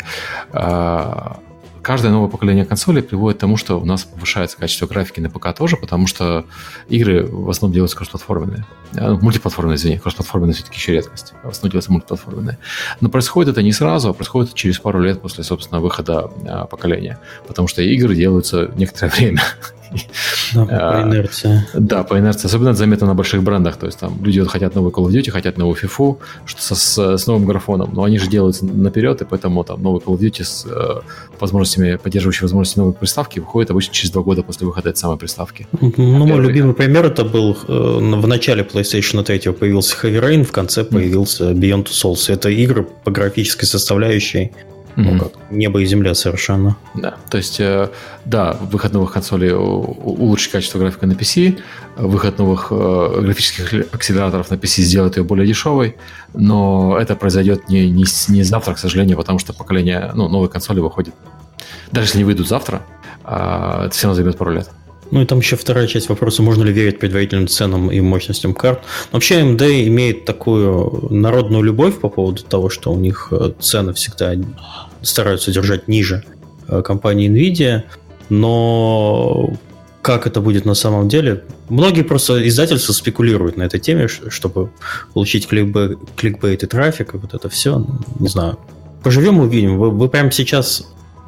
А, 0.52 1.40
каждое 1.84 2.12
новое 2.12 2.30
поколение 2.30 2.66
консолей 2.66 3.04
приводит 3.04 3.38
к 3.38 3.42
тому, 3.42 3.58
что 3.58 3.80
у 3.80 3.86
нас 3.86 4.06
повышается 4.06 4.58
качество 4.58 4.88
графики 4.88 5.20
на 5.20 5.30
ПК 5.30 5.54
тоже, 5.56 5.78
потому 5.78 6.08
что 6.08 6.46
игры 6.88 7.26
в 7.26 7.50
основном 7.50 7.74
делаются 7.74 7.98
кроссплатформенные. 7.98 8.66
А, 8.96 9.16
мультиплатформенные, 9.16 9.76
извини, 9.76 10.00
кроссплатформенные 10.00 10.56
все-таки 10.56 10.78
еще 10.78 10.94
редкость. 10.94 11.34
В 11.44 11.50
основном 11.50 11.72
делаются 11.72 11.92
мультиплатформенные. 11.92 12.58
Но 13.02 13.10
происходит 13.10 13.52
это 13.52 13.62
не 13.62 13.74
сразу, 13.74 14.10
а 14.10 14.14
происходит 14.14 14.54
через 14.54 14.80
пару 14.80 15.00
лет 15.02 15.22
после, 15.22 15.44
собственно, 15.44 15.82
выхода 15.82 16.32
а, 16.48 16.66
поколения. 16.66 17.20
Потому 17.46 17.68
что 17.68 17.82
игры 17.82 18.16
делаются 18.16 18.72
некоторое 18.76 19.12
время. 19.16 19.42
Да, 20.54 20.66
по 20.66 21.00
а, 21.00 21.04
инерции. 21.04 21.66
Да, 21.74 22.04
по 22.04 22.20
инерции. 22.20 22.48
Особенно 22.48 22.70
это 22.70 22.80
заметно 22.80 23.08
на 23.08 23.16
больших 23.16 23.44
брендах. 23.44 23.78
То 23.78 23.86
есть 23.86 24.00
там 24.00 24.24
люди 24.24 24.40
вот 24.40 24.50
хотят 24.50 24.76
новый 24.76 24.92
Call 24.92 25.06
of 25.06 25.12
Duty, 25.12 25.32
хотят 25.32 25.58
новую 25.58 25.76
FIFA, 25.76 26.18
что 26.46 26.62
со, 26.62 26.76
с, 26.76 27.18
с 27.18 27.28
новым 27.28 27.46
графоном. 27.46 27.92
Но 27.94 28.04
они 28.04 28.18
же 28.18 28.30
делаются 28.30 28.66
наперед, 28.66 29.22
и 29.22 29.26
поэтому 29.26 29.64
там 29.64 29.82
новый 29.82 30.02
Call 30.02 30.18
of 30.18 30.20
Duty 30.20 30.44
с 30.44 30.66
э, 30.66 31.02
возможностями, 31.40 31.96
поддерживающий 31.96 32.44
возможности 32.44 32.80
новой 32.80 32.94
приставки, 32.94 33.40
выходит 33.40 33.72
обычно 33.72 33.94
через 33.94 34.12
два 34.12 34.22
года 34.22 34.44
после 34.44 34.68
выхода 34.68 34.90
этой 34.90 34.98
самой 34.98 35.18
приставки. 35.18 35.68
Ну, 35.82 36.26
мой 36.26 36.42
любимый 36.42 36.74
пример 36.74 37.06
это 37.06 37.24
был 37.24 37.58
э, 37.68 37.74
в 37.74 38.28
начале 38.28 38.64
PlayStation 38.64 39.24
3 39.24 39.54
появился 39.54 39.96
Heavy 40.02 40.22
Rain, 40.22 40.44
в 40.44 40.52
конце 40.52 40.84
появился 40.84 41.52
Beyond 41.52 41.86
Souls. 41.86 42.32
Это 42.32 42.50
игры 42.50 42.88
по 43.04 43.12
графической 43.12 43.68
составляющей 43.68 44.52
ну, 44.96 45.20
как 45.20 45.32
небо 45.52 45.82
и 45.82 45.86
земля 45.86 46.14
совершенно. 46.14 46.78
Да, 46.94 47.16
то 47.30 47.38
есть, 47.38 47.60
э, 47.60 47.90
да, 48.26 48.58
выход 48.62 48.94
новых 48.94 49.14
консолей 49.14 49.54
улучшит 49.54 50.52
качество 50.52 50.80
графика 50.80 51.08
на 51.08 51.14
PC, 51.14 51.60
выход 51.98 52.38
новых 52.38 52.68
э, 52.72 53.22
графических 53.22 53.94
акселераторов 53.94 54.50
на 54.50 54.56
PC 54.56 54.82
сделает 54.82 55.18
ее 55.18 55.24
более 55.24 55.48
дешевой, 55.48 55.96
но 56.34 56.98
это 57.00 57.16
произойдет 57.16 57.70
не, 57.70 57.90
не, 57.90 58.06
не 58.28 58.44
завтра, 58.44 58.74
к 58.74 58.80
сожалению, 58.80 59.18
потому 59.18 59.40
что 59.40 59.54
поколение, 59.54 60.12
ну, 60.14 60.28
новые 60.28 60.50
консоли 60.50 60.80
выходят, 60.80 61.16
даже 61.92 62.08
если 62.08 62.20
не 62.20 62.24
выйдут 62.24 62.48
завтра, 62.48 62.82
а, 63.24 63.86
это 63.86 63.96
все 63.96 64.08
равно 64.08 64.16
займет 64.16 64.38
пару 64.38 64.52
лет. 64.52 64.70
Ну 65.14 65.22
и 65.22 65.26
там 65.26 65.40
еще 65.40 65.56
вторая 65.56 65.86
часть 65.86 66.10
вопроса, 66.10 66.42
можно 66.42 66.64
ли 66.64 66.74
верить 66.74 66.98
предварительным 66.98 67.48
ценам 67.48 67.92
и 67.92 68.02
мощностям 68.02 68.56
карт. 68.56 68.84
Вообще 69.12 69.42
AMD 69.42 69.88
имеет 69.88 70.26
такую 70.26 71.08
народную 71.12 71.62
любовь 71.62 72.00
по 72.00 72.10
поводу 72.10 72.42
того, 72.42 72.72
что 72.72 72.92
у 72.92 72.98
них 72.98 73.28
э, 73.30 73.52
цены 73.60 73.94
всегда 73.94 74.34
стараются 75.04 75.52
держать 75.52 75.88
ниже 75.88 76.24
э, 76.68 76.82
компании 76.82 77.30
Nvidia, 77.30 77.84
но 78.30 79.54
как 80.02 80.26
это 80.26 80.42
будет 80.42 80.66
на 80.66 80.74
самом 80.74 81.10
деле. 81.10 81.44
Многие 81.70 82.02
просто 82.02 82.48
издательства 82.48 82.94
спекулируют 82.94 83.56
на 83.56 83.62
этой 83.64 83.80
теме, 83.80 84.08
чтобы 84.08 84.72
получить 85.14 85.48
кликбейт, 85.48 86.00
кликбейт 86.16 86.64
и 86.64 86.66
трафик, 86.66 87.14
и 87.14 87.18
вот 87.18 87.36
это 87.36 87.50
все. 87.50 87.86
Не 88.20 88.30
знаю. 88.30 88.58
Поживем, 89.04 89.38
увидим. 89.38 89.78
Вы, 89.78 89.92
вы 89.92 90.10
прямо 90.10 90.32
сейчас 90.32 90.88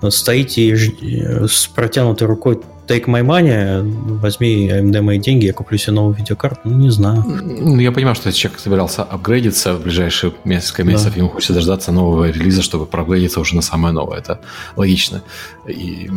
стоите 0.09 0.75
с 0.75 1.67
протянутой 1.67 2.27
рукой 2.27 2.61
take 2.87 3.05
my 3.05 3.21
money, 3.21 3.81
возьми 4.19 4.69
AMD 4.69 5.01
мои 5.01 5.19
деньги, 5.19 5.45
я 5.45 5.53
куплю 5.53 5.77
себе 5.77 5.93
новую 5.93 6.15
видеокарту, 6.15 6.61
ну, 6.65 6.77
не 6.77 6.89
знаю. 6.89 7.23
Ну, 7.25 7.79
я 7.79 7.91
понимаю, 7.91 8.15
что 8.15 8.31
человек 8.31 8.59
собирался 8.59 9.03
апгрейдиться 9.03 9.73
в 9.73 9.83
ближайшие 9.83 10.33
несколько 10.43 10.83
месяцев, 10.83 11.13
да. 11.13 11.19
ему 11.19 11.29
хочется 11.29 11.53
дождаться 11.53 11.91
нового 11.91 12.29
релиза, 12.29 12.61
чтобы 12.61 12.85
проапгрейдиться 12.85 13.39
уже 13.39 13.55
на 13.55 13.61
самое 13.61 13.93
новое. 13.93 14.19
Это 14.19 14.39
логично. 14.75 15.21
И 15.67 16.09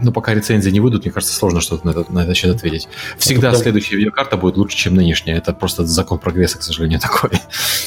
но 0.00 0.12
пока 0.12 0.34
рецензии 0.34 0.70
не 0.70 0.80
выйдут, 0.80 1.04
мне 1.04 1.12
кажется, 1.12 1.34
сложно 1.34 1.60
что-то 1.60 1.86
на, 1.86 1.90
это, 1.90 2.12
на 2.12 2.24
этот 2.24 2.36
счет 2.36 2.54
ответить. 2.54 2.88
Всегда 3.16 3.50
потом... 3.50 3.62
следующая 3.62 3.96
видеокарта 3.96 4.36
будет 4.36 4.56
лучше, 4.56 4.76
чем 4.76 4.94
нынешняя. 4.94 5.36
Это 5.36 5.52
просто 5.52 5.86
закон 5.86 6.18
прогресса, 6.18 6.58
к 6.58 6.62
сожалению, 6.62 7.00
такой. 7.00 7.30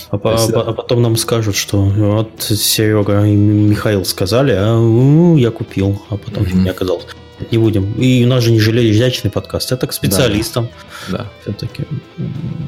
А, 0.09 0.17
по, 0.17 0.29
есть, 0.31 0.53
а, 0.53 0.61
а 0.61 0.73
потом 0.73 1.01
нам 1.01 1.17
скажут, 1.17 1.55
что 1.55 1.81
вот 1.81 2.41
Серега 2.41 3.25
и 3.25 3.35
Михаил 3.35 4.05
сказали, 4.05 4.53
а 4.53 4.77
ну, 4.77 5.35
я 5.35 5.51
купил, 5.51 6.01
а 6.09 6.17
потом 6.17 6.43
mm-hmm. 6.43 6.63
не 6.63 6.69
оказалось. 6.69 7.07
Не 7.51 7.57
будем. 7.57 7.93
И 7.93 8.25
у 8.25 8.27
нас 8.27 8.43
же 8.43 8.51
не 8.51 8.59
железячный 8.59 9.29
подкаст. 9.29 9.71
Это 9.71 9.87
к 9.87 9.93
специалистам. 9.93 10.69
Да. 11.09 11.17
да. 11.17 11.25
Все-таки. 11.41 11.83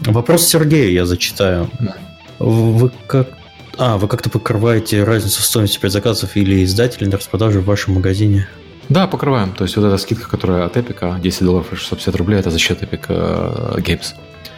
Вопрос 0.05 0.47
Сергея 0.47 0.89
я 0.91 1.05
зачитаю. 1.05 1.69
Да. 1.79 1.95
Вы 2.39 2.91
как 3.07 3.29
а, 3.77 3.97
вы 3.97 4.09
как-то 4.09 4.29
покрываете 4.29 5.05
разницу 5.05 5.41
в 5.41 5.45
стоимости 5.45 5.79
предзаказов 5.79 6.35
или 6.35 6.65
издателей 6.65 7.07
на 7.07 7.15
распродаже 7.15 7.61
в 7.61 7.65
вашем 7.65 7.93
магазине? 7.93 8.47
Да, 8.89 9.07
покрываем. 9.07 9.53
То 9.53 9.63
есть 9.63 9.77
вот 9.77 9.85
эта 9.85 9.97
скидка, 9.97 10.29
которая 10.29 10.65
от 10.65 10.75
Epic, 10.75 11.21
10 11.21 11.43
долларов 11.43 11.71
и 11.71 11.75
650 11.77 12.15
рублей, 12.17 12.39
это 12.39 12.49
за 12.49 12.59
счет 12.59 12.81
Epic 12.81 13.05
э, 13.07 13.79
Games. 13.79 14.15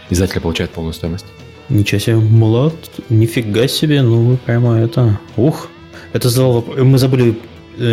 Издатель 0.09 0.41
получает 0.41 0.71
полную 0.71 0.93
стоимость. 0.93 1.25
Ничего 1.69 1.99
себе, 1.99 2.15
молод, 2.15 2.73
нифига 3.09 3.67
себе, 3.67 4.01
ну 4.01 4.25
вы 4.25 4.37
прямо 4.37 4.79
это... 4.79 5.19
Ух, 5.37 5.69
это 6.13 6.29
задал 6.29 6.53
вопрос. 6.53 6.77
Мы 6.79 6.97
забыли 6.97 7.37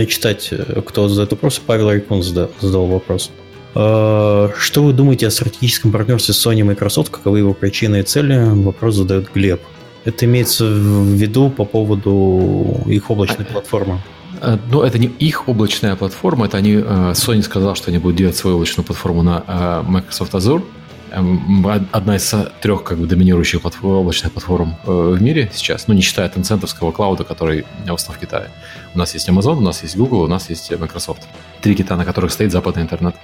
читать, 0.06 0.48
э, 0.50 0.82
кто 0.84 1.08
задает 1.08 1.30
вопрос. 1.32 1.60
Павел 1.64 1.88
Айкон 1.88 2.22
задал, 2.22 2.50
задал 2.60 2.86
вопрос. 2.86 3.30
Что 3.74 4.82
вы 4.82 4.92
думаете 4.92 5.26
о 5.26 5.30
стратегическом 5.30 5.92
партнерстве 5.92 6.34
Sony 6.34 6.60
и 6.60 6.62
Microsoft? 6.62 7.10
Каковы 7.10 7.38
его 7.38 7.54
причины 7.54 8.00
и 8.00 8.02
цели? 8.02 8.36
Вопрос 8.64 8.96
задает 8.96 9.30
Глеб. 9.32 9.60
Это 10.04 10.24
имеется 10.24 10.64
в 10.64 11.12
виду 11.12 11.50
по 11.50 11.64
поводу 11.64 12.82
их 12.86 13.10
облачной 13.10 13.44
а, 13.48 13.52
платформы. 13.52 14.00
Э, 14.40 14.58
но 14.70 14.82
это 14.82 14.98
не 14.98 15.08
их 15.08 15.48
облачная 15.48 15.96
платформа, 15.96 16.46
это 16.46 16.56
они, 16.56 16.74
э, 16.74 17.12
Sony 17.12 17.42
сказал, 17.42 17.74
что 17.74 17.90
они 17.90 17.98
будут 17.98 18.16
делать 18.16 18.36
свою 18.36 18.56
облачную 18.56 18.86
платформу 18.86 19.22
на 19.22 19.44
э, 19.46 19.82
Microsoft 19.86 20.34
Azure. 20.34 20.62
Эм, 21.10 21.66
одна 21.92 22.16
из 22.16 22.34
трех 22.60 22.84
как 22.84 22.98
бы 22.98 23.06
доминирующих 23.06 23.62
платформ, 23.62 23.96
облачных 23.96 24.32
платформ 24.32 24.76
в 24.84 25.20
мире 25.20 25.50
сейчас, 25.52 25.88
ну 25.88 25.94
не 25.94 26.02
считая 26.02 26.28
тенцентовского 26.28 26.92
клауда, 26.92 27.24
который 27.24 27.64
в 27.86 27.92
основном 27.92 28.16
в 28.16 28.20
Китае. 28.20 28.50
У 28.94 28.98
нас 28.98 29.14
есть 29.14 29.28
Amazon, 29.28 29.58
у 29.58 29.60
нас 29.60 29.82
есть 29.82 29.96
Google, 29.96 30.22
у 30.22 30.26
нас 30.26 30.50
есть 30.50 30.70
Microsoft. 30.70 31.22
Три 31.60 31.74
кита, 31.74 31.96
на 31.96 32.04
которых 32.04 32.32
стоит 32.32 32.52
западный 32.52 32.82
интернет. 32.82 33.14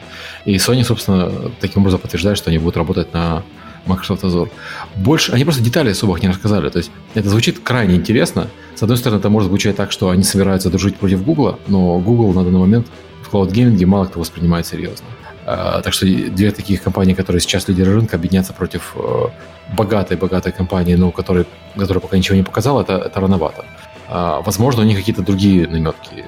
И 0.44 0.56
Sony, 0.56 0.82
собственно, 0.84 1.30
таким 1.60 1.82
образом 1.82 2.00
подтверждает, 2.00 2.38
что 2.38 2.50
они 2.50 2.58
будут 2.58 2.76
работать 2.76 3.12
на 3.12 3.42
Microsoft 3.86 4.24
Azure. 4.24 4.50
Больше, 4.96 5.32
они 5.32 5.44
просто 5.44 5.62
деталей 5.62 5.92
особых 5.92 6.22
не 6.22 6.28
рассказали. 6.28 6.68
То 6.70 6.78
есть 6.78 6.90
это 7.14 7.28
звучит 7.28 7.58
крайне 7.60 7.96
интересно. 7.96 8.48
С 8.74 8.82
одной 8.82 8.96
стороны, 8.98 9.20
это 9.20 9.28
может 9.28 9.48
звучать 9.48 9.76
так, 9.76 9.92
что 9.92 10.10
они 10.10 10.22
собираются 10.22 10.70
дружить 10.70 10.96
против 10.96 11.24
Google, 11.24 11.58
но 11.66 11.98
Google 11.98 12.32
на 12.32 12.44
данный 12.44 12.60
момент 12.60 12.86
в 13.22 13.30
клауд-гейминге 13.30 13.86
мало 13.86 14.06
кто 14.06 14.20
воспринимает 14.20 14.66
серьезно. 14.66 15.06
Uh, 15.46 15.82
так 15.82 15.92
что 15.92 16.06
две 16.06 16.50
таких 16.52 16.82
компании, 16.82 17.12
которые 17.12 17.40
сейчас 17.40 17.68
лидеры 17.68 17.94
рынка, 17.94 18.16
объединяться 18.16 18.54
против 18.54 18.96
богатой-богатой 19.76 20.52
uh, 20.52 20.56
компании, 20.56 20.94
но 20.94 21.10
которой, 21.10 21.44
которая 21.76 22.00
пока 22.00 22.16
ничего 22.16 22.36
не 22.36 22.42
показала, 22.42 22.80
это, 22.80 22.94
это 22.94 23.20
рановато. 23.20 23.66
Uh, 24.08 24.42
возможно, 24.42 24.82
у 24.82 24.84
них 24.86 24.98
какие-то 24.98 25.22
другие 25.22 25.68
наметки 25.68 26.24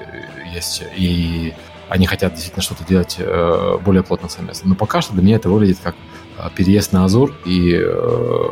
есть, 0.53 0.83
и 0.95 1.53
они 1.89 2.05
хотят 2.05 2.33
действительно 2.33 2.61
что-то 2.61 2.83
делать 2.83 3.15
э, 3.17 3.77
более 3.83 4.03
плотно 4.03 4.27
совместно. 4.27 4.67
Но 4.69 4.75
пока 4.75 5.01
что 5.01 5.13
для 5.13 5.23
меня 5.23 5.37
это 5.37 5.47
выглядит 5.47 5.77
как 5.81 5.95
Э, 6.37 6.49
переезд 6.53 6.93
на 6.93 7.05
Азур 7.05 7.33
и 7.45 7.73
э, 7.75 8.49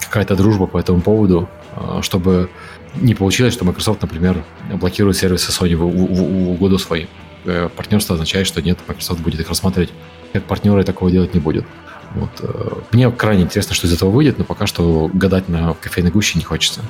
какая-то 0.00 0.36
дружба 0.36 0.66
по 0.66 0.78
этому 0.78 1.00
поводу, 1.00 1.48
э, 1.76 2.00
чтобы 2.02 2.50
не 2.96 3.14
получилось, 3.14 3.54
что 3.54 3.64
Microsoft, 3.64 4.02
например, 4.02 4.44
блокирует 4.74 5.16
сервисы 5.16 5.50
Sony 5.52 5.76
в, 5.76 5.82
в, 5.82 6.46
в 6.46 6.50
угоду 6.50 6.78
своим. 6.78 7.08
Партнерство 7.44 8.14
означает, 8.14 8.46
что 8.46 8.62
нет, 8.62 8.78
Microsoft 8.86 9.20
будет 9.20 9.40
их 9.40 9.48
рассматривать 9.48 9.90
как 10.32 10.44
партнеры 10.44 10.84
такого 10.84 11.10
делать 11.10 11.34
не 11.34 11.40
будет. 11.40 11.64
Вот. 12.14 12.30
Мне 12.92 13.10
крайне 13.10 13.42
интересно, 13.42 13.74
что 13.74 13.86
из 13.86 13.92
этого 13.92 14.10
выйдет, 14.10 14.38
но 14.38 14.44
пока 14.44 14.66
что 14.66 15.10
гадать 15.12 15.48
на 15.48 15.74
кофейной 15.74 16.10
гуще 16.10 16.38
не 16.38 16.44
хочется. 16.44 16.80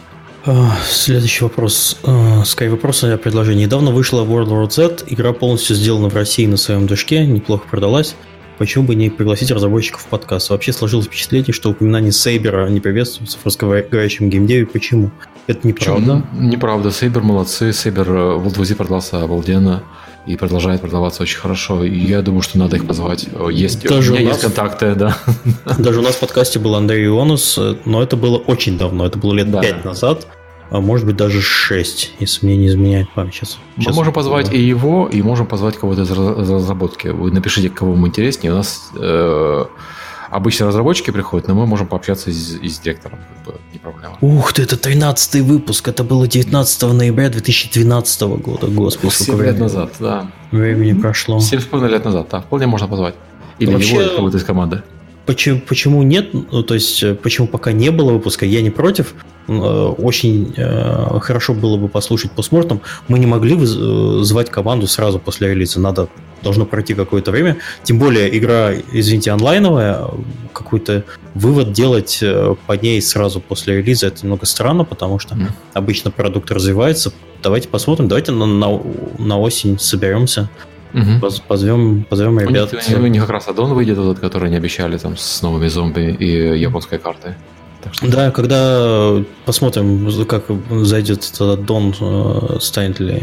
Следующий 0.88 1.44
вопрос. 1.44 1.98
Скай 2.44 2.68
вопрос 2.68 3.04
о 3.04 3.16
предложении. 3.18 3.64
Недавно 3.64 3.90
вышла 3.90 4.24
World 4.24 4.48
War 4.48 4.70
Z. 4.70 5.04
Игра 5.06 5.32
полностью 5.32 5.76
сделана 5.76 6.08
в 6.08 6.14
России 6.14 6.46
на 6.46 6.56
своем 6.56 6.86
движке, 6.86 7.26
неплохо 7.26 7.66
продалась 7.70 8.14
почему 8.60 8.84
бы 8.84 8.94
не 8.94 9.08
пригласить 9.08 9.50
разработчиков 9.50 10.02
в 10.02 10.04
подкаст? 10.04 10.50
Вообще 10.50 10.74
сложилось 10.74 11.06
впечатление, 11.06 11.54
что 11.54 11.70
упоминание 11.70 12.12
Сейбера 12.12 12.68
не 12.68 12.78
приветствуется 12.78 13.38
в 13.38 13.44
русскоговорящем 13.46 14.28
геймдеве. 14.28 14.66
Почему? 14.66 15.10
Это 15.46 15.66
неправда? 15.66 16.22
Почему? 16.30 16.46
Неправда. 16.46 16.90
Сейбер 16.90 17.22
молодцы. 17.22 17.72
Сейбер 17.72 18.04
в 18.04 18.46
World 18.46 18.58
War 18.58 18.64
Z 18.66 18.74
продался 18.74 19.22
обалденно 19.22 19.82
и 20.32 20.36
продолжает 20.36 20.80
продаваться 20.80 21.22
очень 21.22 21.38
хорошо. 21.38 21.84
И 21.84 21.98
я 21.98 22.22
думаю, 22.22 22.42
что 22.42 22.58
надо 22.58 22.76
их 22.76 22.86
позвать. 22.86 23.28
Есть, 23.50 23.86
Даже 23.86 24.12
у 24.12 24.14
меня 24.16 24.26
у 24.26 24.28
нас, 24.28 24.42
есть 24.42 24.54
контакты, 24.54 24.94
да. 24.94 25.16
Даже 25.78 26.00
у 26.00 26.02
нас 26.02 26.16
в 26.16 26.20
подкасте 26.20 26.58
был 26.58 26.74
Андрей 26.74 27.06
Ионус, 27.06 27.58
но 27.84 28.02
это 28.02 28.16
было 28.16 28.36
очень 28.36 28.78
давно, 28.78 29.06
это 29.06 29.18
было 29.18 29.32
лет 29.34 29.50
да. 29.50 29.62
назад 29.84 30.26
а 30.70 30.80
может 30.80 31.04
быть 31.04 31.16
даже 31.16 31.40
6, 31.40 32.14
если 32.20 32.46
мне 32.46 32.56
не 32.56 32.68
изменяет 32.68 33.10
память. 33.10 33.34
Сейчас, 33.34 33.58
Мы 33.76 33.82
сейчас 33.82 33.96
можем 33.96 34.12
позвать 34.12 34.52
и 34.52 34.58
его, 34.58 35.08
и 35.08 35.20
можем 35.20 35.46
позвать 35.46 35.76
кого-то 35.76 36.02
из 36.02 36.10
разработки. 36.10 37.08
Вы 37.08 37.32
напишите, 37.32 37.70
кого 37.70 37.92
вам 37.92 38.06
интереснее. 38.06 38.52
У 38.52 38.56
нас 38.56 38.90
э, 38.94 39.64
обычно 40.30 40.66
разработчики 40.66 41.10
приходят, 41.10 41.48
но 41.48 41.54
мы 41.54 41.66
можем 41.66 41.86
пообщаться 41.86 42.30
и 42.30 42.32
с, 42.32 42.54
и 42.54 42.68
с 42.68 42.78
директором. 42.78 43.18
Как 43.44 43.54
бы, 43.54 43.60
не 43.72 43.78
проблема. 43.78 44.16
Ух 44.20 44.52
ты, 44.52 44.62
это 44.62 44.76
13 44.76 45.42
выпуск. 45.42 45.88
Это 45.88 46.04
было 46.04 46.26
19 46.26 46.82
ноября 46.92 47.28
2012 47.28 48.22
года. 48.22 48.66
Господи, 48.68 49.12
7 49.12 49.42
лет 49.42 49.58
назад, 49.58 49.92
да. 49.98 50.30
Времени 50.50 50.98
прошло. 50.98 51.38
7,5 51.38 51.88
лет 51.88 52.04
назад, 52.04 52.28
да. 52.30 52.40
Вполне 52.40 52.66
можно 52.66 52.88
позвать. 52.88 53.14
Или 53.58 53.72
Вообще... 53.72 53.96
его, 53.96 54.16
кого-то 54.16 54.38
из 54.38 54.44
команды. 54.44 54.82
Почему, 55.30 55.60
почему 55.60 56.02
нет? 56.02 56.30
Ну, 56.32 56.64
то 56.64 56.74
есть, 56.74 57.04
э, 57.04 57.14
почему 57.14 57.46
пока 57.46 57.70
не 57.70 57.90
было 57.90 58.10
выпуска, 58.10 58.44
я 58.44 58.62
не 58.62 58.70
против. 58.70 59.14
Э, 59.46 59.52
очень 59.52 60.52
э, 60.56 61.20
хорошо 61.20 61.54
было 61.54 61.76
бы 61.76 61.86
послушать 61.86 62.32
постмортом. 62.32 62.80
Мы 63.06 63.20
не 63.20 63.26
могли 63.26 63.56
звать 64.24 64.50
команду 64.50 64.88
сразу 64.88 65.20
после 65.20 65.50
релиза. 65.50 65.78
Надо, 65.78 66.08
должно 66.42 66.66
пройти 66.66 66.94
какое-то 66.94 67.30
время. 67.30 67.58
Тем 67.84 68.00
более, 68.00 68.36
игра, 68.36 68.72
извините, 68.92 69.30
онлайновая. 69.30 70.04
Какой-то 70.52 71.04
вывод 71.36 71.70
делать 71.70 72.24
по 72.66 72.72
ней 72.72 73.00
сразу 73.00 73.40
после 73.40 73.76
релиза, 73.76 74.08
это 74.08 74.24
немного 74.24 74.46
странно, 74.46 74.82
потому 74.82 75.20
что 75.20 75.36
mm. 75.36 75.46
обычно 75.74 76.10
продукт 76.10 76.50
развивается. 76.50 77.12
Давайте 77.40 77.68
посмотрим, 77.68 78.08
давайте 78.08 78.32
на, 78.32 78.46
на, 78.46 78.82
на 79.18 79.38
осень 79.38 79.78
соберемся, 79.78 80.50
Угу. 80.92 81.30
Позовем, 81.48 82.04
позовем 82.08 82.38
ребят. 82.40 82.72
У 82.72 82.76
них, 82.76 82.98
у 82.98 83.06
них 83.06 83.22
как 83.22 83.30
раз 83.30 83.48
аддон 83.48 83.74
выйдет, 83.74 83.98
этот, 83.98 84.18
который 84.18 84.48
они 84.48 84.56
обещали 84.56 84.98
там 84.98 85.16
с 85.16 85.42
новыми 85.42 85.68
зомби 85.68 86.16
и 86.18 86.58
японской 86.58 86.98
картой. 86.98 87.34
Так 87.82 87.94
что... 87.94 88.10
Да, 88.10 88.30
когда 88.30 89.22
посмотрим, 89.44 90.10
как 90.26 90.44
зайдет 90.70 91.18
этот 91.24 91.58
аддон, 91.58 91.94
э, 92.00 92.58
станет 92.60 93.00
ли 93.00 93.22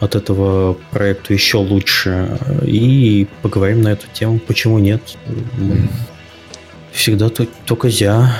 от 0.00 0.14
этого 0.14 0.76
проекта 0.90 1.32
еще 1.32 1.58
лучше, 1.58 2.38
и 2.62 3.26
поговорим 3.42 3.82
на 3.82 3.88
эту 3.88 4.06
тему, 4.12 4.38
почему 4.38 4.78
нет. 4.78 5.16
Всегда 6.92 7.28
только 7.28 7.88
зя. 7.88 8.36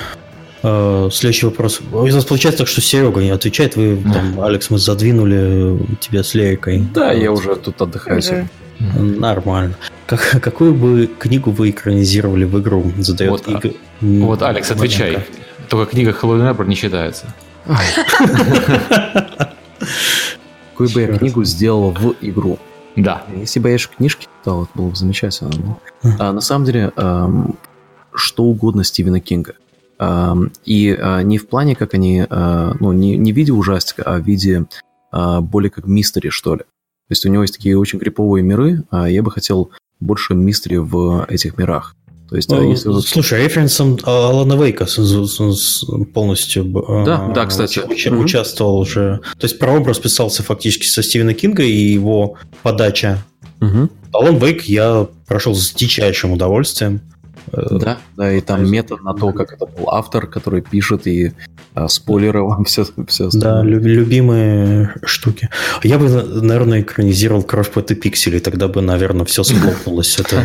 Э, 0.67 1.09
следующий 1.11 1.45
вопрос. 1.45 1.79
У 1.91 2.07
нас 2.07 2.25
получается 2.25 2.59
так, 2.59 2.67
что 2.67 2.81
Серега 2.81 3.21
не 3.21 3.29
отвечает. 3.29 3.75
Вы 3.75 4.01
там, 4.11 4.41
Алекс, 4.41 4.71
мы 4.71 4.79
задвинули 4.79 5.77
тебя 5.99 6.23
с 6.23 6.33
Лерикой. 6.33 6.87
Да, 6.91 7.11
я 7.11 7.31
уже 7.31 7.55
тут 7.55 7.79
отдыхаю. 7.81 8.21
Нормально. 8.79 9.75
Как, 10.07 10.41
какую 10.41 10.73
бы 10.73 11.07
книгу 11.19 11.51
вы 11.51 11.69
экранизировали 11.69 12.45
в 12.45 12.59
игру? 12.59 12.91
Задает 12.97 13.31
вот, 13.31 13.47
Иг... 13.47 13.75
вот 14.01 14.41
Алекс, 14.41 14.71
отвечай. 14.71 15.11
Маленько. 15.11 15.31
Только 15.69 15.91
книга 15.91 16.11
Hello 16.19 16.37
Neighbor 16.37 16.67
не 16.67 16.75
считается. 16.75 17.27
Какую 20.71 20.89
бы 20.89 21.01
я 21.01 21.17
книгу 21.17 21.43
сделал 21.43 21.91
в 21.91 22.15
игру? 22.21 22.57
Да. 22.95 23.23
Если 23.35 23.59
бы 23.59 23.69
я 23.69 23.75
еще 23.75 23.89
книжки 23.95 24.27
читал, 24.39 24.63
это 24.63 24.71
было 24.73 24.89
бы 24.89 24.95
замечательно. 24.95 25.77
А, 26.19 26.33
на 26.33 26.41
самом 26.41 26.65
деле, 26.65 26.91
эм, 26.95 27.55
что 28.13 28.43
угодно 28.43 28.83
Стивена 28.83 29.19
Кинга. 29.19 29.55
И 30.65 30.97
э, 30.97 31.21
не 31.23 31.37
в 31.37 31.47
плане, 31.47 31.75
как 31.75 31.93
они, 31.93 32.25
э, 32.29 32.73
ну, 32.79 32.91
не, 32.91 33.17
не 33.17 33.33
в 33.33 33.35
виде 33.35 33.51
ужастика, 33.51 34.03
а 34.03 34.19
в 34.19 34.25
виде 34.25 34.65
э, 35.11 35.39
более 35.39 35.69
как 35.69 35.87
мистери, 35.87 36.29
что 36.29 36.55
ли. 36.55 36.61
То 36.61 37.11
есть 37.11 37.25
у 37.25 37.29
него 37.29 37.43
есть 37.43 37.55
такие 37.55 37.77
очень 37.77 37.99
криповые 37.99 38.43
миры, 38.43 38.83
а 38.89 39.09
я 39.09 39.21
бы 39.23 39.31
хотел 39.31 39.71
больше 39.99 40.33
мистери 40.33 40.77
в 40.77 41.25
этих 41.29 41.57
мирах. 41.57 41.95
То 42.29 42.35
есть, 42.35 42.49
ну, 42.49 42.71
если... 42.71 42.91
Слушай, 43.01 43.43
референсом 43.43 43.99
Алана 44.03 44.55
Вейка 44.61 44.87
полностью 46.13 46.65
да, 47.05 47.27
да, 47.33 47.45
кстати. 47.45 47.79
Уч- 47.79 48.11
угу. 48.11 48.23
участвовал 48.23 48.79
уже. 48.79 49.21
То 49.37 49.45
есть 49.45 49.59
прообраз 49.59 49.99
писался 49.99 50.41
фактически 50.41 50.87
со 50.87 51.03
Стивена 51.03 51.33
Кинга, 51.33 51.63
и 51.63 51.71
его 51.71 52.35
подача 52.63 53.23
Угу. 53.61 53.89
Alan 54.13 54.39
Wake 54.39 54.63
я 54.65 55.07
прошел 55.27 55.55
с 55.55 55.71
дичайшим 55.71 56.31
удовольствием. 56.31 57.01
Э, 57.51 57.67
да, 57.71 57.97
да, 58.17 58.31
и 58.31 58.41
там 58.41 58.69
метод 58.69 59.03
на 59.03 59.13
то, 59.13 59.31
как 59.31 59.53
это 59.53 59.65
был 59.65 59.89
автор, 59.89 60.27
который 60.27 60.61
пишет, 60.61 61.07
и 61.07 61.31
а, 61.73 61.87
спойлеры 61.87 62.43
вам 62.43 62.63
все, 62.63 62.85
все 63.07 63.29
Да, 63.33 63.61
любимые 63.61 64.93
штуки. 65.03 65.49
Я 65.83 65.99
бы, 65.99 66.07
наверное, 66.07 66.81
экранизировал 66.81 67.43
Кровь 67.43 67.69
против 67.69 67.99
пикселей, 67.99 68.39
тогда 68.39 68.67
бы, 68.67 68.81
наверное, 68.81 69.25
все 69.25 69.43
схлопнулось. 69.43 70.17
Это 70.19 70.37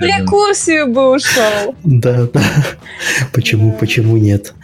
рекурсию 0.00 0.88
бы 0.88 1.14
ушел. 1.14 1.74
Да, 1.84 2.26
да. 2.32 2.40
Почему, 3.32 3.72
почему 3.72 4.16
нет? 4.16 4.54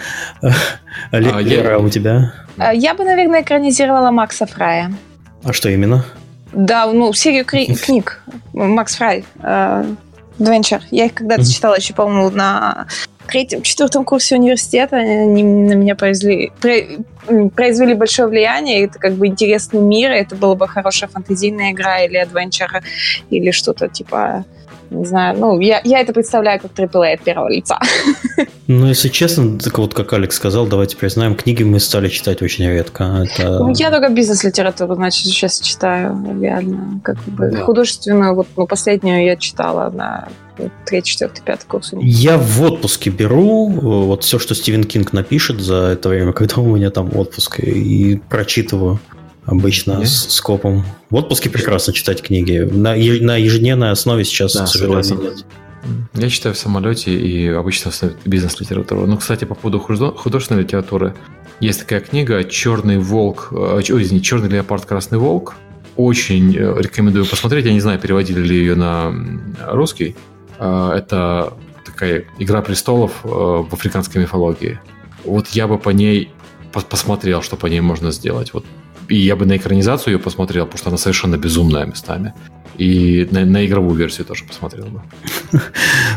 Олег, 1.11 1.67
а 1.67 1.79
у 1.79 1.89
тебя? 1.91 2.33
А, 2.57 2.73
я 2.73 2.95
бы, 2.95 3.05
наверное, 3.05 3.43
экранизировала 3.43 4.11
Макса 4.11 4.47
Фрая. 4.47 4.93
А 5.45 5.53
что 5.53 5.69
именно? 5.69 6.05
Да, 6.53 6.87
ну, 6.87 7.13
серию 7.13 7.45
книг. 7.45 8.23
Макс 8.53 8.97
Фрай. 8.97 9.25
Adventure. 10.41 10.83
Я 10.91 11.07
их 11.07 11.15
когда-то 11.15 11.43
mm-hmm. 11.43 11.53
читала 11.53 11.77
еще, 11.77 11.95
по-моему, 11.95 12.31
на 12.31 12.87
третьем, 13.27 13.63
четвертом 13.63 14.05
курсе 14.05 14.37
университета. 14.37 14.97
Они 14.97 15.43
на 15.43 15.75
меня 15.75 15.95
произвели, 15.95 16.51
произвели 17.55 17.95
большое 17.95 18.29
влияние. 18.29 18.85
Это 18.85 18.99
как 18.99 19.15
бы 19.15 19.27
интересный 19.27 19.81
мир. 19.81 20.11
Это 20.11 20.35
была 20.35 20.55
бы 20.55 20.67
хорошая 20.67 21.09
фантазийная 21.11 21.73
игра 21.73 22.01
или 22.01 22.17
адвенчер, 22.17 22.83
или 23.31 23.51
что-то 23.51 23.89
типа 23.89 24.45
не 24.91 25.05
знаю, 25.05 25.39
ну, 25.39 25.61
я, 25.61 25.81
я 25.85 26.01
это 26.01 26.13
представляю 26.13 26.61
как 26.61 26.73
AAA 26.73 27.15
от 27.15 27.21
первого 27.23 27.49
лица. 27.49 27.79
Ну, 28.67 28.87
если 28.87 29.09
честно, 29.09 29.59
так 29.59 29.79
вот, 29.79 29.95
как 29.95 30.13
Алекс 30.13 30.37
сказал, 30.37 30.65
давайте 30.65 30.97
признаем, 30.97 31.35
книги 31.35 31.65
мы 31.65 31.81
стали 31.81 32.09
читать 32.09 32.41
очень 32.41 32.69
редко. 32.69 33.27
Это... 33.27 33.59
Ну, 33.59 33.73
я 33.75 33.91
только 33.91 34.11
бизнес-литературу, 34.11 34.95
значит, 34.95 35.25
сейчас 35.27 35.59
читаю, 35.59 36.17
реально. 36.41 37.01
Как 37.03 37.17
бы 37.25 37.51
да. 37.51 37.63
художественную, 37.63 38.37
вот, 38.37 38.47
ну, 38.57 38.69
последнюю 38.69 39.25
я 39.25 39.35
читала 39.35 39.91
на 39.91 40.29
третий, 40.87 41.11
четвертый, 41.11 41.43
пятый 41.43 41.67
курс. 41.67 41.93
Я 42.01 42.39
в 42.39 42.63
отпуске 42.63 43.11
беру 43.11 43.67
вот 43.69 44.23
все, 44.23 44.39
что 44.39 44.55
Стивен 44.55 44.85
Кинг 44.85 45.13
напишет 45.13 45.61
за 45.61 45.89
это 45.93 46.09
время, 46.09 46.33
когда 46.35 46.61
у 46.61 46.77
меня 46.77 46.91
там 46.91 47.11
отпуск, 47.17 47.59
и 47.59 48.21
прочитываю 48.29 49.01
обычно 49.45 49.93
yeah. 49.93 50.05
с 50.05 50.31
скопом. 50.31 50.85
В 51.11 51.17
отпуске 51.17 51.51
прекрасно 51.51 51.93
читать 51.93 52.23
книги. 52.23 52.59
На, 52.59 52.95
на 52.95 53.37
ежедневной 53.37 53.91
основе 53.91 54.25
сейчас, 54.25 54.55
да, 54.55 54.65
к 54.65 54.69
сожалению, 54.69 55.21
нет. 55.23 55.45
Я 56.15 56.29
читаю 56.29 56.55
в 56.55 56.59
самолете 56.59 57.13
и 57.13 57.49
обычно 57.49 57.91
бизнес-литературу. 58.25 59.07
Ну, 59.07 59.17
кстати, 59.17 59.45
по 59.45 59.55
поводу 59.55 59.79
художественной 59.79 60.63
литературы. 60.63 61.15
Есть 61.61 61.81
такая 61.81 62.01
книга 62.01 62.45
«Черный 62.45 62.99
волк», 62.99 63.49
э, 63.53 63.55
ой, 63.55 64.03
извините, 64.03 64.25
«Черный 64.25 64.49
леопард, 64.49 64.87
красный 64.87 65.19
волк». 65.19 65.57
Очень 65.97 66.57
э, 66.57 66.75
рекомендую 66.79 67.27
посмотреть. 67.27 67.67
Я 67.67 67.73
не 67.73 67.81
знаю, 67.81 67.99
переводили 67.99 68.41
ли 68.41 68.57
ее 68.57 68.75
на 68.75 69.13
русский. 69.67 70.17
А, 70.59 70.97
это 70.97 71.53
такая 71.85 72.25
«Игра 72.39 72.63
престолов» 72.63 73.13
э, 73.25 73.29
в 73.29 73.69
африканской 73.73 74.23
мифологии. 74.23 74.81
Вот 75.25 75.49
я 75.49 75.67
бы 75.67 75.79
по 75.79 75.91
ней 75.91 76.31
посмотрел, 76.73 77.43
что 77.43 77.57
по 77.57 77.67
ней 77.67 77.81
можно 77.81 78.11
сделать. 78.11 78.55
Вот 78.55 78.65
и 79.11 79.17
я 79.17 79.37
бы 79.37 79.45
на 79.45 79.57
экранизацию 79.57 80.15
ее 80.15 80.19
посмотрел, 80.19 80.65
потому 80.67 80.79
что 80.79 80.89
она 80.89 80.99
совершенно 80.99 81.37
безумная 81.37 81.85
местами. 81.85 82.33
И 82.79 83.29
на, 83.31 83.45
на 83.45 83.67
игровую 83.67 83.97
версию 83.97 84.27
тоже 84.27 84.45
посмотрел 84.45 84.87
бы. 84.87 85.03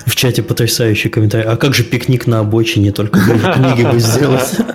В 0.06 0.16
чате 0.16 0.44
потрясающий 0.44 1.10
комментарий. 1.10 1.46
А 1.46 1.58
как 1.58 1.74
же 1.74 1.84
пикник 1.84 2.28
на 2.28 2.40
обочине, 2.40 2.92
только 2.92 3.20
книги 3.20 3.84
бы 3.84 4.00
сделать? 4.00 4.58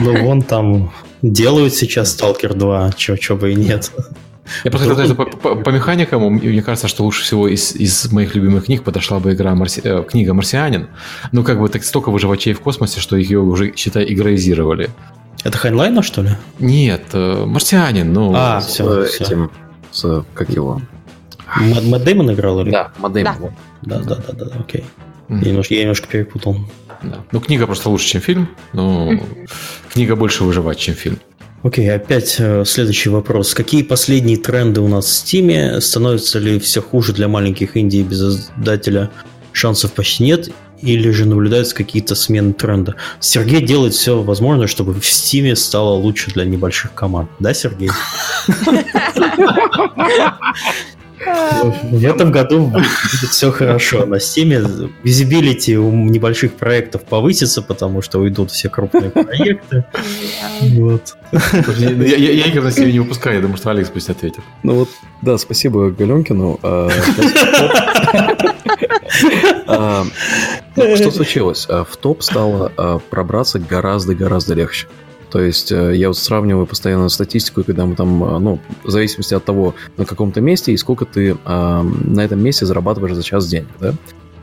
Ну, 0.00 0.24
вон 0.24 0.42
там 0.42 0.92
делают 1.22 1.72
сейчас 1.72 2.18
Stalker 2.18 2.52
2, 2.52 2.92
чего 2.92 3.38
бы 3.38 3.52
и 3.52 3.54
нет. 3.54 3.92
Я 4.64 4.70
просто 4.72 5.14
по, 5.14 5.24
по, 5.24 5.54
по 5.54 5.70
механикам, 5.70 6.22
мне 6.34 6.62
кажется, 6.62 6.88
что 6.88 7.04
лучше 7.04 7.22
всего 7.22 7.48
из, 7.48 7.74
из 7.76 8.10
моих 8.12 8.34
любимых 8.34 8.64
книг 8.64 8.82
подошла 8.82 9.20
бы 9.20 9.32
игра 9.32 9.54
Марси... 9.54 9.80
э, 9.84 10.02
книга 10.02 10.34
«Марсианин». 10.34 10.88
Ну, 11.32 11.44
как 11.44 11.60
бы 11.60 11.68
так 11.68 11.84
столько 11.84 12.10
выживачей 12.10 12.52
в 12.52 12.60
космосе, 12.60 13.00
что 13.00 13.16
ее 13.16 13.38
уже, 13.38 13.72
считай, 13.76 14.04
игроизировали. 14.12 14.90
Это 15.44 15.58
Хайнлайна, 15.58 16.02
что 16.02 16.22
ли? 16.22 16.30
Нет, 16.58 17.02
э, 17.12 17.44
Марсианин, 17.44 18.12
ну... 18.12 18.32
А, 18.34 18.60
все, 18.60 19.04
с, 19.04 19.20
этим, 19.20 19.50
с, 19.92 20.24
как 20.32 20.48
его? 20.48 20.80
Мэтт 21.56 22.04
Дэймон 22.04 22.32
играл? 22.32 22.60
Или? 22.60 22.70
Да, 22.70 22.92
Мэтт 22.98 23.14
Дэймон. 23.14 23.52
Да. 23.82 23.98
да, 23.98 24.14
да, 24.16 24.32
да, 24.32 24.44
да, 24.46 24.56
окей. 24.58 24.84
Mm-hmm. 25.28 25.44
Я, 25.44 25.48
немножко, 25.48 25.74
я 25.74 25.80
немножко 25.82 26.08
перепутал. 26.08 26.56
Да. 27.02 27.18
Ну, 27.30 27.40
книга 27.40 27.66
просто 27.66 27.90
лучше, 27.90 28.08
чем 28.08 28.22
фильм, 28.22 28.48
но 28.72 29.12
книга 29.92 30.16
больше 30.16 30.44
выживать, 30.44 30.78
чем 30.78 30.94
фильм. 30.94 31.18
Окей, 31.62 31.88
okay, 31.88 31.94
опять 31.94 32.36
э, 32.38 32.64
следующий 32.64 33.10
вопрос. 33.10 33.54
Какие 33.54 33.82
последние 33.82 34.38
тренды 34.38 34.80
у 34.80 34.88
нас 34.88 35.04
в 35.04 35.10
Стиме? 35.10 35.80
Становится 35.82 36.38
ли 36.38 36.58
все 36.58 36.80
хуже 36.80 37.12
для 37.12 37.28
маленьких 37.28 37.76
инди 37.76 38.02
без 38.02 38.22
издателя? 38.22 39.10
Шансов 39.52 39.92
почти 39.92 40.24
нет 40.24 40.50
или 40.80 41.10
же 41.10 41.26
наблюдаются 41.26 41.74
какие-то 41.74 42.14
смены 42.14 42.52
тренда. 42.52 42.96
Сергей 43.20 43.62
делает 43.62 43.94
все 43.94 44.22
возможное, 44.22 44.66
чтобы 44.66 44.94
в 44.94 45.06
Стиме 45.06 45.56
стало 45.56 45.94
лучше 45.94 46.30
для 46.30 46.44
небольших 46.44 46.94
команд. 46.94 47.30
Да, 47.38 47.54
Сергей? 47.54 47.90
В 51.20 52.04
этом 52.04 52.32
году 52.32 52.66
будет 52.66 52.86
все 53.30 53.50
хорошо. 53.50 54.04
На 54.06 54.16
Steam 54.16 54.90
визибилити 55.02 55.76
у 55.76 55.90
небольших 55.90 56.54
проектов 56.54 57.04
повысится, 57.04 57.62
потому 57.62 58.02
что 58.02 58.20
уйдут 58.20 58.50
все 58.50 58.68
крупные 58.68 59.10
проекты. 59.10 59.84
Вот. 60.60 61.16
Я, 61.78 62.16
я, 62.16 62.46
игр 62.46 62.62
на 62.62 62.68
Steam 62.68 62.92
не 62.92 63.00
выпускаю, 63.00 63.36
я 63.36 63.42
думаю, 63.42 63.56
что 63.56 63.70
Алекс 63.70 63.90
пусть 63.90 64.10
ответит. 64.10 64.42
Ну 64.62 64.74
вот, 64.74 64.88
да, 65.22 65.38
спасибо 65.38 65.90
Галенкину. 65.90 66.58
А, 66.62 66.88
а, 69.66 70.04
что 70.74 71.10
случилось? 71.10 71.66
А, 71.68 71.84
в 71.84 71.96
топ 71.96 72.22
стало 72.22 73.00
пробраться 73.10 73.58
гораздо-гораздо 73.58 74.54
легче. 74.54 74.86
То 75.34 75.40
есть 75.40 75.72
э, 75.72 75.96
я 75.96 76.06
вот 76.06 76.16
сравниваю 76.16 76.64
постоянно 76.64 77.08
статистику, 77.08 77.64
когда 77.64 77.84
мы 77.86 77.96
там, 77.96 78.22
э, 78.22 78.38
ну, 78.38 78.60
в 78.84 78.90
зависимости 78.90 79.34
от 79.34 79.44
того, 79.44 79.74
на 79.96 80.04
каком-то 80.04 80.40
месте 80.40 80.70
и 80.70 80.76
сколько 80.76 81.06
ты 81.06 81.30
э, 81.30 81.82
на 81.82 82.20
этом 82.20 82.40
месте 82.40 82.66
зарабатываешь 82.66 83.16
за 83.16 83.24
час 83.24 83.48
денег, 83.48 83.66
да. 83.80 83.94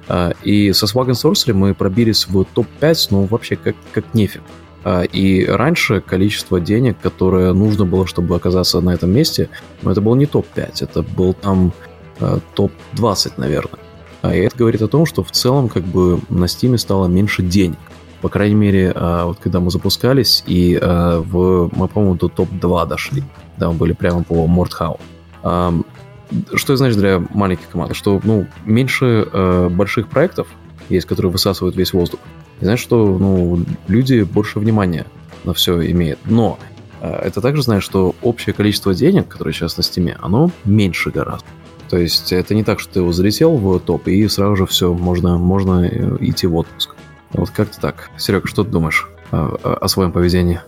Э, 0.09 0.33
и 0.43 0.73
со 0.73 0.87
Swag 0.87 1.11
Sorcery 1.11 1.53
мы 1.53 1.73
пробились 1.73 2.27
в 2.27 2.43
топ-5, 2.43 3.07
ну, 3.11 3.23
вообще 3.23 3.55
как, 3.55 3.77
как 3.93 4.13
нефиг. 4.13 4.41
Э, 4.83 5.05
и 5.05 5.45
раньше 5.45 6.01
количество 6.01 6.59
денег, 6.59 6.97
которое 7.01 7.53
нужно 7.53 7.85
было, 7.85 8.05
чтобы 8.05 8.35
оказаться 8.35 8.81
на 8.81 8.89
этом 8.89 9.11
месте, 9.11 9.47
ну, 9.83 9.91
это 9.91 10.01
был 10.01 10.15
не 10.15 10.25
топ-5, 10.25 10.83
это 10.83 11.03
был 11.03 11.33
там 11.33 11.71
э, 12.19 12.39
топ-20, 12.53 13.35
наверное. 13.37 13.79
И 14.23 14.39
это 14.39 14.57
говорит 14.57 14.81
о 14.81 14.89
том, 14.89 15.05
что 15.05 15.23
в 15.23 15.31
целом 15.31 15.69
как 15.69 15.83
бы 15.83 16.19
на 16.27 16.43
Steam 16.45 16.77
стало 16.77 17.07
меньше 17.07 17.43
денег. 17.43 17.79
По 18.21 18.29
крайней 18.29 18.55
мере, 18.55 18.91
а, 18.95 19.25
вот 19.25 19.39
когда 19.39 19.59
мы 19.59 19.71
запускались, 19.71 20.43
и 20.45 20.77
а, 20.81 21.21
в, 21.21 21.71
мы, 21.75 21.87
по-моему, 21.87 22.15
до 22.15 22.29
топ-2 22.29 22.87
дошли. 22.87 23.23
Да, 23.57 23.69
мы 23.71 23.73
были 23.73 23.93
прямо 23.93 24.23
по 24.23 24.47
Мортхау. 24.47 24.99
Что 25.41 26.73
это 26.73 26.77
значит 26.77 26.97
для 26.97 27.21
маленьких 27.33 27.67
команд? 27.69 27.95
Что, 27.95 28.21
ну, 28.23 28.45
меньше 28.65 29.27
а, 29.33 29.69
больших 29.69 30.07
проектов 30.07 30.47
есть, 30.89 31.07
которые 31.07 31.31
высасывают 31.31 31.75
весь 31.75 31.93
воздух. 31.93 32.19
И 32.59 32.63
знаешь, 32.63 32.79
что, 32.79 33.17
ну, 33.17 33.63
люди 33.87 34.21
больше 34.21 34.59
внимания 34.59 35.05
на 35.43 35.53
все 35.53 35.83
имеют. 35.91 36.19
Но 36.25 36.59
это 37.01 37.41
также 37.41 37.63
значит, 37.63 37.83
что 37.83 38.13
общее 38.21 38.53
количество 38.53 38.93
денег, 38.93 39.27
которое 39.27 39.53
сейчас 39.53 39.75
на 39.77 39.81
стиме, 39.81 40.15
оно 40.21 40.51
меньше 40.65 41.09
гораздо. 41.09 41.47
То 41.91 41.97
есть 41.97 42.31
это 42.31 42.55
не 42.55 42.63
так, 42.63 42.79
что 42.79 42.93
ты 42.93 42.99
его 42.99 43.11
залетел 43.11 43.57
в 43.57 43.79
топ, 43.79 44.07
и 44.07 44.25
сразу 44.29 44.55
же 44.55 44.65
все, 44.65 44.93
можно, 44.93 45.37
можно 45.37 45.85
э, 45.85 46.17
идти 46.21 46.47
в 46.47 46.55
отпуск. 46.55 46.95
Вот 47.33 47.49
как-то 47.51 47.79
так. 47.79 48.09
Серега, 48.17 48.47
что 48.47 48.63
ты 48.63 48.71
думаешь 48.71 49.07
о, 49.31 49.77
о 49.81 49.87
своем 49.87 50.11
поведении? 50.11 50.61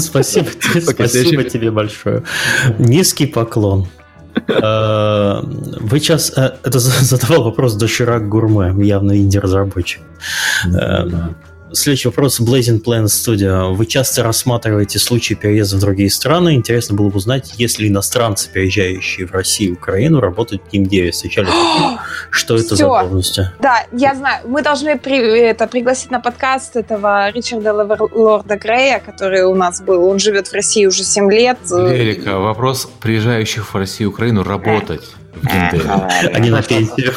Спасибо, 0.00 0.50
спасибо 0.82 1.44
тебе 1.44 1.70
большое. 1.70 2.22
Низкий 2.78 3.26
поклон. 3.26 3.88
Э, 4.48 5.40
вы 5.42 5.98
сейчас... 6.00 6.32
Э, 6.36 6.56
это 6.62 6.78
задавал 6.78 7.44
вопрос 7.44 7.74
Доширак 7.74 8.28
Гурме, 8.28 8.74
явно 8.86 9.16
инди-разработчик. 9.16 10.02
Следующий 11.72 12.08
вопрос. 12.08 12.40
Blazing 12.40 12.82
Planet 12.82 13.06
Studio. 13.06 13.74
Вы 13.74 13.86
часто 13.86 14.22
рассматриваете 14.22 14.98
случаи 14.98 15.34
переезда 15.34 15.76
в 15.76 15.80
другие 15.80 16.10
страны. 16.10 16.54
Интересно 16.54 16.96
было 16.96 17.08
бы 17.08 17.16
узнать, 17.16 17.54
если 17.58 17.88
иностранцы, 17.88 18.48
переезжающие 18.50 19.26
в 19.26 19.32
Россию 19.32 19.70
и 19.70 19.72
Украину, 19.74 20.20
работают 20.20 20.62
в 20.62 20.72
Team 20.72 20.84
9. 20.86 21.12
Встречали 21.12 21.48
Что 22.30 22.56
это 22.56 22.76
за 22.76 22.84
должности? 22.84 23.50
Да, 23.60 23.84
я 23.92 24.14
знаю. 24.14 24.42
Мы 24.46 24.62
должны 24.62 24.96
при, 24.96 25.18
это, 25.18 25.66
пригласить 25.66 26.10
на 26.10 26.20
подкаст 26.20 26.76
этого 26.76 27.30
Ричарда 27.30 27.72
Лорда 27.72 28.56
Грея, 28.56 29.02
который 29.04 29.42
у 29.44 29.54
нас 29.54 29.80
был. 29.80 30.08
Он 30.08 30.18
живет 30.18 30.48
в 30.48 30.52
России 30.52 30.86
уже 30.86 31.02
7 31.02 31.30
лет. 31.32 31.58
Эрика, 31.70 32.38
вопрос 32.38 32.88
приезжающих 33.00 33.74
в 33.74 33.76
Россию 33.76 34.10
и 34.10 34.12
Украину 34.12 34.44
работать. 34.44 35.02
В 35.42 35.46
геймдеве. 35.46 35.90
Они 36.34 36.50
на 36.50 36.62
пенсию. 36.62 37.12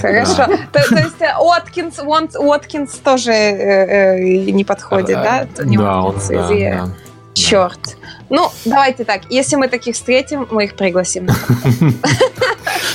Хорошо. 0.00 0.46
То, 0.72 0.88
то 0.88 0.98
есть 0.98 1.20
э, 1.20 1.34
Уоткинс, 1.38 1.98
Уоткинс 1.98 2.92
тоже 2.98 3.32
э, 3.32 4.16
э, 4.16 4.50
не 4.50 4.64
подходит, 4.64 5.16
да? 5.16 5.46
Не 5.64 5.76
Да, 5.76 6.02
он, 6.02 6.16
да, 6.28 6.34
EA. 6.50 6.76
да. 6.76 6.88
Черт. 7.34 7.96
Ну, 8.28 8.50
давайте 8.64 9.04
так. 9.04 9.22
Если 9.30 9.56
мы 9.56 9.68
таких 9.68 9.94
встретим, 9.94 10.46
мы 10.50 10.64
их 10.64 10.74
пригласим. 10.74 11.28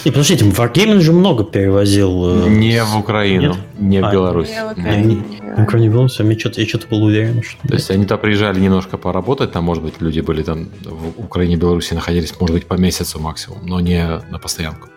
Не, 0.05 0.11
подождите, 0.11 0.45
Wargaming 0.45 0.99
же 0.99 1.11
много 1.11 1.43
перевозил. 1.43 2.45
э, 2.45 2.49
Не 2.49 2.83
в 2.83 2.97
Украину, 2.97 3.41
Нет? 3.49 3.57
не 3.79 4.01
в 4.01 4.05
А, 4.05 4.11
Беларусь. 4.11 4.49
Не- 4.77 5.03
не 5.03 5.15
Ну, 5.57 5.65
кроме 5.65 5.89
Беларуси, 5.89 6.21
я 6.21 6.39
что-то, 6.39 6.61
я 6.61 6.67
что-то 6.67 6.87
был 6.87 7.03
уверен, 7.03 7.41
что... 7.43 7.67
То 7.67 7.73
есть 7.73 7.89
они 7.91 8.05
то 8.05 8.17
приезжали 8.17 8.59
немножко 8.59 8.97
поработать, 8.97 9.51
там, 9.51 9.63
может 9.63 9.83
быть, 9.83 9.95
люди 9.99 10.19
были 10.21 10.43
там 10.43 10.67
в 10.85 11.19
Украине, 11.23 11.55
Беларуси 11.55 11.93
находились, 11.95 12.33
может 12.39 12.53
быть, 12.55 12.65
по 12.67 12.75
месяцу 12.75 13.19
максимум, 13.19 13.59
но 13.65 13.79
не 13.79 14.21
на 14.29 14.37
постоянку. 14.39 14.89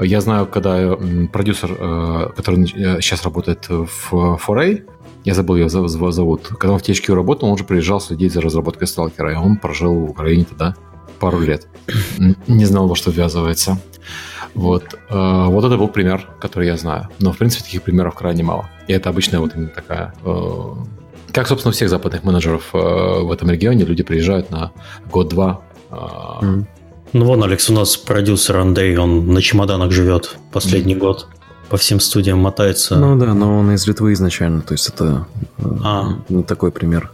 Я 0.00 0.20
знаю, 0.20 0.46
когда 0.46 0.96
продюсер, 1.32 1.70
э, 1.78 2.28
который 2.36 2.66
сейчас 3.02 3.24
работает 3.24 3.68
в 3.68 4.38
Foray, 4.46 4.84
я 5.24 5.34
забыл 5.34 5.56
ее 5.56 5.66
зов- 5.66 5.86
зов- 5.88 6.12
зовут, 6.12 6.46
когда 6.58 6.74
он 6.74 6.78
в 6.78 6.82
THQ 6.82 7.12
работал, 7.14 7.48
он 7.48 7.58
же 7.58 7.64
приезжал 7.64 8.00
следить 8.00 8.32
за 8.32 8.40
разработкой 8.40 8.86
Сталкера, 8.86 9.32
и 9.32 9.36
он 9.36 9.56
прожил 9.56 9.92
в 10.06 10.10
Украине 10.10 10.44
тогда 10.48 10.76
пару 11.18 11.40
лет. 11.40 11.66
Не 12.46 12.64
знал, 12.64 12.86
во 12.86 12.94
что 12.94 13.10
ввязывается. 13.10 13.78
Вот. 14.54 14.84
Э, 15.10 15.46
Вот 15.48 15.64
это 15.64 15.76
был 15.76 15.88
пример, 15.88 16.28
который 16.40 16.66
я 16.68 16.76
знаю. 16.76 17.08
Но, 17.18 17.32
в 17.32 17.38
принципе, 17.38 17.64
таких 17.64 17.82
примеров 17.82 18.14
крайне 18.14 18.42
мало. 18.42 18.68
И 18.88 18.92
это 18.92 19.08
обычная 19.10 19.40
вот 19.40 19.54
именно 19.54 19.68
такая... 19.68 20.12
э, 20.24 20.62
Как, 21.32 21.46
собственно, 21.48 21.70
у 21.70 21.72
всех 21.74 21.88
западных 21.90 22.24
менеджеров 22.24 22.70
э, 22.72 22.78
в 22.78 23.30
этом 23.32 23.50
регионе, 23.50 23.84
люди 23.84 24.02
приезжают 24.02 24.50
на 24.50 24.70
год-два. 25.12 25.60
Ну 27.12 27.24
вон, 27.24 27.42
Алекс, 27.44 27.70
у 27.70 27.72
нас 27.72 27.96
продюсер 27.96 28.56
Андрей, 28.58 28.96
он 28.98 29.32
на 29.32 29.40
чемоданах 29.40 29.92
живет 29.92 30.36
последний 30.52 30.96
год. 30.96 31.28
По 31.70 31.76
всем 31.76 32.00
студиям 32.00 32.38
мотается. 32.38 32.96
Ну 32.96 33.16
да, 33.16 33.32
но 33.34 33.58
он 33.58 33.72
из 33.72 33.86
Литвы 33.86 34.12
изначально, 34.12 34.60
то 34.62 34.72
есть 34.72 34.88
это 34.88 35.26
А. 35.84 36.18
не 36.28 36.42
такой 36.42 36.70
пример. 36.72 37.10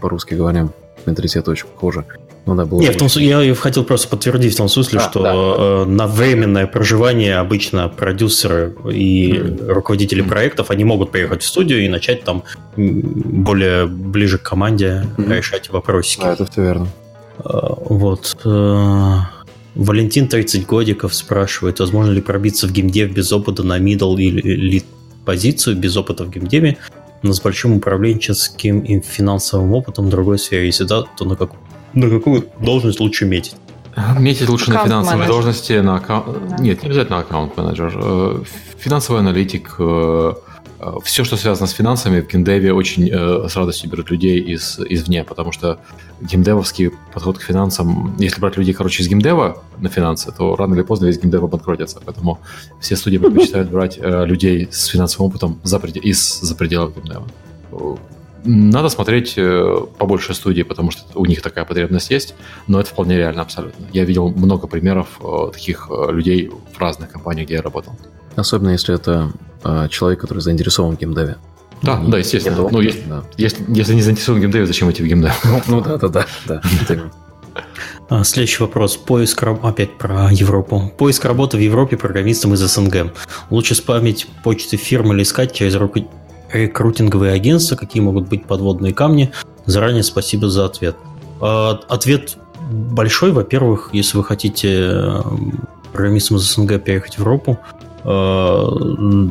По-русски 0.00 0.34
говоря, 0.34 0.68
менталитет 1.04 1.46
очень 1.48 1.66
похожий. 1.66 2.04
Ну 2.46 2.54
да, 2.54 2.64
было 2.64 2.80
Не, 2.80 2.90
в 2.90 2.96
том, 2.96 3.08
я 3.16 3.54
хотел 3.56 3.82
просто 3.82 4.06
подтвердить 4.08 4.54
в 4.54 4.56
том 4.56 4.68
смысле, 4.68 5.00
А, 5.00 5.10
что 5.10 5.22
да. 5.22 5.32
э, 5.34 5.84
на 5.84 6.06
временное 6.06 6.68
проживание 6.68 7.38
обычно 7.38 7.88
продюсеры 7.88 8.74
и 8.88 9.56
руководители 9.66 10.22
проектов, 10.22 10.70
они 10.70 10.84
могут 10.84 11.10
приехать 11.10 11.42
в 11.42 11.46
студию 11.46 11.84
и 11.84 11.88
начать 11.88 12.22
там 12.22 12.44
более 12.76 13.86
ближе 13.86 14.38
к 14.38 14.42
команде 14.42 15.06
Мгм. 15.16 15.32
решать 15.32 15.70
вопросики. 15.70 16.20
Да, 16.22 16.32
это 16.34 16.46
все 16.46 16.62
верно. 16.62 16.88
Э, 17.44 17.50
Вот. 17.88 18.36
э, 18.44 19.14
Валентин 19.74 20.28
30 20.28 20.66
годиков 20.66 21.14
спрашивает, 21.14 21.80
возможно 21.80 22.12
ли 22.12 22.20
пробиться 22.20 22.66
в 22.68 22.72
геймдев 22.72 23.10
без 23.12 23.32
опыта 23.32 23.62
на 23.64 23.78
middle 23.78 24.16
или 24.16 24.40
лид 24.40 24.84
позицию, 25.24 25.76
без 25.76 25.96
опыта 25.96 26.24
в 26.24 26.30
геймдеве, 26.30 26.78
но 27.22 27.32
с 27.32 27.40
большим 27.40 27.76
управленческим 27.76 28.80
и 28.80 29.00
финансовым 29.00 29.72
опытом 29.72 30.06
в 30.06 30.10
другой 30.10 30.38
сфере. 30.38 30.66
Если 30.66 30.84
да, 30.84 31.02
то 31.16 31.24
на, 31.24 31.34
как, 31.36 31.50
на 31.96 32.08
какую 32.10 32.46
должность 32.60 33.00
лучше 33.00 33.24
метить? 33.26 33.56
Метить 34.18 34.48
лучше 34.48 34.70
на 34.70 34.84
финансовой 34.84 35.24
Аккаунт-менеджер. 35.24 35.32
должности, 35.32 35.72
на 35.80 35.96
аккаунт... 35.96 36.48
Да. 36.50 36.56
Нет, 36.58 36.82
не 36.82 36.88
обязательно 36.88 37.18
аккаунт-менеджер. 37.18 37.92
Э, 38.00 38.42
Финансовый 38.78 39.18
аналитик, 39.20 39.74
все, 41.02 41.24
что 41.24 41.36
связано 41.36 41.66
с 41.66 41.70
финансами, 41.72 42.20
в 42.20 42.28
геймдеве 42.28 42.72
очень 42.74 43.08
э, 43.10 43.48
с 43.48 43.56
радостью 43.56 43.90
берут 43.90 44.10
людей 44.10 44.38
из, 44.38 44.78
извне, 44.78 45.24
потому 45.24 45.50
что 45.50 45.78
геймдевовский 46.20 46.90
подход 47.14 47.38
к 47.38 47.42
финансам, 47.42 48.14
если 48.18 48.38
брать 48.40 48.58
людей, 48.58 48.74
короче, 48.74 49.02
из 49.02 49.08
геймдева 49.08 49.62
на 49.78 49.88
финансы, 49.88 50.30
то 50.30 50.54
рано 50.54 50.74
или 50.74 50.82
поздно 50.82 51.06
весь 51.06 51.18
геймдев 51.18 51.42
обанкротится. 51.42 51.98
Поэтому 52.04 52.38
все 52.80 52.96
студии 52.96 53.16
предпочитают 53.18 53.70
брать 53.70 53.98
э, 53.98 54.26
людей 54.26 54.68
с 54.70 54.84
финансовым 54.86 55.30
опытом 55.30 55.58
за 55.64 55.78
преде- 55.78 56.00
из 56.00 56.40
за 56.40 56.54
пределов 56.54 56.94
геймдева. 56.94 57.24
Надо 58.46 58.88
смотреть 58.88 59.34
э, 59.36 59.76
побольше 59.98 60.34
студий, 60.34 60.64
потому 60.64 60.90
что 60.90 61.02
у 61.18 61.26
них 61.26 61.42
такая 61.42 61.64
потребность 61.64 62.10
есть, 62.10 62.34
но 62.68 62.80
это 62.80 62.90
вполне 62.90 63.16
реально 63.16 63.42
абсолютно. 63.42 63.86
Я 63.92 64.04
видел 64.04 64.28
много 64.30 64.66
примеров 64.68 65.08
э, 65.20 65.50
таких 65.52 65.88
э, 65.90 66.12
людей 66.12 66.50
в 66.74 66.78
разных 66.80 67.10
компаниях, 67.10 67.46
где 67.46 67.54
я 67.56 67.62
работал. 67.62 67.94
Особенно 68.36 68.70
если 68.70 68.94
это 68.94 69.32
человек, 69.90 70.20
который 70.20 70.38
заинтересован 70.40 70.94
в 70.96 71.00
геймдеве. 71.00 71.36
Да, 71.82 71.98
Не- 71.98 72.10
да, 72.10 72.18
естественно. 72.18 72.68
Ну, 72.70 72.80
есть- 72.80 73.08
да. 73.08 73.24
Если, 73.36 73.64
если 73.68 73.94
не 73.94 74.02
заинтересован 74.02 74.38
в 74.38 74.42
геймдеве, 74.42 74.66
зачем 74.66 74.90
идти 74.90 75.02
в 75.02 75.06
геймдев? 75.06 75.44
Ну, 75.44 75.62
ну 75.66 75.80
да, 75.80 75.96
да, 75.96 76.08
да, 76.08 76.26
да. 76.46 76.62
А, 78.08 78.22
Следующий 78.24 78.62
вопрос. 78.62 78.96
Поиск 78.96 79.42
опять 79.42 79.98
про 79.98 80.30
Европу. 80.30 80.92
Поиск 80.96 81.24
работы 81.24 81.56
в 81.56 81.60
Европе 81.60 81.96
программистам 81.96 82.54
из 82.54 82.60
СНГ. 82.60 83.12
Лучше 83.50 83.74
спамить 83.74 84.28
почты 84.44 84.76
фирм 84.76 85.12
или 85.12 85.22
искать 85.22 85.52
через 85.52 85.74
руку- 85.74 86.08
рекрутинговые 86.52 87.32
агентства, 87.32 87.76
какие 87.76 88.02
могут 88.02 88.28
быть 88.28 88.44
подводные 88.44 88.94
камни. 88.94 89.32
Заранее 89.64 90.02
спасибо 90.02 90.48
за 90.48 90.66
ответ. 90.66 90.96
А, 91.40 91.80
Ответ 91.88 92.36
большой. 92.70 93.32
Во-первых, 93.32 93.90
если 93.92 94.16
вы 94.16 94.24
хотите 94.24 94.68
э, 94.72 95.20
программистам 95.92 96.36
из 96.36 96.42
СНГ 96.42 96.82
переехать 96.82 97.14
в 97.14 97.18
Европу, 97.18 97.58
э, 98.04 99.28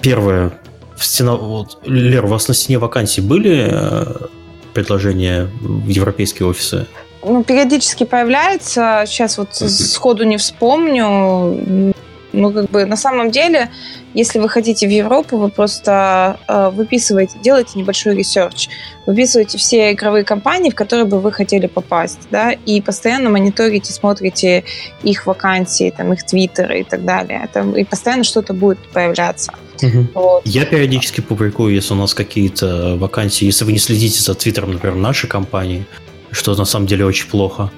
первое, 0.00 0.52
в 0.96 1.04
стена, 1.04 1.36
вот, 1.36 1.78
Лер, 1.84 2.24
у 2.24 2.28
вас 2.28 2.48
на 2.48 2.54
стене 2.54 2.78
вакансий 2.78 3.20
были 3.20 3.68
э, 3.70 4.26
предложения 4.74 5.50
в 5.60 5.88
европейские 5.88 6.48
офисы? 6.48 6.86
Ну, 7.22 7.42
периодически 7.44 8.04
появляется. 8.04 9.04
Сейчас 9.06 9.38
вот 9.38 9.54
сходу 9.54 10.24
не 10.24 10.36
вспомню. 10.36 11.94
Ну, 12.32 12.52
как 12.52 12.70
бы 12.70 12.84
на 12.84 12.96
самом 12.96 13.30
деле, 13.30 13.70
если 14.14 14.38
вы 14.38 14.48
хотите 14.48 14.86
в 14.86 14.90
Европу, 14.90 15.38
вы 15.38 15.48
просто 15.48 16.38
э, 16.46 16.70
выписываете, 16.70 17.38
делаете 17.42 17.78
небольшой 17.78 18.14
research, 18.14 18.68
выписываете 19.06 19.56
все 19.56 19.92
игровые 19.92 20.24
компании, 20.24 20.70
в 20.70 20.74
которые 20.74 21.06
бы 21.06 21.20
вы 21.20 21.32
хотели 21.32 21.66
попасть, 21.66 22.28
да, 22.30 22.52
и 22.52 22.80
постоянно 22.80 23.30
мониторите, 23.30 23.92
смотрите 23.92 24.64
их 25.02 25.26
вакансии, 25.26 25.92
там, 25.96 26.12
их 26.12 26.24
твиттеры 26.24 26.80
и 26.80 26.84
так 26.84 27.04
далее. 27.04 27.48
Там, 27.52 27.74
и 27.74 27.84
постоянно 27.84 28.24
что-то 28.24 28.52
будет 28.52 28.78
появляться. 28.88 29.52
Вот. 30.14 30.42
Я 30.44 30.66
периодически 30.66 31.20
публикую, 31.20 31.74
если 31.74 31.94
у 31.94 31.96
нас 31.96 32.12
какие-то 32.12 32.96
вакансии. 32.96 33.44
Если 33.44 33.64
вы 33.64 33.72
не 33.72 33.78
следите 33.78 34.20
за 34.20 34.34
твиттером, 34.34 34.72
например, 34.72 34.96
нашей 34.96 35.28
компании, 35.28 35.86
что 36.30 36.54
на 36.54 36.64
самом 36.64 36.86
деле 36.86 37.06
очень 37.06 37.28
плохо, 37.28 37.70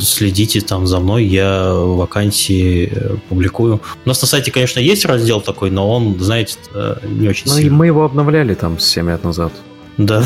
следите 0.00 0.60
там 0.60 0.86
за 0.86 1.00
мной, 1.00 1.24
я 1.24 1.72
вакансии 1.72 2.92
э, 2.92 3.16
публикую. 3.28 3.80
У 4.04 4.08
нас 4.08 4.20
на 4.20 4.28
сайте, 4.28 4.50
конечно, 4.50 4.78
есть 4.80 5.04
раздел 5.04 5.40
такой, 5.40 5.70
но 5.70 5.90
он, 5.90 6.18
знаете, 6.20 6.56
э, 6.74 6.96
не 7.04 7.28
очень 7.28 7.44
Ну 7.46 7.56
и 7.56 7.62
сильно. 7.62 7.76
мы 7.76 7.86
его 7.86 8.04
обновляли 8.04 8.54
там 8.54 8.78
7 8.78 9.08
лет 9.08 9.24
назад. 9.24 9.52
Да, 9.98 10.22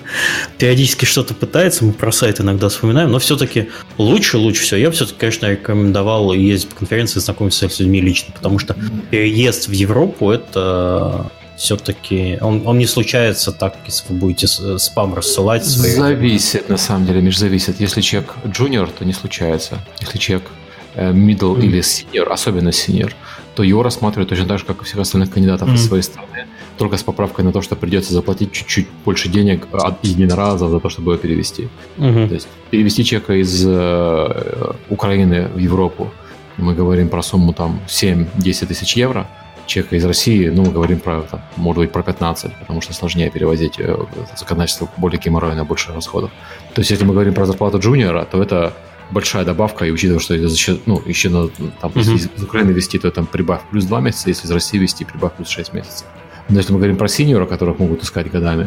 периодически 0.58 1.04
что-то 1.04 1.34
пытается, 1.34 1.84
мы 1.84 1.92
про 1.92 2.10
сайт 2.10 2.40
иногда 2.40 2.68
вспоминаем, 2.68 3.12
но 3.12 3.20
все-таки 3.20 3.68
лучше, 3.96 4.38
лучше 4.38 4.62
все. 4.64 4.76
Я 4.76 4.90
все-таки, 4.90 5.18
конечно, 5.20 5.46
рекомендовал 5.46 6.32
ездить 6.32 6.70
по 6.70 6.76
конференции, 6.76 7.20
знакомиться 7.20 7.68
с 7.68 7.78
людьми 7.78 8.00
лично, 8.00 8.34
потому 8.34 8.58
что 8.58 8.76
переезд 9.10 9.68
в 9.68 9.72
Европу 9.72 10.30
это 10.30 11.30
все-таки 11.56 12.38
он, 12.40 12.62
он 12.66 12.78
не 12.78 12.86
случается 12.86 13.52
так, 13.52 13.76
если 13.86 14.12
вы 14.12 14.18
будете 14.18 14.46
с- 14.46 14.78
спам 14.78 15.14
рассылать 15.14 15.64
свои. 15.64 15.90
Зависит, 15.90 16.68
на 16.68 16.76
самом 16.76 17.06
деле, 17.06 17.20
Миш, 17.22 17.38
зависит. 17.38 17.80
Если 17.80 18.00
человек 18.00 18.34
junior, 18.44 18.88
то 18.98 19.04
не 19.04 19.12
случается. 19.12 19.78
Если 20.00 20.18
человек 20.18 20.50
э, 20.96 21.12
middle 21.12 21.52
Мгм. 21.56 21.62
или 21.62 21.78
senior, 21.80 22.28
особенно 22.32 22.68
senior, 22.70 23.12
то 23.54 23.62
его 23.62 23.82
рассматривают 23.82 24.28
точно 24.30 24.46
так 24.46 24.58
же, 24.58 24.64
как 24.64 24.82
и 24.82 24.84
всех 24.84 24.98
остальных 25.00 25.30
кандидатов 25.32 25.68
Мгм. 25.68 25.76
из 25.76 25.86
своей 25.86 26.02
страны, 26.02 26.46
только 26.78 26.96
с 26.96 27.02
поправкой 27.02 27.44
на 27.44 27.52
то, 27.52 27.62
что 27.62 27.76
придется 27.76 28.12
заплатить 28.12 28.50
чуть-чуть 28.52 28.88
больше 29.04 29.28
денег 29.28 29.66
от 29.72 30.04
единоразово 30.04 30.70
за 30.70 30.80
то, 30.80 30.88
чтобы 30.88 31.12
его 31.12 31.22
перевести. 31.22 31.68
Мгм. 31.96 32.28
То 32.28 32.34
есть 32.34 32.48
перевести 32.70 33.04
человека 33.04 33.34
из 33.40 33.64
э, 33.66 34.72
Украины 34.90 35.48
в 35.54 35.58
Европу, 35.58 36.10
мы 36.56 36.74
говорим 36.74 37.08
про 37.08 37.22
сумму 37.22 37.52
там 37.52 37.80
7-10 37.88 38.66
тысяч 38.66 38.96
евро, 38.96 39.26
человека 39.66 39.96
из 39.96 40.04
России, 40.04 40.48
ну, 40.48 40.64
мы 40.64 40.72
говорим 40.72 41.00
про, 41.00 41.22
там, 41.22 41.40
может 41.56 41.78
быть, 41.82 41.92
про 41.92 42.02
15, 42.02 42.52
потому 42.60 42.80
что 42.80 42.92
сложнее 42.94 43.30
перевозить 43.30 43.74
э, 43.78 43.96
законодательство 44.36 44.88
более 44.96 45.20
геморройное, 45.20 45.64
больше 45.64 45.92
расходов. 45.92 46.30
То 46.74 46.80
есть, 46.80 46.90
если 46.90 47.04
мы 47.04 47.12
говорим 47.12 47.34
про 47.34 47.46
зарплату 47.46 47.78
джуниора, 47.78 48.24
то 48.24 48.42
это 48.42 48.72
большая 49.10 49.44
добавка, 49.44 49.84
и 49.84 49.90
учитывая, 49.90 50.20
что 50.20 50.34
это 50.34 50.48
за 50.48 50.56
счет, 50.56 50.86
ну, 50.86 51.00
еще 51.06 51.28
надо, 51.28 51.50
там, 51.80 51.92
если 51.94 52.10
Мгм. 52.12 52.18
из 52.20 52.28
из 52.36 52.42
Украины 52.42 52.70
вести, 52.72 52.98
то 52.98 53.10
там 53.10 53.26
прибавь 53.26 53.60
плюс 53.70 53.84
2 53.84 54.00
месяца, 54.00 54.28
если 54.28 54.46
из 54.46 54.50
России 54.50 54.78
вести, 54.78 55.04
прибавь 55.04 55.32
плюс 55.34 55.48
6 55.48 55.72
месяцев. 55.72 56.06
Но 56.48 56.58
если 56.58 56.72
мы 56.72 56.78
говорим 56.78 56.96
про 56.96 57.08
синьора, 57.08 57.46
которых 57.46 57.78
могут 57.78 58.02
искать 58.02 58.30
годами, 58.30 58.66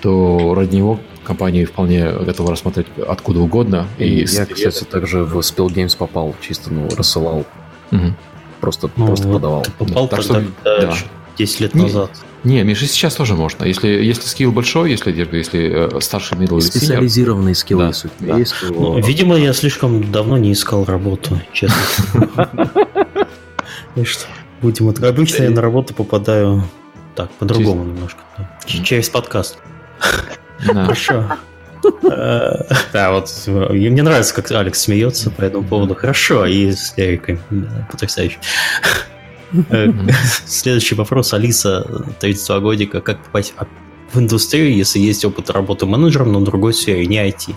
то 0.00 0.54
ради 0.54 0.76
него 0.76 1.00
компании 1.24 1.64
вполне 1.64 2.10
готовы 2.12 2.52
рассмотреть 2.52 2.86
откуда 3.08 3.40
угодно. 3.40 3.86
И 3.98 4.20
я, 4.20 4.26
с- 4.26 4.46
кстати, 4.46 4.84
также 4.84 5.24
в 5.24 5.36
Spill 5.38 5.66
Games 5.68 5.96
попал, 5.96 6.34
чисто, 6.40 6.72
ну, 6.72 6.88
рассылал, 6.96 7.44
Мгм. 7.90 8.14
Просто, 8.60 8.90
Ну, 8.96 9.06
просто 9.06 9.26
вот 9.28 9.34
подавал. 9.34 9.66
Попал 9.78 10.08
Так 10.08 10.22
что, 10.22 10.42
да, 10.64 10.80
да. 10.80 10.94
10 11.38 11.60
лет 11.60 11.74
Не- 11.74 11.82
назад. 11.82 12.10
Не, 12.44 12.62
Миша, 12.62 12.86
сейчас 12.86 13.14
тоже 13.16 13.34
можно. 13.34 13.64
Если, 13.64 13.88
если 13.88 14.22
скилл 14.22 14.52
большой, 14.52 14.90
если, 14.92 15.10
если 15.12 15.96
э, 15.96 16.00
старший 16.00 16.38
middle 16.38 16.58
или 16.58 16.66
senior, 16.68 16.78
Специализированные 16.78 17.54
скиллы, 17.56 17.82
Да, 17.82 17.88
если 17.88 18.08
у 18.08 18.12
да. 18.32 18.38
есть, 18.38 18.54
Ну, 18.70 19.00
видимо, 19.02 19.36
я 19.36 19.52
слишком 19.52 20.10
давно 20.12 20.38
не 20.38 20.52
искал 20.52 20.84
работу, 20.84 21.40
честно. 21.52 21.76
И 23.96 24.04
что? 24.04 24.26
Будем 24.62 24.88
от- 24.88 25.02
Обычно 25.02 25.44
я 25.44 25.50
на 25.50 25.60
работу 25.60 25.94
попадаю 25.94 26.64
так, 27.16 27.30
по-другому 27.32 27.84
немножко. 27.84 28.20
Через 28.66 29.08
подкаст. 29.08 29.58
Хорошо. 30.58 31.24
Э, 32.10 32.64
Да, 32.92 33.12
вот 33.12 33.30
э, 33.46 33.72
мне 33.72 34.02
нравится, 34.02 34.34
как 34.34 34.50
Алекс 34.50 34.80
смеется 34.80 35.30
по 35.30 35.42
этому 35.42 35.64
поводу. 35.64 35.94
Хорошо, 35.94 36.46
и 36.46 36.72
с 36.72 36.94
Эрикой. 36.96 37.38
Да, 37.50 37.88
Потрясающе. 37.90 38.38
Э, 39.70 39.88
Следующий 40.46 40.94
вопрос. 40.94 41.32
Алиса, 41.32 41.86
32 42.20 42.60
годика. 42.60 43.00
Как 43.00 43.22
попасть 43.24 43.54
в 44.12 44.18
индустрию, 44.18 44.74
если 44.74 44.98
есть 44.98 45.24
опыт 45.24 45.50
работы 45.50 45.86
менеджером, 45.86 46.32
но 46.32 46.40
в 46.40 46.44
другой 46.44 46.74
сфере, 46.74 47.06
не 47.06 47.16
IT? 47.16 47.54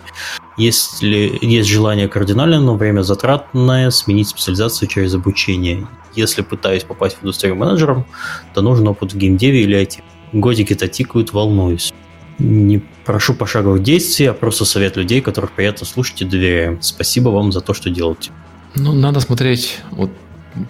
Есть 0.58 1.02
ли 1.02 1.38
есть 1.41 1.70
желание 1.70 2.08
кардинальное, 2.08 2.60
но 2.60 2.76
время 2.76 3.02
затратное, 3.02 3.90
сменить 3.90 4.30
специализацию 4.30 4.88
через 4.90 5.14
обучение? 5.16 5.88
Если 6.14 6.41
пытаюсь 6.41 6.84
попасть 6.84 7.18
в 7.18 7.24
индустрию 7.24 7.56
менеджером, 7.56 8.06
то 8.53 8.62
нужен 8.62 8.88
опыт 8.88 9.14
в 9.14 9.18
геймдеве 9.18 9.62
или 9.62 9.80
IT. 9.80 10.03
Годики-то 10.34 10.88
тикают, 10.88 11.32
волнуюсь. 11.32 11.94
Не 12.43 12.81
прошу 13.05 13.34
пошаговых 13.35 13.84
действий, 13.84 14.26
а 14.26 14.34
просто 14.34 14.65
совет 14.65 14.97
людей, 14.97 15.22
которых 15.22 15.51
приятно 15.51 15.85
слушать 15.85 16.22
и 16.22 16.26
доверяем. 16.26 16.81
Спасибо 16.81 17.30
вам 17.30 17.51
за 17.51 17.61
то, 17.61 17.73
что 17.73 17.89
делаете. 17.89 18.31
Ну, 18.76 18.93
надо 18.93 19.19
смотреть, 19.19 19.80
вот 19.91 20.09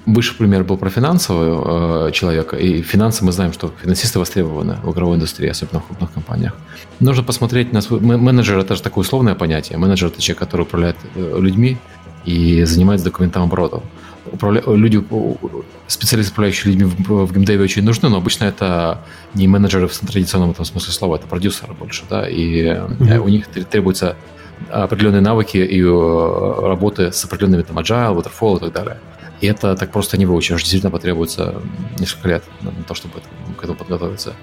выше 0.06 0.38
пример 0.38 0.64
был 0.64 0.78
про 0.78 0.90
финансового 0.90 2.08
э, 2.08 2.12
человека, 2.12 2.58
и 2.58 2.82
финансы 2.82 3.24
мы 3.24 3.32
знаем, 3.32 3.54
что 3.54 3.72
финансисты 3.82 4.20
востребованы 4.20 4.78
в 4.84 4.92
игровой 4.92 5.16
индустрии, 5.16 5.50
особенно 5.50 5.80
в 5.80 5.86
крупных 5.86 6.12
компаниях. 6.12 6.56
Нужно 7.00 7.24
посмотреть 7.24 7.74
на 7.74 7.82
свой... 7.82 8.00
ме- 8.02 8.18
Менеджер– 8.18 8.58
это 8.60 8.76
же 8.76 8.82
такое 8.82 9.04
условное 9.04 9.36
понятие. 9.36 9.78
Менеджер– 9.78 10.10
это 10.10 10.22
человек, 10.22 10.40
который 10.40 10.64
управляет 10.64 10.98
э, 11.16 11.40
людьми 11.40 11.78
и 12.26 12.64
занимается 12.66 13.06
документом 13.06 13.44
оборотом. 13.44 13.82
Управля... 14.32 14.62
Люди, 14.68 15.04
специалисты, 15.88 16.32
управляющие 16.32 16.74
людьми 16.74 16.86
в, 16.86 17.26
в 17.26 17.34
геймдеве 17.34 17.64
очень 17.64 17.84
нужны, 17.84 18.10
но 18.10 18.18
обычно 18.18 18.46
это 18.46 19.02
не 19.34 19.48
менеджеры 19.48 19.88
в 19.88 19.98
традиционном 20.00 20.52
этом 20.52 20.66
смысле 20.66 20.94
слова, 20.94 21.16
это 21.16 21.28
продюсеры 21.28 21.74
больше, 21.74 22.04
да, 22.10 22.30
и 22.30 22.80
Мгм. 23.00 23.22
у 23.24 23.28
них 23.30 23.48
тр- 23.48 23.66
требуется 23.66 24.16
определенные 24.70 25.22
навыки 25.22 25.58
и 25.58 25.82
э, 25.82 26.68
работы 26.68 27.12
с 27.12 27.26
определенными 27.26 27.64
там 27.64 27.80
agile, 27.80 28.16
waterfall 28.16 28.58
и 28.58 28.60
так 28.60 28.74
далее. 28.74 28.98
И 29.42 29.48
это 29.48 29.76
так 29.76 29.92
просто 29.92 30.18
не 30.18 30.28
выучишь. 30.28 30.62
Действительно 30.62 30.92
потребуется 30.92 31.62
несколько 31.98 32.28
лет 32.28 32.44
на 32.62 32.72
то, 32.88 32.94
чтобы 32.94 33.16
к 33.58 33.64
этому 33.64 33.76
подготовиться. 33.76 34.36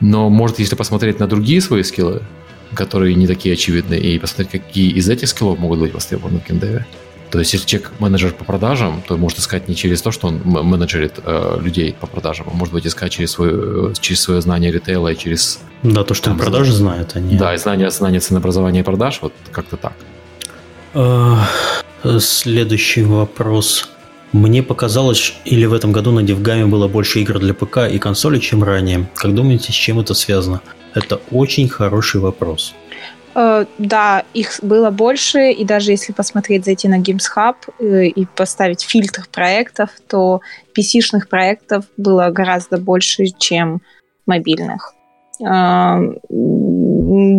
Но, 0.00 0.28
может, 0.28 0.58
если 0.58 0.76
посмотреть 0.76 1.18
на 1.18 1.26
другие 1.26 1.62
свои 1.62 1.82
скиллы, 1.82 2.20
которые 2.74 3.14
не 3.14 3.26
такие 3.26 3.54
очевидные, 3.54 4.00
и 4.00 4.18
посмотреть, 4.18 4.50
какие 4.50 4.90
из 4.90 5.08
этих 5.08 5.28
скиллов 5.28 5.58
могут 5.58 5.78
быть 5.78 5.94
востребованы 5.94 6.40
в 6.40 6.46
геймдеве. 6.46 6.84
То 7.30 7.38
есть, 7.40 7.52
если 7.52 7.66
человек 7.66 7.90
менеджер 7.98 8.32
по 8.32 8.44
продажам, 8.44 9.02
то 9.08 9.16
может 9.16 9.38
искать 9.38 9.68
не 9.68 9.74
через 9.74 10.02
то, 10.02 10.12
что 10.12 10.28
он 10.28 10.40
менеджерит 10.44 11.14
э, 11.24 11.58
людей 11.60 11.96
по 11.98 12.06
продажам, 12.06 12.46
а 12.52 12.54
может 12.54 12.72
быть 12.72 12.86
искать 12.86 13.12
через 13.12 13.32
свое, 13.32 13.92
через 14.00 14.20
свое 14.20 14.40
знание 14.40 14.70
ритейла 14.70 15.08
и 15.08 15.16
через 15.16 15.60
Да, 15.82 16.04
то, 16.04 16.14
что 16.14 16.26
Там, 16.26 16.38
продажи 16.38 16.72
знают, 16.72 17.16
они. 17.16 17.36
да, 17.36 17.54
и 17.54 17.58
знание, 17.58 17.90
знание 17.90 18.20
ценообразования 18.20 18.80
и 18.80 18.84
продаж, 18.84 19.18
вот 19.22 19.32
как-то 19.50 19.76
так. 19.76 19.94
Э, 20.94 21.36
Следующий 22.20 23.02
вопрос. 23.02 23.88
Мне 24.32 24.62
показалось, 24.62 25.34
или 25.44 25.64
в 25.64 25.72
этом 25.72 25.92
году 25.92 26.10
на 26.10 26.22
Девгаме 26.22 26.66
было 26.66 26.88
больше 26.88 27.20
игр 27.20 27.38
для 27.38 27.54
ПК 27.54 27.78
и 27.90 27.98
консоли, 27.98 28.38
чем 28.38 28.62
ранее. 28.64 29.08
Как 29.14 29.34
думаете, 29.34 29.72
с 29.72 29.74
чем 29.74 30.00
это 30.00 30.14
связано? 30.14 30.60
Это 30.92 31.20
очень 31.30 31.68
хороший 31.68 32.20
вопрос. 32.20 32.74
Э, 33.34 33.66
Да, 33.78 34.24
их 34.32 34.60
было 34.62 34.90
больше, 34.90 35.50
и 35.50 35.64
даже 35.64 35.90
если 35.90 36.12
посмотреть, 36.12 36.64
зайти 36.64 36.88
на 36.88 37.00
Games 37.00 37.24
Hub 37.36 37.56
э, 37.78 38.06
и 38.06 38.26
поставить 38.26 38.82
фильтр 38.82 39.26
проектов, 39.32 39.90
то 40.08 40.40
PC-шных 40.76 41.28
проектов 41.28 41.84
было 41.96 42.30
гораздо 42.30 42.78
больше, 42.78 43.26
чем 43.38 43.80
мобильных. 44.26 44.94
Э, 45.40 46.00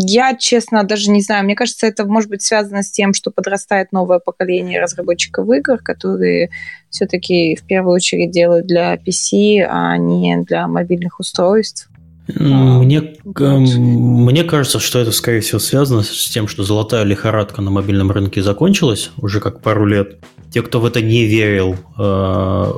Я, 0.08 0.36
честно, 0.36 0.84
даже 0.84 1.12
не 1.12 1.22
знаю. 1.22 1.44
Мне 1.46 1.56
кажется, 1.56 1.88
это 1.88 2.06
может 2.06 2.30
быть 2.30 2.42
связано 2.42 2.84
с 2.84 2.92
тем, 2.92 3.14
что 3.14 3.32
подрастает 3.32 3.92
новое 3.92 4.20
поколение 4.20 4.82
разработчиков 4.82 5.50
игр, 5.50 5.78
которые 5.78 6.50
все-таки 6.90 7.56
в 7.56 7.66
первую 7.66 7.96
очередь 7.96 8.32
делают 8.32 8.68
для 8.68 8.96
PC, 8.96 9.66
а 9.68 9.98
не 9.98 10.38
для 10.44 10.68
мобильных 10.68 11.20
устройств. 11.20 11.90
Мне, 12.28 13.16
мне 13.24 14.44
кажется, 14.44 14.80
что 14.80 15.00
это, 15.00 15.12
скорее 15.12 15.42
всего, 15.42 15.60
связано 15.60 16.02
с 16.04 16.30
тем, 16.30 16.48
что 16.48 16.64
золотая 16.64 17.04
лихорадка 17.04 17.62
на 17.62 17.70
мобильном 17.70 18.12
рынке 18.12 18.42
закончилась 18.42 19.12
уже 19.18 19.40
как 19.40 19.62
пару 19.62 19.86
лет. 19.86 20.18
Те, 20.52 20.62
кто 20.64 20.80
в 20.80 20.86
это 20.86 21.02
не 21.02 21.26
верил, 21.26 21.76
э, 21.98 22.74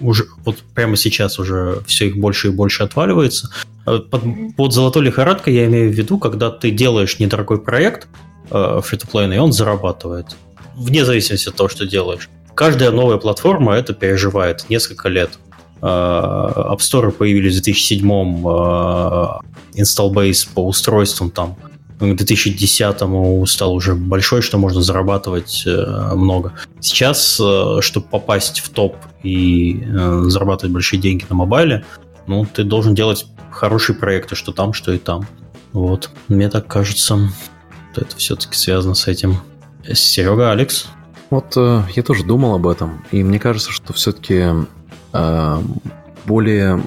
уже 0.00 0.26
вот 0.44 0.56
прямо 0.74 0.96
сейчас 0.96 1.38
уже 1.38 1.80
все 1.86 2.08
их 2.08 2.18
больше 2.18 2.48
и 2.48 2.50
больше 2.50 2.82
отваливается. 2.82 3.50
Э, 3.86 3.98
Под, 3.98 4.22
под 4.56 4.72
золотой 4.74 5.04
лихорадкой 5.04 5.54
я 5.54 5.64
имею 5.66 5.90
в 5.90 5.94
виду, 5.94 6.18
когда 6.18 6.50
ты 6.50 6.70
делаешь 6.70 7.18
недорогой 7.18 7.60
проект 7.60 8.08
э, 8.50 8.80
фри-то-плейный, 8.84 9.36
и 9.36 9.38
он 9.38 9.52
зарабатывает. 9.52 10.36
Вне 10.76 11.04
зависимости 11.04 11.48
от 11.48 11.56
того, 11.56 11.68
что 11.68 11.86
делаешь. 11.86 12.28
Каждая 12.54 12.90
новая 12.90 13.16
платформа 13.16 13.74
это 13.74 13.94
переживает 13.94 14.68
несколько 14.68 15.08
лет. 15.08 15.30
Э, 15.82 15.86
App 15.86 16.78
Store 16.78 17.10
появились 17.10 17.58
в 17.58 17.66
2007-м, 17.66 18.46
э, 18.46 19.80
install 19.82 20.12
base 20.12 20.48
по 20.54 20.66
устройствам 20.66 21.30
там 21.30 21.56
к 21.98 22.04
2010-му 22.04 23.46
стал 23.46 23.74
уже 23.74 23.94
большой, 23.94 24.42
что 24.42 24.58
можно 24.58 24.82
зарабатывать 24.82 25.62
э, 25.66 26.14
много. 26.16 26.52
Сейчас, 26.80 27.34
чтобы 27.34 28.06
попасть 28.10 28.58
в 28.58 28.70
топ 28.70 28.96
и 29.22 29.86
зарабатывать 30.26 30.72
большие 30.72 30.98
деньги 30.98 31.24
на 31.28 31.36
мобайле, 31.36 31.84
ну, 32.26 32.44
ты 32.44 32.64
должен 32.64 32.96
делать 32.96 33.26
хорошие 33.52 33.94
проекты, 33.94 34.34
что 34.34 34.50
там, 34.50 34.72
что 34.72 34.92
и 34.92 34.98
там. 34.98 35.28
Вот. 35.72 36.10
Мне 36.26 36.48
так 36.48 36.66
кажется, 36.66 37.30
что 37.92 38.00
это 38.00 38.16
все-таки 38.16 38.56
связано 38.56 38.94
с 38.94 39.06
этим. 39.06 39.36
Серега, 39.92 40.50
Алекс? 40.50 40.86
Вот 41.30 41.56
я 41.56 42.02
тоже 42.04 42.24
думал 42.24 42.56
об 42.56 42.66
этом, 42.66 43.04
и 43.12 43.22
мне 43.22 43.38
кажется, 43.38 43.70
что 43.70 43.92
все-таки 43.92 44.44
более 46.24 46.82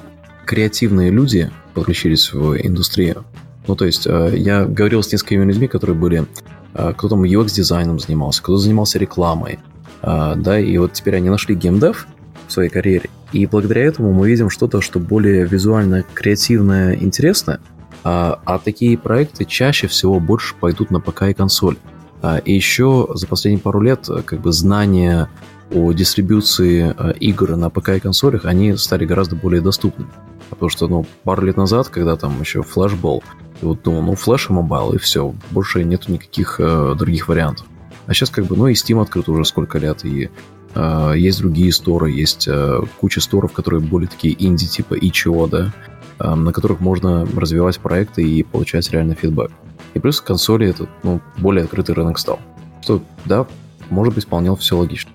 креативные 0.45 1.11
люди 1.11 1.52
подключились 1.73 2.34
в 2.34 2.56
индустрию. 2.57 3.23
Ну, 3.68 3.76
то 3.76 3.85
есть 3.85 4.06
э, 4.07 4.34
я 4.38 4.65
говорил 4.65 5.02
с 5.02 5.11
несколькими 5.11 5.43
людьми, 5.45 5.68
которые 5.68 5.97
были... 5.97 6.26
э, 6.73 6.93
кто 6.95 7.10
там 7.10 7.23
UX-дизайном 7.23 7.99
занимался, 7.99 8.41
кто 8.43 8.57
занимался 8.57 8.99
рекламой, 8.99 9.60
да, 10.02 10.60
и 10.60 10.77
вот 10.77 10.93
теперь 10.93 11.15
они 11.15 11.30
нашли 11.30 11.56
геймдев 11.56 12.06
в 12.47 12.52
своей 12.52 12.69
карьере, 12.69 13.10
и 13.31 13.47
благодаря 13.47 13.85
этому 13.85 14.14
мы 14.14 14.30
видим 14.30 14.49
что-то, 14.49 14.80
что 14.80 14.99
более 14.99 15.45
визуально 15.45 16.03
креативное, 16.14 16.95
интересное, 16.95 17.60
а, 18.03 18.39
а 18.45 18.60
такие 18.60 18.97
проекты 18.97 19.45
чаще 19.45 19.88
всего 19.88 20.19
больше 20.19 20.53
пойдут 20.56 20.91
на 20.91 20.99
ПК 20.99 21.23
и 21.23 21.34
консоль. 21.34 21.76
А, 22.22 22.38
И 22.38 22.53
еще 22.53 23.07
за 23.14 23.26
последние 23.27 23.61
пару 23.61 23.81
лет 23.81 24.07
как 24.26 24.39
бы 24.41 24.53
знания 24.53 25.27
о 25.71 25.91
дистрибуции 25.93 26.93
э, 26.97 27.13
игр 27.19 27.55
на 27.55 27.69
ПК 27.69 27.89
и 27.89 27.99
консолях, 27.99 28.45
они 28.45 28.77
стали 28.77 29.05
гораздо 29.05 29.35
более 29.35 29.61
доступны. 29.61 30.05
Потому 30.49 30.69
что, 30.69 30.87
ну, 30.87 31.05
пару 31.23 31.45
лет 31.45 31.57
назад, 31.57 31.89
когда 31.89 32.15
там 32.15 32.39
еще 32.39 32.61
Flash 32.61 32.93
был, 32.93 33.23
ты 33.59 33.65
вот 33.65 33.81
думал, 33.81 34.01
ну, 34.01 34.15
Flash 34.15 34.49
и 34.49 34.53
mobile, 34.53 34.93
и 34.93 34.97
все, 34.97 35.33
больше 35.51 35.83
нету 35.83 36.11
никаких 36.11 36.59
э, 36.59 36.95
других 36.97 37.27
вариантов. 37.27 37.65
А 38.05 38.13
сейчас 38.13 38.29
как 38.29 38.45
бы, 38.45 38.55
ну, 38.55 38.67
и 38.67 38.73
Steam 38.73 39.01
открыт 39.01 39.27
уже 39.27 39.45
сколько 39.45 39.79
лет, 39.79 40.05
и 40.05 40.29
э, 40.75 41.13
есть 41.15 41.39
другие 41.39 41.71
store 41.72 42.00
ы, 42.00 42.11
есть 42.11 42.47
э, 42.47 42.81
куча 42.99 43.21
store 43.22 43.41
ов, 43.41 43.53
которые 43.53 43.81
более 43.81 44.07
такие 44.07 44.35
инди, 44.45 44.67
типа 44.67 44.93
Itch.io, 44.93 45.49
да, 45.49 45.73
э, 46.19 46.35
на 46.35 46.53
которых 46.53 46.79
можно 46.79 47.25
развивать 47.35 47.79
проекты 47.79 48.23
и 48.23 48.43
получать 48.43 48.89
реальный 48.91 49.15
feedback. 49.15 49.51
И 49.95 49.99
плюс 49.99 50.21
консоли 50.21 50.67
это, 50.67 50.87
ну, 51.03 51.21
более 51.37 51.63
открытый 51.63 51.95
рынок 51.95 52.19
стал. 52.19 52.39
Что, 52.81 53.01
да, 53.25 53.47
может 53.89 54.13
быть, 54.13 54.25
вполне 54.25 54.55
все 54.55 54.77
логично. 54.77 55.11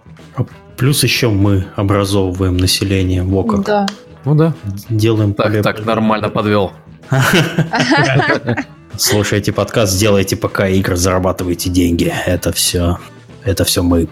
Плюс 0.77 1.03
еще 1.03 1.29
мы 1.29 1.67
образовываем 1.77 2.57
население. 2.57 3.23
Во 3.23 3.45
как. 3.45 3.65
Да. 3.65 3.87
Ну 4.25 4.35
да. 4.35 4.55
Делаем 4.89 5.35
Так, 5.35 5.47
поле- 5.49 5.63
так, 5.63 5.85
нормально 5.85 6.29
подвел. 6.29 6.73
Слушайте 8.97 9.53
подкаст, 9.53 9.93
сделайте 9.93 10.37
пока 10.37 10.69
игры, 10.69 10.97
зарабатывайте 10.97 11.71
деньги. 11.71 12.13
Это 12.27 12.53
все, 12.53 12.99
это 13.45 13.65
все 13.65 13.83
мы. 13.83 14.09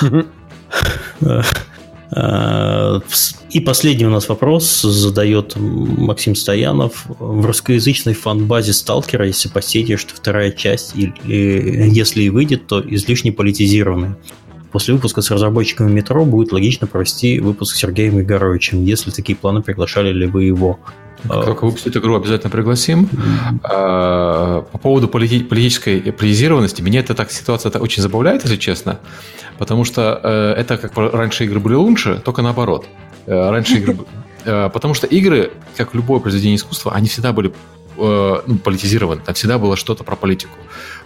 Э, 2.12 3.00
И 3.50 3.58
последний 3.60 4.06
у 4.06 4.10
нас 4.10 4.28
вопрос 4.28 4.82
задает 4.82 5.54
Максим 5.56 6.36
Стоянов. 6.36 7.04
В 7.08 7.44
русскоязычной 7.44 8.14
фан-базе 8.14 8.72
Сталкера 8.72 9.26
есть 9.26 9.44
опасения, 9.46 9.96
что 9.96 10.14
вторая 10.14 10.52
часть, 10.52 10.94
или, 10.94 11.12
если 11.92 12.22
и 12.22 12.30
выйдет, 12.30 12.68
то 12.68 12.80
излишне 12.80 13.32
политизированная. 13.32 14.16
После 14.76 14.92
выпуска 14.92 15.22
с 15.22 15.30
разработчиками 15.30 15.90
метро 15.90 16.26
будет 16.26 16.52
логично 16.52 16.86
провести 16.86 17.40
выпуск 17.40 17.74
с 17.74 17.78
Сергеем 17.78 18.18
Егоровичем, 18.18 18.84
если 18.84 19.10
такие 19.10 19.34
планы 19.34 19.62
приглашали 19.62 20.12
ли 20.12 20.26
вы 20.26 20.44
его. 20.44 20.78
Как 21.26 21.46
только 21.46 21.64
выпустят 21.64 21.96
игру, 21.96 22.14
обязательно 22.14 22.50
пригласим. 22.50 23.08
А, 23.62 24.66
по 24.70 24.76
поводу 24.76 25.08
полити- 25.08 25.44
политической 25.44 26.12
политизированности, 26.12 26.82
меня 26.82 27.00
эта 27.00 27.14
так 27.14 27.30
ситуация 27.30 27.70
это 27.70 27.78
очень 27.78 28.02
забавляет, 28.02 28.42
если 28.42 28.58
честно. 28.58 28.98
Потому 29.56 29.84
что 29.84 30.20
э, 30.22 30.60
это 30.60 30.76
как 30.76 30.92
раньше 30.94 31.46
игры 31.46 31.58
были 31.58 31.74
лучше, 31.74 32.20
только 32.22 32.42
наоборот. 32.42 32.84
Э, 33.24 33.48
раньше 33.48 33.78
игры... 33.78 33.96
Э, 34.44 34.68
потому 34.70 34.92
что 34.92 35.06
игры, 35.06 35.52
как 35.78 35.94
любое 35.94 36.20
произведение 36.20 36.56
искусства, 36.56 36.92
они 36.92 37.08
всегда 37.08 37.32
были 37.32 37.50
э, 37.98 38.42
ну, 38.46 38.58
политизированы. 38.58 39.20
Там 39.24 39.34
всегда 39.34 39.58
было 39.58 39.76
что-то 39.76 40.04
про 40.04 40.16
политику. 40.16 40.58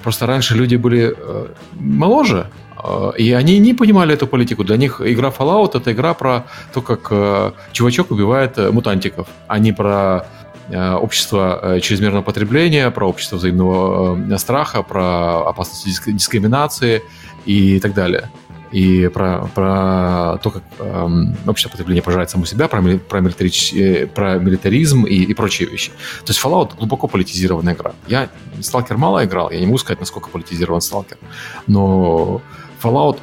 Просто 0.03 0.27
раньше 0.27 0.57
люди 0.57 0.77
были 0.77 1.15
э, 1.17 1.47
моложе, 1.73 2.47
э, 2.83 3.12
и 3.19 3.33
они 3.33 3.59
не 3.59 3.75
понимали 3.75 4.15
эту 4.15 4.27
политику. 4.27 4.65
Для 4.65 4.77
них 4.77 5.01
игра 5.05 5.31
Fallout 5.31 5.77
это 5.77 5.93
игра 5.93 6.15
про 6.15 6.45
то, 6.75 6.83
как 6.83 7.09
э, 7.11 7.53
чувачок 7.73 8.11
убивает 8.11 8.59
э, 8.59 8.71
мутантиков, 8.71 9.27
а 9.47 9.59
не 9.59 9.73
про 9.73 10.27
э, 10.69 10.95
общество 10.95 11.59
э, 11.62 11.81
чрезмерного 11.81 12.23
потребления, 12.23 12.91
про 12.91 13.09
общество 13.09 13.37
взаимного 13.37 14.19
э, 14.35 14.39
страха, 14.39 14.83
про 14.83 15.49
опасность 15.49 15.87
диск- 15.87 16.12
дискриминации 16.12 17.03
и 17.47 17.81
так 17.81 17.95
далее. 17.95 18.31
И 18.73 19.09
про, 19.09 19.49
про 19.55 20.39
то, 20.43 20.51
как 20.51 20.63
эм, 20.79 21.37
общество 21.47 21.71
потребления 21.71 22.03
пожирает 22.03 22.31
саму 22.31 22.47
себя, 22.47 22.69
про, 22.69 22.81
про, 22.81 23.21
милитарич- 23.21 23.77
э, 23.77 24.07
про 24.07 24.39
милитаризм 24.39 25.05
и, 25.05 25.15
и 25.15 25.35
прочие 25.35 25.69
вещи. 25.69 25.91
То 26.25 26.31
есть 26.31 26.41
Fallout 26.41 26.77
глубоко 26.77 27.09
политизированная 27.09 27.75
игра. 27.75 27.93
Я 28.07 28.29
Сталкер 28.61 28.97
мало 28.97 29.25
играл, 29.25 29.51
я 29.51 29.59
не 29.59 29.67
могу 29.67 29.79
сказать, 29.79 29.99
насколько 30.01 30.29
политизирован 30.29 30.81
Сталкер. 30.81 31.19
Но 31.67 32.41
Fallout 32.83 33.19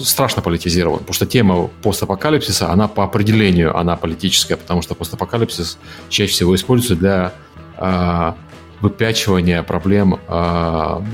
страшно 0.00 0.42
политизирован, 0.42 0.98
потому 0.98 1.14
что 1.14 1.26
тема 1.26 1.68
постапокалипсиса, 1.82 2.70
она 2.70 2.88
по 2.88 3.04
определению, 3.04 3.76
она 3.76 3.96
политическая, 3.96 4.56
потому 4.56 4.82
что 4.82 4.94
постапокалипсис 4.94 5.78
чаще 6.08 6.32
всего 6.32 6.54
используется 6.54 6.96
для 6.96 7.32
а, 7.76 8.36
выпячивания 8.80 9.62
проблем 9.62 10.20
а, 10.28 11.04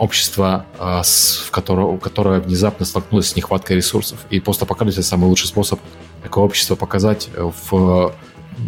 общества, 0.00 0.64
а, 0.78 1.02
в 1.02 1.50
которого, 1.50 1.98
которое 1.98 2.40
внезапно 2.40 2.86
столкнулось 2.86 3.28
с 3.28 3.36
нехваткой 3.36 3.76
ресурсов. 3.76 4.18
И 4.30 4.40
постапокалипсис 4.40 5.06
самый 5.06 5.26
лучший 5.26 5.46
способ 5.46 5.78
такое 6.22 6.42
общество 6.44 6.74
показать 6.74 7.28
в 7.36 8.12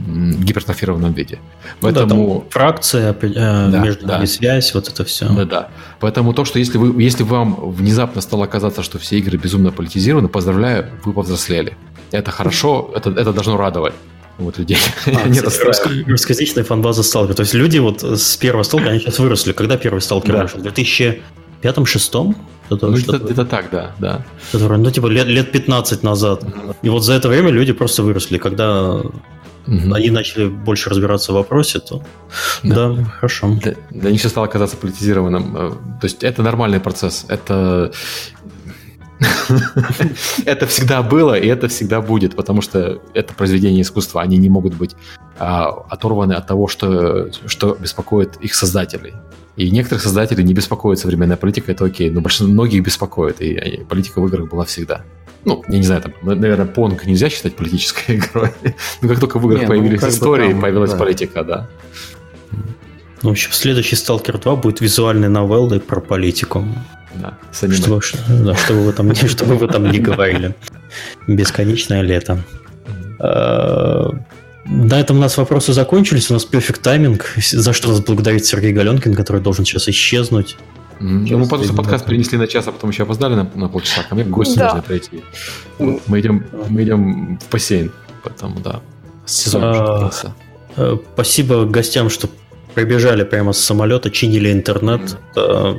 м, 0.06 0.32
гипертрофированном 0.42 1.12
виде. 1.14 1.38
Ну 1.80 1.90
да, 1.90 2.00
Поэтому 2.00 2.40
там 2.40 2.50
фракция, 2.50 3.16
э, 3.20 3.68
Да, 3.70 3.78
между 3.78 4.06
да. 4.06 4.26
связь, 4.26 4.74
вот 4.74 4.88
это 4.88 5.04
все. 5.04 5.26
да, 5.30 5.44
да. 5.44 5.68
Поэтому 6.00 6.34
то, 6.34 6.44
что 6.44 6.58
если, 6.58 6.76
вы, 6.78 7.02
если 7.02 7.24
вам 7.24 7.70
внезапно 7.70 8.20
стало 8.20 8.46
казаться, 8.46 8.82
что 8.82 8.98
все 8.98 9.18
игры 9.18 9.38
безумно 9.38 9.72
политизированы, 9.72 10.28
поздравляю, 10.28 10.90
вы 11.04 11.12
повзрослели. 11.14 11.76
Это 12.10 12.30
хорошо, 12.30 12.90
это, 12.94 13.10
это 13.10 13.32
должно 13.32 13.56
радовать 13.56 13.94
вот 14.38 14.58
людей. 14.58 14.76
А, 15.06 15.10
Не 15.28 15.32
кстати, 15.40 15.44
расстраивать. 15.44 15.78
раска- 16.06 16.10
Русскоязычная 16.10 16.64
фанбаза 16.64 17.02
Сталкер. 17.02 17.34
То 17.34 17.42
есть 17.42 17.54
люди 17.54 17.78
вот 17.78 18.02
с 18.02 18.36
первого 18.36 18.62
Сталкера, 18.64 18.90
они 18.90 19.00
сейчас 19.00 19.18
выросли. 19.18 19.52
Когда 19.52 19.76
первый 19.76 20.00
Сталкер 20.00 20.32
Да. 20.34 20.42
вышел? 20.42 20.60
В 20.60 20.62
2005-2006? 20.64 22.34
Что-то, 22.66 22.86
Ну, 22.88 22.96
это 22.96 23.44
так, 23.44 23.66
да, 23.70 23.92
да. 23.98 24.24
ну, 24.52 24.90
типа, 24.90 25.06
лет, 25.08 25.26
лет 25.26 25.52
15 25.52 26.02
назад. 26.02 26.44
И 26.82 26.88
вот 26.88 27.04
за 27.04 27.12
это 27.14 27.28
время 27.28 27.50
люди 27.50 27.72
просто 27.72 28.02
выросли. 28.02 28.38
Когда 28.38 29.00
Мгм. 29.66 29.92
они 29.94 30.10
начали 30.10 30.46
больше 30.48 30.90
разбираться 30.90 31.32
в 31.32 31.34
вопросе, 31.34 31.78
то... 31.80 32.02
Да. 32.62 32.88
Да, 32.94 33.04
хорошо. 33.04 33.48
Для, 33.62 33.74
для 33.90 34.10
них 34.10 34.20
все 34.20 34.28
стало 34.28 34.46
казаться 34.46 34.76
политизированным. 34.76 35.56
Э, 35.56 35.70
То 36.00 36.04
есть 36.06 36.24
это 36.24 36.42
нормальный 36.42 36.80
процесс. 36.80 37.26
Это 37.28 37.92
это 40.44 40.66
всегда 40.66 41.02
было, 41.02 41.38
и 41.38 41.46
это 41.46 41.68
всегда 41.68 42.00
будет, 42.00 42.34
потому 42.36 42.62
что 42.62 43.00
это 43.14 43.34
произведение 43.34 43.82
искусства. 43.82 44.22
Они 44.22 44.36
не 44.36 44.48
могут 44.48 44.74
быть 44.74 44.96
а, 45.38 45.68
оторваны 45.88 46.32
от 46.34 46.46
того, 46.46 46.68
что, 46.68 47.30
что 47.46 47.76
беспокоит 47.80 48.36
их 48.36 48.54
создателей. 48.54 49.14
И 49.56 49.70
некоторых 49.70 50.02
создателей 50.02 50.44
не 50.44 50.54
беспокоит 50.54 50.98
современная 50.98 51.36
политика, 51.36 51.72
это 51.72 51.84
окей, 51.84 52.08
но 52.10 52.20
большинство 52.20 52.52
многих 52.52 52.82
беспокоит, 52.82 53.40
и 53.42 53.52
и 53.52 53.84
политика 53.84 54.20
в 54.20 54.26
играх 54.26 54.48
была 54.48 54.64
всегда. 54.64 55.02
Ну, 55.44 55.62
я 55.68 55.78
не 55.78 55.84
знаю, 55.84 56.02
там, 56.02 56.12
на- 56.22 56.34
наверное, 56.34 56.66
Понг 56.66 57.04
нельзя 57.04 57.28
считать 57.28 57.56
политической 57.56 58.16
игрой. 58.16 58.50
Но 59.00 59.08
как 59.08 59.20
только 59.20 59.38
в 59.38 59.46
играх 59.46 59.60
Не, 59.60 59.66
ну, 59.66 59.72
появились 59.72 60.00
бы 60.00 60.08
истории, 60.08 60.52
там, 60.52 60.60
появилась 60.60 60.92
да. 60.92 60.98
политика, 60.98 61.44
да. 61.44 61.68
Ну, 63.22 63.28
в 63.28 63.32
общем, 63.32 63.52
следующий 63.52 63.96
Сталкер 63.96 64.38
2 64.38 64.56
будет 64.56 64.80
визуальной 64.80 65.28
новеллой 65.28 65.80
про 65.80 66.00
политику. 66.00 66.64
Да 67.14 67.38
с 67.52 67.62
аниме. 67.62 67.76
Что, 67.76 68.00
что- 68.00 68.18
да, 68.44 68.54
что 68.56 68.74
вы 68.74 68.84
в 68.84 68.88
этом, 68.88 69.14
что 69.28 69.44
вы 69.44 69.56
в 69.56 69.62
этом 69.62 69.90
не 69.90 69.98
говорили. 69.98 70.54
Бесконечное 71.26 72.02
лето. 72.02 72.38
Э, 73.20 74.08
На 74.64 75.00
этом 75.00 75.16
у 75.18 75.20
нас 75.20 75.36
вопросы 75.36 75.72
закончились. 75.72 76.30
У 76.30 76.34
нас 76.34 76.44
перфект 76.44 76.82
тайминг. 76.82 77.34
За 77.50 77.72
что 77.72 77.90
разблагодарить 77.90 78.46
Сергей 78.46 78.72
Галенкин, 78.72 79.14
который 79.14 79.40
должен 79.42 79.64
сейчас 79.64 79.88
исчезнуть. 79.88 80.56
Ну, 81.00 81.38
мы 81.38 81.48
просто 81.48 81.74
подкаст 81.74 82.06
перенесли 82.06 82.38
на 82.38 82.46
час, 82.46 82.68
а 82.68 82.72
потом 82.72 82.90
еще 82.90 83.02
опоздали 83.02 83.34
на, 83.34 83.50
на 83.56 83.68
полчаса. 83.68 84.02
Ко 84.08 84.14
мне 84.14 84.24
гости 84.24 84.56
Да. 84.58 84.66
нужно 84.68 84.82
прийти. 84.82 85.22
Вот, 85.78 86.00
мы, 86.06 86.20
идем, 86.20 86.44
мы 86.68 86.84
идем 86.84 87.38
в 87.38 87.50
бассейн. 87.52 87.90
Поэтому, 88.22 88.60
да. 88.60 88.80
Сезон 89.26 89.64
уже 89.64 89.80
А, 90.76 90.98
Спасибо 91.14 91.64
гостям, 91.64 92.08
что 92.08 92.28
прибежали 92.74 93.24
прямо 93.24 93.52
с 93.52 93.58
самолета, 93.58 94.10
чинили 94.10 94.52
интернет. 94.52 95.16
Э, 95.36 95.74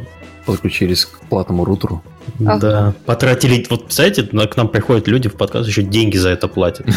Подключились 0.45 1.05
к 1.05 1.19
платному 1.29 1.63
рутеру. 1.65 2.03
Ага. 2.41 2.57
Да, 2.59 2.93
потратили, 3.05 3.65
вот, 3.69 3.85
представляете, 3.85 4.27
на- 4.31 4.47
к 4.47 4.57
нам 4.57 4.67
приходят 4.67 5.07
люди 5.07 5.29
в 5.29 5.35
подкаст, 5.35 5.67
еще 5.67 5.83
деньги 5.83 6.17
за 6.17 6.29
это 6.29 6.47
платят. 6.47 6.87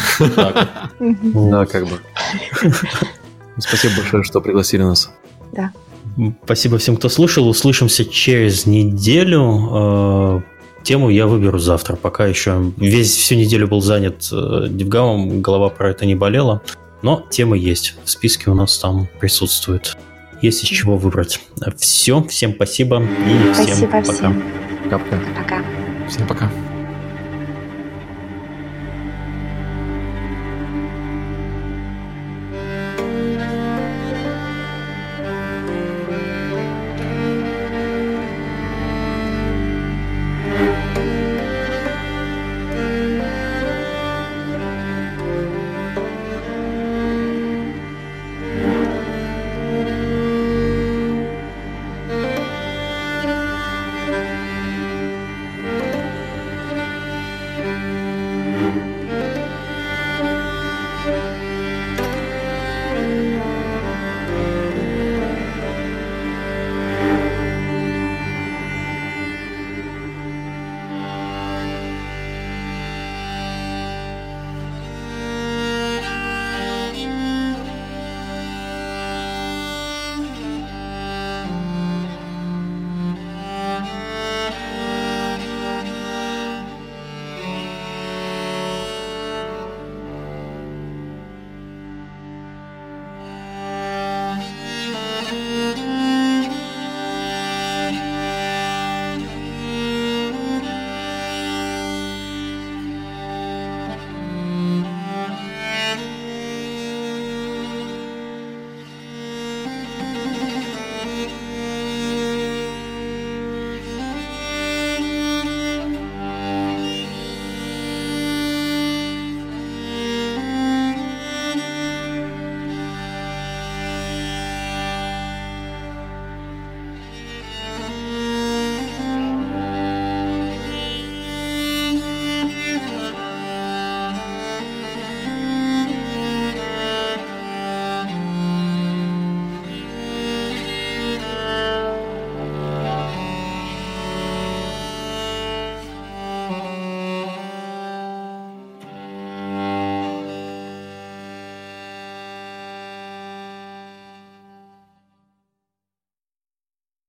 Да, 0.99 1.65
как 1.65 1.83
бы. 1.87 1.99
Спасибо 3.59 3.95
большое, 3.97 4.23
что 4.23 4.41
пригласили 4.41 4.83
нас. 4.83 5.11
Спасибо 6.45 6.77
всем, 6.77 6.97
кто 6.97 7.09
слушал. 7.09 7.47
Услышимся 7.47 8.03
через 8.05 8.65
неделю. 8.65 9.69
Э, 9.71 10.41
Тему 10.83 11.09
я 11.09 11.27
выберу 11.27 11.59
завтра. 11.59 11.95
Пока 11.95 12.25
еще 12.25 12.71
весь 12.77 13.13
всю 13.15 13.35
неделю 13.35 13.67
был 13.67 13.81
занят 13.81 14.27
э, 14.31 14.67
Дивгамом, 14.69 15.41
голова 15.41 15.69
про 15.69 15.89
это 15.91 16.05
не 16.05 16.15
болела. 16.15 16.61
Но 17.01 17.23
тема 17.29 17.55
есть. 17.57 17.95
В 18.03 18.09
списке 18.09 18.49
у 18.49 18.53
нас 18.55 18.77
там 18.79 19.07
присутствует. 19.19 19.95
Есть 20.41 20.63
из 20.63 20.69
чего 20.69 20.97
выбрать. 20.97 21.39
Все, 21.77 22.23
всем 22.23 22.53
спасибо 22.53 23.01
и 23.01 23.53
всем 23.53 23.65
Спасибо 23.65 23.91
пока. 23.91 24.13
всем. 24.13 24.43
Капка. 24.89 25.19
Пока. 25.35 25.63
Всем 26.07 26.27
пока. 26.27 26.51